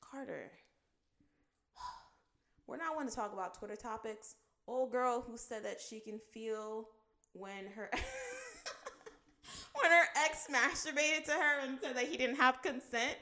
Carter. 0.00 0.50
We're 2.66 2.76
not 2.76 2.94
one 2.94 3.08
to 3.08 3.14
talk 3.14 3.32
about 3.32 3.54
Twitter 3.58 3.76
topics. 3.76 4.36
Old 4.66 4.92
girl 4.92 5.24
who 5.26 5.36
said 5.36 5.64
that 5.64 5.80
she 5.80 5.98
can 6.00 6.20
feel 6.32 6.88
when 7.32 7.66
her 7.74 7.90
when 9.74 9.90
her 9.90 10.04
ex 10.24 10.46
masturbated 10.50 11.24
to 11.24 11.32
her 11.32 11.60
and 11.62 11.78
said 11.80 11.96
that 11.96 12.08
he 12.08 12.16
didn't 12.16 12.36
have 12.36 12.62
consent, 12.62 13.16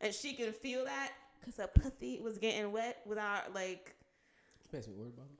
and 0.00 0.14
she 0.14 0.32
can 0.34 0.52
feel 0.52 0.84
that 0.84 1.12
because 1.40 1.56
her 1.56 1.66
pussy 1.66 2.20
was 2.22 2.38
getting 2.38 2.72
wet 2.72 2.98
without 3.06 3.54
like 3.54 3.94
Can 4.62 4.70
you 4.72 4.78
pass 4.78 4.88
me 4.88 4.94
a 4.94 4.98
word 5.00 5.16
bottle? 5.16 5.32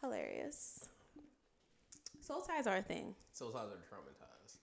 hilarious. 0.00 0.88
Soul 2.20 2.40
ties 2.42 2.66
are 2.66 2.76
a 2.76 2.82
thing. 2.82 3.14
Soul 3.32 3.50
ties 3.50 3.68
are 3.68 3.82
traumatized. 3.84 4.58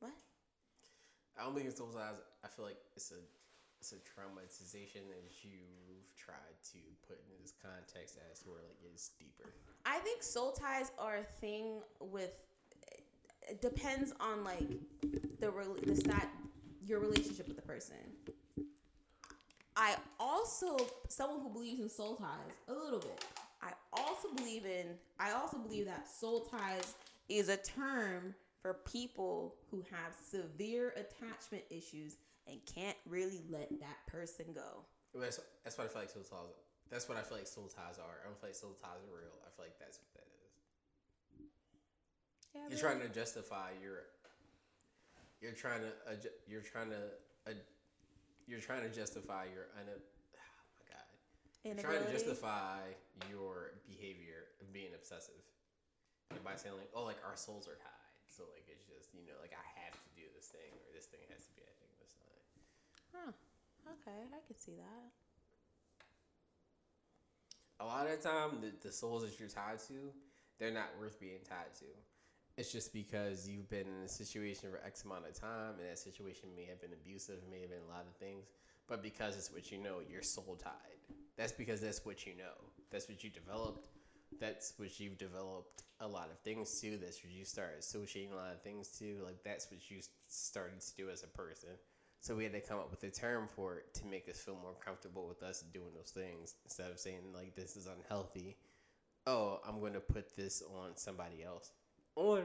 What? 0.00 0.12
I 1.38 1.44
don't 1.44 1.54
think 1.54 1.66
it's 1.66 1.78
soul 1.78 1.88
ties. 1.88 2.16
I 2.44 2.48
feel 2.48 2.64
like 2.64 2.78
it's 2.96 3.10
a 3.10 3.20
it's 3.80 3.92
a 3.92 3.96
traumatization 3.96 5.04
that 5.08 5.22
you've 5.42 6.14
tried 6.16 6.56
to 6.72 6.78
put 7.06 7.18
in 7.28 7.42
this 7.42 7.52
context 7.62 8.18
as 8.32 8.40
to 8.40 8.48
where 8.50 8.58
like 8.66 8.78
it's 8.92 9.10
deeper. 9.18 9.50
I 9.84 9.98
think 9.98 10.22
soul 10.22 10.52
ties 10.52 10.92
are 10.98 11.16
a 11.18 11.24
thing 11.40 11.80
with. 12.00 12.40
It 13.48 13.60
depends 13.60 14.12
on 14.20 14.44
like 14.44 14.68
the 15.40 15.50
rel- 15.50 15.76
the 15.84 15.96
stat 15.96 16.28
your 16.84 17.00
relationship 17.00 17.48
with 17.48 17.56
the 17.56 17.62
person. 17.62 17.96
I 19.76 19.96
also 20.18 20.76
someone 21.08 21.40
who 21.40 21.50
believes 21.50 21.80
in 21.80 21.88
soul 21.88 22.16
ties 22.16 22.54
a 22.68 22.72
little 22.72 23.00
bit. 23.00 23.24
I 23.62 23.72
also 23.92 24.28
believe 24.34 24.64
in 24.64 24.86
I 25.18 25.32
also 25.32 25.58
believe 25.58 25.86
that 25.86 26.08
soul 26.08 26.40
ties 26.40 26.94
is 27.28 27.48
a 27.48 27.56
term 27.56 28.34
for 28.62 28.74
people 28.90 29.54
who 29.70 29.84
have 29.90 30.12
severe 30.18 30.94
attachment 30.96 31.62
issues 31.70 32.16
and 32.46 32.58
can't 32.66 32.96
really 33.06 33.42
let 33.50 33.68
that 33.80 33.98
person 34.06 34.46
go. 34.54 34.84
That's, 35.14 35.40
that's 35.64 35.78
what 35.78 35.86
I 35.86 35.90
feel 35.90 36.02
like 36.02 36.10
soul 36.10 36.22
ties. 36.22 36.54
That's 36.90 37.08
what 37.08 37.18
I 37.18 37.22
feel 37.22 37.38
like 37.38 37.46
soul 37.46 37.70
ties 37.70 37.98
are. 37.98 38.22
I 38.22 38.26
don't 38.26 38.38
feel 38.38 38.50
like 38.50 38.54
soul 38.58 38.74
ties 38.78 39.02
are 39.02 39.14
real. 39.14 39.34
I 39.42 39.50
feel 39.54 39.66
like 39.66 39.78
that's 39.78 39.98
what 39.98 40.10
that 40.14 40.26
is. 40.30 40.35
Yeah, 42.56 42.72
You're 42.72 42.80
trying 42.80 43.04
to 43.04 43.12
justify 43.12 43.76
your. 43.84 44.08
You're 45.44 45.52
trying 45.52 45.84
to. 45.84 45.92
adju- 46.08 46.32
You're 46.48 46.64
trying 46.64 46.88
to. 46.88 47.02
ad- 47.44 47.68
You're 48.48 48.64
trying 48.64 48.80
to 48.80 48.88
justify 48.88 49.44
your. 49.52 49.68
Un- 49.76 49.92
oh 49.92 50.00
my 50.80 50.84
god. 50.88 51.04
You're 51.60 51.76
trying 51.76 52.00
to 52.00 52.08
justify 52.08 52.80
your 53.28 53.76
behavior 53.84 54.48
of 54.64 54.72
being 54.72 54.96
obsessive, 54.96 55.44
and 56.32 56.40
by 56.40 56.56
saying 56.56 56.80
like, 56.80 56.88
"Oh, 56.96 57.04
like 57.04 57.20
our 57.28 57.36
souls 57.36 57.68
are 57.68 57.76
tied," 57.76 58.16
so 58.24 58.48
like 58.56 58.64
it's 58.72 58.88
just 58.88 59.12
you 59.12 59.20
know 59.28 59.36
like 59.44 59.52
I 59.52 59.66
have 59.84 59.92
to 59.92 60.10
do 60.16 60.24
this 60.32 60.48
thing 60.48 60.72
or 60.72 60.88
this 60.96 61.12
thing 61.12 61.20
has 61.28 61.44
to 61.44 61.52
be 61.52 61.60
a 61.60 61.72
thing 61.76 61.92
this 62.00 62.16
time. 62.16 62.40
Huh. 63.12 63.32
Okay, 64.00 64.20
I 64.32 64.40
can 64.48 64.56
see 64.56 64.80
that. 64.80 65.06
A 67.78 67.84
lot 67.84 68.08
of 68.08 68.16
the 68.16 68.22
time, 68.26 68.56
the, 68.64 68.72
the 68.80 68.90
souls 68.90 69.22
that 69.22 69.38
you're 69.38 69.52
tied 69.52 69.78
to, 69.92 70.08
they're 70.58 70.72
not 70.72 70.88
worth 70.98 71.20
being 71.20 71.44
tied 71.46 71.76
to. 71.84 71.84
It's 72.56 72.72
just 72.72 72.94
because 72.94 73.46
you've 73.46 73.68
been 73.68 73.86
in 73.86 74.04
a 74.04 74.08
situation 74.08 74.70
for 74.70 74.80
X 74.84 75.04
amount 75.04 75.26
of 75.28 75.38
time, 75.38 75.74
and 75.78 75.90
that 75.90 75.98
situation 75.98 76.48
may 76.56 76.64
have 76.64 76.80
been 76.80 76.94
abusive, 76.94 77.36
may 77.50 77.60
have 77.60 77.70
been 77.70 77.84
a 77.86 77.92
lot 77.92 78.06
of 78.08 78.16
things, 78.16 78.46
but 78.88 79.02
because 79.02 79.36
it's 79.36 79.52
what 79.52 79.70
you 79.70 79.76
know, 79.76 79.96
you're 80.10 80.22
soul 80.22 80.58
tied. 80.62 80.72
That's 81.36 81.52
because 81.52 81.82
that's 81.82 82.04
what 82.06 82.26
you 82.26 82.32
know. 82.34 82.70
That's 82.90 83.08
what 83.08 83.22
you 83.22 83.28
developed. 83.28 83.88
That's 84.40 84.72
what 84.78 84.98
you've 84.98 85.18
developed 85.18 85.82
a 86.00 86.08
lot 86.08 86.30
of 86.30 86.38
things 86.40 86.80
to. 86.80 86.96
That's 86.96 87.22
what 87.22 87.32
you 87.32 87.44
start 87.44 87.76
associating 87.78 88.32
a 88.32 88.36
lot 88.36 88.52
of 88.52 88.62
things 88.62 88.88
to. 88.98 89.18
Like 89.22 89.42
that's 89.44 89.70
what 89.70 89.90
you 89.90 89.98
started 90.26 90.80
to 90.80 90.96
do 90.96 91.10
as 91.10 91.24
a 91.24 91.28
person. 91.28 91.70
So 92.20 92.34
we 92.34 92.44
had 92.44 92.52
to 92.54 92.60
come 92.60 92.78
up 92.78 92.90
with 92.90 93.04
a 93.04 93.10
term 93.10 93.48
for 93.54 93.76
it 93.76 93.94
to 93.94 94.06
make 94.06 94.28
us 94.28 94.38
feel 94.38 94.58
more 94.60 94.74
comfortable 94.84 95.28
with 95.28 95.42
us 95.42 95.62
doing 95.72 95.92
those 95.94 96.10
things 96.10 96.54
instead 96.64 96.90
of 96.90 96.98
saying 96.98 97.20
like 97.34 97.54
this 97.54 97.76
is 97.76 97.86
unhealthy. 97.86 98.56
Oh, 99.26 99.60
I'm 99.66 99.80
going 99.80 99.92
to 99.92 100.00
put 100.00 100.36
this 100.36 100.62
on 100.74 100.96
somebody 100.96 101.44
else. 101.44 101.70
On 102.16 102.42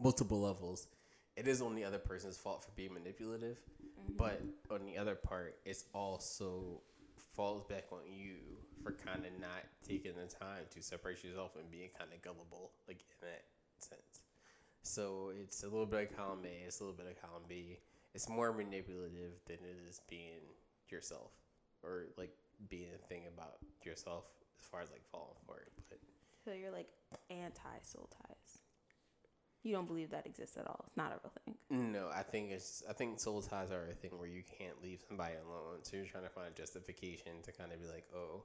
multiple 0.00 0.40
levels, 0.40 0.88
it 1.36 1.46
is 1.46 1.62
on 1.62 1.74
the 1.74 1.84
other 1.84 1.98
person's 1.98 2.36
fault 2.36 2.64
for 2.64 2.70
being 2.76 2.92
manipulative, 2.92 3.56
mm-hmm. 3.56 4.16
but 4.16 4.42
on 4.70 4.84
the 4.86 4.98
other 4.98 5.14
part, 5.14 5.56
it's 5.64 5.84
also 5.94 6.80
falls 7.36 7.64
back 7.64 7.84
on 7.92 8.00
you 8.06 8.34
for 8.82 8.92
kind 8.92 9.24
of 9.24 9.32
not 9.40 9.64
taking 9.86 10.12
the 10.14 10.26
time 10.26 10.62
to 10.70 10.82
separate 10.82 11.22
yourself 11.24 11.52
and 11.58 11.70
being 11.70 11.88
kind 11.96 12.10
of 12.12 12.20
gullible, 12.22 12.72
like 12.86 13.00
in 13.00 13.28
that 13.28 13.44
sense. 13.78 14.22
So 14.82 15.32
it's 15.40 15.62
a 15.62 15.66
little 15.66 15.86
bit 15.86 16.10
of 16.10 16.16
column 16.16 16.44
A, 16.44 16.66
it's 16.66 16.80
a 16.80 16.84
little 16.84 16.96
bit 16.96 17.06
of 17.06 17.20
column 17.20 17.44
B. 17.48 17.78
It's 18.14 18.28
more 18.28 18.52
manipulative 18.52 19.32
than 19.46 19.56
it 19.56 19.76
is 19.88 20.00
being 20.08 20.44
yourself 20.88 21.32
or 21.82 22.06
like 22.16 22.30
being 22.68 22.88
a 22.94 23.08
thing 23.08 23.22
about 23.32 23.58
yourself 23.84 24.24
as 24.60 24.66
far 24.66 24.82
as 24.82 24.90
like 24.90 25.04
falling 25.10 25.34
for 25.46 25.58
it. 25.58 25.72
But 25.88 25.98
So 26.44 26.52
you're 26.52 26.70
like 26.72 26.88
anti 27.30 27.78
soul 27.82 28.08
ties. 28.10 28.58
You 29.62 29.72
don't 29.72 29.86
believe 29.86 30.10
that 30.10 30.26
exists 30.26 30.58
at 30.58 30.66
all. 30.66 30.84
It's 30.86 30.96
not 30.96 31.12
a 31.12 31.16
real 31.22 31.32
thing. 31.44 31.92
no, 31.92 32.10
I 32.14 32.22
think 32.22 32.50
it's 32.50 32.82
I 32.88 32.92
think 32.92 33.18
soul 33.18 33.40
ties 33.40 33.72
are 33.72 33.88
a 33.90 33.94
thing 33.94 34.18
where 34.18 34.28
you 34.28 34.42
can't 34.58 34.82
leave 34.82 35.02
somebody 35.08 35.34
alone. 35.36 35.78
So 35.82 35.96
you're 35.96 36.06
trying 36.06 36.24
to 36.24 36.30
find 36.30 36.54
justification 36.54 37.32
to 37.44 37.52
kind 37.52 37.72
of 37.72 37.80
be 37.80 37.86
like, 37.88 38.04
oh, 38.14 38.44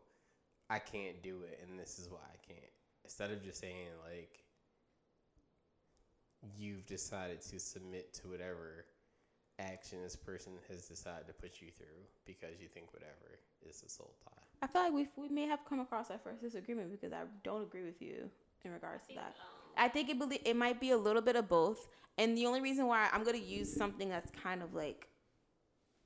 I 0.69 0.79
can't 0.79 1.21
do 1.21 1.41
it, 1.43 1.59
and 1.67 1.77
this 1.77 1.99
is 1.99 2.09
why 2.09 2.19
I 2.23 2.37
can't. 2.47 2.71
Instead 3.03 3.31
of 3.31 3.43
just 3.43 3.59
saying 3.59 3.89
like, 4.09 4.43
you've 6.57 6.85
decided 6.85 7.41
to 7.41 7.59
submit 7.59 8.13
to 8.13 8.29
whatever 8.29 8.85
action 9.59 10.01
this 10.01 10.15
person 10.15 10.53
has 10.69 10.87
decided 10.87 11.27
to 11.27 11.33
put 11.33 11.61
you 11.61 11.67
through 11.69 12.07
because 12.25 12.61
you 12.61 12.67
think 12.67 12.93
whatever 12.93 13.39
is 13.67 13.83
a 13.85 13.89
soul 13.89 14.15
tie. 14.23 14.38
I 14.61 14.67
feel 14.67 14.81
like 14.83 14.93
we 14.93 15.07
we 15.15 15.29
may 15.29 15.45
have 15.45 15.59
come 15.67 15.79
across 15.79 16.11
our 16.11 16.17
first 16.17 16.41
disagreement 16.41 16.91
because 16.91 17.13
I 17.13 17.21
don't 17.43 17.63
agree 17.63 17.83
with 17.83 18.01
you 18.01 18.29
in 18.65 18.71
regards 18.71 19.07
to 19.07 19.15
that. 19.15 19.35
I 19.77 19.87
think 19.87 20.09
it 20.09 20.19
belie- 20.19 20.41
it 20.43 20.55
might 20.55 20.79
be 20.81 20.91
a 20.91 20.97
little 20.97 21.21
bit 21.21 21.35
of 21.35 21.47
both, 21.47 21.87
and 22.17 22.37
the 22.37 22.45
only 22.45 22.61
reason 22.61 22.87
why 22.87 23.09
I'm 23.13 23.23
gonna 23.23 23.37
use 23.37 23.73
something 23.73 24.09
that's 24.09 24.31
kind 24.31 24.61
of 24.61 24.73
like 24.73 25.07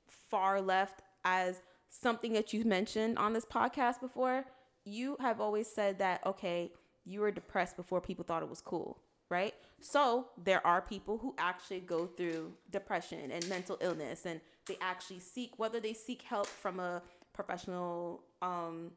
far 0.08 0.60
left 0.60 1.02
as 1.24 1.60
something 1.88 2.32
that 2.34 2.52
you've 2.52 2.66
mentioned 2.66 3.18
on 3.18 3.32
this 3.32 3.44
podcast 3.44 4.00
before. 4.00 4.44
You 4.84 5.16
have 5.20 5.40
always 5.40 5.66
said 5.66 5.98
that 5.98 6.24
okay, 6.26 6.72
you 7.04 7.20
were 7.20 7.30
depressed 7.30 7.76
before 7.76 8.00
people 8.00 8.24
thought 8.24 8.42
it 8.42 8.48
was 8.48 8.60
cool, 8.60 8.98
right? 9.30 9.54
So 9.80 10.28
there 10.42 10.64
are 10.66 10.80
people 10.80 11.18
who 11.18 11.34
actually 11.38 11.80
go 11.80 12.06
through 12.06 12.52
depression 12.70 13.30
and 13.30 13.46
mental 13.48 13.78
illness, 13.80 14.26
and 14.26 14.40
they 14.66 14.78
actually 14.80 15.20
seek 15.20 15.58
whether 15.58 15.80
they 15.80 15.92
seek 15.92 16.22
help 16.22 16.46
from 16.46 16.80
a 16.80 17.02
professional 17.32 18.22
um, 18.44 18.90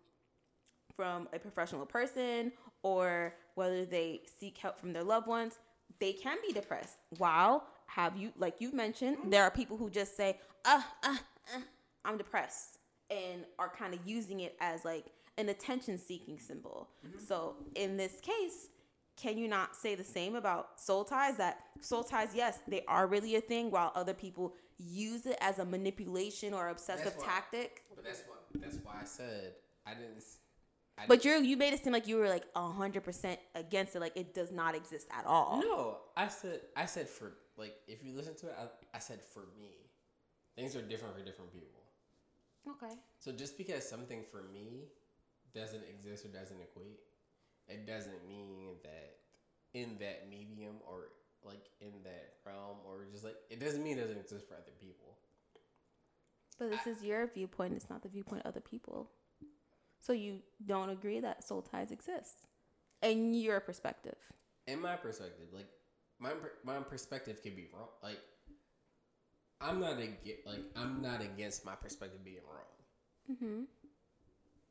from 0.95 1.27
a 1.33 1.39
professional 1.39 1.85
person 1.85 2.51
or 2.83 3.33
whether 3.55 3.85
they 3.85 4.21
seek 4.39 4.57
help 4.57 4.79
from 4.79 4.93
their 4.93 5.03
loved 5.03 5.27
ones, 5.27 5.59
they 5.99 6.13
can 6.13 6.37
be 6.45 6.53
depressed. 6.53 6.97
While 7.17 7.65
have 7.87 8.17
you, 8.17 8.31
like 8.37 8.55
you 8.59 8.71
mentioned, 8.71 9.17
there 9.33 9.43
are 9.43 9.51
people 9.51 9.77
who 9.77 9.89
just 9.89 10.15
say, 10.15 10.39
uh, 10.65 10.81
uh, 11.03 11.17
uh, 11.55 11.59
I'm 12.05 12.17
depressed 12.17 12.79
and 13.09 13.45
are 13.57 13.69
kind 13.69 13.93
of 13.93 13.99
using 14.05 14.41
it 14.41 14.55
as 14.59 14.83
like 14.83 15.05
an 15.37 15.49
attention 15.49 15.97
seeking 15.97 16.39
symbol. 16.39 16.89
So 17.25 17.55
in 17.75 17.95
this 17.95 18.19
case, 18.21 18.69
can 19.15 19.37
you 19.37 19.47
not 19.47 19.75
say 19.75 19.95
the 19.95 20.03
same 20.03 20.35
about 20.35 20.79
soul 20.79 21.03
ties? 21.03 21.37
That 21.37 21.59
soul 21.81 22.03
ties, 22.03 22.29
yes, 22.35 22.59
they 22.67 22.83
are 22.87 23.07
really 23.07 23.35
a 23.35 23.41
thing, 23.41 23.71
while 23.71 23.91
other 23.95 24.13
people 24.13 24.53
use 24.77 25.25
it 25.25 25.37
as 25.41 25.59
a 25.59 25.65
manipulation 25.65 26.53
or 26.53 26.69
obsessive 26.69 27.05
That's 27.05 27.17
why- 27.17 27.25
tactic. 27.25 27.83
But 27.95 28.03
that's 28.05 28.23
what 28.27 28.61
that's 28.61 28.77
why 28.77 28.93
I 29.01 29.05
said 29.05 29.53
I 29.85 29.93
didn't. 29.93 30.17
s- 30.17 30.37
I 30.97 31.05
But 31.07 31.23
you 31.25 31.31
you 31.41 31.57
made 31.57 31.73
it 31.73 31.83
seem 31.83 31.93
like 31.93 32.07
you 32.07 32.17
were 32.17 32.29
like 32.29 32.45
hundred 32.55 33.03
percent 33.03 33.39
against 33.55 33.95
it, 33.95 33.99
like 33.99 34.15
it 34.17 34.33
does 34.33 34.51
not 34.51 34.75
exist 34.75 35.07
at 35.11 35.25
all. 35.25 35.61
No, 35.61 35.97
I 36.15 36.27
said 36.27 36.61
I 36.75 36.85
said 36.85 37.07
for 37.07 37.33
like 37.57 37.75
if 37.87 38.03
you 38.03 38.13
listen 38.13 38.35
to 38.37 38.47
it, 38.47 38.55
I, 38.59 38.97
I 38.97 38.99
said 38.99 39.21
for 39.21 39.45
me, 39.59 39.89
things 40.55 40.75
are 40.75 40.81
different 40.81 41.15
for 41.15 41.23
different 41.23 41.51
people. 41.53 41.81
Okay. 42.67 42.93
So 43.19 43.31
just 43.31 43.57
because 43.57 43.87
something 43.87 44.23
for 44.31 44.43
me 44.53 44.89
doesn't 45.55 45.83
exist 45.89 46.25
or 46.25 46.27
doesn't 46.29 46.59
equate, 46.61 46.99
it 47.67 47.87
doesn't 47.87 48.27
mean 48.27 48.75
that 48.83 49.17
in 49.73 49.97
that 49.99 50.29
medium 50.29 50.75
or 50.87 51.09
like 51.47 51.65
in 51.81 51.91
that 52.03 52.33
realm 52.45 52.77
or 52.85 53.05
just 53.11 53.23
like 53.23 53.35
it 53.49 53.59
doesn't 53.59 53.83
mean 53.83 53.97
it 53.97 54.01
doesn't 54.01 54.19
exist 54.19 54.47
for 54.47 54.55
other 54.55 54.73
people. 54.79 55.17
But 56.59 56.71
this 56.71 56.87
is 56.87 57.03
your 57.03 57.27
viewpoint. 57.27 57.73
It's 57.75 57.89
not 57.89 58.01
the 58.01 58.09
viewpoint 58.09 58.41
of 58.43 58.49
other 58.49 58.61
people. 58.61 59.11
So 59.99 60.13
you 60.13 60.39
don't 60.65 60.89
agree 60.89 61.19
that 61.19 61.43
soul 61.43 61.61
ties 61.61 61.91
exist, 61.91 62.47
in 63.01 63.33
your 63.33 63.59
perspective. 63.59 64.15
In 64.67 64.81
my 64.81 64.95
perspective, 64.95 65.47
like 65.53 65.67
my 66.19 66.31
my 66.63 66.79
perspective 66.79 67.41
could 67.43 67.55
be 67.55 67.67
wrong. 67.73 67.89
Like 68.03 68.19
I'm 69.61 69.79
not 69.79 69.99
against 69.99 70.45
like 70.45 70.63
I'm 70.75 71.01
not 71.01 71.21
against 71.21 71.65
my 71.65 71.75
perspective 71.75 72.23
being 72.23 72.37
wrong. 72.45 73.35
Mm-hmm. 73.37 73.63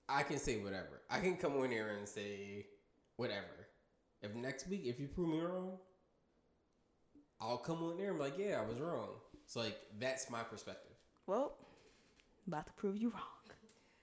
I 0.09 0.23
can 0.23 0.39
say 0.39 0.57
whatever. 0.59 1.03
I 1.11 1.19
can 1.21 1.37
come 1.37 1.57
on 1.57 1.71
here 1.71 1.97
and 1.99 2.09
say 2.09 2.67
whatever. 3.17 3.69
If 4.23 4.35
next 4.35 4.69
week, 4.69 4.83
if 4.85 5.01
you 5.01 5.09
prove 5.09 5.29
me 5.29 5.41
wrong, 5.41 5.79
I'll 7.41 7.59
come 7.59 7.83
on 7.83 7.99
there 7.99 8.11
and 8.11 8.19
be 8.19 8.25
like, 8.25 8.39
yeah, 8.39 8.61
I 8.61 8.67
was 8.67 8.79
wrong. 8.79 9.09
So 9.47 9.61
like 9.61 9.79
that's 9.99 10.31
my 10.31 10.43
perspective. 10.43 10.93
Well, 11.27 11.55
about 12.47 12.67
to 12.67 12.73
prove 12.73 12.97
you 12.97 13.11
wrong. 13.11 13.23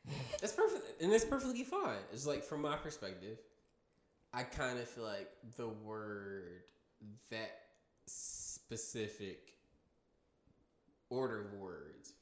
It's 0.42 0.52
perfect, 0.52 1.02
and 1.02 1.14
it's 1.14 1.24
perfectly 1.24 1.64
fine. 1.64 2.00
It's 2.12 2.28
like 2.28 2.44
from 2.44 2.62
my 2.62 2.76
perspective, 2.76 3.38
I 4.34 4.44
kind 4.44 4.78
of 4.78 4.90
feel 4.90 5.06
like 5.06 5.30
the 5.56 5.70
word 5.70 6.64
that 7.30 7.52
specific 8.06 9.54
order 11.10 11.42
of 11.42 11.54
words, 11.54 12.14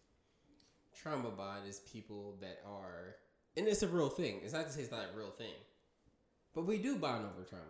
trauma 0.95 1.31
bond 1.31 1.67
is 1.67 1.79
people 1.91 2.35
that 2.41 2.59
are, 2.67 3.15
and 3.57 3.67
it's 3.67 3.81
a 3.81 3.87
real 3.87 4.09
thing. 4.09 4.41
It's 4.43 4.53
not 4.53 4.67
to 4.67 4.71
say 4.71 4.81
it's 4.81 4.91
not 4.91 5.05
a 5.11 5.17
real 5.17 5.31
thing, 5.31 5.55
but 6.53 6.65
we 6.65 6.77
do 6.77 6.97
bond 6.97 7.25
over 7.25 7.43
trauma. 7.43 7.65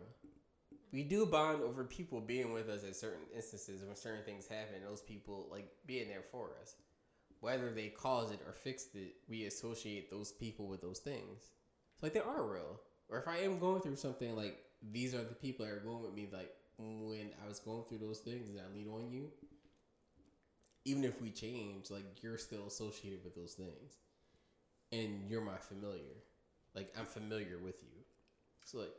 We 0.92 1.04
do 1.04 1.26
bond 1.26 1.64
over 1.64 1.84
people 1.86 2.20
being 2.20 2.52
with 2.52 2.70
us 2.70 2.84
at 2.84 2.96
certain 2.96 3.26
instances 3.34 3.82
when 3.86 3.96
certain 3.96 4.26
things 4.26 4.48
happen. 4.48 4.84
Those 4.86 5.02
people 5.02 5.48
like 5.50 5.70
being 5.86 6.10
there 6.10 6.24
for 6.32 6.50
us 6.62 6.76
whether 7.42 7.72
they 7.72 7.90
caused 7.90 8.34
it 8.34 8.40
or 8.48 8.54
fixed 8.54 8.96
it, 8.96 9.16
we 9.28 9.46
associate 9.46 10.10
those 10.10 10.32
people 10.32 10.68
with 10.68 10.82
those 10.82 11.00
things. 11.00 11.50
So 12.00 12.06
like 12.06 12.14
they 12.14 12.20
are 12.20 12.44
real. 12.44 12.80
Or 13.10 13.20
if 13.20 13.28
I 13.28 13.38
am 13.40 13.60
going 13.60 13.82
through 13.82 13.98
something 13.98 14.36
like 14.36 14.58
these 14.92 15.14
are 15.14 15.24
the 15.24 15.36
people 15.36 15.66
that 15.66 15.74
are 15.74 15.80
going 15.80 16.04
with 16.04 16.14
me 16.14 16.30
like 16.32 16.54
when 16.78 17.32
I 17.44 17.48
was 17.48 17.60
going 17.60 17.84
through 17.84 17.98
those 17.98 18.20
things 18.20 18.48
and 18.50 18.60
I 18.60 18.76
lean 18.76 18.88
on 18.88 19.12
you. 19.12 19.30
Even 20.86 21.04
if 21.04 21.22
we 21.22 21.30
change, 21.30 21.92
like 21.92 22.24
you're 22.24 22.38
still 22.38 22.68
associated 22.68 23.24
with 23.24 23.36
those 23.36 23.54
things. 23.54 23.98
And 24.92 25.30
you're 25.30 25.42
my 25.42 25.58
familiar. 25.58 26.16
Like 26.76 26.94
I'm 26.98 27.06
familiar 27.06 27.58
with 27.64 27.82
you. 27.82 28.04
So 28.66 28.80
like 28.80 28.94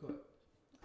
go 0.00 0.08
ahead. 0.08 0.18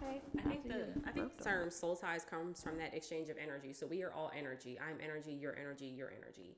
I 0.00 0.20
think 0.48 0.68
the 0.68 0.86
I 1.06 1.12
think 1.12 1.36
the 1.36 1.44
term 1.44 1.70
soul 1.70 1.96
ties 1.96 2.24
comes 2.24 2.62
from 2.62 2.78
that 2.78 2.94
exchange 2.94 3.28
of 3.28 3.36
energy. 3.42 3.72
So 3.72 3.86
we 3.86 4.02
are 4.02 4.12
all 4.12 4.30
energy. 4.36 4.78
I'm 4.80 4.98
energy. 5.02 5.32
You're 5.32 5.56
energy. 5.58 5.86
You're 5.86 6.12
energy. 6.16 6.56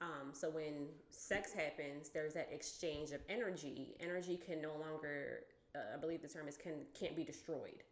Um, 0.00 0.32
so 0.32 0.50
when 0.50 0.88
sex 1.10 1.52
happens, 1.52 2.10
there's 2.10 2.34
that 2.34 2.48
exchange 2.52 3.12
of 3.12 3.20
energy. 3.28 3.96
Energy 4.00 4.36
can 4.36 4.60
no 4.60 4.72
longer, 4.78 5.40
uh, 5.74 5.94
I 5.94 5.96
believe 5.98 6.22
the 6.22 6.28
term 6.28 6.48
is 6.48 6.56
can 6.56 6.74
can't 6.98 7.16
be 7.16 7.24
destroyed, 7.24 7.82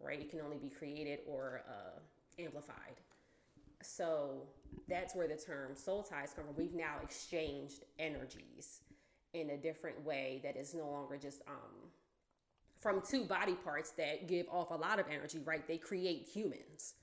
right? 0.00 0.20
It 0.20 0.30
can 0.30 0.40
only 0.40 0.58
be 0.58 0.70
created 0.70 1.20
or 1.28 1.62
uh, 1.68 2.42
amplified. 2.42 3.00
So 3.82 4.42
that's 4.88 5.14
where 5.14 5.28
the 5.28 5.36
term 5.36 5.74
soul 5.74 6.02
ties 6.02 6.32
come 6.34 6.46
from. 6.46 6.56
We've 6.56 6.74
now 6.74 6.94
exchanged 7.02 7.84
energies 7.98 8.80
in 9.34 9.50
a 9.50 9.56
different 9.56 10.04
way 10.04 10.40
that 10.44 10.56
is 10.56 10.74
no 10.74 10.88
longer 10.88 11.16
just 11.16 11.42
um, 11.48 11.90
from 12.82 13.00
two 13.00 13.24
body 13.24 13.54
parts 13.54 13.90
that 13.92 14.26
give 14.26 14.46
off 14.50 14.70
a 14.72 14.74
lot 14.74 14.98
of 14.98 15.06
energy, 15.10 15.38
right? 15.44 15.66
They 15.68 15.78
create 15.78 16.28
humans. 16.34 16.94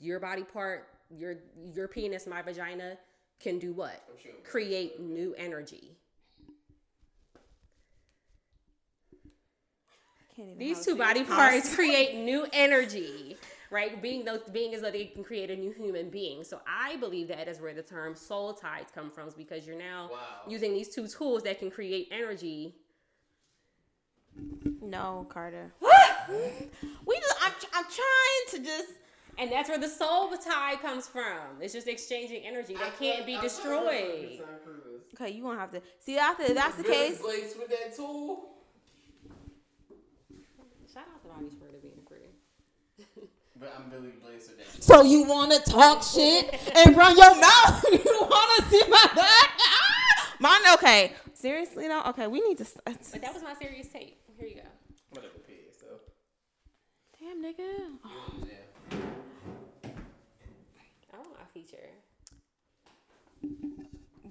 Your 0.00 0.20
body 0.20 0.44
part, 0.44 0.88
your 1.10 1.36
your 1.74 1.88
penis, 1.88 2.26
my 2.26 2.40
vagina, 2.42 2.96
can 3.40 3.58
do 3.58 3.72
what? 3.72 4.04
Oh, 4.08 4.14
sure. 4.22 4.32
Create 4.44 5.00
new 5.00 5.34
energy. 5.36 5.96
These 10.56 10.84
two 10.84 10.94
body 10.96 11.24
conversation. 11.24 11.34
parts 11.36 11.74
create 11.74 12.14
new 12.16 12.46
energy, 12.52 13.36
right? 13.70 14.00
Being 14.00 14.24
those 14.24 14.42
being 14.52 14.72
as 14.72 14.82
though 14.82 14.90
they 14.90 15.06
can 15.06 15.24
create 15.24 15.50
a 15.50 15.56
new 15.56 15.72
human 15.72 16.10
being. 16.10 16.44
So 16.44 16.60
I 16.66 16.96
believe 16.96 17.26
that 17.28 17.48
is 17.48 17.60
where 17.60 17.74
the 17.74 17.82
term 17.82 18.14
soul 18.14 18.54
ties 18.54 18.86
come 18.94 19.10
from, 19.10 19.26
is 19.26 19.34
because 19.34 19.66
you're 19.66 19.78
now 19.78 20.10
Wow. 20.12 20.18
using 20.46 20.72
these 20.74 20.94
two 20.94 21.08
tools 21.08 21.42
that 21.42 21.58
can 21.58 21.70
create 21.72 22.08
energy. 22.12 22.76
No, 24.82 25.26
Carter. 25.28 25.72
we 27.06 27.16
just, 27.16 27.34
I'm, 27.42 27.52
I'm 27.74 27.84
trying 27.84 28.44
to 28.50 28.58
just. 28.64 28.88
And 29.38 29.52
that's 29.52 29.68
where 29.68 29.78
the 29.78 29.88
soul 29.88 30.30
tie 30.36 30.74
comes 30.76 31.06
from. 31.06 31.60
It's 31.60 31.72
just 31.72 31.86
exchanging 31.86 32.44
energy 32.44 32.74
that 32.74 32.98
can't 32.98 33.24
be 33.24 33.38
destroyed. 33.38 34.42
Okay, 35.14 35.30
you 35.30 35.42
gonna 35.42 35.60
have 35.60 35.70
to 35.72 35.82
see 36.00 36.18
after 36.18 36.42
if 36.42 36.54
that's 36.54 36.76
the 36.76 36.82
case. 36.82 37.20
Blaze 37.20 37.54
with 37.56 37.68
that 37.68 37.94
tool. 37.94 38.50
Shout 40.92 41.04
out 41.14 41.22
to 41.22 41.28
Bobby 41.28 41.46
Shmurda 41.46 41.80
being 41.80 42.00
free. 42.08 43.06
But 43.60 43.74
I'm 43.76 43.90
Billy 43.90 44.12
Blaze 44.22 44.48
with 44.48 44.58
that 44.58 44.72
tool. 44.72 44.82
So 44.82 45.02
you 45.02 45.24
wanna 45.24 45.60
talk 45.60 46.02
shit 46.02 46.54
and 46.76 46.96
run 46.96 47.16
your 47.16 47.40
mouth? 47.40 47.84
you 47.92 48.18
wanna 48.20 48.70
see 48.70 48.82
my 48.88 49.10
back? 49.14 49.50
Ah! 49.60 49.88
Mine. 50.40 50.60
Okay. 50.74 51.12
Seriously 51.42 51.86
though. 51.86 52.02
Okay, 52.08 52.26
we 52.26 52.40
need 52.40 52.58
to. 52.58 52.64
St- 52.64 52.82
uh, 52.86 52.92
But 53.12 53.22
that 53.22 53.32
was 53.34 53.42
my 53.44 53.54
serious 53.54 53.86
tape. 53.88 54.18
Here 54.38 54.48
you 54.48 54.56
go. 54.56 54.60
I'm 54.62 55.14
gonna 55.14 55.28
go 55.28 55.40
pay 55.46 55.54
so. 55.78 55.86
Damn, 57.20 57.42
nigga. 57.42 57.98
Oh, 58.04 58.34
Yeah. 58.44 59.90
I 61.12 61.16
want 61.16 61.30
my 61.38 61.46
feature. 61.54 61.90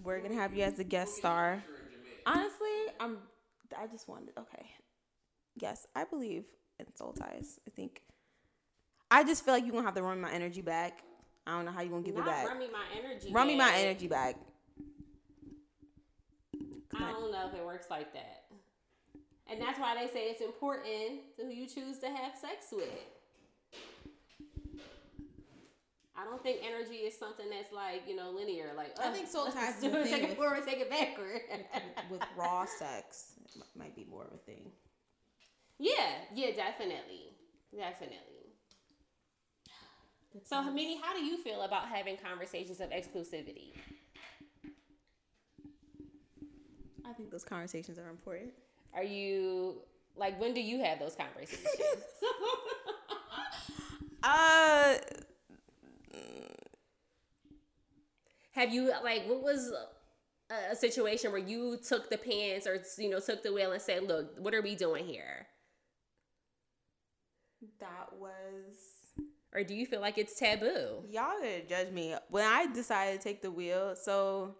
We're 0.04 0.20
gonna 0.20 0.36
have 0.36 0.54
you 0.54 0.64
as 0.64 0.80
a 0.80 0.84
guest 0.84 1.16
star. 1.16 1.64
Honestly, 2.26 2.68
I'm. 3.00 3.20
I 3.78 3.88
just 3.88 4.08
wanted. 4.10 4.30
Okay. 4.38 4.66
Yes, 5.60 5.88
I 5.96 6.04
believe 6.04 6.44
in 6.80 6.86
soul 6.96 7.14
ties. 7.14 7.60
I 7.66 7.72
think. 7.72 8.02
I 9.10 9.24
just 9.24 9.46
feel 9.46 9.54
like 9.54 9.64
you're 9.64 9.72
gonna 9.72 9.86
have 9.86 9.96
to 9.96 10.04
run 10.04 10.20
my 10.20 10.32
energy 10.32 10.62
back. 10.62 11.04
I 11.46 11.52
don't 11.56 11.64
know 11.64 11.72
how 11.72 11.80
you're 11.82 11.92
gonna 11.92 12.04
give 12.04 12.16
Not 12.16 12.28
it 12.28 12.32
back. 12.32 12.48
run 12.50 12.60
me 12.60 12.68
my 12.72 12.84
energy. 13.02 13.32
Run 13.32 13.48
me 13.48 13.56
my 13.56 13.74
energy 13.76 14.08
back. 14.08 14.36
I 16.96 17.12
don't 17.12 17.32
know 17.32 17.48
if 17.48 17.54
it 17.54 17.66
works 17.66 17.88
like 17.90 18.14
that. 18.14 18.46
And 19.50 19.62
that's 19.62 19.80
why 19.80 19.96
they 19.96 20.12
say 20.12 20.26
it's 20.30 20.42
important 20.42 21.36
to 21.38 21.44
who 21.44 21.50
you 21.52 21.68
choose 21.68 22.00
to 22.00 22.08
have 22.08 22.36
sex 22.36 22.68
with. 22.72 22.90
I 26.20 26.24
don't 26.26 26.42
think 26.42 26.60
energy 26.66 26.96
is 27.06 27.18
something 27.18 27.46
that's 27.50 27.72
like, 27.72 28.04
you 28.08 28.16
know, 28.16 28.32
linear. 28.32 28.72
Like, 28.76 29.00
I 29.00 29.12
think 29.12 29.28
soul 29.28 29.46
ties 29.48 29.76
do 29.80 29.94
it, 29.94 30.06
take 30.10 30.24
it 30.24 30.36
forward, 30.36 30.64
take 30.66 30.80
it 30.80 30.90
backward. 30.90 31.42
With 32.10 32.22
raw 32.36 32.66
sex, 32.66 33.34
it 33.56 33.64
might 33.78 33.96
be 33.96 34.06
more 34.10 34.24
of 34.24 34.34
a 34.34 34.38
thing. 34.38 34.72
yeah, 35.80 36.26
yeah, 36.34 36.56
definitely. 36.56 37.36
Definitely. 37.76 38.18
So, 40.44 40.58
Hamidi, 40.58 40.96
how 41.02 41.14
do 41.14 41.24
you 41.24 41.38
feel 41.38 41.62
about 41.62 41.88
having 41.88 42.18
conversations 42.18 42.80
of 42.80 42.90
exclusivity? 42.90 43.74
I 47.08 47.14
think 47.14 47.32
those 47.32 47.44
conversations 47.44 47.98
are 47.98 48.10
important. 48.10 48.52
Are 48.94 49.04
you 49.04 49.82
like 50.16 50.40
when 50.40 50.54
do 50.54 50.62
you 50.62 50.84
have 50.84 51.00
those 51.00 51.16
conversations? 51.16 51.66
Uh, 54.24 54.96
have 58.52 58.74
you 58.74 58.92
like 59.04 59.28
what 59.28 59.42
was 59.44 59.72
a, 60.50 60.72
a 60.72 60.76
situation 60.76 61.32
where 61.32 61.42
you 61.42 61.78
took 61.88 62.10
the 62.10 62.18
pants 62.18 62.68
or 62.68 62.82
you 63.02 63.10
know 63.10 63.20
took 63.20 63.44
the 63.44 63.54
wheel 63.54 63.72
and 63.72 63.82
said, 63.82 64.04
"Look, 64.04 64.34
what 64.40 64.54
are 64.54 64.62
we 64.62 64.76
doing 64.76 65.06
here?" 65.06 65.48
that 67.80 68.08
was 68.20 68.76
Or 69.54 69.64
do 69.64 69.74
you 69.76 69.86
feel 69.86 70.02
like 70.02 70.18
it's 70.18 70.38
taboo? 70.38 71.04
y'all 71.10 71.40
gonna 71.40 71.64
judge 71.68 71.92
me 71.92 72.16
when 72.30 72.46
I 72.46 72.68
decided 72.68 73.20
to 73.22 73.24
take 73.24 73.42
the 73.42 73.52
wheel. 73.52 73.96
So, 73.96 74.56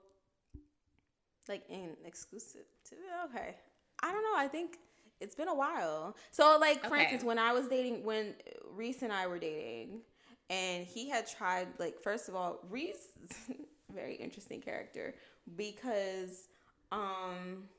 like 1.50 1.64
in 1.70 1.92
exclusive 2.06 2.66
to 2.90 2.96
okay, 3.26 3.56
I 4.04 4.12
don't 4.12 4.24
know. 4.24 4.38
I 4.38 4.48
think 4.48 4.78
it's 5.20 5.36
been 5.36 5.48
a 5.48 5.56
while. 5.56 6.16
So, 6.32 6.58
like 6.60 6.82
for 6.82 6.94
Okay. 6.96 7.02
instance, 7.02 7.24
when 7.24 7.40
I 7.40 7.54
was 7.54 7.68
dating, 7.68 8.04
when 8.04 8.36
Reese 8.72 9.02
and 9.02 9.12
I 9.12 9.28
were 9.28 9.40
dating, 9.40 10.02
and 10.50 10.86
he 10.86 11.10
had 11.10 11.28
tried 11.28 11.68
like 11.80 12.00
first 12.00 12.30
of 12.30 12.36
all, 12.36 12.60
Reese 12.70 13.08
very 13.94 14.16
interesting 14.16 14.62
character 14.62 15.16
because 15.56 16.50
um 16.92 17.70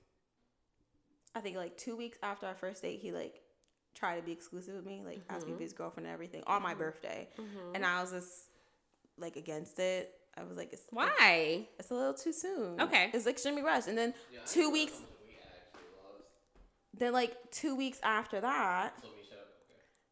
I 1.35 1.41
think 1.41 1.57
like 1.57 1.77
two 1.77 1.97
weeks 1.97 2.19
after 2.23 2.47
our 2.47 2.55
first 2.55 2.83
date, 2.83 3.01
he 3.01 3.13
like 3.13 3.43
tried 3.95 4.17
to 4.17 4.23
be 4.23 4.33
exclusive 4.33 4.75
with 4.75 4.87
me, 4.87 5.03
like 5.05 5.21
asked 5.29 5.47
me 5.47 5.53
to 5.53 5.59
be 5.59 5.65
his 5.65 5.73
girlfriend 5.73 6.07
and 6.07 6.15
everything 6.15 6.43
on 6.47 6.63
my 6.63 6.71
mm-hmm. 6.71 6.81
birthday, 6.81 7.29
mm-hmm. 7.39 7.75
and 7.75 7.85
I 7.85 8.01
was 8.01 8.13
just 8.13 8.51
like 9.19 9.37
against 9.37 9.79
it. 9.79 10.15
I 10.39 10.45
was 10.45 10.57
like, 10.57 10.73
it's 10.73 10.83
Why? 10.91 11.67
It's 11.79 11.91
a 11.91 11.95
little 11.95 12.15
too 12.15 12.33
soon. 12.33 12.81
Okay. 12.81 13.11
it's 13.13 13.27
extremely 13.27 13.63
rushed. 13.63 13.89
And 13.89 13.97
then 13.99 14.15
two 14.47 14.71
weeks, 14.71 14.93
then 16.95 17.13
like 17.13 17.35
two 17.51 17.75
weeks 17.75 17.99
after 18.03 18.41
that, 18.41 18.95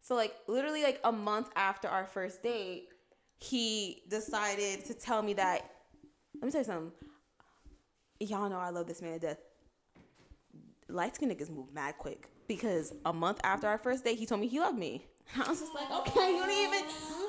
So 0.01 0.15
like 0.15 0.35
literally 0.47 0.83
like 0.83 1.01
a 1.05 1.13
month 1.13 1.51
after 1.57 1.89
our 1.89 2.07
first 2.07 2.43
date, 2.43 2.89
he 3.39 4.03
decided 4.09 4.85
to 4.87 4.95
tell 4.95 5.23
me 5.23 5.35
that. 5.35 5.71
Let 6.35 6.45
me 6.47 6.51
tell 6.53 6.61
you 6.61 6.65
something. 6.65 6.93
Y'all 8.21 8.49
know 8.49 8.59
I 8.59 8.71
love 8.71 8.87
this 8.87 9.03
man 9.03 9.15
to 9.15 9.19
death. 9.19 9.39
Light 10.89 11.15
skin 11.17 11.29
niggas 11.29 11.51
move 11.51 11.73
mad 11.75 11.97
quick 11.99 12.29
because 12.47 12.95
a 13.05 13.13
month 13.13 13.41
after 13.43 13.67
our 13.67 13.79
first 13.79 14.05
date, 14.05 14.19
he 14.19 14.27
told 14.27 14.41
me 14.41 14.47
he 14.47 14.61
loved 14.61 14.79
me. 14.79 15.05
I 15.35 15.49
was 15.51 15.61
just 15.61 15.75
like, 15.75 15.91
okay, 15.91 16.35
you 16.35 16.47
didn't 16.47 16.75
even 16.75 16.85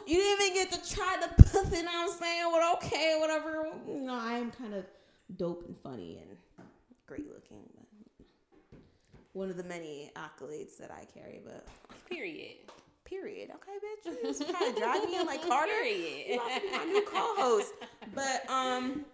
you 0.05 0.15
didn't 0.15 0.41
even 0.41 0.53
get 0.53 0.71
to 0.71 0.95
try 0.95 1.17
the 1.19 1.43
pussy. 1.43 1.77
You 1.77 1.83
know 1.83 1.91
what 1.91 2.11
I'm 2.11 2.19
saying? 2.19 2.43
Well, 2.51 2.75
okay, 2.75 3.17
whatever. 3.19 3.67
You 3.87 4.01
know, 4.01 4.13
I 4.13 4.37
am 4.37 4.51
kind 4.51 4.73
of 4.73 4.85
dope 5.35 5.65
and 5.67 5.75
funny 5.83 6.19
and 6.21 6.37
great 7.05 7.27
looking. 7.27 7.63
But 9.11 9.21
one 9.33 9.49
of 9.49 9.57
the 9.57 9.63
many 9.63 10.11
accolades 10.15 10.77
that 10.77 10.91
I 10.91 11.05
carry, 11.05 11.41
but 11.43 11.65
Period. 12.09 12.55
period. 13.03 13.49
Okay, 13.49 13.77
bitch. 13.83 14.15
You 14.23 14.23
just 14.23 14.49
trying 14.49 14.73
to 14.73 14.79
drag 14.79 15.03
me 15.03 15.19
in 15.19 15.25
like 15.25 15.45
Carter. 15.45 15.71
Period. 15.81 16.27
You 16.29 16.35
about 16.35 16.55
to 16.55 16.61
be 16.61 16.71
my 16.77 16.85
new 16.85 17.01
co-host. 17.05 17.73
But 18.15 18.49
um, 18.49 19.05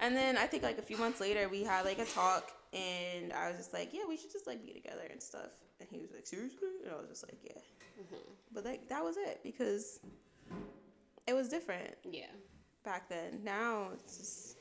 and 0.00 0.16
then 0.16 0.38
I 0.38 0.46
think 0.46 0.62
like 0.62 0.78
a 0.78 0.82
few 0.82 0.96
months 0.96 1.20
later 1.20 1.48
we 1.48 1.62
had 1.64 1.84
like 1.84 1.98
a 1.98 2.04
talk, 2.06 2.52
and 2.72 3.32
I 3.32 3.48
was 3.48 3.58
just 3.58 3.74
like, 3.74 3.90
yeah, 3.92 4.02
we 4.08 4.16
should 4.16 4.32
just 4.32 4.46
like 4.46 4.64
be 4.64 4.72
together 4.72 5.06
and 5.10 5.22
stuff. 5.22 5.50
And 5.80 5.88
he 5.90 5.98
was 5.98 6.10
like, 6.12 6.26
seriously? 6.26 6.68
And 6.84 6.92
I 6.92 6.96
was 6.98 7.08
just 7.08 7.24
like, 7.24 7.38
yeah. 7.44 7.60
But 8.52 8.64
like 8.64 8.88
that 8.88 9.04
was 9.04 9.16
it 9.16 9.40
because 9.42 10.00
it 11.26 11.34
was 11.34 11.48
different 11.48 11.94
Yeah. 12.04 12.26
back 12.84 13.08
then. 13.08 13.40
Now 13.44 13.90
it's 13.94 14.16
just 14.18 14.58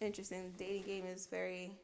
interesting. 0.00 0.52
The 0.56 0.64
dating 0.64 0.82
game 0.84 1.06
is 1.06 1.26
very 1.26 1.78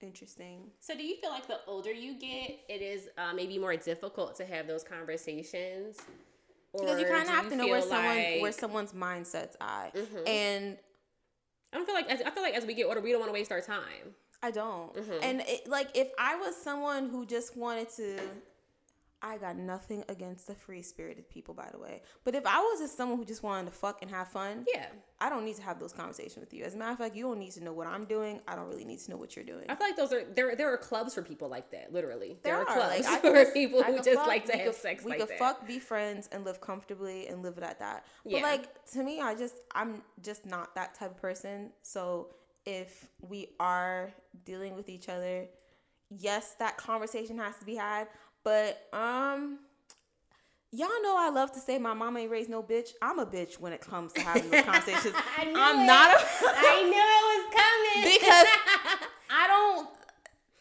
interesting. 0.00 0.70
So, 0.80 0.94
do 0.96 1.02
you 1.04 1.16
feel 1.16 1.30
like 1.30 1.46
the 1.46 1.60
older 1.66 1.92
you 1.92 2.14
get, 2.18 2.58
it 2.68 2.80
is 2.82 3.08
uh, 3.18 3.32
maybe 3.34 3.58
more 3.58 3.76
difficult 3.76 4.34
to 4.36 4.46
have 4.46 4.66
those 4.66 4.82
conversations? 4.82 5.98
Or 6.72 6.80
Because 6.84 7.00
you 7.00 7.06
kind 7.06 7.22
of 7.22 7.28
have 7.28 7.48
to 7.50 7.56
know 7.56 7.66
where 7.66 7.80
feel 7.80 7.90
someone 7.90 8.16
where 8.16 8.42
like- 8.42 8.54
someone's 8.54 8.92
mindset's 8.92 9.56
at, 9.60 9.94
Mhm. 9.94 10.28
and 10.28 10.78
I 11.72 11.76
don't 11.76 11.84
feel 11.86 11.94
like 11.94 12.08
as, 12.08 12.20
I 12.22 12.30
feel 12.30 12.42
like 12.42 12.54
as 12.54 12.64
we 12.64 12.74
get 12.74 12.86
older, 12.86 13.00
we 13.00 13.10
don't 13.10 13.20
want 13.20 13.28
to 13.30 13.34
waste 13.34 13.52
our 13.52 13.60
time. 13.60 14.14
I 14.42 14.50
don't. 14.50 14.94
Mhm. 14.94 15.18
And 15.22 15.40
it, 15.42 15.66
like, 15.68 15.94
if 15.96 16.10
I 16.18 16.36
was 16.36 16.56
someone 16.56 17.08
who 17.10 17.26
just 17.26 17.56
wanted 17.56 17.90
to, 17.90 18.18
I 19.22 19.36
got 19.36 19.56
nothing 19.56 20.02
against 20.08 20.46
the 20.46 20.54
free 20.54 20.80
spirited 20.82 21.28
people, 21.28 21.52
by 21.52 21.68
the 21.72 21.78
way. 21.78 22.00
But 22.24 22.34
if 22.34 22.46
I 22.46 22.58
was 22.58 22.80
just 22.80 22.96
someone 22.96 23.18
who 23.18 23.24
just 23.26 23.42
wanted 23.42 23.66
to 23.70 23.76
fuck 23.76 24.00
and 24.00 24.10
have 24.10 24.28
fun, 24.28 24.64
Yeah, 24.72 24.86
I 25.20 25.28
don't 25.28 25.44
need 25.44 25.56
to 25.56 25.62
have 25.62 25.78
those 25.78 25.92
conversations 25.92 26.38
with 26.38 26.54
you. 26.54 26.64
As 26.64 26.74
a 26.74 26.78
matter 26.78 26.92
of 26.92 26.98
fact, 26.98 27.14
you 27.14 27.24
don't 27.24 27.38
need 27.38 27.52
to 27.52 27.62
know 27.62 27.72
what 27.74 27.86
I'm 27.86 28.06
doing. 28.06 28.40
I 28.48 28.56
don't 28.56 28.68
really 28.68 28.86
need 28.86 28.98
to 29.00 29.10
know 29.10 29.18
what 29.18 29.36
you're 29.36 29.44
doing. 29.44 29.66
I 29.68 29.74
feel 29.74 29.86
like 29.88 29.96
those 29.96 30.12
are 30.14 30.24
there. 30.34 30.56
There 30.56 30.72
are 30.72 30.78
clubs 30.78 31.14
for 31.14 31.20
people 31.22 31.48
like 31.50 31.70
that. 31.72 31.92
Literally, 31.92 32.38
there, 32.42 32.56
are, 32.56 32.64
clubs 32.64 33.04
Like, 33.06 33.20
for 33.22 33.32
just- 33.34 33.52
people 33.52 33.82
who 33.82 33.96
just 33.96 34.10
fuck, 34.12 34.26
like 34.26 34.46
to 34.46 34.52
have 34.56 34.66
could- 34.72 34.74
sex 34.76 35.04
We 35.04 35.10
like 35.10 35.20
could 35.20 35.28
that. 35.28 35.38
fuck, 35.38 35.66
be 35.66 35.78
friends, 35.78 36.28
and 36.32 36.44
live 36.44 36.60
comfortably 36.62 37.26
and 37.28 37.42
live 37.42 37.58
it 37.58 37.64
at 37.64 37.78
that. 37.80 38.06
But 38.24 38.32
Yeah. 38.32 38.42
like 38.42 38.84
to 38.92 39.02
me, 39.02 39.20
I 39.20 39.34
just 39.34 39.56
I'm 39.74 40.02
just 40.22 40.46
not 40.46 40.74
that 40.76 40.94
type 40.94 41.10
of 41.10 41.16
person. 41.18 41.72
So 41.82 42.28
if 42.64 43.08
we 43.20 43.48
are 43.60 44.10
dealing 44.44 44.74
with 44.74 44.88
each 44.88 45.08
other, 45.10 45.46
yes, 46.08 46.54
that 46.58 46.76
conversation 46.78 47.38
has 47.38 47.56
to 47.58 47.64
be 47.66 47.74
had. 47.74 48.08
But 48.44 48.88
um. 48.92 49.58
Y'all 50.72 50.88
know 51.02 51.16
I 51.18 51.30
love 51.30 51.50
to 51.54 51.58
say 51.58 51.78
my 51.78 51.94
mama 51.94 52.20
ain't 52.20 52.30
raised 52.30 52.48
no 52.48 52.62
bitch. 52.62 52.90
I'm 53.02 53.18
a 53.18 53.26
bitch 53.26 53.58
when 53.58 53.72
it 53.72 53.80
comes 53.80 54.12
to 54.12 54.20
having 54.20 54.48
those 54.50 54.62
conversations. 54.64 55.16
I 55.36 55.44
knew 55.46 55.54
I'm 55.56 55.80
it. 55.80 55.84
not 55.86 56.10
a 56.12 56.14
I 56.46 56.82
knew 56.84 56.92
it 56.94 57.24
was 57.26 57.54
coming 57.56 58.18
because 58.18 58.46
I 59.30 59.48
don't 59.48 59.88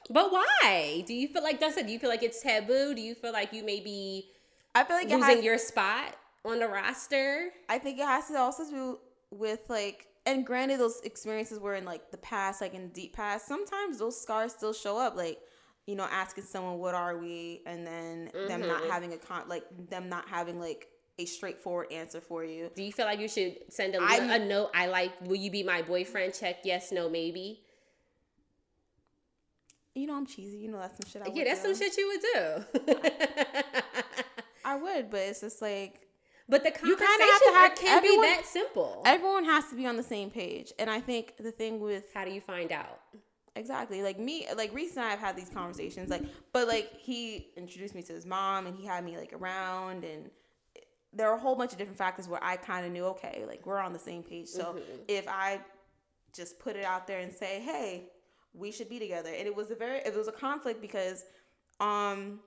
But 0.10 0.32
why? 0.32 1.04
Do 1.06 1.14
you 1.14 1.28
feel 1.28 1.44
like 1.44 1.60
that's 1.60 1.78
it? 1.78 1.86
Do 1.86 1.94
you 1.94 2.00
feel 2.00 2.10
like 2.10 2.24
it's 2.24 2.42
taboo? 2.42 2.96
Do 2.96 3.02
you 3.02 3.14
feel 3.14 3.32
like 3.32 3.54
you 3.54 3.64
may 3.64 3.82
be 3.82 4.32
I 4.74 4.84
feel 4.84 4.96
like 4.96 5.12
it 5.12 5.16
losing 5.16 5.36
has, 5.36 5.46
your 5.46 5.60
spot 5.60 6.16
on 6.44 6.58
the 6.58 6.68
roster? 6.68 7.52
I 7.70 7.78
think 7.78 8.00
it 8.00 8.06
has 8.06 8.30
to 8.30 8.38
also 8.40 8.64
do 8.68 8.98
with 9.30 9.60
like, 9.70 10.08
and 10.26 10.44
granted, 10.44 10.80
those 10.80 11.02
experiences 11.04 11.60
were 11.60 11.76
in 11.76 11.86
like 11.86 12.10
the 12.10 12.18
past, 12.18 12.62
like 12.62 12.74
in 12.74 12.82
the 12.82 12.88
deep 12.88 13.16
past. 13.16 13.48
Sometimes 13.48 14.00
those 14.00 14.20
scars 14.20 14.54
still 14.54 14.74
show 14.74 14.98
up, 14.98 15.16
like 15.16 15.38
you 15.88 15.96
know, 15.96 16.08
asking 16.10 16.44
someone 16.44 16.78
what 16.78 16.94
are 16.96 17.18
we, 17.18 17.62
and 17.66 17.86
then 17.86 18.30
them 18.48 18.62
not 18.62 18.84
Mhm. 18.84 18.90
having 18.90 19.14
a 19.14 19.18
con, 19.18 19.48
like 19.50 19.64
them 19.90 20.08
not 20.10 20.28
having 20.30 20.60
like 20.60 20.88
a 21.18 21.26
straightforward 21.26 21.92
answer 21.92 22.22
for 22.22 22.44
you. 22.44 22.70
Do 22.76 22.84
you 22.84 22.92
feel 22.94 23.06
like 23.06 23.20
you 23.20 23.28
should 23.28 23.58
send 23.72 23.96
a, 23.96 24.02
I'm- 24.02 24.30
a 24.30 24.40
note? 24.40 24.70
I 24.74 24.86
like. 24.88 25.12
Will 25.22 25.36
you 25.36 25.52
be 25.52 25.64
my 25.64 25.82
boyfriend? 25.82 26.34
Check 26.34 26.58
yes, 26.64 26.92
no, 26.92 27.10
maybe. 27.10 27.62
You 29.96 30.08
know, 30.08 30.16
I'm 30.16 30.26
cheesy. 30.28 30.58
You 30.58 30.70
know, 30.70 30.80
that's 30.80 30.96
some 30.98 31.10
shit 31.12 31.22
I 31.28 31.32
yeah, 31.34 31.44
that's 31.46 31.64
do. 31.64 31.74
some 31.74 31.88
shit 31.88 31.98
you 31.98 32.08
would 32.08 32.22
do. 32.94 33.02
I 34.66 34.76
would, 34.76 35.10
but 35.10 35.20
it's 35.22 35.42
just 35.42 35.62
like 35.62 36.06
but 36.48 36.64
the 36.64 36.70
You 36.70 36.96
conversation 36.96 37.28
have 37.28 37.42
to 37.42 37.54
have 37.54 37.76
can 37.76 37.98
everyone- 37.98 38.22
be 38.22 38.28
that 38.28 38.46
simple. 38.46 39.02
everyone 39.06 39.46
has 39.46 39.68
to 39.70 39.76
be 39.76 39.86
on 39.88 39.98
the 39.98 40.04
same 40.04 40.30
page, 40.30 40.72
and 40.80 40.90
I 40.90 41.00
think 41.02 41.34
the 41.38 41.52
thing 41.52 41.80
with 41.80 42.06
How 42.14 42.24
do 42.26 42.32
you 42.32 42.42
find 42.42 42.72
out? 42.72 43.00
Exactly. 43.60 44.02
Like 44.02 44.18
me, 44.18 44.48
like 44.56 44.74
Reese 44.74 44.96
and 44.96 45.06
I 45.06 45.10
have 45.10 45.20
had 45.20 45.36
these 45.36 45.50
conversations. 45.50 46.10
Like, 46.10 46.24
but 46.54 46.68
like 46.68 46.92
he 46.98 47.48
introduced 47.58 47.94
me 47.94 48.02
to 48.04 48.14
his 48.14 48.26
mom, 48.26 48.66
and 48.68 48.76
he 48.76 48.86
had 48.86 49.04
me 49.04 49.18
like 49.18 49.34
around, 49.34 50.04
and 50.06 50.30
there 51.12 51.30
are 51.30 51.36
a 51.36 51.40
whole 51.40 51.56
bunch 51.56 51.74
of 51.74 51.78
different 51.78 51.98
factors 51.98 52.28
where 52.28 52.44
I 52.44 52.56
kind 52.56 52.86
of 52.86 52.92
knew, 52.92 53.06
okay, 53.08 53.44
like 53.48 53.66
we're 53.66 53.80
on 53.80 53.94
the 53.94 54.00
same 54.00 54.24
page. 54.24 54.48
So 54.48 54.74
Mhm. 54.76 54.82
if 55.08 55.28
I 55.28 55.60
just 56.34 56.58
put 56.60 56.76
it 56.76 56.86
out 56.86 57.06
there 57.08 57.20
and 57.20 57.34
say, 57.34 57.60
hey, 57.60 58.10
we 58.54 58.72
should 58.72 58.90
be 58.90 58.98
together, 59.00 59.30
and 59.30 59.46
it 59.48 59.56
was 59.56 59.72
a 59.72 59.76
very, 59.76 59.98
it 60.00 60.16
was 60.16 60.28
a 60.28 60.32
conflict 60.32 60.82
because, 60.82 61.26
um, 61.80 62.40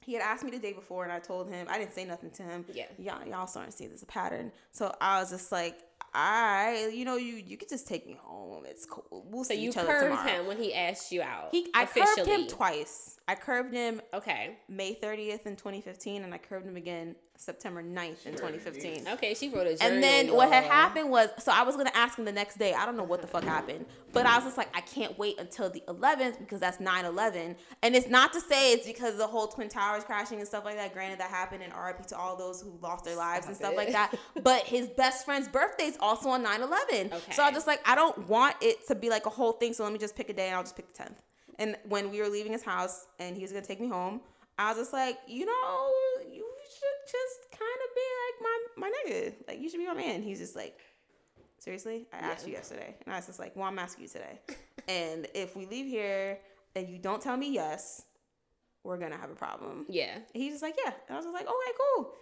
he 0.00 0.12
had 0.14 0.22
asked 0.22 0.44
me 0.44 0.50
the 0.50 0.58
day 0.58 0.72
before, 0.72 1.04
and 1.04 1.12
I 1.12 1.18
told 1.18 1.48
him 1.48 1.66
I 1.70 1.78
didn't 1.78 1.94
say 1.94 2.04
nothing 2.04 2.30
to 2.32 2.42
him. 2.42 2.64
Yeah. 2.72 2.86
y'all, 2.98 3.26
y'all 3.26 3.46
starting 3.46 3.70
to 3.72 3.76
see 3.76 3.86
this 3.86 4.02
a 4.02 4.06
pattern. 4.06 4.52
So 4.72 4.94
I 5.00 5.20
was 5.20 5.30
just 5.30 5.50
like, 5.52 5.78
I, 6.14 6.90
you 6.94 7.04
know, 7.04 7.16
you 7.16 7.34
you 7.34 7.56
could 7.56 7.68
just 7.68 7.86
take 7.88 8.06
me 8.06 8.16
home. 8.22 8.64
It's 8.66 8.86
cool. 8.86 9.26
We'll 9.30 9.44
So 9.44 9.54
see 9.54 9.60
you 9.62 9.70
each 9.70 9.76
other 9.76 9.88
curved 9.88 10.16
tomorrow. 10.18 10.40
him 10.40 10.46
when 10.46 10.58
he 10.58 10.72
asked 10.72 11.10
you 11.10 11.22
out. 11.22 11.48
He, 11.50 11.68
I 11.74 11.86
curved 11.86 12.26
him 12.28 12.46
twice. 12.46 13.18
I 13.26 13.34
curved 13.34 13.72
him 13.74 14.00
Okay. 14.12 14.56
May 14.68 14.94
30th 14.94 15.46
in 15.46 15.56
2015, 15.56 16.22
and 16.22 16.32
I 16.32 16.38
curved 16.38 16.66
him 16.66 16.76
again 16.76 17.16
September 17.36 17.82
9th 17.82 18.26
in 18.26 18.32
2015. 18.34 19.08
Okay. 19.14 19.34
She 19.34 19.48
wrote 19.50 19.66
a 19.66 19.76
journal. 19.76 19.94
And 19.94 20.02
then 20.02 20.34
what 20.34 20.48
had 20.50 20.64
happened 20.64 21.10
was, 21.10 21.28
so 21.38 21.52
I 21.52 21.62
was 21.62 21.76
gonna 21.76 21.90
ask 21.94 22.18
him 22.18 22.24
the 22.24 22.32
next 22.32 22.58
day. 22.58 22.72
I 22.74 22.86
don't 22.86 22.96
know 22.96 23.02
what 23.04 23.20
the 23.22 23.26
fuck 23.26 23.44
happened, 23.44 23.86
but 24.12 24.24
I 24.24 24.36
was 24.36 24.44
just 24.44 24.56
like, 24.56 24.68
I 24.74 24.80
can't 24.80 25.18
wait 25.18 25.38
until 25.38 25.68
the 25.68 25.82
11th 25.88 26.38
because 26.38 26.60
that's 26.60 26.78
9/11. 26.78 27.56
And 27.82 27.96
it's 27.96 28.08
not 28.08 28.32
to 28.34 28.40
say 28.40 28.72
it's 28.72 28.86
because 28.86 29.16
the 29.16 29.26
whole 29.26 29.48
Twin 29.48 29.68
Towers 29.68 30.04
crashing 30.04 30.38
and 30.38 30.46
stuff 30.46 30.64
like 30.64 30.76
that. 30.76 30.92
Granted, 30.94 31.18
that 31.20 31.30
happened, 31.30 31.62
and 31.62 31.72
RIP 31.72 32.06
to 32.06 32.16
all 32.16 32.36
those 32.36 32.62
who 32.62 32.78
lost 32.80 33.04
their 33.04 33.16
lives 33.16 33.46
and 33.46 33.56
Stop 33.56 33.72
stuff 33.72 33.76
like 33.76 33.92
that. 33.92 34.14
But 34.42 34.62
his 34.62 34.88
best 34.88 35.24
friend's 35.24 35.48
birthday 35.48 35.84
is 35.86 35.96
also 36.00 36.28
on 36.30 36.44
9/11. 36.44 37.10
So 37.34 37.42
I 37.42 37.46
Okay. 37.48 37.54
just 37.54 37.66
like, 37.66 37.80
I 37.86 37.94
don't 37.94 38.28
want 38.28 38.56
it 38.60 38.86
to 38.88 38.94
be 38.94 39.10
like 39.10 39.26
a 39.26 39.30
whole 39.30 39.52
thing. 39.52 39.72
So 39.74 39.82
let 39.84 39.92
me 39.92 39.98
just 39.98 40.16
pick 40.16 40.28
a 40.28 40.32
day, 40.32 40.46
and 40.46 40.56
I'll 40.56 40.62
just 40.62 40.76
pick 40.76 40.92
the 40.94 41.02
10th. 41.02 41.16
And 41.58 41.76
when 41.88 42.10
we 42.10 42.20
were 42.20 42.28
leaving 42.28 42.52
his 42.52 42.62
house, 42.62 43.06
and 43.18 43.36
he 43.36 43.42
was 43.42 43.52
gonna 43.52 43.64
take 43.66 43.80
me 43.80 43.88
home, 43.88 44.20
I 44.58 44.68
was 44.70 44.78
just 44.78 44.92
like, 44.92 45.18
you 45.26 45.46
know, 45.46 45.92
just 47.10 47.50
kind 47.50 47.78
of 47.84 47.94
be 47.94 48.06
like 48.24 48.42
my 48.42 48.88
my 48.88 48.92
nigga. 49.10 49.34
Like 49.48 49.60
you 49.60 49.68
should 49.68 49.78
be 49.80 49.86
my 49.86 49.94
man. 49.94 50.22
He's 50.22 50.38
just 50.38 50.56
like, 50.56 50.78
seriously? 51.58 52.06
I 52.12 52.18
asked 52.18 52.46
you 52.46 52.52
yesterday, 52.52 52.94
and 53.04 53.12
I 53.12 53.16
was 53.18 53.26
just 53.26 53.38
like, 53.38 53.54
well, 53.56 53.66
I'm 53.66 53.78
asking 53.78 54.02
you 54.04 54.08
today. 54.08 54.40
and 54.88 55.26
if 55.34 55.56
we 55.56 55.66
leave 55.66 55.86
here 55.86 56.38
and 56.76 56.88
you 56.88 56.98
don't 56.98 57.20
tell 57.22 57.36
me 57.36 57.52
yes, 57.52 58.04
we're 58.82 58.98
gonna 58.98 59.16
have 59.16 59.30
a 59.30 59.34
problem. 59.34 59.86
Yeah. 59.88 60.14
And 60.14 60.42
he's 60.42 60.52
just 60.54 60.62
like, 60.62 60.76
yeah. 60.84 60.92
And 61.08 61.14
I 61.14 61.16
was 61.16 61.24
just 61.24 61.34
like, 61.34 61.46
okay, 61.46 61.72
cool, 61.96 62.12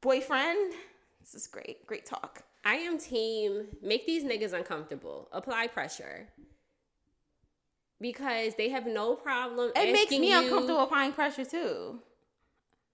boyfriend. 0.00 0.72
This 1.20 1.34
is 1.34 1.46
great, 1.46 1.86
great 1.86 2.06
talk. 2.06 2.42
I 2.64 2.74
am 2.76 2.98
team 2.98 3.66
make 3.82 4.06
these 4.06 4.24
niggas 4.24 4.52
uncomfortable. 4.52 5.28
Apply 5.32 5.66
pressure. 5.66 6.28
Because 8.00 8.54
they 8.54 8.68
have 8.68 8.86
no 8.86 9.16
problem. 9.16 9.72
It 9.74 9.92
makes 9.92 10.10
me 10.10 10.30
you- 10.30 10.38
uncomfortable 10.38 10.80
applying 10.80 11.12
pressure 11.12 11.44
too. 11.44 12.00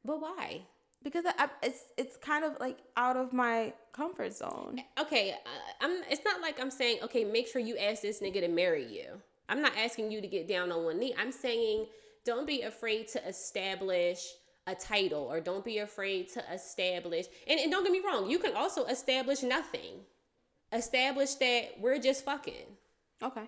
But 0.04 0.20
why? 0.20 0.62
Because 1.04 1.24
I, 1.26 1.48
it's 1.62 1.84
it's 1.96 2.16
kind 2.16 2.44
of 2.44 2.58
like 2.58 2.78
out 2.96 3.16
of 3.16 3.32
my 3.32 3.72
comfort 3.92 4.32
zone. 4.32 4.80
Okay, 4.98 5.32
uh, 5.32 5.84
I'm. 5.84 6.02
It's 6.10 6.24
not 6.24 6.40
like 6.40 6.58
I'm 6.60 6.70
saying, 6.70 6.98
okay, 7.04 7.22
make 7.22 7.46
sure 7.46 7.60
you 7.60 7.76
ask 7.76 8.02
this 8.02 8.20
nigga 8.20 8.40
to 8.40 8.48
marry 8.48 8.84
you. 8.84 9.20
I'm 9.48 9.62
not 9.62 9.76
asking 9.76 10.10
you 10.10 10.20
to 10.20 10.26
get 10.26 10.48
down 10.48 10.72
on 10.72 10.84
one 10.84 10.98
knee. 10.98 11.14
I'm 11.18 11.30
saying 11.30 11.86
don't 12.24 12.46
be 12.46 12.62
afraid 12.62 13.08
to 13.08 13.28
establish 13.28 14.24
a 14.66 14.74
title 14.74 15.28
or 15.30 15.40
don't 15.40 15.64
be 15.64 15.78
afraid 15.78 16.30
to 16.32 16.42
establish. 16.52 17.26
And, 17.46 17.60
and 17.60 17.70
don't 17.70 17.84
get 17.84 17.92
me 17.92 18.00
wrong, 18.04 18.30
you 18.30 18.38
can 18.38 18.56
also 18.56 18.86
establish 18.86 19.42
nothing. 19.42 20.00
Establish 20.72 21.34
that 21.34 21.72
we're 21.78 21.98
just 21.98 22.24
fucking. 22.24 22.66
Okay. 23.22 23.44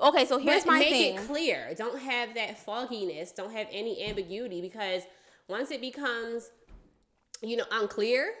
Okay, 0.00 0.24
so 0.24 0.38
here's 0.38 0.64
but 0.64 0.72
my 0.72 0.78
make 0.78 0.88
thing. 0.88 1.16
it 1.16 1.26
clear. 1.26 1.74
Don't 1.76 2.00
have 2.00 2.34
that 2.34 2.58
fogginess. 2.58 3.32
Don't 3.32 3.52
have 3.52 3.66
any 3.70 4.04
ambiguity 4.08 4.60
because 4.60 5.02
once 5.48 5.70
it 5.70 5.80
becomes, 5.80 6.50
you 7.42 7.56
know, 7.56 7.64
unclear, 7.70 8.32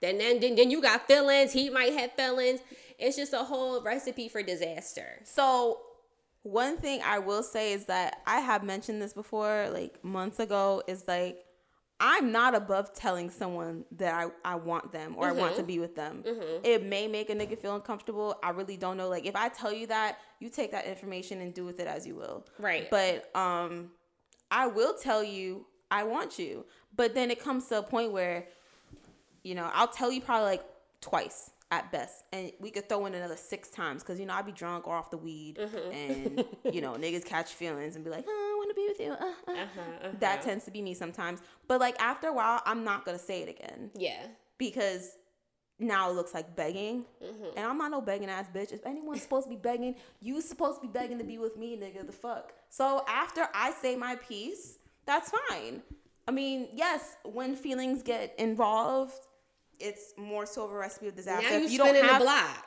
then 0.00 0.18
then 0.18 0.40
then, 0.40 0.54
then 0.56 0.70
you 0.70 0.80
got 0.82 1.06
feelings. 1.06 1.52
He 1.52 1.70
might 1.70 1.92
have 1.92 2.12
feelings. 2.12 2.60
It's 2.98 3.16
just 3.16 3.32
a 3.32 3.38
whole 3.44 3.82
recipe 3.82 4.28
for 4.28 4.42
disaster. 4.42 5.20
So 5.24 5.80
one 6.42 6.78
thing 6.78 7.00
I 7.04 7.18
will 7.18 7.42
say 7.42 7.72
is 7.72 7.86
that 7.86 8.22
I 8.26 8.40
have 8.40 8.62
mentioned 8.62 9.00
this 9.02 9.12
before, 9.12 9.68
like 9.72 10.02
months 10.04 10.38
ago, 10.40 10.82
is 10.86 11.04
like 11.06 11.38
I'm 12.02 12.32
not 12.32 12.54
above 12.54 12.94
telling 12.94 13.28
someone 13.28 13.84
that 13.98 14.14
I, 14.14 14.52
I 14.52 14.54
want 14.54 14.90
them 14.90 15.16
or 15.18 15.28
I 15.28 15.32
want 15.32 15.52
Mm-hmm. 15.52 15.60
to 15.60 15.66
be 15.66 15.78
with 15.78 15.94
them. 15.96 16.24
It 16.64 16.82
may 16.82 17.06
make 17.08 17.28
a 17.28 17.34
nigga 17.34 17.58
feel 17.60 17.74
uncomfortable. 17.74 18.38
I 18.42 18.50
really 18.50 18.78
don't 18.78 18.96
know. 18.96 19.08
Like 19.10 19.26
if 19.26 19.36
I 19.36 19.50
tell 19.50 19.70
you 19.72 19.86
that, 19.88 20.16
you 20.38 20.48
take 20.48 20.72
that 20.72 20.86
information 20.86 21.42
and 21.42 21.52
do 21.52 21.66
with 21.66 21.78
it 21.78 21.86
as 21.86 22.06
you 22.06 22.14
will. 22.14 22.46
Right. 22.58 22.88
But 22.90 23.30
um 23.36 23.90
I 24.50 24.66
will 24.66 24.94
tell 24.94 25.22
you 25.22 25.66
I 25.90 26.04
want 26.04 26.38
you. 26.38 26.64
But 26.96 27.14
then 27.14 27.30
it 27.30 27.42
comes 27.42 27.66
to 27.68 27.78
a 27.78 27.82
point 27.82 28.12
where, 28.12 28.46
you 29.42 29.54
know, 29.54 29.70
I'll 29.72 29.88
tell 29.88 30.12
you 30.12 30.20
probably 30.20 30.46
like 30.46 30.64
twice 31.00 31.50
at 31.70 31.90
best. 31.92 32.24
And 32.32 32.52
we 32.58 32.70
could 32.70 32.88
throw 32.88 33.06
in 33.06 33.14
another 33.14 33.36
six 33.36 33.70
times 33.70 34.02
because, 34.02 34.18
you 34.18 34.26
know, 34.26 34.34
I'd 34.34 34.46
be 34.46 34.52
drunk 34.52 34.88
or 34.88 34.96
off 34.96 35.10
the 35.10 35.16
weed. 35.16 35.56
Mm-hmm. 35.56 35.92
And, 35.92 36.74
you 36.74 36.80
know, 36.80 36.92
niggas 36.98 37.24
catch 37.24 37.52
feelings 37.52 37.96
and 37.96 38.04
be 38.04 38.10
like, 38.10 38.24
oh, 38.26 38.52
I 38.52 38.58
want 38.58 38.70
to 38.70 38.74
be 38.74 38.88
with 38.88 39.00
you. 39.00 39.12
Uh, 39.12 39.52
uh. 39.52 39.62
Uh-huh, 39.62 40.08
That 40.18 40.42
tends 40.42 40.64
to 40.64 40.70
be 40.70 40.82
me 40.82 40.94
sometimes. 40.94 41.40
But 41.68 41.80
like 41.80 42.00
after 42.00 42.28
a 42.28 42.32
while, 42.32 42.60
I'm 42.66 42.84
not 42.84 43.04
going 43.04 43.18
to 43.18 43.24
say 43.24 43.42
it 43.42 43.48
again 43.48 43.90
yeah. 43.94 44.26
because 44.58 45.16
now 45.78 46.10
it 46.10 46.14
looks 46.14 46.34
like 46.34 46.56
begging. 46.56 47.04
Mm-hmm. 47.24 47.56
And 47.56 47.66
I'm 47.66 47.78
not 47.78 47.90
no 47.90 48.00
begging 48.00 48.28
ass 48.28 48.46
bitch. 48.54 48.72
If 48.72 48.84
anyone's 48.84 49.22
supposed 49.22 49.46
to 49.46 49.50
be 49.50 49.56
begging, 49.56 49.94
you 50.20 50.40
supposed 50.40 50.80
to 50.80 50.86
be 50.86 50.92
begging 50.92 51.18
to 51.18 51.24
be 51.24 51.38
with 51.38 51.56
me, 51.56 51.76
nigga. 51.76 52.04
The 52.04 52.12
fuck. 52.12 52.52
So 52.68 53.04
after 53.08 53.48
I 53.54 53.72
say 53.72 53.96
my 53.96 54.16
piece, 54.16 54.78
that's 55.10 55.32
fine. 55.48 55.82
I 56.28 56.30
mean, 56.30 56.68
yes, 56.72 57.16
when 57.24 57.56
feelings 57.56 58.02
get 58.02 58.32
involved, 58.38 59.14
it's 59.80 60.14
more 60.16 60.46
so 60.46 60.64
of 60.64 60.70
a 60.70 60.76
recipe 60.76 61.08
of 61.08 61.16
disaster. 61.16 61.50
Now 61.50 61.56
you 61.56 61.64
if 61.64 61.72
you 61.72 61.78
don't 61.78 61.96
have, 61.96 62.20
the 62.20 62.24
block. 62.24 62.66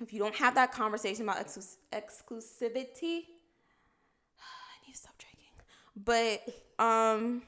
if 0.00 0.12
you 0.12 0.18
don't 0.18 0.34
have 0.36 0.54
that 0.54 0.72
conversation 0.72 1.24
about 1.24 1.44
exclus- 1.44 1.76
exclusivity, 1.92 3.24
I 4.40 4.86
need 4.86 4.92
to 4.92 4.98
stop 4.98 5.14
drinking. 5.18 5.52
But 5.94 6.82
um, 6.82 7.42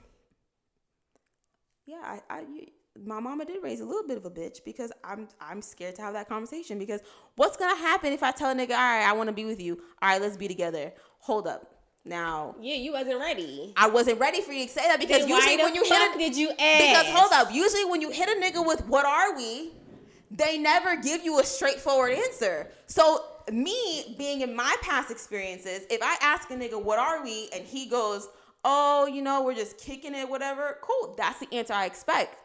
yeah, 1.86 2.02
I, 2.02 2.20
I 2.28 2.40
you, 2.40 2.66
my 3.02 3.20
mama 3.20 3.46
did 3.46 3.62
raise 3.62 3.80
a 3.80 3.84
little 3.86 4.06
bit 4.06 4.18
of 4.18 4.26
a 4.26 4.30
bitch 4.30 4.64
because 4.64 4.92
I'm 5.02 5.28
I'm 5.40 5.62
scared 5.62 5.94
to 5.96 6.02
have 6.02 6.12
that 6.12 6.28
conversation 6.28 6.78
because 6.78 7.00
what's 7.36 7.56
gonna 7.56 7.76
happen 7.76 8.12
if 8.12 8.22
I 8.22 8.32
tell 8.32 8.50
a 8.50 8.54
nigga, 8.54 8.72
all 8.72 8.76
right, 8.76 9.06
I 9.06 9.12
want 9.12 9.28
to 9.28 9.34
be 9.34 9.46
with 9.46 9.62
you, 9.62 9.80
all 10.02 10.10
right, 10.10 10.20
let's 10.20 10.36
be 10.36 10.48
together. 10.48 10.92
Hold 11.20 11.46
up, 11.46 11.75
now 12.06 12.54
Yeah, 12.60 12.76
you 12.76 12.92
wasn't 12.92 13.20
ready. 13.20 13.72
I 13.76 13.88
wasn't 13.88 14.20
ready 14.20 14.40
for 14.40 14.52
you 14.52 14.66
to 14.66 14.72
say 14.72 14.82
that 14.88 15.00
because 15.00 15.20
Then 15.20 15.28
usually 15.28 15.56
when 15.56 15.74
you 15.74 15.82
hit 15.84 16.14
a, 16.14 16.18
did 16.18 16.36
you 16.36 16.50
ask? 16.50 16.58
because 16.58 17.06
hold 17.08 17.32
up, 17.32 17.52
usually 17.52 17.84
when 17.84 18.00
you 18.00 18.10
hit 18.10 18.28
a 18.28 18.40
nigga 18.40 18.64
with 18.66 18.86
what 18.86 19.04
are 19.04 19.36
we, 19.36 19.72
they 20.30 20.58
never 20.58 20.96
give 20.96 21.24
you 21.24 21.40
a 21.40 21.44
straightforward 21.44 22.12
answer. 22.12 22.70
So 22.86 23.24
me 23.50 24.14
being 24.18 24.40
in 24.40 24.54
my 24.56 24.74
past 24.82 25.10
experiences, 25.10 25.86
if 25.90 26.00
I 26.02 26.16
ask 26.20 26.50
a 26.50 26.54
nigga 26.54 26.82
what 26.82 26.98
are 26.98 27.22
we 27.22 27.48
and 27.54 27.64
he 27.64 27.86
goes, 27.86 28.28
"Oh, 28.64 29.06
you 29.06 29.22
know, 29.22 29.42
we're 29.42 29.54
just 29.54 29.78
kicking 29.78 30.14
it, 30.14 30.28
whatever." 30.28 30.78
Cool, 30.82 31.14
that's 31.16 31.38
the 31.40 31.48
answer 31.54 31.74
I 31.74 31.86
expect. 31.86 32.36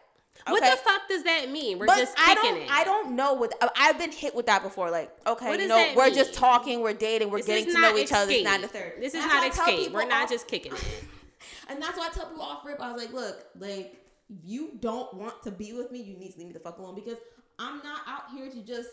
What 0.48 0.62
the 0.62 0.78
fuck 0.78 1.08
does 1.08 1.24
that 1.24 1.52
mean? 1.52 1.78
We're 1.78 1.86
But 1.86 1.98
just 1.98 2.18
I 2.18 2.34
kicking 2.36 2.52
don't, 2.52 2.62
it. 2.64 2.72
I 2.72 2.84
don't 2.84 3.16
know 3.16 3.34
what 3.34 3.54
uh, 3.62 3.70
I've 3.76 4.00
been 4.00 4.12
hit 4.12 4.34
with 4.34 4.48
that 4.48 4.64
before. 4.64 4.90
Like, 4.90 5.12
okay, 5.28 5.52
you 5.52 5.58
does 5.58 5.70
know, 5.70 5.94
we're 5.96 6.06
mean? 6.06 6.16
just 6.16 6.34
talking, 6.34 6.82
we're 6.82 6.94
dating, 6.94 7.30
we're 7.30 7.38
This 7.40 7.48
getting 7.48 7.66
to 7.74 7.80
know 7.80 7.96
each 7.98 8.12
other. 8.12 8.32
It's 8.32 8.44
not 8.44 8.62
the 8.62 8.68
third. 8.68 8.94
This 9.00 9.14
is 9.14 9.22
That's 9.24 9.34
not 9.34 9.48
escape. 9.70 9.92
We're 9.92 10.08
not 10.08 10.24
off- 10.24 10.30
just 10.30 10.48
kicking 10.48 10.74
it. 10.74 11.04
and 11.70 11.82
that's 11.82 11.98
why 11.98 12.08
I 12.08 12.10
tell 12.10 12.26
people 12.26 12.44
off 12.44 12.66
rip. 12.66 12.82
I 12.82 12.92
was 12.92 13.02
like, 13.02 13.14
look, 13.14 13.46
like 13.60 13.98
if 14.30 14.38
you 14.44 14.72
don't 14.80 15.14
want 15.14 15.44
to 15.44 15.52
be 15.52 15.74
with 15.74 15.92
me, 15.92 16.02
you 16.02 16.18
need 16.18 16.32
to 16.34 16.40
leave 16.40 16.48
me 16.48 16.54
the 16.54 16.60
fuck 16.60 16.80
alone 16.80 16.96
because 16.96 17.18
I'm 17.60 17.78
not 17.84 18.02
out 18.08 18.24
here 18.36 18.50
to 18.50 18.62
just 18.64 18.90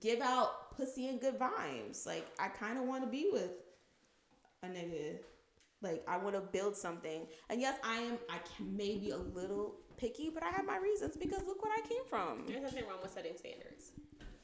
give 0.00 0.20
out 0.20 0.76
pussy 0.76 1.08
and 1.08 1.20
good 1.20 1.38
vibes. 1.38 2.06
Like 2.06 2.26
I 2.40 2.48
kind 2.48 2.76
of 2.78 2.84
want 2.84 3.04
to 3.04 3.10
be 3.10 3.28
with 3.32 3.50
a 4.64 4.66
nigga. 4.66 5.18
Like 5.80 6.02
I 6.08 6.16
want 6.16 6.34
to 6.34 6.40
build 6.40 6.76
something. 6.76 7.26
And 7.50 7.60
yes, 7.60 7.78
I 7.84 7.98
am. 7.98 8.18
I 8.28 8.38
can 8.56 8.76
maybe 8.76 9.10
a 9.10 9.16
little 9.16 9.76
picky, 9.98 10.30
but 10.30 10.42
I 10.42 10.48
have 10.50 10.64
my 10.64 10.78
reasons 10.78 11.16
because 11.16 11.42
look 11.46 11.62
what 11.62 11.72
I 11.76 11.86
came 11.86 12.04
from. 12.08 12.44
There's 12.46 12.62
nothing 12.62 12.84
wrong 12.88 12.98
with 13.02 13.12
setting 13.12 13.36
standards. 13.36 13.92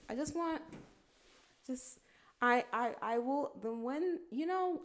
I 0.08 0.14
just 0.14 0.34
want, 0.36 0.60
just 1.66 1.98
I 2.42 2.64
I 2.72 2.94
I 3.00 3.18
will. 3.18 3.52
Then 3.62 3.82
when 3.82 4.18
you 4.30 4.46
know, 4.46 4.82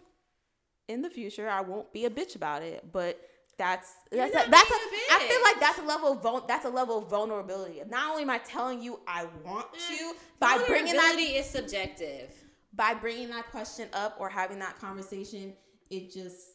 in 0.87 1.01
the 1.01 1.09
future, 1.09 1.49
I 1.49 1.61
won't 1.61 1.91
be 1.91 2.05
a 2.05 2.09
bitch 2.09 2.35
about 2.35 2.61
it. 2.63 2.85
But 2.91 3.19
that's 3.57 3.93
that's 4.11 4.31
a, 4.31 4.49
that's 4.49 4.71
a, 4.71 4.75
I 5.11 5.27
feel 5.27 5.41
like 5.43 5.59
that's 5.59 5.79
a 5.79 5.83
level 5.83 6.13
of 6.13 6.23
vul- 6.23 6.45
that's 6.47 6.63
a 6.65 6.69
level 6.69 6.99
of 6.99 7.09
vulnerability. 7.09 7.81
Not 7.89 8.11
only 8.11 8.23
am 8.23 8.29
I 8.29 8.37
telling 8.37 8.81
you 8.81 9.01
I 9.07 9.25
want 9.43 9.67
Mm. 9.73 9.99
you 9.99 10.15
by 10.39 10.63
bringing 10.65 10.93
that 10.93 11.17
is 11.19 11.45
subjective. 11.45 12.31
by 12.73 12.93
bringing 12.93 13.29
that 13.29 13.49
question 13.51 13.89
up 13.91 14.15
or 14.19 14.29
having 14.29 14.59
that 14.59 14.79
conversation, 14.79 15.53
it 15.89 16.13
just 16.13 16.51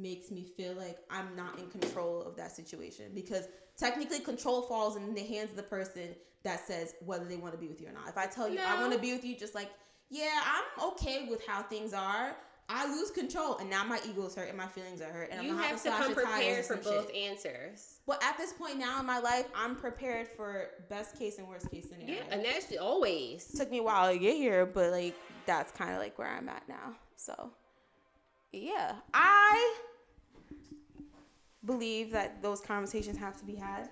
makes 0.00 0.30
me 0.30 0.44
feel 0.56 0.74
like 0.74 0.98
I'm 1.10 1.34
not 1.36 1.58
in 1.58 1.68
control 1.68 2.22
of 2.22 2.36
that 2.36 2.52
situation 2.52 3.06
because 3.14 3.48
technically 3.76 4.20
control 4.20 4.62
falls 4.62 4.96
in 4.96 5.14
the 5.14 5.22
hands 5.24 5.50
of 5.50 5.56
the 5.56 5.62
person 5.62 6.14
that 6.44 6.66
says 6.66 6.94
whether 7.04 7.24
they 7.24 7.36
want 7.36 7.52
to 7.54 7.58
be 7.58 7.68
with 7.68 7.80
you 7.80 7.88
or 7.88 7.92
not. 7.92 8.08
If 8.08 8.16
I 8.16 8.26
tell 8.26 8.48
you 8.48 8.60
I 8.66 8.80
want 8.80 8.92
to 8.92 8.98
be 8.98 9.12
with 9.12 9.24
you, 9.24 9.36
just 9.36 9.54
like, 9.54 9.70
yeah, 10.10 10.40
I'm 10.44 10.88
okay 10.90 11.26
with 11.28 11.44
how 11.46 11.62
things 11.62 11.92
are. 11.92 12.36
I 12.70 12.86
lose 12.86 13.10
control, 13.10 13.56
and 13.56 13.70
now 13.70 13.82
my 13.82 13.98
ego 14.06 14.26
is 14.26 14.34
hurt 14.34 14.48
and 14.50 14.56
my 14.58 14.66
feelings 14.66 15.00
are 15.00 15.10
hurt, 15.10 15.30
and 15.32 15.42
You 15.42 15.52
I'm 15.52 15.56
gonna 15.56 15.68
have 15.68 15.76
to 15.76 15.82
slash 15.82 15.98
come 16.02 16.12
your 16.12 16.22
prepared 16.26 16.64
for 16.66 16.76
both 16.76 17.06
shit. 17.06 17.16
answers. 17.16 18.00
But 18.06 18.22
at 18.22 18.36
this 18.36 18.52
point 18.52 18.78
now 18.78 19.00
in 19.00 19.06
my 19.06 19.20
life, 19.20 19.46
I'm 19.56 19.74
prepared 19.74 20.28
for 20.28 20.66
best 20.90 21.18
case 21.18 21.38
and 21.38 21.48
worst 21.48 21.70
case 21.70 21.88
scenario 21.88 22.16
Yeah, 22.16 22.22
and 22.30 22.44
that's 22.44 22.70
always. 22.76 23.46
took 23.56 23.70
me 23.70 23.78
a 23.78 23.82
while 23.82 24.12
to 24.12 24.18
get 24.18 24.36
here, 24.36 24.66
but 24.66 24.90
like 24.92 25.14
that's 25.46 25.72
kind 25.72 25.92
of 25.92 25.98
like 25.98 26.18
where 26.18 26.28
I'm 26.28 26.46
at 26.50 26.68
now. 26.68 26.92
So, 27.16 27.50
yeah, 28.52 28.96
I 29.14 29.76
believe 31.64 32.10
that 32.12 32.42
those 32.42 32.60
conversations 32.60 33.18
have 33.18 33.36
to 33.38 33.44
be 33.44 33.54
had, 33.56 33.88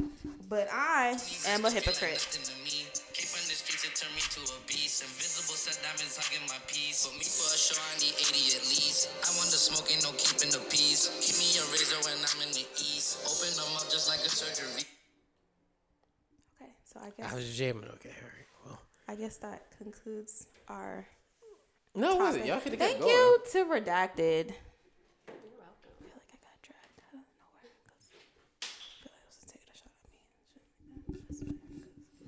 but 0.48 0.68
I 0.72 1.16
am 1.48 1.64
a 1.64 1.70
hypocrite. 1.70 2.22
Came 3.16 3.26
from 3.32 3.44
the 3.48 3.56
streets, 3.56 3.84
it 3.84 3.96
turned 3.96 4.14
me 4.14 4.20
to 4.20 4.40
a 4.52 4.58
beast. 4.68 5.02
Invisible 5.02 5.56
set 5.56 5.80
diamonds 5.82 6.16
hugging 6.20 6.44
my 6.48 6.60
piece. 6.68 7.06
For 7.08 7.12
me 7.16 7.24
for 7.24 7.48
show, 7.56 7.80
I 7.80 7.96
need 7.98 8.12
80 8.12 8.60
at 8.60 8.64
least. 8.68 9.08
I 9.24 9.32
want 9.40 9.48
the 9.50 9.56
smoke, 9.58 9.88
ain't 9.90 10.04
no 10.04 10.12
keeping 10.20 10.52
the 10.52 10.60
peace. 10.68 11.08
Keep 11.24 11.36
me 11.40 11.48
a 11.58 11.64
razor 11.72 11.96
when 12.04 12.16
I'm 12.20 12.40
in 12.46 12.52
the 12.52 12.66
east. 12.76 13.24
Open 13.24 13.50
them 13.56 13.72
up 13.80 13.88
just 13.90 14.06
like 14.12 14.20
a 14.20 14.28
surgery. 14.30 14.84
Okay, 16.60 16.70
so 16.84 17.00
I 17.00 17.08
guess. 17.16 17.32
I 17.32 17.34
was 17.34 17.48
jamming. 17.56 17.88
Okay, 17.98 18.12
all 18.14 18.28
right. 18.30 18.48
Well, 18.68 18.78
I 19.08 19.14
guess 19.16 19.36
that 19.38 19.64
concludes 19.80 20.46
our. 20.68 21.06
no, 21.96 22.14
it 22.14 22.18
wasn't. 22.20 22.46
Y'all 22.46 22.60
could 22.60 22.72
have 22.76 22.80
Thank 22.80 23.00
going. 23.00 23.10
you 23.10 23.40
to 23.52 23.58
redacted. 23.64 24.52
I 24.52 25.32
feel 25.96 26.12
like 26.12 26.28
I 26.28 26.38
got 26.44 26.56
dragged 26.60 27.00
out 27.00 27.16
of 27.16 27.24
nowhere 27.40 27.72
'cause 27.88 28.12
I 28.12 28.20
feel 28.60 29.08
like 29.08 29.16
I 29.16 29.24
was 29.24 29.40
taking 29.48 29.72
a 29.72 29.76
shot 29.76 29.96
at 29.96 30.12
me. 30.12 30.20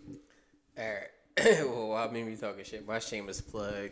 All 0.09 0.68
right. 0.79 1.65
well, 1.67 1.95
I 1.95 2.09
mean 2.11 2.27
me 2.27 2.37
talking 2.37 2.65
shit, 2.65 2.87
my 2.87 2.99
shameless 2.99 3.41
plug 3.41 3.91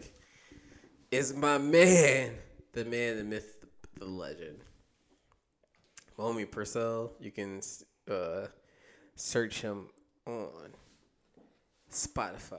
is 1.11 1.35
my 1.35 1.59
man, 1.59 2.33
the 2.73 2.85
man, 2.85 3.19
the 3.19 3.25
myth, 3.25 3.65
the 3.99 4.05
legend. 4.05 4.59
My 6.19 6.25
homie 6.25 6.51
Purcell. 6.51 7.13
You 7.21 7.31
can 7.31 7.61
uh, 8.11 8.47
search 9.15 9.61
him 9.61 9.89
on 10.27 10.71
Spotify 11.91 12.59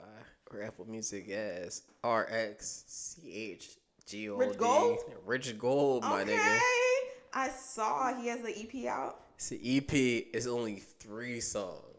or 0.52 0.64
Apple 0.64 0.86
Music 0.86 1.30
as 1.30 1.84
R 2.04 2.28
X 2.30 2.84
C 2.88 3.34
H 3.34 3.78
G 4.06 4.30
O 4.30 4.40
D. 4.40 4.48
Rich 4.48 4.58
Gold? 4.58 4.98
Rich 5.26 5.58
Gold, 5.58 6.04
my 6.04 6.22
okay, 6.22 6.36
nigga. 6.36 6.60
I 7.34 7.50
saw 7.50 8.14
he 8.16 8.28
has 8.28 8.42
the 8.42 8.58
EP 8.58 8.88
out. 8.88 9.22
It's 9.36 9.50
the 9.50 9.78
EP 9.78 9.94
is 10.34 10.48
only 10.48 10.78
three 10.78 11.40
songs. 11.40 11.97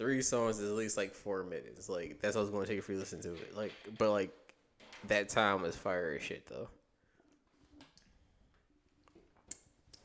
Three 0.00 0.22
songs 0.22 0.58
is 0.58 0.70
at 0.70 0.76
least 0.76 0.96
like 0.96 1.14
four 1.14 1.44
minutes. 1.44 1.90
Like 1.90 2.22
that's 2.22 2.34
what 2.34 2.40
it's 2.40 2.50
gonna 2.50 2.64
take 2.64 2.78
if 2.78 2.88
you 2.88 2.96
listen 2.96 3.20
to 3.20 3.34
it. 3.34 3.54
Like, 3.54 3.74
but 3.98 4.10
like 4.12 4.30
that 5.08 5.28
time 5.28 5.60
was 5.60 5.76
fire 5.76 6.16
as 6.16 6.22
shit 6.22 6.46
though. 6.46 6.68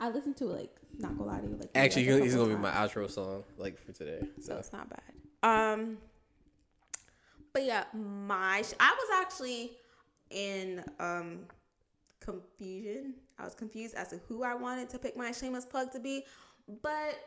I 0.01 0.09
listened 0.09 0.35
to 0.35 0.51
it 0.51 0.59
like 0.59 0.76
not 0.99 1.17
gonna 1.17 1.31
lie 1.31 1.39
to 1.39 1.47
you 1.47 1.55
like 1.55 1.69
Actually, 1.76 2.11
like, 2.11 2.23
he's 2.23 2.35
gonna 2.35 2.53
be 2.53 2.61
my 2.61 2.72
outro 2.72 3.09
song 3.09 3.45
like 3.57 3.80
for 3.80 3.93
today. 3.93 4.19
so 4.41 4.47
So 4.47 4.57
it's 4.57 4.73
not 4.73 4.89
bad. 4.89 4.99
Um, 5.43 5.97
but 7.53 7.63
yeah, 7.63 7.85
my 7.93 8.63
sh- 8.63 8.73
I 8.77 8.93
was 8.93 9.22
actually 9.23 9.77
in 10.30 10.84
um 10.99 11.45
confusion. 12.19 13.13
I 13.39 13.45
was 13.45 13.55
confused 13.55 13.95
as 13.95 14.09
to 14.09 14.19
who 14.27 14.43
I 14.43 14.55
wanted 14.55 14.89
to 14.89 14.99
pick 14.99 15.15
my 15.15 15.31
shameless 15.31 15.63
plug 15.65 15.93
to 15.93 16.01
be, 16.01 16.26
but 16.81 17.17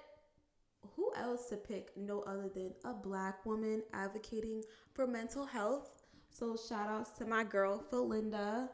who 0.96 1.12
else 1.16 1.46
to 1.46 1.56
pick? 1.56 1.90
No 1.96 2.20
other 2.22 2.48
than 2.48 2.72
a 2.84 2.92
black 2.92 3.44
woman 3.44 3.82
advocating 3.92 4.62
for 4.92 5.06
mental 5.06 5.44
health. 5.44 6.02
So 6.30 6.56
shout 6.56 6.88
outs 6.88 7.10
to 7.18 7.26
my 7.26 7.44
girl 7.44 7.82
Felinda. 7.90 8.68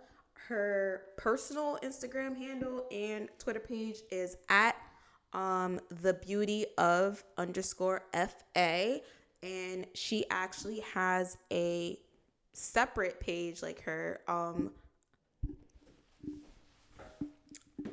Her 0.48 1.02
personal 1.16 1.78
Instagram 1.82 2.36
handle 2.36 2.86
and 2.90 3.28
Twitter 3.38 3.60
page 3.60 3.98
is 4.10 4.36
at 4.48 4.76
um 5.32 5.80
the 6.02 6.14
beauty 6.14 6.66
of 6.78 7.24
underscore 7.38 8.02
fa 8.12 9.00
and 9.42 9.86
she 9.94 10.24
actually 10.30 10.80
has 10.80 11.36
a 11.52 11.98
separate 12.52 13.18
page 13.20 13.62
like 13.62 13.80
her 13.80 14.20
um 14.28 14.70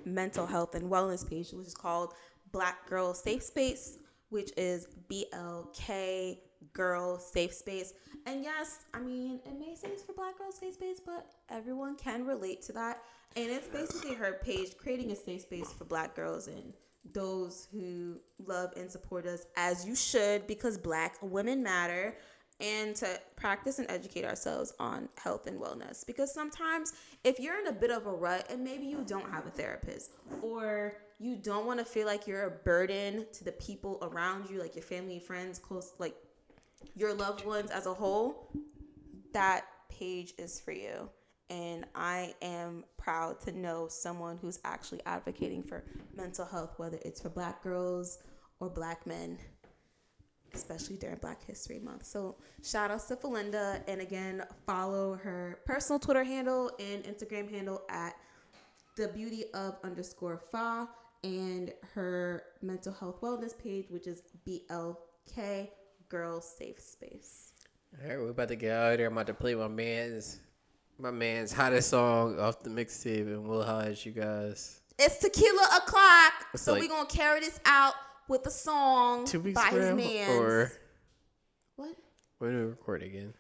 mental 0.06 0.46
health 0.46 0.76
and 0.76 0.92
wellness 0.92 1.28
page 1.28 1.52
which 1.52 1.68
is 1.68 1.74
called 1.74 2.14
Black 2.52 2.88
Girl 2.90 3.14
Safe 3.14 3.44
Space, 3.44 3.98
which 4.32 4.52
is 4.58 4.88
BLK 5.10 6.38
Girl 6.74 7.20
Safe 7.20 7.54
Space. 7.54 7.94
And 8.26 8.44
yes, 8.44 8.80
I 8.94 9.00
mean, 9.00 9.40
it 9.46 9.60
may 9.60 9.76
say 9.76 9.90
it's 9.90 10.04
for 10.04 10.14
Black 10.14 10.38
Girl 10.38 10.52
Safe 10.52 10.74
Space, 10.74 11.02
but 11.06 11.32
everyone 11.50 11.96
can 11.96 12.26
relate 12.26 12.62
to 12.64 12.74
that. 12.74 13.04
And 13.36 13.50
it's 13.50 13.68
basically 13.68 14.16
her 14.16 14.40
page 14.44 14.78
creating 14.78 15.12
a 15.12 15.16
safe 15.16 15.42
space 15.42 15.72
for 15.72 15.86
Black 15.86 16.16
girls 16.16 16.48
and 16.48 16.74
those 17.14 17.68
who 17.72 18.20
love 18.46 18.72
and 18.78 18.90
support 18.90 19.26
us 19.26 19.46
as 19.56 19.86
you 19.86 19.96
should 19.96 20.48
because 20.48 20.78
Black 20.78 21.18
women 21.22 21.64
matter 21.64 22.16
and 22.60 22.96
to 22.96 23.20
practice 23.36 23.80
and 23.80 23.90
educate 23.90 24.24
ourselves 24.24 24.72
on 24.80 25.10
health 25.18 25.48
and 25.48 25.60
wellness. 25.60 26.06
Because 26.06 26.34
sometimes, 26.34 26.94
if 27.24 27.40
you're 27.40 27.60
in 27.60 27.68
a 27.68 27.72
bit 27.72 27.90
of 27.90 28.06
a 28.06 28.12
rut 28.12 28.48
and 28.52 28.64
maybe 28.64 28.86
you 28.86 29.04
don't 29.08 29.30
have 29.32 29.48
a 29.48 29.50
therapist, 29.50 30.12
or 30.42 30.94
you 31.22 31.36
don't 31.36 31.68
want 31.68 31.78
to 31.78 31.86
feel 31.86 32.08
like 32.08 32.26
you're 32.26 32.46
a 32.46 32.50
burden 32.50 33.28
to 33.32 33.44
the 33.44 33.52
people 33.54 34.00
around 34.02 34.50
you, 34.50 34.60
like 34.60 34.76
your 34.76 34.84
family, 34.84 35.20
friends, 35.20 35.60
close, 35.60 35.94
like 36.00 36.16
your 36.96 37.14
loved 37.14 37.46
ones 37.46 37.70
as 37.70 37.86
a 37.86 37.94
whole, 37.94 38.52
that 39.32 39.66
page 39.90 40.34
is 40.40 40.60
for 40.60 40.72
you. 40.72 41.08
And 41.52 41.86
I 41.94 42.34
am 42.42 42.86
proud 42.98 43.40
to 43.42 43.52
know 43.52 43.88
someone 43.88 44.38
who's 44.42 44.60
actually 44.66 45.02
advocating 45.06 45.62
for 45.62 45.84
mental 46.16 46.46
health, 46.46 46.74
whether 46.78 46.98
it's 47.06 47.22
for 47.22 47.30
black 47.30 47.62
girls 47.62 48.18
or 48.60 48.70
black 48.70 49.06
men 49.06 49.38
especially 50.54 50.98
during 50.98 51.16
Black 51.18 51.42
History 51.46 51.80
Month. 51.80 52.06
So 52.06 52.36
shout 52.62 52.92
out 52.92 53.08
to 53.08 53.16
Felinda, 53.16 53.82
and 53.88 54.02
again, 54.02 54.44
follow 54.66 55.16
her 55.16 55.60
personal 55.66 55.98
Twitter 55.98 56.26
handle 56.26 56.72
and 56.78 57.06
Instagram 57.06 57.50
handle 57.50 57.84
at 57.90 58.16
the 58.98 59.08
beauty 59.08 59.46
of 59.54 59.78
underscore 59.84 60.42
fa 60.52 60.90
and 61.24 61.72
her 61.94 62.44
mental 62.62 62.94
health 62.94 63.22
wellness 63.22 63.58
page, 63.58 63.86
which 63.90 64.08
is 64.08 64.24
BLK 64.48 65.70
Girls 66.10 66.54
Safe 66.58 66.80
Space. 66.80 67.54
All 68.02 68.08
right, 68.10 68.18
we're 68.18 68.30
about 68.30 68.48
to 68.50 68.56
get 68.56 68.72
out 68.72 68.94
of 68.94 69.00
here. 69.00 69.08
I'm 69.08 69.14
about 69.14 69.28
to 69.28 69.34
play 69.34 69.54
my 69.56 69.68
man's 69.68 70.40
my 70.98 71.12
man's 71.12 71.52
hottest 71.52 71.90
song 71.90 72.40
off 72.40 72.62
the 72.62 72.70
mixtape, 72.70 73.22
and 73.28 73.48
we'll 73.48 73.64
holler 73.64 73.86
at 73.86 74.06
you 74.06 74.12
guys. 74.12 74.82
It's 75.00 75.18
tequila 75.18 75.68
o'clock, 75.78 76.34
It's 76.54 76.64
so 76.64 76.74
like- 76.74 76.82
we're 76.84 76.90
gonna 76.90 77.08
carry 77.10 77.40
this 77.40 77.60
out 77.66 77.96
with 78.28 78.46
a 78.46 78.52
song 78.52 79.26
Two 79.26 79.40
weeks 79.40 79.60
by 79.60 79.70
his 79.72 79.96
man. 79.96 80.30
or 80.38 80.72
what? 81.76 81.96
when 82.38 82.52
do 82.52 82.58
we 82.58 82.64
record 82.66 83.02
again? 83.04 83.34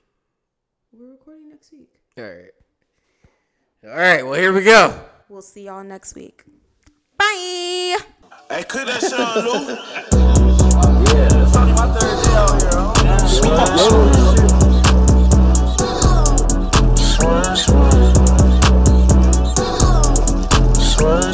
We're 0.92 1.12
recording 1.12 1.50
next 1.50 1.72
week. 1.72 2.02
All 2.18 2.24
right. 2.26 2.52
All 3.86 3.90
right. 3.96 4.24
Well, 4.26 4.34
here 4.40 4.52
we 4.52 4.64
go. 4.64 5.00
We'll 5.30 5.42
see 5.42 5.66
y'all 5.66 5.84
next 5.84 6.16
week. 6.16 6.44
Bye. 7.22 7.98
Hey, 8.50 8.64
could 8.68 8.88
that 8.88 9.02
Sean 9.08 9.46
Lou? 9.46 9.78
Yeah, 11.14 11.44
it's 11.44 11.56
only 11.56 11.74
my 11.74 11.88
third 11.94 12.18
day 12.24 12.34
out 12.34 12.62
here. 12.62 13.28
Swerve, 13.28 13.78
swerve. 13.78 14.40
Swerve, 16.98 17.58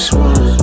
swerve. 0.02 0.58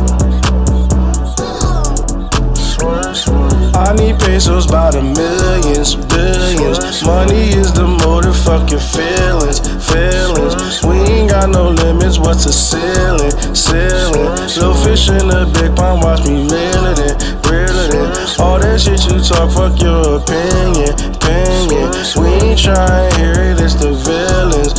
Swerve, 2.56 3.16
swerve. 3.16 3.74
I 3.76 3.94
need 3.96 4.18
pesos 4.20 4.66
by 4.66 4.90
the 4.90 5.02
millions, 5.02 5.94
billions. 5.96 7.02
Money 7.05 7.51
is 7.51 7.72
the 7.72 7.86
motive, 7.86 8.36
fuck 8.36 8.70
your 8.70 8.80
feelings, 8.80 9.60
feelings. 9.90 10.82
We 10.85 10.97
ain't 11.12 11.31
got 11.31 11.51
no 11.51 11.70
limits, 11.70 12.19
what's 12.19 12.44
the 12.44 12.52
ceiling, 12.52 13.32
ceiling? 13.55 14.31
Little 14.56 14.74
fish 14.85 15.09
in 15.09 15.28
the 15.28 15.48
big 15.55 15.77
pond, 15.77 16.02
watch 16.02 16.24
me 16.27 16.44
reel 16.48 16.85
it 16.93 16.98
in, 17.01 17.15
reel 17.48 17.77
it 17.85 17.94
in. 17.94 18.09
All 18.40 18.59
that 18.59 18.81
shit 18.81 19.01
you 19.09 19.20
talk, 19.20 19.52
fuck 19.52 19.81
your 19.81 20.20
opinion, 20.20 20.93
opinion. 20.93 21.89
We 22.16 22.28
ain't 22.43 22.61
trying 22.61 23.11
to 23.11 23.19
hear 23.19 23.36
it, 23.52 23.61
it's 23.61 23.74
the 23.74 23.93
villains, 23.93 24.73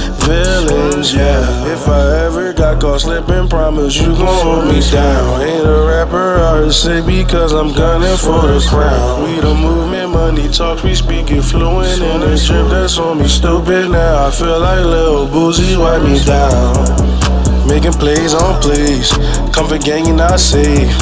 villains, 0.68 1.14
yeah. 1.14 1.74
If 1.74 1.88
I 1.88 2.26
ever 2.26 2.54
got 2.54 2.82
caught 2.82 3.02
slipping, 3.02 3.48
promise 3.48 3.96
you 3.96 4.08
gon' 4.08 4.44
hold 4.44 4.68
me 4.68 4.80
down. 4.92 5.42
Ain't 5.42 5.66
a 5.66 5.86
rapper, 5.88 6.40
artist, 6.40 6.84
say 6.84 7.06
because 7.06 7.54
I'm 7.54 7.74
gunning 7.74 8.18
for 8.18 8.48
the 8.48 8.60
crown. 8.70 9.24
We 9.24 9.40
the 9.40 9.54
movement, 9.54 10.12
money 10.12 10.50
talks, 10.50 10.84
we 10.84 10.96
speak 10.96 11.32
it 11.32 11.42
fluent 11.44 12.02
in 12.02 12.22
a 12.24 12.38
trip 12.38 12.68
that's 12.70 12.98
on 12.98 13.20
me. 13.20 13.28
Stupid 13.28 13.92
now, 13.92 14.28
I 14.28 14.32
feel 14.32 14.60
like 14.60 14.86
Lil 14.86 15.28
Boosie 15.28 15.78
wipe 15.78 16.04
me 16.04 16.24
down. 16.24 17.15
Making 17.68 17.94
plays 17.94 18.34
oh, 18.34 18.54
on 18.54 18.62
plays, 18.62 19.10
comfort 19.54 19.84
gang 19.84 20.08
and 20.08 20.22
I 20.22 20.36
safe. 20.36 20.94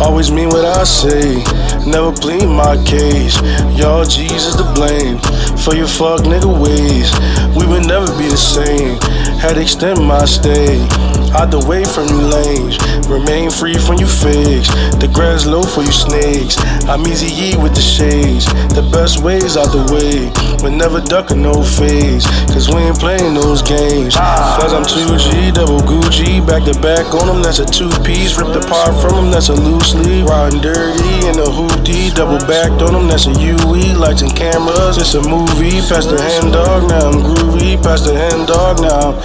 Always 0.00 0.30
mean 0.30 0.48
what 0.48 0.64
I 0.64 0.84
say, 0.84 1.42
never 1.84 2.12
plead 2.12 2.46
my 2.46 2.78
case. 2.84 3.34
Y'all 3.74 4.04
Jesus 4.04 4.54
to 4.56 4.64
blame 4.72 5.18
for 5.58 5.74
your 5.74 5.88
fuck 5.88 6.22
nigga 6.22 6.46
ways. 6.46 7.10
We 7.58 7.66
would 7.66 7.86
never 7.86 8.06
be 8.18 8.28
the 8.30 8.38
same. 8.38 8.98
Had 9.42 9.58
extend 9.58 9.98
my 9.98 10.24
stay. 10.24 10.86
Out 11.34 11.50
the 11.50 11.64
way 11.66 11.82
from 11.82 12.06
you 12.12 12.28
lanes, 12.28 12.76
remain 13.08 13.50
free 13.50 13.74
from 13.74 13.96
you 13.96 14.06
fakes. 14.06 14.68
The 15.00 15.08
grass 15.08 15.46
low 15.46 15.64
for 15.64 15.82
you 15.82 15.90
snakes. 15.90 16.60
I'm 16.86 17.02
easy 17.08 17.32
E 17.32 17.56
with 17.56 17.74
the 17.74 17.80
shades. 17.80 18.46
The 18.76 18.86
best 18.92 19.24
ways 19.24 19.56
out 19.56 19.72
the 19.72 19.82
way, 19.90 20.28
but 20.60 20.76
never 20.76 21.00
ducking 21.00 21.40
no 21.40 21.64
phase. 21.64 22.22
Cause 22.52 22.68
we 22.68 22.84
ain't 22.84 23.00
playing 23.00 23.32
those 23.32 23.64
games. 23.64 24.14
Cause 24.14 24.76
I'm 24.76 24.84
2G, 24.84 25.56
double 25.56 25.80
Gucci, 25.80 26.44
back 26.46 26.68
to 26.68 26.76
back 26.84 27.08
on 27.16 27.26
them, 27.26 27.42
that's 27.42 27.58
a 27.58 27.66
two 27.66 27.90
piece. 28.04 28.36
Ripped 28.36 28.54
apart 28.54 28.94
from 29.00 29.16
them, 29.16 29.28
that's 29.32 29.48
a 29.48 29.56
loose 29.56 29.96
leaf. 29.96 30.28
Riding 30.28 30.60
dirty 30.60 31.26
in 31.26 31.40
a 31.40 31.48
hoopty, 31.48 32.14
double 32.14 32.38
backed 32.46 32.84
on 32.84 32.92
them, 32.92 33.08
that's 33.08 33.24
a 33.24 33.32
UE. 33.32 33.96
Lights 33.96 34.20
and 34.20 34.36
cameras, 34.36 35.00
it's 35.00 35.16
a 35.16 35.22
movie. 35.24 35.80
Past 35.88 36.12
the 36.12 36.20
hand 36.20 36.52
dog, 36.52 36.92
now 36.92 37.08
I'm 37.08 37.24
groovy. 37.24 37.80
Past 37.82 38.04
the 38.04 38.12
hand 38.12 38.46
dog, 38.46 38.84
now, 38.84 39.16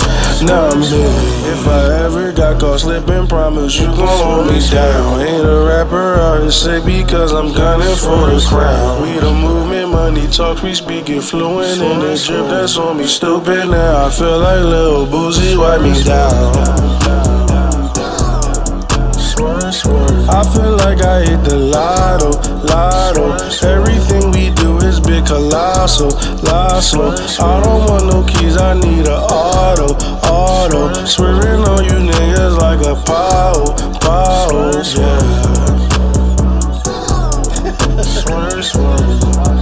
now 0.46 0.70
I'm 0.70 0.82
big. 0.82 1.48
If 1.54 1.68
I 1.68 2.06
ever 2.06 2.32
got 2.32 2.60
caught 2.60 2.80
slipping, 2.82 3.28
promise 3.28 3.80
you 3.80 3.88
gon' 3.88 4.08
hold 4.08 4.48
me 4.48 4.60
down. 4.70 5.22
Ain't 5.22 5.46
a 5.46 5.66
rapper, 5.68 6.16
artist, 6.16 6.64
say 6.64 6.80
because 6.84 7.34
I'm 7.34 7.54
gunning 7.54 7.96
for 7.96 8.30
the 8.30 8.46
crown. 8.48 9.02
We 9.02 9.20
the 9.20 9.34
movement, 9.34 9.92
money 9.92 10.28
talks, 10.28 10.62
we 10.62 10.74
speak 10.74 11.10
it 11.10 11.22
fluent 11.22 11.82
in 11.82 12.00
the 12.00 12.16
drip 12.26 12.48
that's 12.50 12.78
on 12.78 12.98
me. 12.98 13.08
Stupid 13.08 13.70
now, 13.70 14.06
I 14.06 14.10
feel 14.10 14.40
like 14.40 14.64
Lil 14.64 15.08
Boosie 15.08 15.58
wipe 15.58 15.82
me 15.82 16.04
down. 16.04 16.98
I 20.30 20.44
feel 20.54 20.76
like 20.78 21.02
I 21.02 21.26
hit 21.26 21.44
the 21.44 21.58
lotto, 21.58 22.32
lotto. 22.68 23.34
Everything 23.68 24.16
big 25.08 25.26
colossal, 25.26 26.12
colossal. 26.12 27.14
I 27.40 27.64
don't 27.64 27.86
want 27.88 28.06
no 28.08 28.24
keys, 28.26 28.58
I 28.58 28.74
need 28.74 29.08
a 29.08 29.16
auto, 29.16 29.96
auto. 30.28 30.94
Swearing 31.06 31.64
on 31.64 31.86
you 31.86 32.12
niggas 32.12 32.58
like 32.58 32.82
a 32.86 32.96
pow, 33.06 33.74
pow, 34.02 34.52
yeah. 34.98 35.48
Swerve, 38.04 38.66
swerve. 38.66 39.57